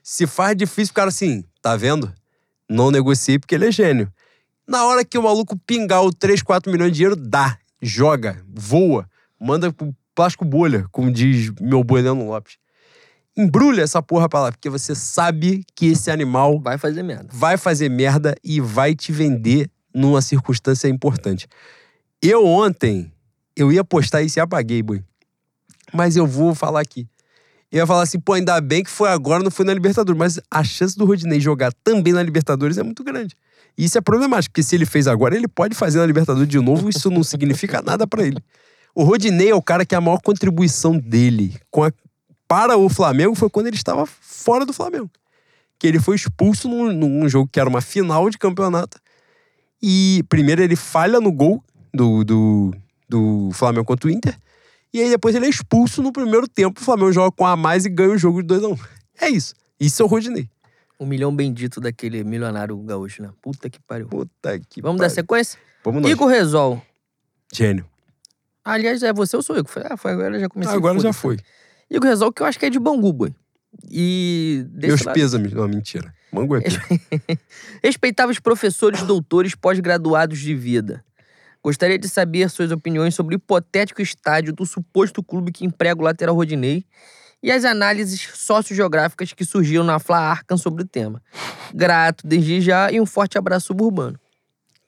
[0.02, 2.12] Se faz difícil, o cara assim, tá vendo?
[2.68, 4.12] Não negociei porque ele é gênio.
[4.68, 7.56] Na hora que o maluco pingar o 3, 4 milhões de dinheiro, dá.
[7.80, 9.08] Joga, voa,
[9.40, 12.58] manda pro plástico bolha, como diz meu boi Leandro Lopes.
[13.34, 17.28] Embrulha essa porra pra lá, porque você sabe que esse animal Vai fazer merda.
[17.32, 21.48] vai fazer merda e vai te vender numa circunstância importante.
[22.20, 23.10] Eu ontem,
[23.56, 25.02] eu ia postar isso e apaguei, boi.
[25.94, 27.08] Mas eu vou falar aqui.
[27.72, 30.18] Eu ia falar assim, pô, ainda bem que foi agora, não foi na Libertadores.
[30.18, 33.34] Mas a chance do Rodinei jogar também na Libertadores é muito grande.
[33.76, 36.58] E isso é problemático, porque se ele fez agora, ele pode fazer na Libertadores de
[36.60, 38.38] novo, isso não significa nada pra ele.
[38.94, 41.92] O Rodinei é o cara que a maior contribuição dele a-
[42.48, 45.10] para o Flamengo foi quando ele estava fora do Flamengo
[45.78, 48.98] que ele foi expulso num, num jogo que era uma final de campeonato.
[49.80, 51.62] E primeiro ele falha no gol
[51.94, 52.74] do, do,
[53.08, 54.36] do Flamengo contra o Inter.
[54.92, 56.80] E aí depois ele é expulso no primeiro tempo.
[56.80, 58.76] O Flamengo joga com a mais e ganha o jogo de 2x1.
[59.20, 59.54] É isso.
[59.78, 60.48] Isso é o Rodinei.
[60.98, 63.30] O milhão bendito daquele milionário gaúcho, né?
[63.40, 64.08] Puta que pariu.
[64.08, 65.14] Puta que Vamos dar pariu.
[65.14, 65.58] sequência?
[65.84, 66.10] Vamos nós.
[66.10, 66.82] Igor Resol.
[67.54, 67.86] Gênio.
[68.64, 69.64] Aliás, é você ou sou eu?
[69.64, 70.74] que foi- Ah, foi agora, já comecei.
[70.74, 71.42] Agora já foda-se.
[71.42, 71.96] foi.
[71.96, 73.32] Igor Resol, que eu acho que é de Bangu, boi.
[73.90, 74.64] E.
[74.70, 75.52] desse Meus lado- pêsames.
[75.52, 76.12] Não, mentira.
[76.32, 76.82] Mango é pêsamo.
[77.82, 81.04] Respeitáveis professores, doutores, pós-graduados de vida.
[81.62, 86.04] Gostaria de saber suas opiniões sobre o hipotético estádio do suposto clube que emprega o
[86.04, 86.84] lateral Rodinei
[87.42, 91.22] e as análises sociogeográficas que surgiram na Fla Arcan sobre o tema.
[91.74, 94.18] Grato desde já e um forte abraço suburbano.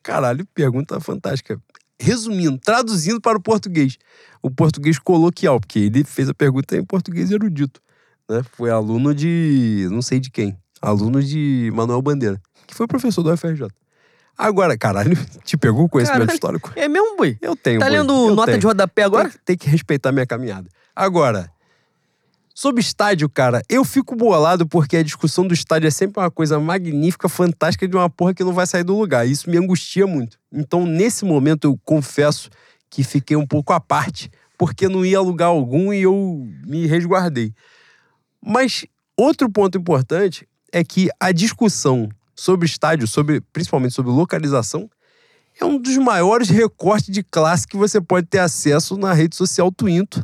[0.03, 1.61] Caralho, pergunta fantástica.
[2.01, 3.97] Resumindo, traduzindo para o português.
[4.43, 7.81] O português coloquial, porque ele fez a pergunta em português erudito.
[8.29, 8.43] Né?
[8.57, 9.87] Foi aluno de.
[9.91, 10.57] não sei de quem.
[10.81, 13.69] Aluno de Manuel Bandeira, que foi professor do UFRJ.
[14.39, 15.15] Agora, caralho,
[15.45, 16.35] te pegou o conhecimento Caralho.
[16.35, 16.73] histórico?
[16.75, 17.37] É mesmo, boi?
[17.43, 17.79] Eu tenho.
[17.79, 18.61] Tá boi, lendo eu nota tenho.
[18.61, 19.29] de rodapé agora?
[19.29, 20.70] Tem, que- tem que respeitar minha caminhada.
[20.97, 21.51] Agora,
[22.60, 26.60] sobre estádio, cara, eu fico bolado porque a discussão do estádio é sempre uma coisa
[26.60, 29.26] magnífica, fantástica de uma porra que não vai sair do lugar.
[29.26, 30.39] Isso me angustia muito.
[30.52, 32.50] Então, nesse momento, eu confesso
[32.90, 36.86] que fiquei um pouco à parte, porque não ia a lugar algum e eu me
[36.86, 37.55] resguardei.
[38.44, 38.84] Mas
[39.16, 44.90] outro ponto importante é que a discussão sobre estádio, sobre, principalmente sobre localização,
[45.58, 49.72] é um dos maiores recortes de classe que você pode ter acesso na rede social
[49.72, 50.22] Twinto.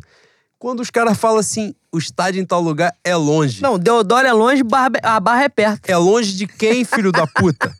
[0.58, 3.62] Quando os caras falam assim, o estádio em tal lugar é longe.
[3.62, 5.88] Não, Deodoro é longe, barra- a barra é perto.
[5.88, 7.74] É longe de quem, filho da puta?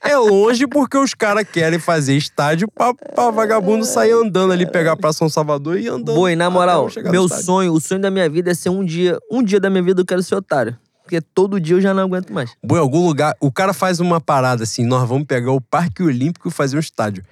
[0.00, 4.96] É longe porque os caras querem fazer estádio pra, pra vagabundo sair andando ali, pegar
[4.96, 6.14] pra São Salvador e andando.
[6.14, 9.42] Boi, na moral, meu sonho, o sonho da minha vida é ser um dia, um
[9.42, 10.76] dia da minha vida eu quero ser otário.
[11.02, 12.50] Porque todo dia eu já não aguento mais.
[12.62, 16.48] Boi, algum lugar, o cara faz uma parada assim, nós vamos pegar o Parque Olímpico
[16.48, 17.24] e fazer um estádio.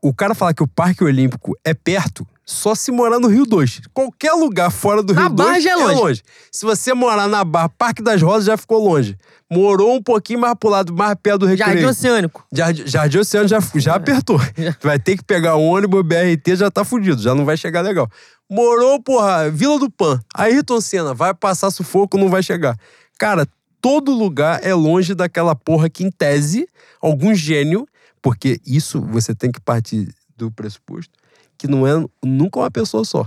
[0.00, 3.82] O cara falar que o Parque Olímpico é perto, só se morar no Rio 2.
[3.92, 6.22] Qualquer lugar fora do Na Rio Barra 2 já é longe.
[6.50, 9.18] Se você morar na Barra, Parque das Rosas já ficou longe.
[9.50, 11.82] Morou um pouquinho mais pro lado, mais perto do Recreio.
[11.82, 12.46] Jardim Oceânico.
[12.50, 14.40] Jardim, Jardim Oceano já, já apertou.
[14.82, 18.08] Vai ter que pegar um ônibus, BRT já tá fudido, já não vai chegar legal.
[18.48, 20.18] Morou, porra, Vila do Pan.
[20.34, 22.78] Ayrton Senna, vai passar sufoco, não vai chegar.
[23.18, 23.46] Cara,
[23.78, 26.66] todo lugar é longe daquela porra que, em tese,
[26.98, 27.86] algum gênio,
[28.22, 31.17] porque isso você tem que partir do pressuposto
[31.58, 31.92] que não é
[32.24, 33.26] nunca uma pessoa só.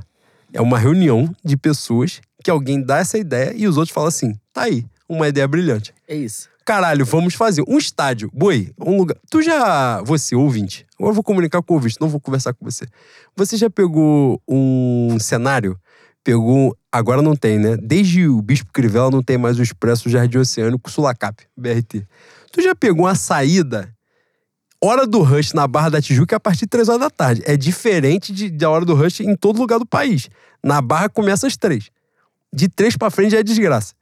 [0.54, 4.34] É uma reunião de pessoas que alguém dá essa ideia e os outros falam assim:
[4.54, 5.94] tá aí, uma ideia brilhante.
[6.08, 6.50] É isso.
[6.66, 8.30] Caralho, vamos fazer um estádio.
[8.34, 9.18] Boi, um lugar.
[9.30, 10.02] Tu já.
[10.04, 10.86] Você, ouvinte.
[10.98, 12.86] Agora eu vou comunicar com o ouvinte, não vou conversar com você.
[13.36, 15.78] Você já pegou um cenário?
[16.24, 16.78] Pegou.
[16.92, 17.76] Agora não tem, né?
[17.78, 22.06] Desde o Bispo Crivella não tem mais o Expresso Jardim Oceânico Sulacap, BRT.
[22.52, 23.92] Tu já pegou uma saída?
[24.84, 27.44] Hora do rush na Barra da Tijuca é a partir de 3 horas da tarde.
[27.46, 30.30] É diferente de, da hora do rush em todo lugar do país.
[30.64, 31.90] Na Barra começa às 3.
[32.52, 33.94] De 3 pra frente já é desgraça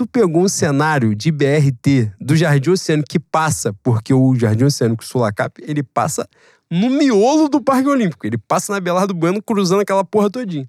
[0.00, 5.04] tu pegou um cenário de BRT do Jardim Oceânico que passa, porque o Jardim Oceânico
[5.04, 6.26] Sulacap, ele passa
[6.70, 8.26] no miolo do Parque Olímpico.
[8.26, 10.66] Ele passa na Belardo Bueno cruzando aquela porra todinha.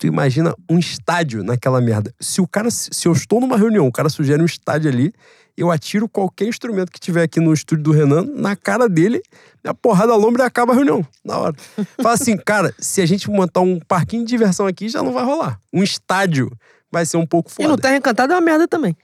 [0.00, 2.12] Tu imagina um estádio naquela merda.
[2.18, 5.12] Se o cara, se eu estou numa reunião, o cara sugere um estádio ali,
[5.56, 9.22] eu atiro qualquer instrumento que tiver aqui no estúdio do Renan na cara dele,
[9.64, 11.54] a porrada lombra e acaba a reunião, na hora.
[11.96, 15.24] Fala assim, cara, se a gente montar um parquinho de diversão aqui, já não vai
[15.24, 15.60] rolar.
[15.72, 16.50] Um estádio
[16.90, 17.68] vai ser um pouco E foda.
[17.68, 18.96] no Terra Encantada é uma merda também.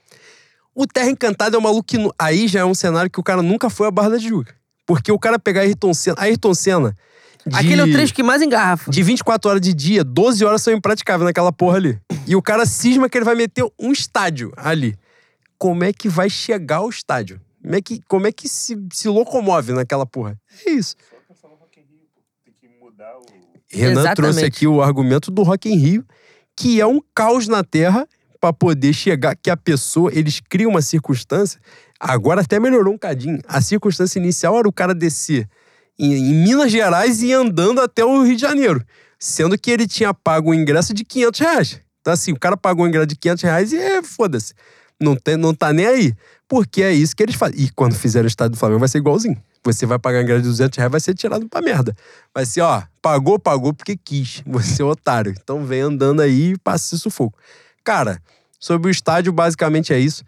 [0.73, 1.97] O Terra Encantada é um maluco que.
[2.19, 4.53] Aí já é um cenário que o cara nunca foi à Barra da Tijuca.
[4.85, 6.15] Porque o cara pegar Ayrton Senna.
[6.19, 6.95] Ayrton Senna.
[7.45, 8.91] De, Aquele é o trecho que mais engarrafa.
[8.91, 11.99] De 24 horas de dia, 12 horas são impraticáveis naquela porra ali.
[12.27, 14.95] E o cara cisma que ele vai meter um estádio ali.
[15.57, 17.41] Como é que vai chegar ao estádio?
[17.61, 20.39] Como é que, como é que se, se locomove naquela porra?
[20.65, 20.95] É isso.
[23.69, 24.15] Renan Exatamente.
[24.15, 26.05] trouxe aqui o argumento do Rock in Rio,
[26.55, 28.07] que é um caos na Terra
[28.39, 31.59] para poder chegar, que a pessoa, eles criam uma circunstância,
[31.99, 33.39] agora até melhorou um cadinho.
[33.47, 35.49] A circunstância inicial era o cara descer
[35.99, 38.83] em, em Minas Gerais e ir andando até o Rio de Janeiro,
[39.19, 41.81] sendo que ele tinha pago o ingresso de 500 reais.
[42.01, 44.53] Então assim, o cara pagou o ingresso de 500 reais e é, foda-se.
[44.99, 46.13] Não, tem, não tá nem aí.
[46.47, 47.59] Porque é isso que eles fazem.
[47.59, 49.37] E quando fizeram o estádio do Flamengo vai ser igualzinho.
[49.63, 51.95] Você vai pagar ingresso de 200 reais, vai ser tirado pra merda.
[52.33, 54.41] Vai ser, ó, pagou, pagou porque quis.
[54.47, 55.33] Você é otário.
[55.41, 57.37] Então vem andando aí e passa esse sufoco.
[57.83, 58.21] Cara,
[58.59, 60.23] sobre o estádio, basicamente é isso.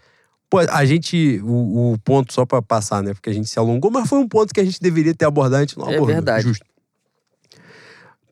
[0.50, 3.14] Pô, a gente, o, o ponto, só pra passar, né?
[3.14, 5.58] Porque a gente se alongou, mas foi um ponto que a gente deveria ter abordado,
[5.58, 6.08] a gente não É abordou.
[6.08, 6.48] verdade.
[6.48, 6.66] Justo.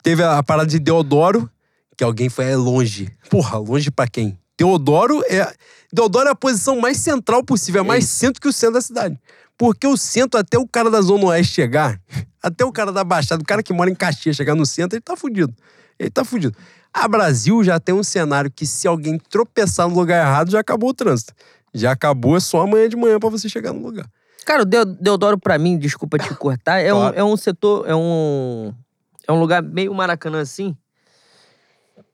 [0.04, 1.50] Teve a, a parada de Deodoro,
[1.96, 3.12] que alguém foi é longe.
[3.30, 4.38] Porra, longe pra quem?
[4.58, 5.54] Deodoro é.
[5.92, 8.16] Deodoro é a posição mais central possível, é mais Isso.
[8.16, 9.20] centro que o centro da cidade.
[9.58, 12.00] Porque o centro, até o cara da Zona Oeste chegar,
[12.44, 15.02] até o cara da Baixada, o cara que mora em Caxias chegar no centro, ele
[15.02, 15.54] tá fudido.
[15.98, 16.56] Ele tá fudido.
[16.94, 20.90] A Brasil já tem um cenário que se alguém tropeçar no lugar errado, já acabou
[20.90, 21.34] o trânsito.
[21.74, 24.06] Já acabou, é só amanhã de manhã pra você chegar no lugar.
[24.46, 27.16] Cara, o Deo- Deodoro, pra mim, desculpa te cortar, é, Claro.
[27.16, 28.74] um, é um setor, é um.
[29.28, 30.76] É um lugar meio Maracanã assim.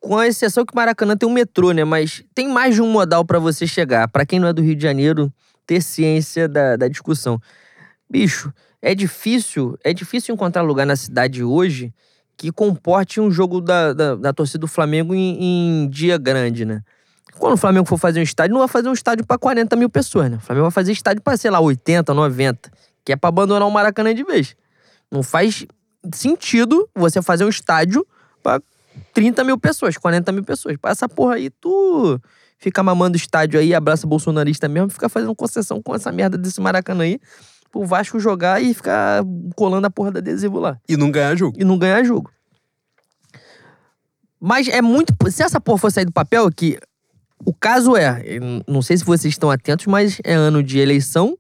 [0.04, 1.86] Com a exceção que Maracanã tem um metrô, né?
[1.86, 4.10] Mas tem mais de um modal pra você chegar.
[4.10, 5.34] Pra quem não é do Rio de Janeiro,
[5.66, 7.40] ter ciência da, da discussão.
[8.10, 11.94] Bicho, é difícil, é difícil encontrar lugar na cidade hoje
[12.36, 16.82] que comporte um jogo da, da, da torcida do Flamengo em, em dia grande, né?
[17.38, 19.90] Quando o Flamengo for fazer um estádio, não vai fazer um estádio pra 40 mil
[19.90, 20.36] pessoas, né?
[20.36, 22.70] O Flamengo vai fazer estádio pra, sei lá, 80, 90,
[23.06, 24.54] que é pra abandonar o Maracanã de vez.
[25.10, 25.66] Não faz
[26.14, 28.06] sentido você fazer um estádio
[28.44, 28.62] pra
[29.14, 30.78] 30 mil pessoas, 40 mil pessoas.
[30.78, 32.20] Pra essa porra aí, tu
[32.58, 37.04] fica mamando estádio aí, abraça bolsonarista mesmo, fica fazendo concessão com essa merda desse Maracanã
[37.04, 37.20] aí,
[37.72, 39.24] pro Vasco jogar e ficar
[39.56, 41.58] colando a porra da adesivo lá E não ganhar jogo.
[41.60, 42.32] e não ganhar jogo.
[44.40, 45.14] Mas é muito.
[45.32, 46.78] Se essa porra for sair do papel, que
[47.46, 48.22] o caso é,
[48.68, 51.38] não sei se vocês estão atentos, mas é ano de eleição.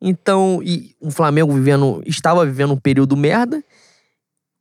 [0.00, 3.62] Então, e o Flamengo vivendo, estava vivendo um período merda.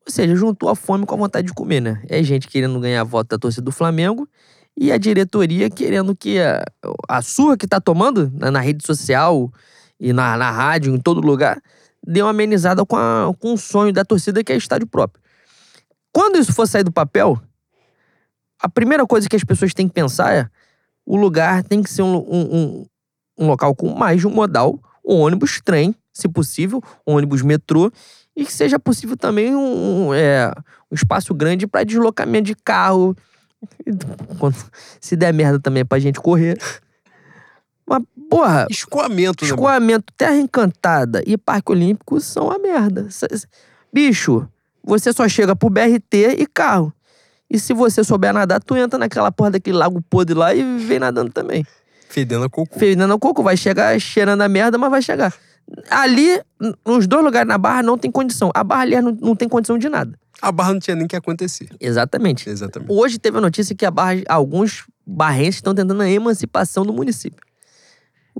[0.08, 2.04] Ou seja, juntou a fome com a vontade de comer, né?
[2.08, 4.28] É gente querendo ganhar voto da torcida do Flamengo
[4.78, 6.64] e a diretoria querendo que a,
[7.08, 9.52] a surra que tá tomando na, na rede social
[10.00, 11.62] e na, na rádio, em todo lugar,
[12.06, 15.24] dê uma amenizada com, a, com o sonho da torcida que é estádio próprio.
[16.14, 17.42] Quando isso for sair do papel,
[18.60, 20.50] a primeira coisa que as pessoas têm que pensar é
[21.06, 22.86] o lugar tem que ser um, um, um,
[23.40, 27.92] um local com mais de um modal, um ônibus, trem, se possível, um ônibus metrô,
[28.36, 30.52] e que seja possível também um, um, é,
[30.92, 33.16] um espaço grande para deslocamento de carro.
[34.40, 34.56] Quando,
[35.00, 36.58] se der merda também é pra gente correr.
[37.88, 39.52] Mas, porra, Escoamento, né?
[39.52, 43.08] escoamento, terra encantada e parque olímpico são a merda.
[43.94, 44.48] Bicho,
[44.84, 46.92] você só chega pro BRT e carro.
[47.50, 51.00] E se você souber nadar, tu entra naquela porra daquele lago podre lá e vem
[51.00, 51.66] nadando também.
[52.10, 52.80] Fedendo a cocô.
[52.80, 55.34] Fernando Coco vai chegar cheirando a merda, mas vai chegar.
[55.90, 56.42] Ali,
[56.86, 58.52] nos dois lugares na Barra, não tem condição.
[58.54, 60.18] A Barra, aliás, não, não tem condição de nada.
[60.42, 61.70] A barra não tinha nem que acontecer.
[61.80, 62.50] Exatamente.
[62.50, 62.92] Exatamente.
[62.92, 67.42] Hoje teve a notícia que a Barra, alguns barrenses estão tentando a emancipação do município.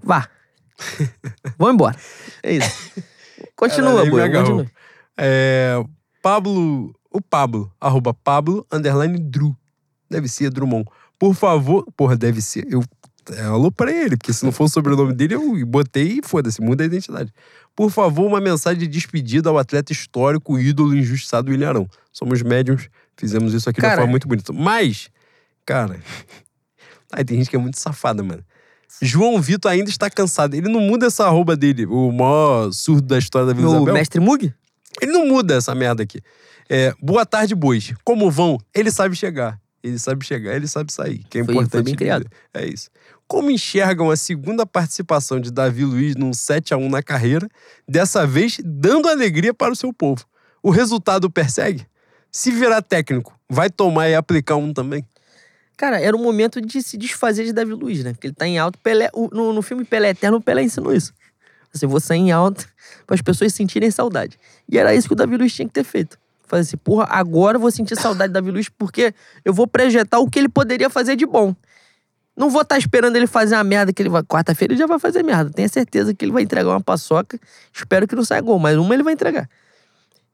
[0.04, 0.30] Vá.
[1.58, 1.98] Vão embora.
[2.44, 2.92] É isso.
[3.56, 4.30] Continua, Boi.
[4.30, 4.66] Continua.
[5.18, 5.82] É,
[6.22, 6.94] Pablo.
[7.12, 9.56] O Pablo, arroba Pablo, underline Drew.
[10.10, 10.86] Deve ser Drummond.
[11.18, 11.86] Por favor.
[11.96, 12.68] Porra, deve ser.
[12.70, 12.84] Eu
[13.32, 16.62] é, alô pra ele, porque se não for o sobrenome dele, eu botei e foda-se,
[16.62, 17.34] muda a identidade.
[17.76, 21.90] Por favor, uma mensagem de despedida ao atleta histórico, ídolo injustiçado William Arão.
[22.12, 24.54] Somos médiums, fizemos isso aqui de Cara- uma forma muito bonita.
[24.54, 25.10] Mas,
[25.66, 26.00] cara.
[27.12, 28.44] Aí tem gente que é muito safada, mano.
[29.02, 30.54] João Vitor ainda está cansado.
[30.54, 33.94] Ele não muda essa arroba dele, o maior surdo da história da Vila O Isabel.
[33.94, 34.54] mestre Mug?
[35.02, 36.22] Ele não muda essa merda aqui.
[36.70, 37.94] É, boa tarde, bois.
[38.04, 38.58] Como vão?
[38.74, 39.60] Ele sabe chegar.
[39.84, 41.20] Ele sabe chegar, ele sabe sair.
[41.30, 41.72] Que é Foi- importante.
[41.74, 42.26] foi bem criado.
[42.54, 42.90] É isso.
[43.28, 47.50] Como enxergam a segunda participação de Davi Luiz num 7 a 1 na carreira,
[47.88, 50.24] dessa vez dando alegria para o seu povo?
[50.62, 51.88] O resultado persegue?
[52.32, 55.04] Se virar técnico, vai tomar e aplicar um também?
[55.76, 58.14] Cara, era o momento de se desfazer de Davi Luiz, né?
[58.14, 58.78] Porque ele tá em alto.
[58.80, 61.14] Pelé, no, no filme Pelé Eterno, o Pelé ensinou isso.
[61.74, 62.68] Assim, vou sair em alto
[63.08, 64.38] para as pessoas sentirem saudade.
[64.70, 66.18] E era isso que o Davi Luiz tinha que ter feito.
[66.44, 69.14] Fazer assim, porra, agora eu vou sentir saudade do Davi Luiz porque
[69.44, 71.56] eu vou projetar o que ele poderia fazer de bom.
[72.36, 74.24] Não vou estar esperando ele fazer uma merda que ele vai.
[74.24, 75.50] Quarta-feira ele já vai fazer merda.
[75.50, 77.40] Tenho certeza que ele vai entregar uma paçoca.
[77.74, 79.50] Espero que não saia gol, mas uma ele vai entregar.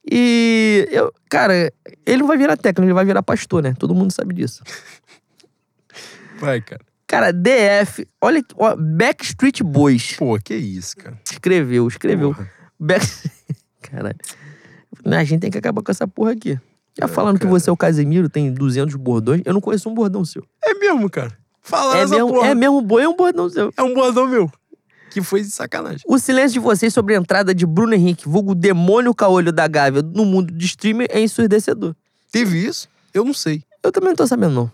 [0.10, 1.72] E eu, cara,
[2.06, 3.76] ele não vai virar técnico, ele vai virar pastor, né?
[3.78, 4.64] Todo mundo sabe disso.
[6.40, 6.82] Vai, cara.
[7.06, 10.14] Cara, DF, olha, aqui, ó, Backstreet Boys.
[10.14, 11.20] Pô, que isso, cara.
[11.30, 12.34] Escreveu, escreveu.
[12.34, 12.50] Porra.
[12.80, 13.06] Back...
[13.84, 14.18] Caralho.
[15.06, 16.58] Né, A gente tem que acabar com essa porra aqui.
[16.98, 17.60] Já falando que cara.
[17.60, 19.42] você é o Casemiro, tem 200 bordões.
[19.46, 20.44] Eu não conheço um bordão seu.
[20.64, 21.38] É mesmo, cara.
[21.62, 22.48] Fala É essa mesmo, porra.
[22.48, 23.72] é mesmo boi, é um bordão seu.
[23.78, 24.52] É um bordão meu.
[25.12, 26.02] Que foi de sacanagem.
[26.08, 30.02] O silêncio de vocês sobre a entrada de Bruno Henrique, vulgo demônio caolho da Gávea,
[30.02, 31.94] no mundo de streamer é ensurdecedor.
[32.32, 32.88] Teve isso?
[33.14, 33.64] Eu não sei.
[33.84, 34.72] Eu também não tô sabendo, não.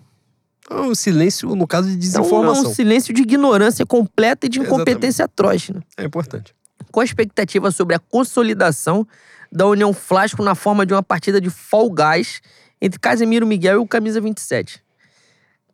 [0.70, 2.70] É um silêncio, no caso de é desinformação.
[2.70, 5.82] um silêncio de ignorância completa e de incompetência atroz, né?
[5.98, 6.54] É importante.
[6.92, 9.08] com a expectativa sobre a consolidação
[9.52, 12.42] da União Flasco na forma de uma partida de Fall Guys
[12.82, 14.84] entre Casemiro Miguel e o Camisa 27.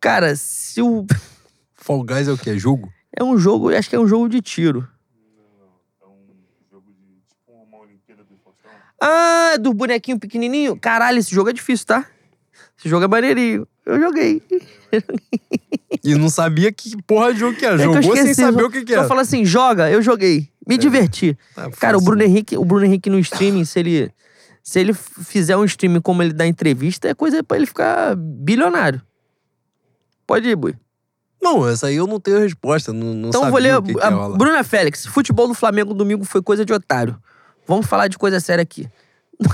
[0.04, 1.06] Cara, se o.
[1.72, 2.50] Fall Guys é o quê?
[2.50, 2.92] É jogo?
[3.16, 4.86] É um jogo, acho que é um jogo de tiro.
[9.00, 10.76] Ah, do bonequinho pequenininho?
[10.78, 12.06] Caralho, esse jogo é difícil, tá?
[12.78, 13.66] Esse jogo é maneirinho.
[13.86, 14.42] Eu joguei.
[16.04, 17.76] E não sabia que porra de jogo que era.
[17.76, 19.08] É que eu Jogou sem esqueci, saber só- o que, que Só era.
[19.08, 20.50] fala assim, joga, eu joguei.
[20.68, 21.34] Me diverti.
[21.54, 22.04] Tá Cara, o fácil.
[22.04, 24.12] Bruno Henrique, o Bruno Henrique no streaming, se ele
[24.62, 29.00] se ele fizer um streaming como ele dá entrevista, é coisa pra ele ficar bilionário.
[30.26, 30.74] Pode ir, Bui.
[31.42, 32.92] Não, essa aí eu não tenho resposta.
[32.92, 34.38] Não, não Então vou ler o que, que a ia rolar.
[34.38, 35.04] Bruna Félix.
[35.06, 37.20] Futebol do Flamengo domingo foi coisa de otário.
[37.66, 38.88] Vamos falar de coisa séria aqui.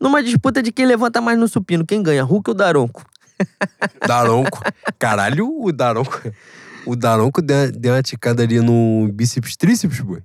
[0.00, 3.04] Numa disputa de quem levanta mais no supino, quem ganha, Hulk ou Daronco?
[4.06, 4.60] Daronco.
[4.98, 6.20] Caralho, o Daronco.
[6.84, 10.22] O Daronco deu, deu uma ticada ali no bíceps tríceps, boi.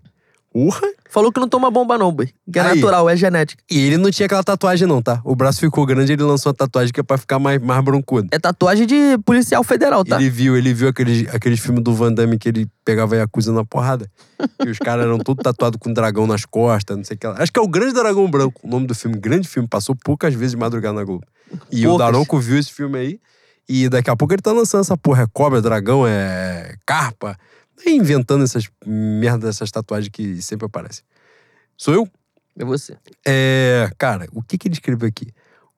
[0.51, 0.81] Porra!
[1.09, 2.29] Falou que não toma bomba não, Bui.
[2.51, 2.75] Que é Aí.
[2.75, 3.63] natural, é genética.
[3.69, 5.21] E ele não tinha aquela tatuagem, não, tá?
[5.23, 8.27] O braço ficou grande, ele lançou uma tatuagem que é pra ficar mais, mais broncudo.
[8.31, 10.17] É tatuagem de policial federal, tá?
[10.17, 13.51] Ele viu, ele viu aqueles, aqueles filmes do Van Damme que ele pegava a Yakuza
[13.51, 14.09] na porrada.
[14.63, 17.35] E os caras eram todos tatuados com dragão nas costas, não sei o que lá.
[17.39, 19.17] Acho que é o Grande Dragão Branco, o nome do filme.
[19.17, 21.23] Grande filme, passou poucas vezes de madrugada na Globo.
[21.71, 22.05] E o Poucas.
[22.05, 23.19] Daronco viu esse filme aí.
[23.69, 25.23] E daqui a pouco ele tá lançando essa porra.
[25.23, 27.37] É cobra, dragão, é carpa.
[27.85, 31.03] Inventando essas merdas, essas tatuagens que sempre aparecem.
[31.75, 32.09] Sou eu?
[32.57, 32.97] É você.
[33.25, 35.27] É, cara, o que que ele escreveu aqui?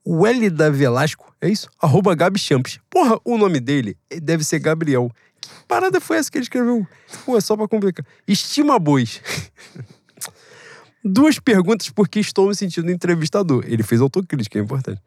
[0.06, 1.70] O L da Velasco, é isso?
[1.82, 2.80] Arroba Gabi Champs.
[2.90, 5.12] Porra, o nome dele deve ser Gabriel.
[5.42, 6.88] Que parada foi essa que ele escreveu?
[7.26, 8.06] Pô, é só pra complicar.
[8.28, 9.22] Estima bois.
[11.04, 13.64] Duas perguntas porque estou me sentindo entrevistador.
[13.68, 15.02] Ele fez autocrítica, é importante.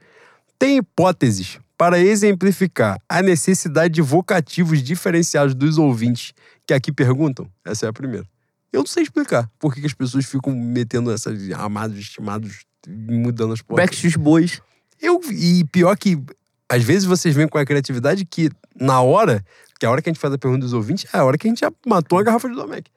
[0.58, 6.32] Tem hipóteses Para exemplificar a necessidade de vocativos diferenciados dos ouvintes
[6.64, 8.24] que aqui perguntam, essa é a primeira.
[8.72, 13.60] Eu não sei explicar por que, as pessoas ficam metendo essas amados, estimados, mudando as
[13.62, 13.84] portas.
[13.84, 14.62] Backstreet Boys.
[15.00, 16.22] Eu, e pior que,
[16.68, 18.48] às vezes vocês vêm com a criatividade que,
[18.80, 19.44] na hora,
[19.80, 21.48] que a hora que a gente faz a pergunta dos ouvintes, é a hora que
[21.48, 22.88] a gente já matou a garrafa de Domecq.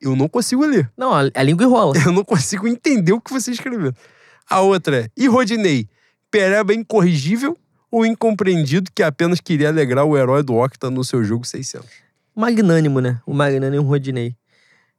[0.00, 0.90] Eu não consigo ler.
[0.96, 1.92] Não, a, a língua enrola.
[2.02, 3.92] Eu não consigo entender o que você escreveu.
[4.48, 5.86] A outra é, e Rodinei,
[6.30, 7.54] pereba incorrigível
[7.90, 11.88] ou incompreendido que apenas queria alegrar o herói do Octa no seu jogo 600?
[12.34, 13.20] Magnânimo, né?
[13.26, 14.36] O magnânimo Rodinei.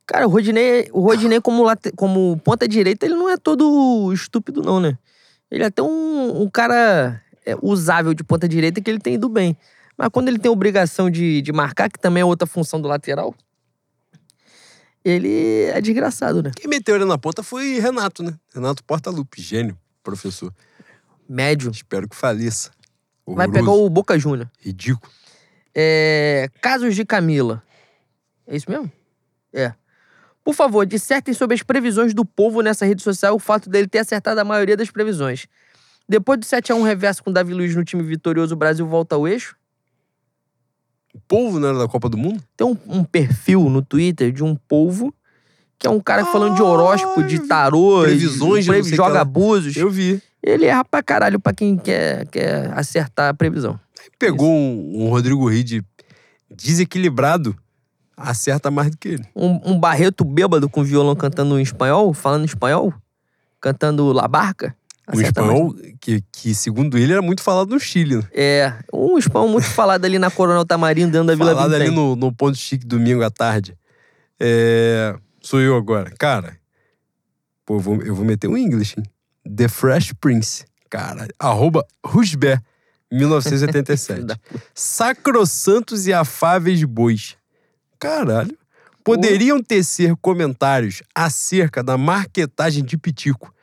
[0.05, 4.61] Cara, o Rodinei, o Rodinei como, late- como ponta direita, ele não é todo estúpido,
[4.61, 4.97] não, né?
[5.49, 9.29] Ele é até um, um cara é, usável de ponta direita que ele tem ido
[9.29, 9.55] bem.
[9.97, 13.33] Mas quando ele tem obrigação de, de marcar, que também é outra função do lateral,
[15.03, 16.51] ele é desgraçado, né?
[16.55, 18.33] Quem meteu ele na ponta foi Renato, né?
[18.53, 20.53] Renato Portaluppi, gênio, professor.
[21.27, 21.71] Médio.
[21.71, 22.71] Espero que faleça.
[23.33, 23.51] Vai Horroroso.
[23.53, 24.49] pegar o Boca Júnior.
[24.59, 25.11] Ridículo.
[25.73, 27.63] É, casos de Camila.
[28.47, 28.91] É isso mesmo?
[29.53, 29.73] É.
[30.43, 33.99] Por favor, dissertem sobre as previsões do povo nessa rede social o fato dele ter
[33.99, 35.45] acertado a maioria das previsões.
[36.09, 39.27] Depois do 7x1 reverso com o Davi Luiz no time vitorioso, o Brasil volta ao
[39.27, 39.55] eixo.
[41.13, 42.41] O povo não era da Copa do Mundo?
[42.57, 45.13] Tem um, um perfil no Twitter de um povo
[45.77, 49.21] que é um cara falando de horóscopo, de Ah, tarô, previsões, de, de que joga
[49.21, 49.75] abusos.
[49.75, 50.21] Eu vi.
[50.43, 53.79] Ele erra pra caralho pra quem quer, quer acertar a previsão.
[54.17, 55.83] Pegou um, um Rodrigo Ride
[56.49, 57.55] desequilibrado,
[58.17, 59.25] acerta mais do que ele.
[59.35, 62.93] Um, um Barreto bêbado com violão cantando em espanhol, falando em espanhol,
[63.59, 64.75] cantando La Barca.
[65.07, 65.27] Mais.
[65.27, 68.17] espanhol, que, que segundo ele era muito falado no Chile.
[68.17, 68.23] Né?
[68.33, 72.15] É, um espanhol muito falado ali na Coronel Tamarindo, dentro da Vila Falado ali no,
[72.15, 73.75] no Ponto Chique domingo à tarde.
[74.39, 76.11] É, sou eu agora.
[76.17, 76.57] Cara,
[77.65, 79.05] pô, eu vou, eu vou meter um English, hein?
[79.45, 80.65] The Fresh Prince.
[80.89, 82.61] Cara, arroba Rusber,
[83.11, 84.23] 1987.
[84.25, 84.37] Da
[84.73, 87.37] Sacrossantos e afáveis bois.
[87.99, 88.57] Caralho.
[89.03, 93.53] Poderiam tecer comentários acerca da marquetagem de Pitico,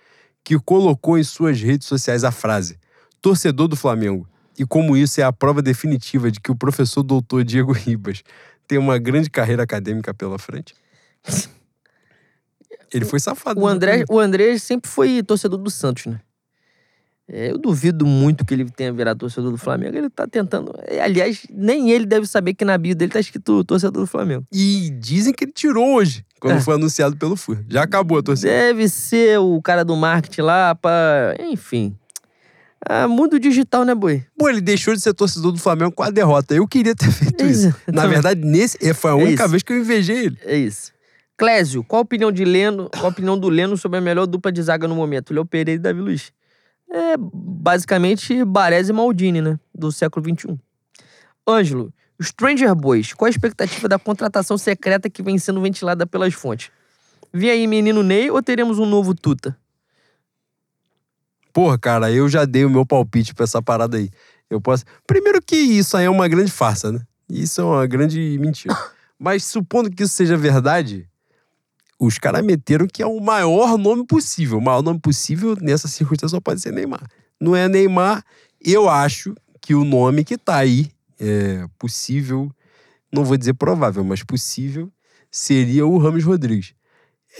[0.43, 2.79] que colocou em suas redes sociais a frase
[3.21, 4.29] torcedor do Flamengo.
[4.59, 8.23] E como isso é a prova definitiva de que o professor doutor Diego Ribas
[8.67, 10.75] tem uma grande carreira acadêmica pela frente.
[12.92, 13.60] Ele foi safado.
[13.60, 13.73] O né?
[13.73, 16.20] André, o André sempre foi torcedor do Santos, né?
[17.31, 19.94] É, eu duvido muito que ele tenha virado torcedor do Flamengo.
[19.99, 20.73] Ele tá tentando.
[20.86, 24.44] é, Aliás, nem ele deve saber que na bio dele tá escrito torcedor do Flamengo.
[24.50, 26.60] E dizem que ele tirou hoje, quando É.
[26.62, 27.58] foi anunciado pelo FUR.
[27.68, 28.49] Já acabou a torcida.
[28.49, 31.36] Deve ser o cara do marketing lá pra.
[31.39, 31.94] Enfim.
[32.89, 34.25] Ah, mundo digital, né, boi?
[34.39, 36.55] Pô, ele deixou de ser torcedor do Flamengo com a derrota.
[36.55, 37.68] Eu queria ter feito É isso.
[37.68, 37.76] isso.
[37.92, 39.50] Na verdade, nesse foi a É única isso.
[39.50, 40.39] vez que eu invejei ele.
[40.47, 40.92] É isso.
[41.39, 44.50] Clésio, qual a opinião de Leno, qual a opinião do Leno sobre a melhor dupla
[44.50, 45.33] de zaga no momento?
[45.33, 46.33] Léo Pereira e Davi Luiz.
[46.91, 49.60] É basicamente Baresi e Maldini, né?
[49.73, 50.58] Do século XXI.
[51.49, 56.73] Ângelo, Stranger Boys, qual a expectativa da contratação secreta que vem sendo ventilada pelas fontes?
[57.33, 59.57] Vem aí menino Ney ou teremos um novo Tuta?
[61.52, 64.10] Porra, cara, eu já dei o meu palpite pra essa parada aí.
[64.50, 64.84] Eu posso.
[65.07, 67.00] Primeiro que isso aí é uma grande farsa, né?
[67.31, 68.76] Isso é uma grande mentira.
[69.17, 71.08] Mas supondo que isso seja verdade,
[71.99, 74.59] os caras meteram que é o maior nome possível.
[74.59, 77.02] O maior nome possível nessa circunstância só pode ser Neymar.
[77.41, 78.25] Não é Neymar,
[78.65, 82.51] eu acho que o nome que tá aí é possível,
[83.12, 84.91] não vou dizer provável, mas possível,
[85.31, 86.75] seria o Ramos Rodrigues.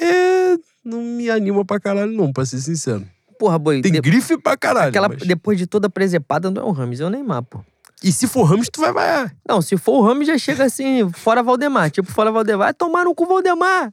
[0.01, 0.57] É.
[0.85, 3.07] Não me anima pra caralho, não, pra ser sincero.
[3.39, 3.81] Porra, boi.
[3.83, 4.89] Tem de- grife pra caralho.
[4.89, 7.61] aquela, mas- Depois de toda a presepada, não é o Rames, é o Neymar, pô.
[8.03, 9.35] E se for Ramos, tu vai vaiar.
[9.47, 11.91] Não, se for o Ramos, já chega assim, fora Valdemar.
[11.91, 12.67] Tipo, fora Valdemar.
[12.69, 13.93] Vai tomar no cu Valdemar.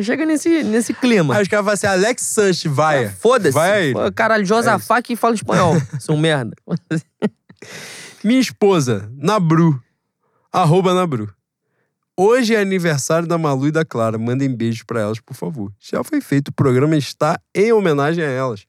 [0.00, 1.34] Chega nesse, nesse clima.
[1.34, 3.08] Aí os caras falam assim, Alex Sanches, vai.
[3.08, 3.52] Foda-se.
[3.52, 3.92] Vai aí.
[3.92, 5.74] Pô, Caralho, Josafá que fala espanhol.
[5.98, 6.54] São merda.
[8.22, 9.82] Minha esposa, Nabru.
[10.52, 11.32] Arroba Nabru.
[12.16, 14.18] Hoje é aniversário da Malu e da Clara.
[14.18, 15.72] Mandem beijos pra elas, por favor.
[15.80, 16.48] Já foi feito.
[16.48, 18.66] O programa está em homenagem a elas.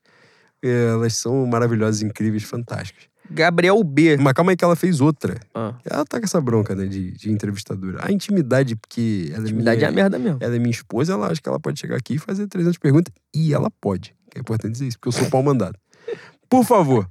[0.64, 3.11] Elas são maravilhosas, incríveis, fantásticas.
[3.34, 4.18] Gabriel B.
[4.18, 5.40] Mas calma aí que ela fez outra.
[5.54, 8.00] Ah, Ela tá com essa bronca, né, de, de entrevistadora.
[8.02, 10.38] A intimidade, porque ela é intimidade é minha, a merda mesmo.
[10.42, 13.14] ela é minha esposa, ela acha que ela pode chegar aqui e fazer 300 perguntas.
[13.34, 14.14] E ela pode.
[14.36, 15.78] É importante dizer isso, porque eu sou pau mandado.
[16.50, 17.10] Por favor,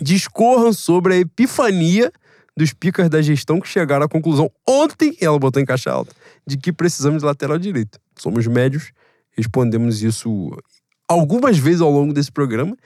[0.00, 2.12] discorram sobre a epifania
[2.56, 6.12] dos picas da gestão que chegaram à conclusão ontem, ela botou em caixa alta,
[6.44, 8.00] de que precisamos de lateral direito.
[8.16, 8.90] Somos médios,
[9.36, 10.50] respondemos isso
[11.08, 12.76] algumas vezes ao longo desse programa,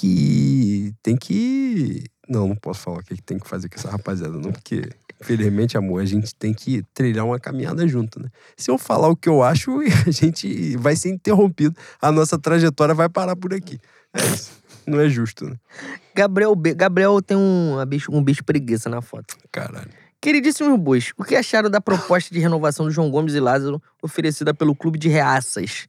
[0.00, 2.04] que tem que...
[2.28, 4.88] Não, não posso falar o que tem que fazer com essa rapaziada, não, porque,
[5.20, 8.28] infelizmente, amor, a gente tem que trilhar uma caminhada junto, né?
[8.56, 11.76] Se eu falar o que eu acho, a gente vai ser interrompido.
[12.00, 13.78] A nossa trajetória vai parar por aqui.
[14.14, 14.52] É isso.
[14.86, 15.56] Não é justo, né?
[16.14, 16.54] Gabriel.
[16.56, 17.76] Gabriel tem um,
[18.10, 19.36] um bicho preguiça na foto.
[19.52, 19.90] Caralho.
[20.20, 24.52] Queridíssimos bois, o que acharam da proposta de renovação do João Gomes e Lázaro oferecida
[24.52, 25.88] pelo Clube de Reaças?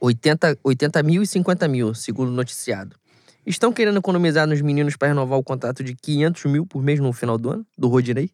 [0.00, 2.96] 80, 80 mil e 50 mil, segundo o noticiado.
[3.44, 7.12] Estão querendo economizar nos meninos para renovar o contrato de 500 mil por mês no
[7.12, 8.30] final do ano, do Rodinei?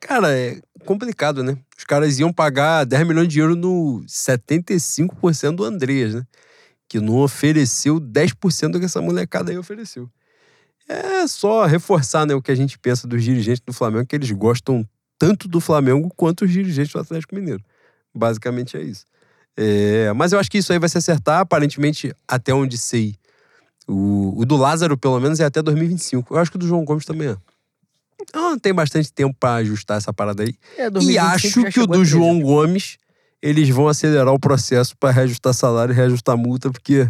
[0.00, 1.56] Cara, é complicado, né?
[1.76, 6.26] Os caras iam pagar 10 milhões de euros no 75% do Andreas, né?
[6.88, 10.10] Que não ofereceu 10% do que essa molecada aí ofereceu.
[10.88, 14.30] É só reforçar né, o que a gente pensa dos dirigentes do Flamengo, que eles
[14.30, 14.86] gostam
[15.18, 17.64] tanto do Flamengo quanto os dirigentes do Atlético Mineiro.
[18.14, 19.04] Basicamente é isso.
[19.56, 23.16] É, mas eu acho que isso aí vai se acertar, aparentemente, até onde sei.
[23.88, 26.34] O, o do Lázaro, pelo menos, é até 2025.
[26.34, 27.36] Eu acho que o do João Gomes também é.
[28.20, 30.54] Então, tem bastante tempo para ajustar essa parada aí.
[30.76, 32.10] É, E 2025 acho que o do 13.
[32.10, 32.98] João Gomes,
[33.40, 37.08] eles vão acelerar o processo para reajustar salário e reajustar multa, porque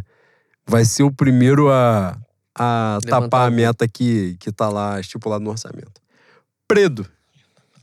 [0.67, 2.17] vai ser o primeiro a,
[2.55, 6.01] a Levantar tapar a meta que, que tá lá estipulado no orçamento.
[6.69, 7.07] Predo,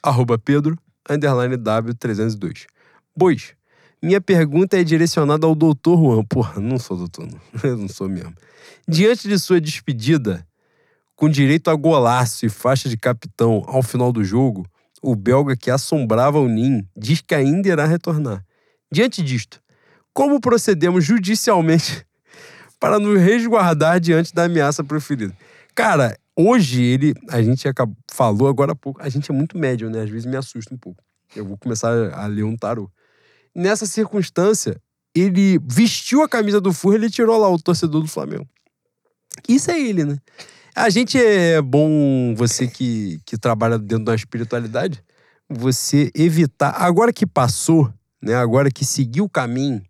[0.02, 0.78] arroba Pedro,
[1.10, 2.66] underline W302.
[3.16, 3.54] Bois,
[4.04, 6.26] minha pergunta é direcionada ao doutor Juan.
[6.26, 7.40] Porra, não sou doutor, não.
[7.64, 8.34] Eu não sou mesmo.
[8.86, 10.46] Diante de sua despedida,
[11.16, 14.68] com direito a golaço e faixa de capitão ao final do jogo,
[15.02, 18.44] o belga que assombrava o Nin diz que ainda irá retornar.
[18.92, 19.62] Diante disto,
[20.14, 22.06] como procedemos judicialmente
[22.80, 25.34] para nos resguardar diante da ameaça proferida?
[25.74, 29.90] Cara, hoje ele, a gente acabou, falou agora há pouco, a gente é muito médio,
[29.90, 30.02] né?
[30.02, 31.02] Às vezes me assusta um pouco.
[31.34, 32.92] Eu vou começar a ler um tarô.
[33.56, 34.82] Nessa circunstância,
[35.16, 38.48] ele vestiu a camisa do Furra e tirou lá o torcedor do Flamengo.
[39.48, 40.18] Isso é ele, né?
[40.76, 45.04] A gente é bom, você que, que trabalha dentro da espiritualidade,
[45.48, 46.82] você evitar.
[46.82, 48.36] Agora que passou, né?
[48.36, 49.84] Agora que seguiu o caminho,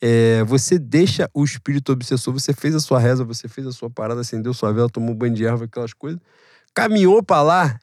[0.00, 3.90] é, você deixa o espírito obsessor, você fez a sua reza, você fez a sua
[3.90, 6.20] parada, acendeu sua vela, tomou banho de erva, aquelas coisas.
[6.74, 7.78] Caminhou pra lá,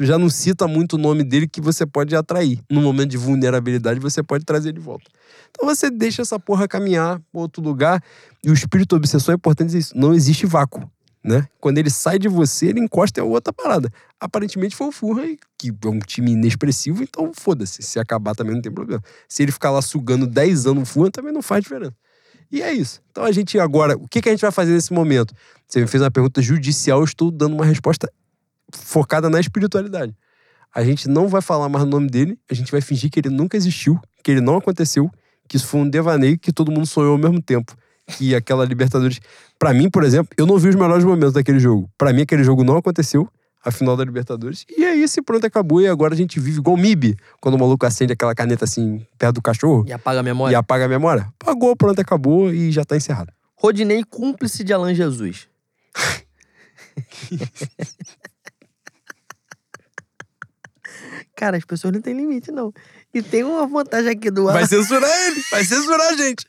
[0.00, 2.58] tu já não cita muito o nome dele que você pode atrair.
[2.70, 5.04] No momento de vulnerabilidade, você pode trazer de volta.
[5.50, 8.02] Então você deixa essa porra caminhar pra outro lugar.
[8.42, 9.94] E o espírito obsessor é importante isso.
[9.94, 10.90] Não existe vácuo.
[11.22, 11.46] Né?
[11.60, 13.92] Quando ele sai de você, ele encosta em outra parada.
[14.18, 15.24] Aparentemente foi o Furra,
[15.58, 17.82] que é um time inexpressivo, então foda-se.
[17.82, 19.02] Se acabar também não tem problema.
[19.28, 21.92] Se ele ficar lá sugando 10 anos o Furra, também não faz diferença.
[22.50, 23.02] E é isso.
[23.10, 25.34] Então a gente agora, o que, que a gente vai fazer nesse momento?
[25.68, 28.10] Você me fez uma pergunta judicial, eu estou dando uma resposta
[28.72, 30.14] focada na espiritualidade.
[30.74, 33.30] A gente não vai falar mais o nome dele, a gente vai fingir que ele
[33.30, 35.10] nunca existiu, que ele não aconteceu,
[35.48, 37.76] que isso foi um devaneio que todo mundo sonhou ao mesmo tempo.
[38.16, 39.20] Que aquela Libertadores.
[39.58, 41.88] Pra mim, por exemplo, eu não vi os melhores momentos daquele jogo.
[41.96, 43.28] Pra mim, aquele jogo não aconteceu,
[43.64, 44.64] a final da Libertadores.
[44.68, 45.80] E é isso, e pronto, acabou.
[45.80, 49.36] E agora a gente vive igual MIB, quando o maluco acende aquela caneta assim, perto
[49.36, 50.52] do cachorro E apaga a memória.
[50.52, 51.28] e apaga a memória.
[51.40, 53.32] Apagou, pronto, acabou e já tá encerrado.
[53.56, 55.46] Rodinei cúmplice de Alan Jesus.
[61.40, 62.70] Cara, as pessoas não têm limite, não.
[63.14, 64.44] E tem uma vantagem aqui do.
[64.44, 66.44] Vai censurar ele, vai censurar a gente.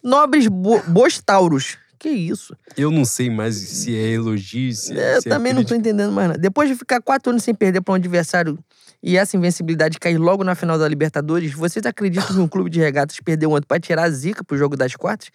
[0.00, 1.76] Nobres bo bostauros.
[1.98, 2.56] Que isso?
[2.76, 5.74] Eu não sei mais se é elogio, se, É, eu se é também não tô
[5.74, 6.38] entendendo mais nada.
[6.38, 8.56] Depois de ficar quatro anos sem perder para um adversário
[9.02, 12.78] e essa invencibilidade cair logo na final da Libertadores, vocês acreditam que um clube de
[12.78, 15.28] regatas perdeu ontem pra tirar a zica pro jogo das quartas?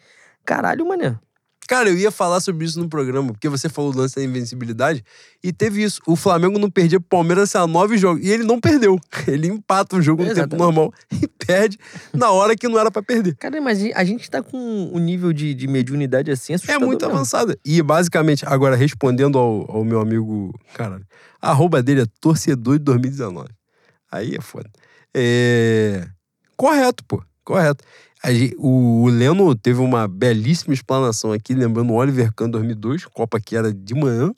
[0.46, 1.20] Caralho, mané.
[1.68, 5.04] Cara, eu ia falar sobre isso no programa, porque você falou do lance da invencibilidade,
[5.44, 6.00] e teve isso.
[6.08, 8.98] O Flamengo não perdia pro Palmeiras há nove jogos, e ele não perdeu.
[9.28, 10.64] Ele empata o jogo no tempo Exatamente.
[10.64, 11.78] normal e perde
[12.14, 13.36] na hora que não era pra perder.
[13.36, 17.02] Cara, mas a gente tá com um nível de, de mediunidade assim É assustador muito
[17.06, 17.16] mesmo.
[17.16, 17.58] avançada.
[17.66, 21.02] E basicamente, agora respondendo ao, ao meu amigo, cara,
[21.42, 23.50] a arroba dele é torcedor de 2019.
[24.10, 24.70] Aí é foda.
[25.14, 26.08] É.
[26.56, 27.22] Correto, pô.
[27.44, 27.84] Correto.
[28.58, 33.56] O, o Leno teve uma belíssima explanação aqui, lembrando o Oliver Kahn 2002, Copa que
[33.56, 34.34] era de manhã.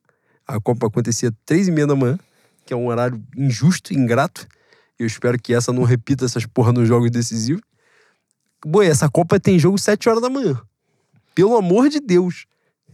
[0.48, 2.20] A Copa acontecia três e meia da manhã,
[2.66, 4.48] que é um horário injusto, ingrato.
[4.98, 7.62] Eu espero que essa não repita essas porra nos jogos decisivos.
[8.66, 10.60] Boi, essa Copa tem jogo sete horas da manhã.
[11.34, 12.46] Pelo amor de Deus.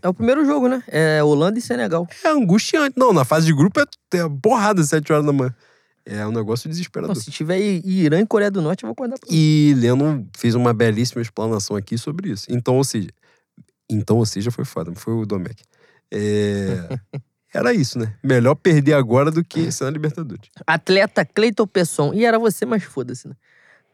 [0.06, 0.84] É o primeiro jogo, né?
[0.88, 2.08] É Holanda e Senegal.
[2.24, 2.94] É angustiante.
[2.96, 3.86] Não, na fase de grupo é,
[4.18, 5.56] é porrada 7 horas da manhã.
[6.06, 7.16] É um negócio desesperador.
[7.16, 10.53] Não, se tiver Irã e Coreia do Norte, eu vou acordar pra E Leno fez
[10.53, 12.45] uma belíssima explanação aqui sobre isso.
[12.50, 13.09] Então, ou seja,
[13.90, 15.64] então, ou seja, foi foda, foi o Domecq.
[16.11, 17.00] É,
[17.56, 18.14] Era isso, né?
[18.22, 20.50] Melhor perder agora do que ser na Libertadores.
[20.67, 22.14] Atleta Cleiton Pesson.
[22.14, 23.35] E era você, mas foda-se, né?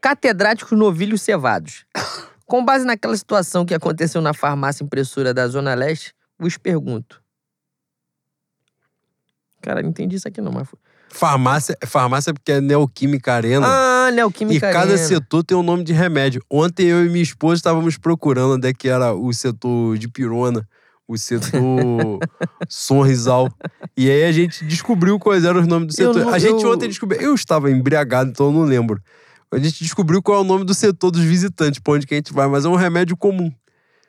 [0.02, 1.86] Catedráticos novilhos cevados.
[2.48, 7.22] Com base naquela situação que aconteceu na farmácia impressora da Zona Leste, vos pergunto.
[9.62, 10.80] Cara, não entendi isso aqui não, mas foi.
[11.14, 13.68] Farmácia, farmácia porque é Neoquímica Arena.
[13.68, 14.98] Ah, e Neoquímica cada Arena.
[14.98, 16.42] setor tem um nome de remédio.
[16.50, 20.66] Ontem eu e minha esposa estávamos procurando onde é que era o setor de pirona,
[21.08, 21.52] o setor
[22.70, 23.50] Sonrisal.
[23.98, 26.16] E aí a gente descobriu quais eram os nomes do setor.
[26.16, 27.22] não- a gente eu- ontem descobriu.
[27.22, 29.02] Eu estava embriagado, então eu não lembro.
[29.54, 32.18] A gente descobriu qual é o nome do setor dos visitantes, pra onde que a
[32.18, 33.52] gente vai, mas é um remédio comum.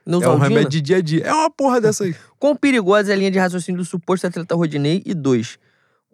[0.07, 1.23] É um remédio de dia a dia.
[1.27, 2.15] É uma porra dessa aí.
[2.39, 5.03] Quão perigosa é a linha de raciocínio do suposto atleta Rodinei?
[5.05, 5.59] E dois,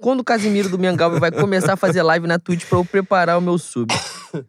[0.01, 3.39] quando o Casimiro do Mengal vai começar a fazer live na Twitch pra eu preparar
[3.39, 3.93] o meu sub?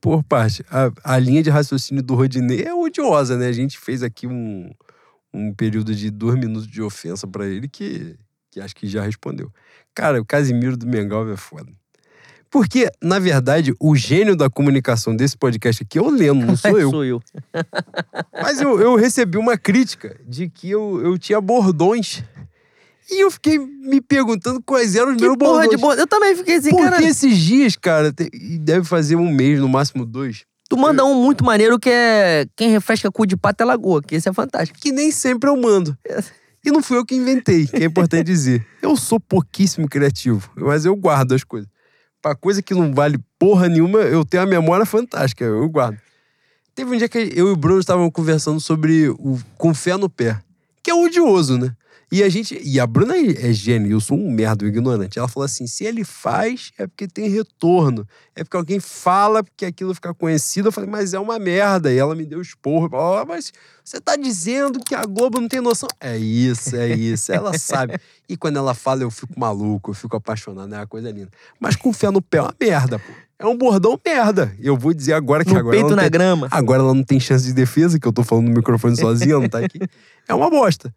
[0.00, 3.46] Por parte, a, a linha de raciocínio do Rodinei é odiosa, né?
[3.48, 4.70] A gente fez aqui um,
[5.32, 8.14] um período de dois minutos de ofensa pra ele que,
[8.50, 9.50] que acho que já respondeu.
[9.94, 11.72] Cara, o Casimiro do Mengal é foda.
[12.50, 16.72] Porque, na verdade, o gênio da comunicação desse podcast aqui é o Leno, não sou
[16.78, 16.90] eu.
[16.90, 17.22] Sou eu.
[18.32, 22.22] Mas eu, eu recebi uma crítica de que eu, eu tinha bordões.
[23.10, 25.70] E eu fiquei me perguntando quais eram os Que meus porra bordões.
[25.70, 26.00] de bordo?
[26.00, 27.04] Eu também fiquei assim, Porque cara.
[27.04, 31.44] esses dias, cara, e deve fazer um mês, no máximo dois, Tu manda um muito
[31.44, 34.76] maneiro que é quem refresca cu de pato é lagoa, que esse é fantástico.
[34.80, 35.96] que nem sempre eu mando.
[36.64, 38.66] E não fui eu que inventei, que é importante dizer.
[38.82, 41.68] Eu sou pouquíssimo criativo, mas eu guardo as coisas.
[42.20, 45.96] Pra coisa que não vale porra nenhuma, eu tenho a memória fantástica, eu guardo.
[46.74, 50.10] Teve um dia que eu e o Bruno estavam conversando sobre o com fé no
[50.10, 50.40] pé,
[50.82, 51.72] que é odioso, né?
[52.10, 52.56] E a gente.
[52.62, 55.18] E a Bruna é gênio, eu sou um merda, um ignorante.
[55.18, 58.06] Ela falou assim: se ele faz, é porque tem retorno.
[58.36, 60.68] É porque alguém fala porque aquilo fica conhecido.
[60.68, 61.92] Eu falei, mas é uma merda.
[61.92, 62.88] E ela me deu esporro.
[62.92, 63.52] Ó, mas
[63.84, 65.88] você tá dizendo que a Globo não tem noção?
[66.00, 67.32] É isso, é isso.
[67.32, 67.98] Ela sabe.
[68.28, 71.30] E quando ela fala, eu fico maluco, eu fico apaixonado, é uma coisa linda.
[71.58, 73.12] Mas com fé no pé é uma merda, pô.
[73.38, 74.54] É um bordão merda.
[74.60, 75.76] Eu vou dizer agora que No agora.
[75.76, 76.46] peito não na tem- grama.
[76.52, 79.42] Agora ela não tem chance de defesa, que eu tô falando no microfone sozinha, ela
[79.42, 79.80] não tá aqui.
[80.28, 80.94] É uma bosta.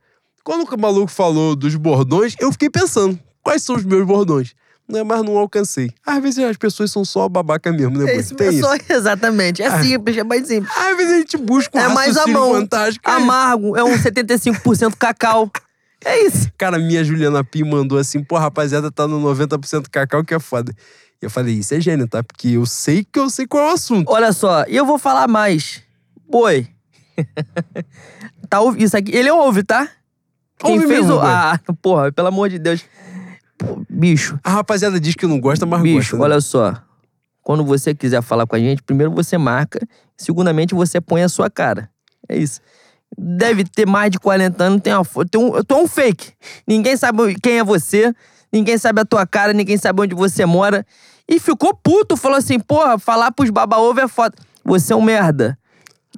[0.50, 4.56] Quando o maluco falou dos bordões, eu fiquei pensando, quais são os meus bordões?
[4.88, 5.92] Né, mas não alcancei.
[6.04, 8.12] Às vezes as pessoas são só babaca mesmo, né?
[8.12, 8.66] É isso, Tem é isso.
[8.90, 9.62] exatamente.
[9.62, 9.84] É Ah.
[9.84, 10.76] simples, é mais simples.
[10.76, 12.54] Às vezes a gente busca um É mais a mão.
[12.56, 13.08] fantástico.
[13.08, 13.14] É.
[13.14, 15.52] Amargo, é um 75% cacau.
[16.04, 16.52] É isso.
[16.58, 20.74] Cara, minha Juliana Pim mandou assim, pô, rapaziada, tá no 90% cacau, que é foda.
[21.22, 22.24] E eu falei, isso é gênio, tá?
[22.24, 24.12] Porque eu sei que eu sei qual é o assunto.
[24.12, 25.84] Olha só, e eu vou falar mais.
[26.28, 26.68] Boi.
[28.50, 29.88] tá ouvi- isso aqui, ele ouve, tá?
[30.60, 31.20] Quem Ouve fez mesmo, o.
[31.22, 32.84] Ah, porra, pelo amor de Deus.
[33.58, 36.18] Pô, bicho, A rapaziada diz que não gosta, mas bicho, gosta.
[36.18, 36.24] né?
[36.24, 36.74] olha só.
[37.42, 39.80] Quando você quiser falar com a gente, primeiro você marca,
[40.16, 41.90] segundamente você põe a sua cara.
[42.28, 42.62] É isso.
[43.18, 46.34] Deve ter mais de 40 anos, tem uma fo- tem um, tu é um fake.
[46.68, 48.14] Ninguém sabe quem é você,
[48.54, 50.86] ninguém sabe a tua cara, ninguém sabe onde você mora.
[51.28, 54.36] E ficou puto, falou assim: porra, falar pros baba-ovo é foda.
[54.64, 55.58] Você é um merda.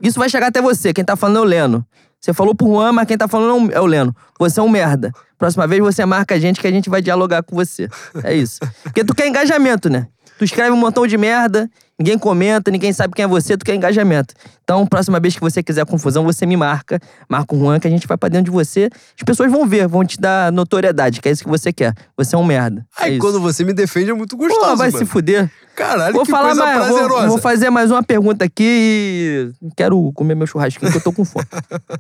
[0.02, 1.86] Isso vai chegar até você, quem tá falando é o Leno.
[2.22, 4.16] Você falou pro Juan, mas quem tá falando é o Leno.
[4.38, 5.12] Você é um merda.
[5.40, 7.90] Próxima vez você marca a gente que a gente vai dialogar com você.
[8.24, 8.60] É isso.
[8.84, 10.08] Porque tu quer engajamento, né?
[10.38, 11.68] Tu escreve um montão de merda,
[12.02, 14.34] ninguém comenta, ninguém sabe quem é você, tu quer engajamento.
[14.64, 17.00] Então, próxima vez que você quiser confusão, você me marca.
[17.30, 18.90] Marca o Juan que a gente vai pra dentro de você.
[19.18, 21.94] As pessoas vão ver, vão te dar notoriedade, que é isso que você quer.
[22.18, 22.86] Você é um merda.
[23.00, 23.20] é Aí isso.
[23.22, 24.98] quando você me defende é muito Pô, gostoso, vai mano.
[24.98, 25.50] se fuder.
[25.76, 27.28] Caralho, Vou que falar coisa mais, vou, prazerosa.
[27.28, 31.24] vou fazer mais uma pergunta aqui e quero comer meu churrasquinho que eu tô com
[31.24, 31.46] fome.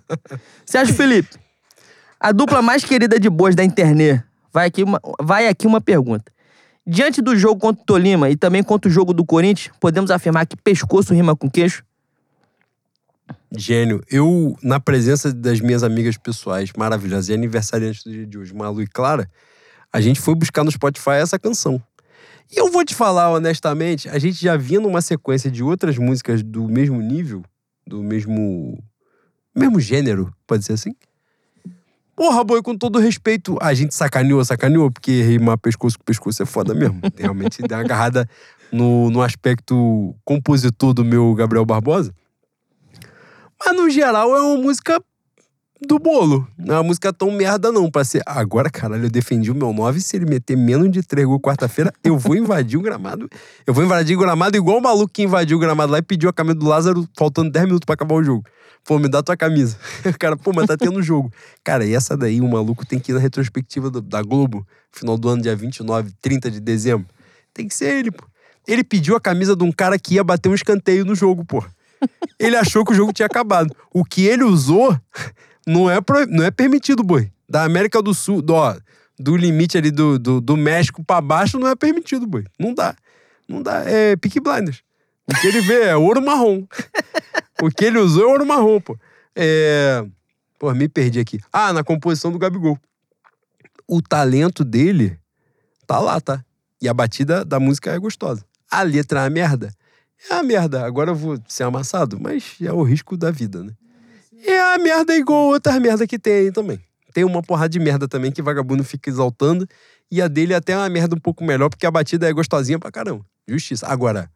[0.65, 1.29] Sérgio Felipe,
[2.19, 4.23] a dupla mais querida de boas da internet.
[4.53, 6.31] Vai aqui uma, vai aqui uma pergunta.
[6.93, 10.45] Diante do jogo contra o Tolima e também contra o jogo do Corinthians, podemos afirmar
[10.45, 11.85] que pescoço rima com queixo?
[13.55, 14.03] Gênio.
[14.11, 18.81] Eu, na presença das minhas amigas pessoais maravilhosas e aniversariantes do dia de hoje, Malu
[18.81, 19.31] e Clara,
[19.89, 21.81] a gente foi buscar no Spotify essa canção.
[22.51, 26.43] E eu vou te falar honestamente, a gente já vinha numa sequência de outras músicas
[26.43, 27.41] do mesmo nível,
[27.87, 28.83] do mesmo.
[29.55, 30.93] mesmo gênero, pode ser assim?
[32.21, 36.45] Porra, boi, com todo respeito, a gente sacaneou, sacaneou, porque rimar pescoço com pescoço é
[36.45, 37.01] foda mesmo.
[37.17, 38.29] Realmente dá uma agarrada
[38.71, 42.13] no, no aspecto compositor do meu Gabriel Barbosa.
[43.59, 45.01] Mas no geral é uma música
[45.85, 46.47] do bolo.
[46.57, 47.89] Não é uma música tão merda, não.
[47.89, 48.21] Pra ser.
[48.25, 49.99] Agora, caralho, eu defendi o meu 9.
[49.99, 53.27] Se ele meter menos de 3 gols quarta-feira, eu vou invadir o gramado.
[53.65, 56.29] Eu vou invadir o gramado igual o maluco que invadiu o gramado lá e pediu
[56.29, 58.43] a camisa do Lázaro faltando 10 minutos pra acabar o jogo.
[58.83, 59.77] Pô, me dá tua camisa.
[60.05, 61.31] O cara, pô, mas tá tendo jogo.
[61.63, 65.17] Cara, e essa daí, o maluco tem que ir na retrospectiva do- da Globo, final
[65.17, 67.05] do ano, dia 29, 30 de dezembro.
[67.53, 68.23] Tem que ser ele, pô.
[68.67, 71.63] Ele pediu a camisa de um cara que ia bater um escanteio no jogo, pô.
[72.39, 73.75] Ele achou que o jogo tinha acabado.
[73.93, 74.97] O que ele usou
[75.71, 77.31] não é, pro- não é permitido, boi.
[77.49, 78.75] Da América do Sul, do, ó,
[79.19, 82.45] do limite ali do, do, do México pra baixo, não é permitido, boi.
[82.59, 82.95] Não dá.
[83.47, 83.83] Não dá.
[83.85, 84.81] É pique blinders.
[85.27, 86.65] O que ele vê é ouro marrom.
[87.61, 88.97] o que ele usou é ouro marrom, pô.
[89.35, 90.03] É.
[90.59, 91.39] Pô, me perdi aqui.
[91.51, 92.77] Ah, na composição do Gabigol.
[93.87, 95.17] O talento dele
[95.87, 96.43] tá lá, tá?
[96.81, 98.45] E a batida da música é gostosa.
[98.69, 99.73] A letra é merda.
[100.29, 100.85] É uma merda.
[100.85, 103.73] Agora eu vou ser amassado, mas é o risco da vida, né?
[104.45, 106.79] É a merda igual outras merda que tem aí também.
[107.13, 109.67] Tem uma porrada de merda também que vagabundo fica exaltando.
[110.09, 112.79] E a dele é até uma merda um pouco melhor, porque a batida é gostosinha
[112.79, 113.25] pra caramba.
[113.47, 113.87] Justiça.
[113.87, 114.29] Agora,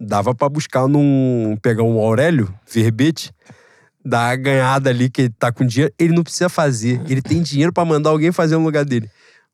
[0.00, 1.56] dava pra buscar num.
[1.60, 3.32] pegar um Aurélio, verbete,
[4.04, 5.92] dar a ganhada ali que ele tá com dinheiro.
[5.98, 7.00] Ele não precisa fazer.
[7.08, 9.10] Ele tem dinheiro pra mandar alguém fazer no lugar dele.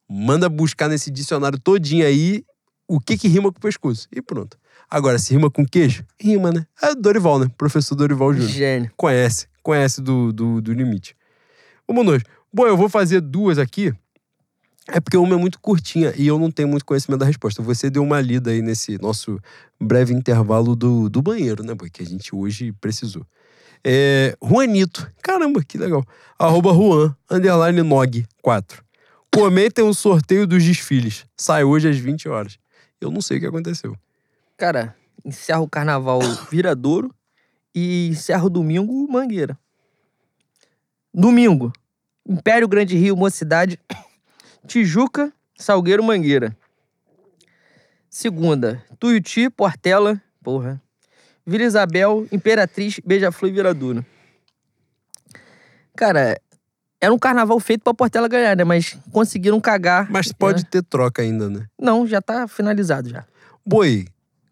[0.09, 2.45] Manda buscar nesse dicionário todinho aí
[2.87, 4.07] o que que rima com o pescoço.
[4.15, 4.59] E pronto.
[4.91, 6.67] Agora, se rima com queijo, rima, né?
[6.83, 7.51] É Dorival, né?
[7.57, 8.51] Professor Dorival Júnior.
[8.51, 8.91] Gênio.
[8.97, 11.17] Conhece, conhece do, do, do limite.
[11.89, 12.23] Vamos nós.
[12.53, 13.93] Bom, eu vou fazer duas aqui.
[14.87, 17.63] É porque uma é muito curtinha e eu não tenho muito conhecimento da resposta.
[17.63, 19.41] Você deu uma lida aí nesse nosso
[19.81, 21.75] breve intervalo do, do banheiro, né?
[21.75, 23.27] Porque a gente hoje precisou.
[23.83, 25.11] É, Juanito.
[25.23, 26.05] Caramba, que legal.
[26.39, 28.85] Arroba Juan, underline Nog 4.
[29.33, 31.27] Comentem o sorteio dos desfiles.
[31.37, 32.59] Sai hoje às 20 horas.
[33.01, 33.97] Eu não sei o que aconteceu.
[34.57, 34.95] Cara,
[35.25, 36.21] encerra o carnaval
[36.51, 37.11] Viradouro
[37.75, 39.59] e encerra o domingo Mangueira.
[41.13, 41.73] Domingo,
[42.27, 43.79] Império Grande Rio, Mocidade,
[44.67, 46.57] Tijuca, Salgueiro, Mangueira.
[48.09, 50.81] Segunda, Tuiuti, Portela, porra.
[51.47, 54.07] Vila Isabel, Imperatriz, Beija-Flor e Viradouro.
[55.97, 56.41] Cara,
[57.01, 58.65] era um carnaval feito pra Portela ganhar, né?
[58.65, 60.11] Mas conseguiram cagar.
[60.11, 61.67] Mas pode ter troca ainda, né?
[61.79, 63.27] Não, já tá finalizado já.
[63.65, 64.07] Boi,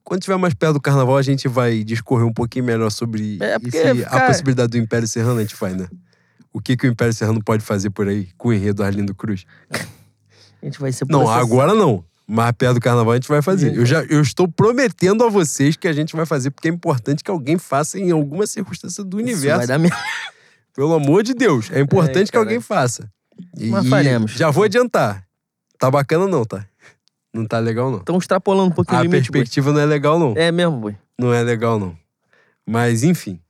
[0.05, 3.57] quando tiver mais perto do carnaval, a gente vai discorrer um pouquinho melhor sobre É,
[3.63, 5.87] esse- a possibilidade do Império Serrano, a gente vai, né?
[6.53, 9.45] O que, que o Império Serrano pode fazer por aí com o enredo Arlindo Cruz?
[9.71, 11.45] A gente vai ser Não, processado.
[11.47, 12.05] agora não.
[12.27, 13.75] Mais perto do carnaval a gente vai fazer.
[13.77, 17.23] Eu, já, eu estou prometendo a vocês que a gente vai fazer, porque é importante
[17.25, 19.59] que alguém faça em alguma circunstância do Isso universo.
[19.59, 19.97] vai dar merda.
[20.75, 21.71] Pelo amor de Deus.
[21.71, 22.45] É importante que cara.
[22.45, 23.11] alguém faça.
[23.59, 24.33] E, Mas faremos.
[24.33, 25.25] já vou adiantar.
[25.79, 26.65] Tá bacana não, tá?
[27.33, 27.99] Não tá legal não.
[27.99, 30.35] Estão extrapolando um pouquinho A o limite, perspectiva não é legal não.
[30.37, 30.97] É mesmo, boi.
[31.19, 31.97] Não é legal, não.
[32.67, 33.41] Mas, enfim.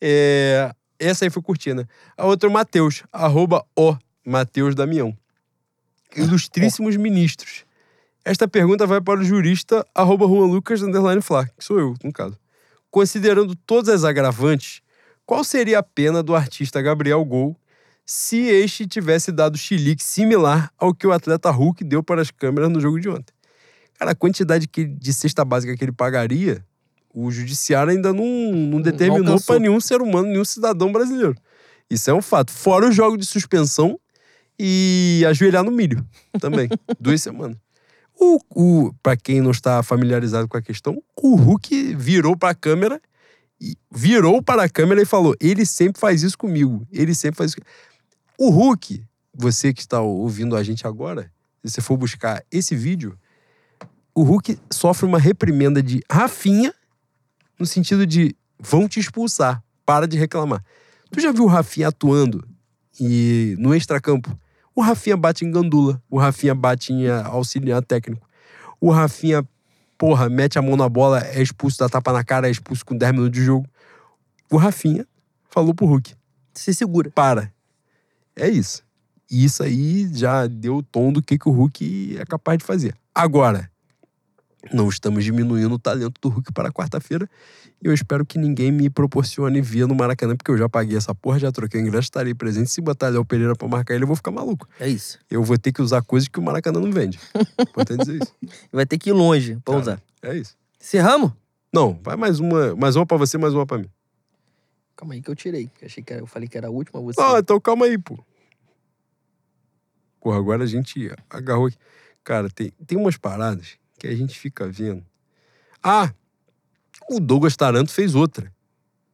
[0.00, 1.84] É, Essa aí foi curtinha, né?
[2.16, 3.96] A outra é o Matheus, arroba o
[4.26, 5.16] Matheus Damião.
[6.14, 7.64] Ilustríssimos ministros.
[8.24, 12.12] Esta pergunta vai para o jurista arroba Juan Lucas, underline Flá, que sou eu, no
[12.12, 12.38] caso.
[12.90, 14.82] Considerando todas as agravantes,
[15.24, 17.56] qual seria a pena do artista Gabriel Gol
[18.12, 22.68] se este tivesse dado chilique similar ao que o atleta Hulk deu para as câmeras
[22.68, 23.32] no jogo de ontem?
[23.96, 26.66] Cara, a quantidade que, de cesta básica que ele pagaria,
[27.14, 31.36] o judiciário ainda não, não determinou para nenhum ser humano, nenhum cidadão brasileiro.
[31.88, 32.50] Isso é um fato.
[32.50, 33.96] Fora o jogo de suspensão
[34.58, 36.04] e ajoelhar no milho
[36.40, 36.68] também.
[36.98, 37.58] Duas semanas.
[38.18, 42.54] O, o, para quem não está familiarizado com a questão, o Hulk virou para a
[42.56, 43.00] câmera,
[43.60, 46.86] e virou para a câmera e falou: ele sempre faz isso comigo.
[46.90, 47.60] Ele sempre faz isso.
[48.42, 49.04] O Hulk,
[49.34, 51.30] você que está ouvindo a gente agora,
[51.62, 53.18] se você for buscar esse vídeo,
[54.14, 56.72] o Hulk sofre uma reprimenda de Rafinha,
[57.58, 60.64] no sentido de vão te expulsar, para de reclamar.
[61.10, 62.42] Tu já viu o Rafinha atuando
[62.98, 64.34] e no extracampo?
[64.74, 68.26] O Rafinha bate em gandula, o Rafinha bate em auxiliar técnico.
[68.80, 69.46] O Rafinha,
[69.98, 72.96] porra, mete a mão na bola, é expulso, dá tapa na cara, é expulso com
[72.96, 73.68] 10 minutos de jogo.
[74.50, 75.06] O Rafinha
[75.50, 76.14] falou pro Hulk:
[76.54, 77.10] Se segura.
[77.10, 77.52] para.
[78.40, 78.82] É isso.
[79.30, 82.64] E isso aí já deu o tom do que, que o Hulk é capaz de
[82.64, 82.96] fazer.
[83.14, 83.70] Agora,
[84.72, 87.28] não estamos diminuindo o talento do Hulk para quarta-feira.
[87.82, 91.14] E eu espero que ninguém me proporcione via no Maracanã, porque eu já paguei essa
[91.14, 92.70] porra, já troquei o ingresso, estarei presente.
[92.70, 94.68] Se botar Léo Pereira pra marcar ele, eu vou ficar maluco.
[94.78, 95.18] É isso.
[95.30, 97.18] Eu vou ter que usar coisas que o Maracanã não vende.
[97.58, 98.34] Importante dizer isso.
[98.70, 100.02] Vai ter que ir longe pra Cara, usar.
[100.22, 100.56] É isso.
[100.78, 101.32] Encerramos?
[101.72, 103.88] Não, vai mais uma, mais uma pra você, mais uma pra mim.
[104.94, 105.70] Calma aí que eu tirei.
[105.82, 107.18] Achei que era, eu falei que era a última, você.
[107.18, 108.22] Ah, então calma aí, pô.
[110.20, 111.76] Porra, agora a gente agarrou aqui.
[112.22, 115.04] Cara, tem, tem umas paradas que a gente fica vendo.
[115.82, 116.12] Ah,
[117.08, 118.52] o Douglas Taranto fez outra.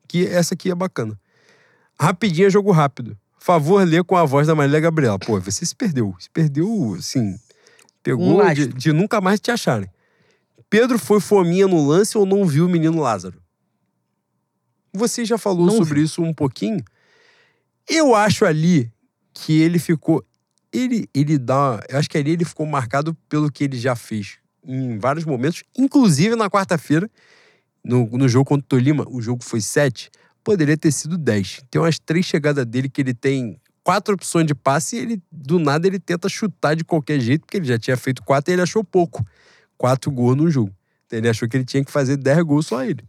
[0.09, 1.19] Que essa aqui é bacana.
[1.99, 3.17] Rapidinho é jogo rápido.
[3.39, 5.19] Favor ler com a voz da Marília Gabriela.
[5.19, 6.15] Pô, você se perdeu.
[6.19, 7.39] Se perdeu, assim.
[8.03, 9.89] Pegou Um de, de nunca mais te acharem.
[10.69, 13.41] Pedro foi fominha no lance ou não viu o menino Lázaro?
[14.93, 16.83] Você já falou Não sobre isso um pouquinho.
[17.89, 18.91] Eu acho ali
[19.33, 20.25] que ele ficou.
[20.77, 21.81] Ele, ele dá.
[21.89, 25.63] Eu acho que ali ele ficou marcado pelo que ele já fez em vários momentos,
[25.79, 27.09] inclusive na quarta-feira,
[27.85, 30.11] no, no jogo contra o Tolima, o jogo foi 7,
[30.43, 31.63] poderia ter sido 10.
[31.71, 35.61] Tem umas três chegadas dele que ele tem quatro opções de passe e ele, do
[35.61, 38.63] nada, ele tenta chutar de qualquer jeito, porque ele já tinha feito quatro e ele
[38.63, 39.25] achou pouco.
[39.79, 40.75] Quatro gols no jogo.
[41.07, 43.05] Então, ele achou que ele tinha que fazer 10 gols só ele.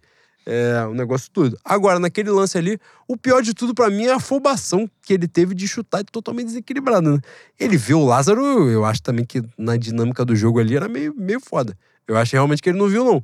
[0.49, 1.59] É, o negócio todo.
[1.63, 5.27] Agora, naquele lance ali, o pior de tudo pra mim é a afobação que ele
[5.27, 7.19] teve de chutar totalmente desequilibrado, né?
[7.59, 11.13] Ele vê o Lázaro, eu acho também que na dinâmica do jogo ali era meio,
[11.17, 11.77] meio foda.
[12.07, 13.21] Eu acho realmente que ele não viu, não.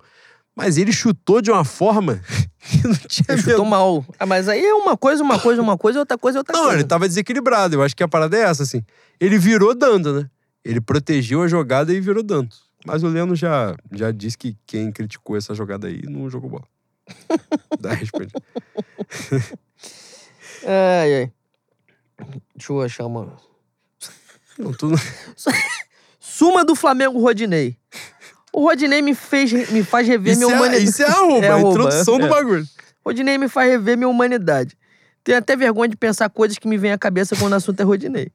[0.54, 2.22] Mas ele chutou de uma forma
[2.60, 4.06] que não tinha Ele chutou mal.
[4.20, 6.78] Ah, mas aí é uma coisa, uma coisa, uma coisa, outra coisa, outra Não, coisa.
[6.80, 7.76] ele tava desequilibrado.
[7.78, 8.84] Eu acho que a parada é essa, assim.
[9.18, 10.30] Ele virou dando, né?
[10.64, 12.50] Ele protegeu a jogada e virou dando.
[12.86, 16.73] Mas o Leno já, já disse que quem criticou essa jogada aí não jogou bola.
[17.80, 18.34] Dá responde.
[20.66, 21.32] Ai, ai.
[22.56, 23.36] Deixa eu achar uma.
[24.58, 24.92] Não, tu...
[26.20, 27.78] Suma do Flamengo Rodinei.
[28.54, 30.86] O Rodinei me, fez, me faz rever isso, minha é, humanidade.
[30.90, 32.20] isso é arroba, É a arroba, introdução é.
[32.20, 32.66] do bagulho.
[33.04, 34.78] Rodinei me faz rever minha humanidade.
[35.24, 37.84] Tenho até vergonha de pensar coisas que me vêm à cabeça quando o assunto é
[37.84, 38.32] Rodinei.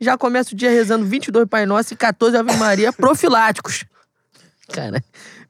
[0.00, 3.84] Já começo o dia rezando 22 Pai Nosso e 14 Ave Maria profiláticos.
[4.68, 5.02] Cara,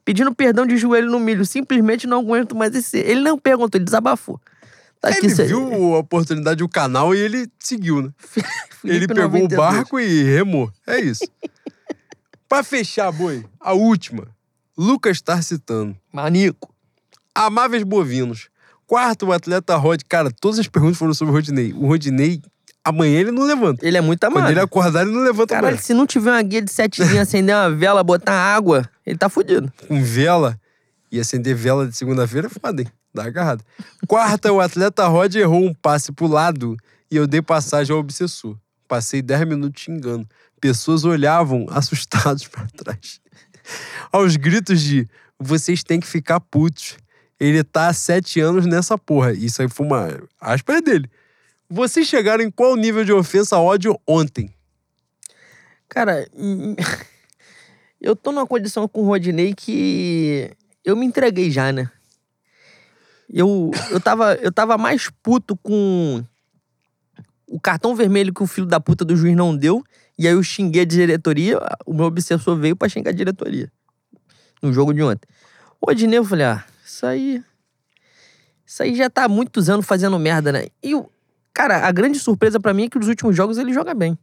[0.09, 1.45] pedindo perdão de joelho no milho.
[1.45, 2.97] Simplesmente não aguento mais esse.
[2.97, 4.41] Ele não perguntou, ele desabafou.
[4.99, 8.09] Tá aqui, ele cê- viu a oportunidade, o canal, e ele seguiu, né?
[8.83, 9.53] ele pegou 92.
[9.53, 10.73] o barco e remou.
[10.87, 11.29] É isso.
[12.49, 14.27] pra fechar, boi, a última.
[14.75, 15.95] Lucas Tarcitano.
[16.11, 16.73] Manico.
[17.35, 18.49] Amáveis bovinos.
[18.87, 20.01] Quarto, o atleta Rod.
[20.09, 21.71] Cara, todas as perguntas foram sobre o Rodinei.
[21.71, 22.41] O Rodinei,
[22.83, 23.85] amanhã ele não levanta.
[23.85, 24.43] Ele é muito amado.
[24.43, 25.85] Quando ele acordar, ele não levanta Caralho, mais.
[25.85, 29.29] se não tiver uma guia de sete dias, acender uma vela, botar água, ele tá
[29.29, 29.71] fudido.
[29.87, 30.59] Com vela.
[31.11, 32.87] E acender vela de segunda-feira é foda, hein?
[33.13, 33.63] Dá agarrada.
[34.07, 36.77] Quarta, o atleta Rod errou um passe pro lado
[37.09, 38.55] e eu dei passagem ao obsessor.
[38.87, 40.27] Passei 10 minutos xingando.
[40.61, 43.19] Pessoas olhavam assustados pra trás.
[44.11, 45.07] Aos gritos de
[45.39, 46.97] vocês têm que ficar putos.
[47.39, 49.31] Ele tá há sete anos nessa porra.
[49.33, 51.09] Isso aí foi uma aspas dele.
[51.69, 54.51] Vocês chegaram em qual nível de ofensa ódio ontem?
[55.87, 56.27] Cara,
[58.01, 60.51] eu tô numa condição com o Rodinei que
[60.83, 61.91] eu me entreguei já, né?
[63.31, 66.23] Eu, eu, tava, eu tava mais puto com
[67.47, 69.83] o cartão vermelho que o filho da puta do juiz não deu.
[70.17, 71.59] E aí eu xinguei a diretoria.
[71.85, 73.71] O meu obsessor veio pra xingar a diretoria.
[74.61, 75.27] No jogo de ontem.
[75.81, 77.43] Rodinei, eu falei, ah, isso aí.
[78.65, 80.67] Isso aí já tá há muitos anos fazendo merda, né?
[80.81, 81.09] E o.
[81.53, 84.17] Cara, a grande surpresa pra mim é que nos últimos jogos ele joga bem.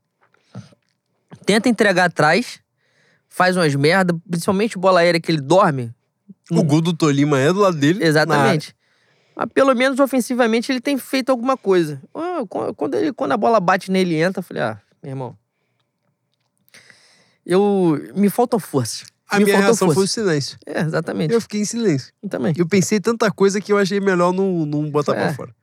[1.44, 2.60] Tenta entregar atrás,
[3.28, 5.92] faz umas merda, principalmente bola aérea que ele dorme.
[6.50, 8.04] O gol do Tolima é do lado dele.
[8.04, 8.74] Exatamente.
[9.34, 12.00] Mas pelo menos ofensivamente ele tem feito alguma coisa.
[12.14, 15.10] Ah, qu- Quando, ele- quando a bola bate nele e entra, eu falei, ah, meu
[15.10, 15.36] irmão.
[17.44, 18.00] Eu.
[18.14, 19.04] Me falta força.
[19.28, 20.14] A me minha reação foi o força.
[20.14, 20.58] silêncio.
[20.64, 21.34] É, exatamente.
[21.34, 22.12] Eu fiquei em silêncio.
[22.22, 22.54] Eu também.
[22.56, 25.32] Eu pensei tanta coisa que eu achei melhor não, não botar pra É.
[25.34, 25.54] fora.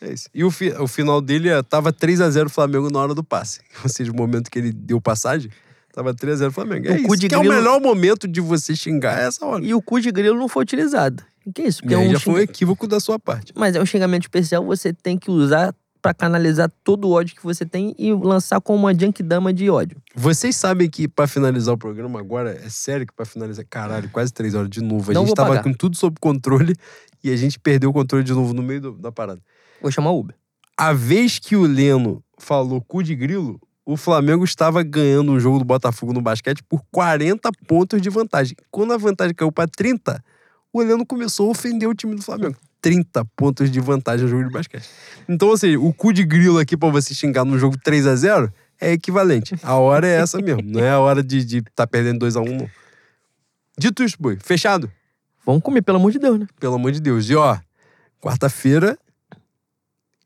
[0.00, 0.28] É isso.
[0.34, 3.60] E o, fi- o final dele é, tava 3x0 Flamengo na hora do passe.
[3.84, 5.50] Ou seja, o momento que ele deu passagem,
[5.92, 6.88] tava 3x0 Flamengo.
[6.88, 7.28] É O isso.
[7.28, 9.64] que é o grilo- melhor momento de você xingar é essa hora.
[9.64, 11.22] E o cu de grilo não foi utilizado.
[11.54, 11.80] Que é isso?
[11.80, 13.52] E Porque é aí um já foi um equívoco da sua parte.
[13.56, 17.42] Mas é um xingamento especial, você tem que usar pra canalizar todo o ódio que
[17.42, 19.98] você tem e lançar como uma dama de ódio.
[20.14, 24.32] Vocês sabem que pra finalizar o programa agora, é sério que pra finalizar, caralho, quase
[24.32, 25.10] três horas de novo.
[25.10, 25.62] A Não gente tava pagar.
[25.62, 26.74] com tudo sob controle
[27.22, 29.42] e a gente perdeu o controle de novo no meio do- da parada.
[29.80, 30.36] Vou chamar o Uber.
[30.76, 35.58] A vez que o Leno falou cu de grilo, o Flamengo estava ganhando um jogo
[35.58, 38.56] do Botafogo no basquete por 40 pontos de vantagem.
[38.70, 40.22] Quando a vantagem caiu para 30,
[40.72, 42.56] o Leno começou a ofender o time do Flamengo.
[42.80, 44.88] 30 pontos de vantagem no jogo de basquete.
[45.28, 48.16] Então, ou seja, o cu de grilo aqui pra você xingar num jogo 3 a
[48.16, 49.54] 0 é equivalente.
[49.62, 50.62] A hora é essa mesmo.
[50.62, 52.70] Não é a hora de estar tá perdendo 2 a 1 não.
[53.76, 54.90] Dito isso, boi, fechado?
[55.44, 56.46] Vamos comer, pelo amor de Deus, né?
[56.58, 57.28] Pelo amor de Deus.
[57.28, 57.58] E ó,
[58.20, 58.98] quarta-feira.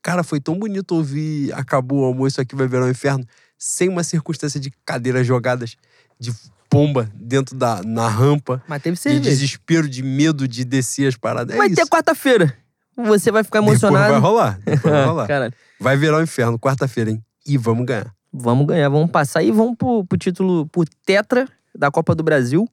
[0.05, 3.26] Cara, foi tão bonito ouvir acabou o almoço aqui vai virar um inferno,
[3.58, 5.76] sem uma circunstância de cadeiras jogadas,
[6.20, 6.31] de
[6.68, 9.31] pomba dentro da na rampa, Mas teve de cerveja.
[9.31, 11.55] desespero, de medo de descer as paradas.
[11.55, 11.76] É vai isso.
[11.76, 12.55] ter quarta-feira.
[12.94, 14.12] Você vai ficar Depois emocionado.
[14.12, 14.60] vai rolar.
[14.66, 15.26] Depois vai rolar.
[15.26, 15.55] Caralho.
[15.81, 17.24] Vai virar um inferno quarta-feira, hein?
[17.47, 18.12] E vamos ganhar.
[18.31, 22.68] Vamos ganhar, vamos passar e vamos pro, pro título, pro Tetra da Copa do Brasil,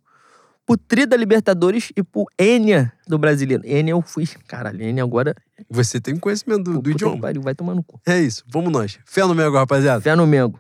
[0.66, 3.64] pro Tri da Libertadores e pro Enia do Brasileiro.
[3.66, 4.28] Enia eu fui.
[4.48, 5.36] Caralho, Enia agora.
[5.70, 7.20] Você tem conhecimento do, do idioma.
[7.20, 8.00] pariu, vai tomar no cu.
[8.08, 8.44] É isso.
[8.48, 9.00] Vamos nós.
[9.06, 10.02] Fé no Mego, rapaziada.
[10.02, 10.60] Fé no Mengo.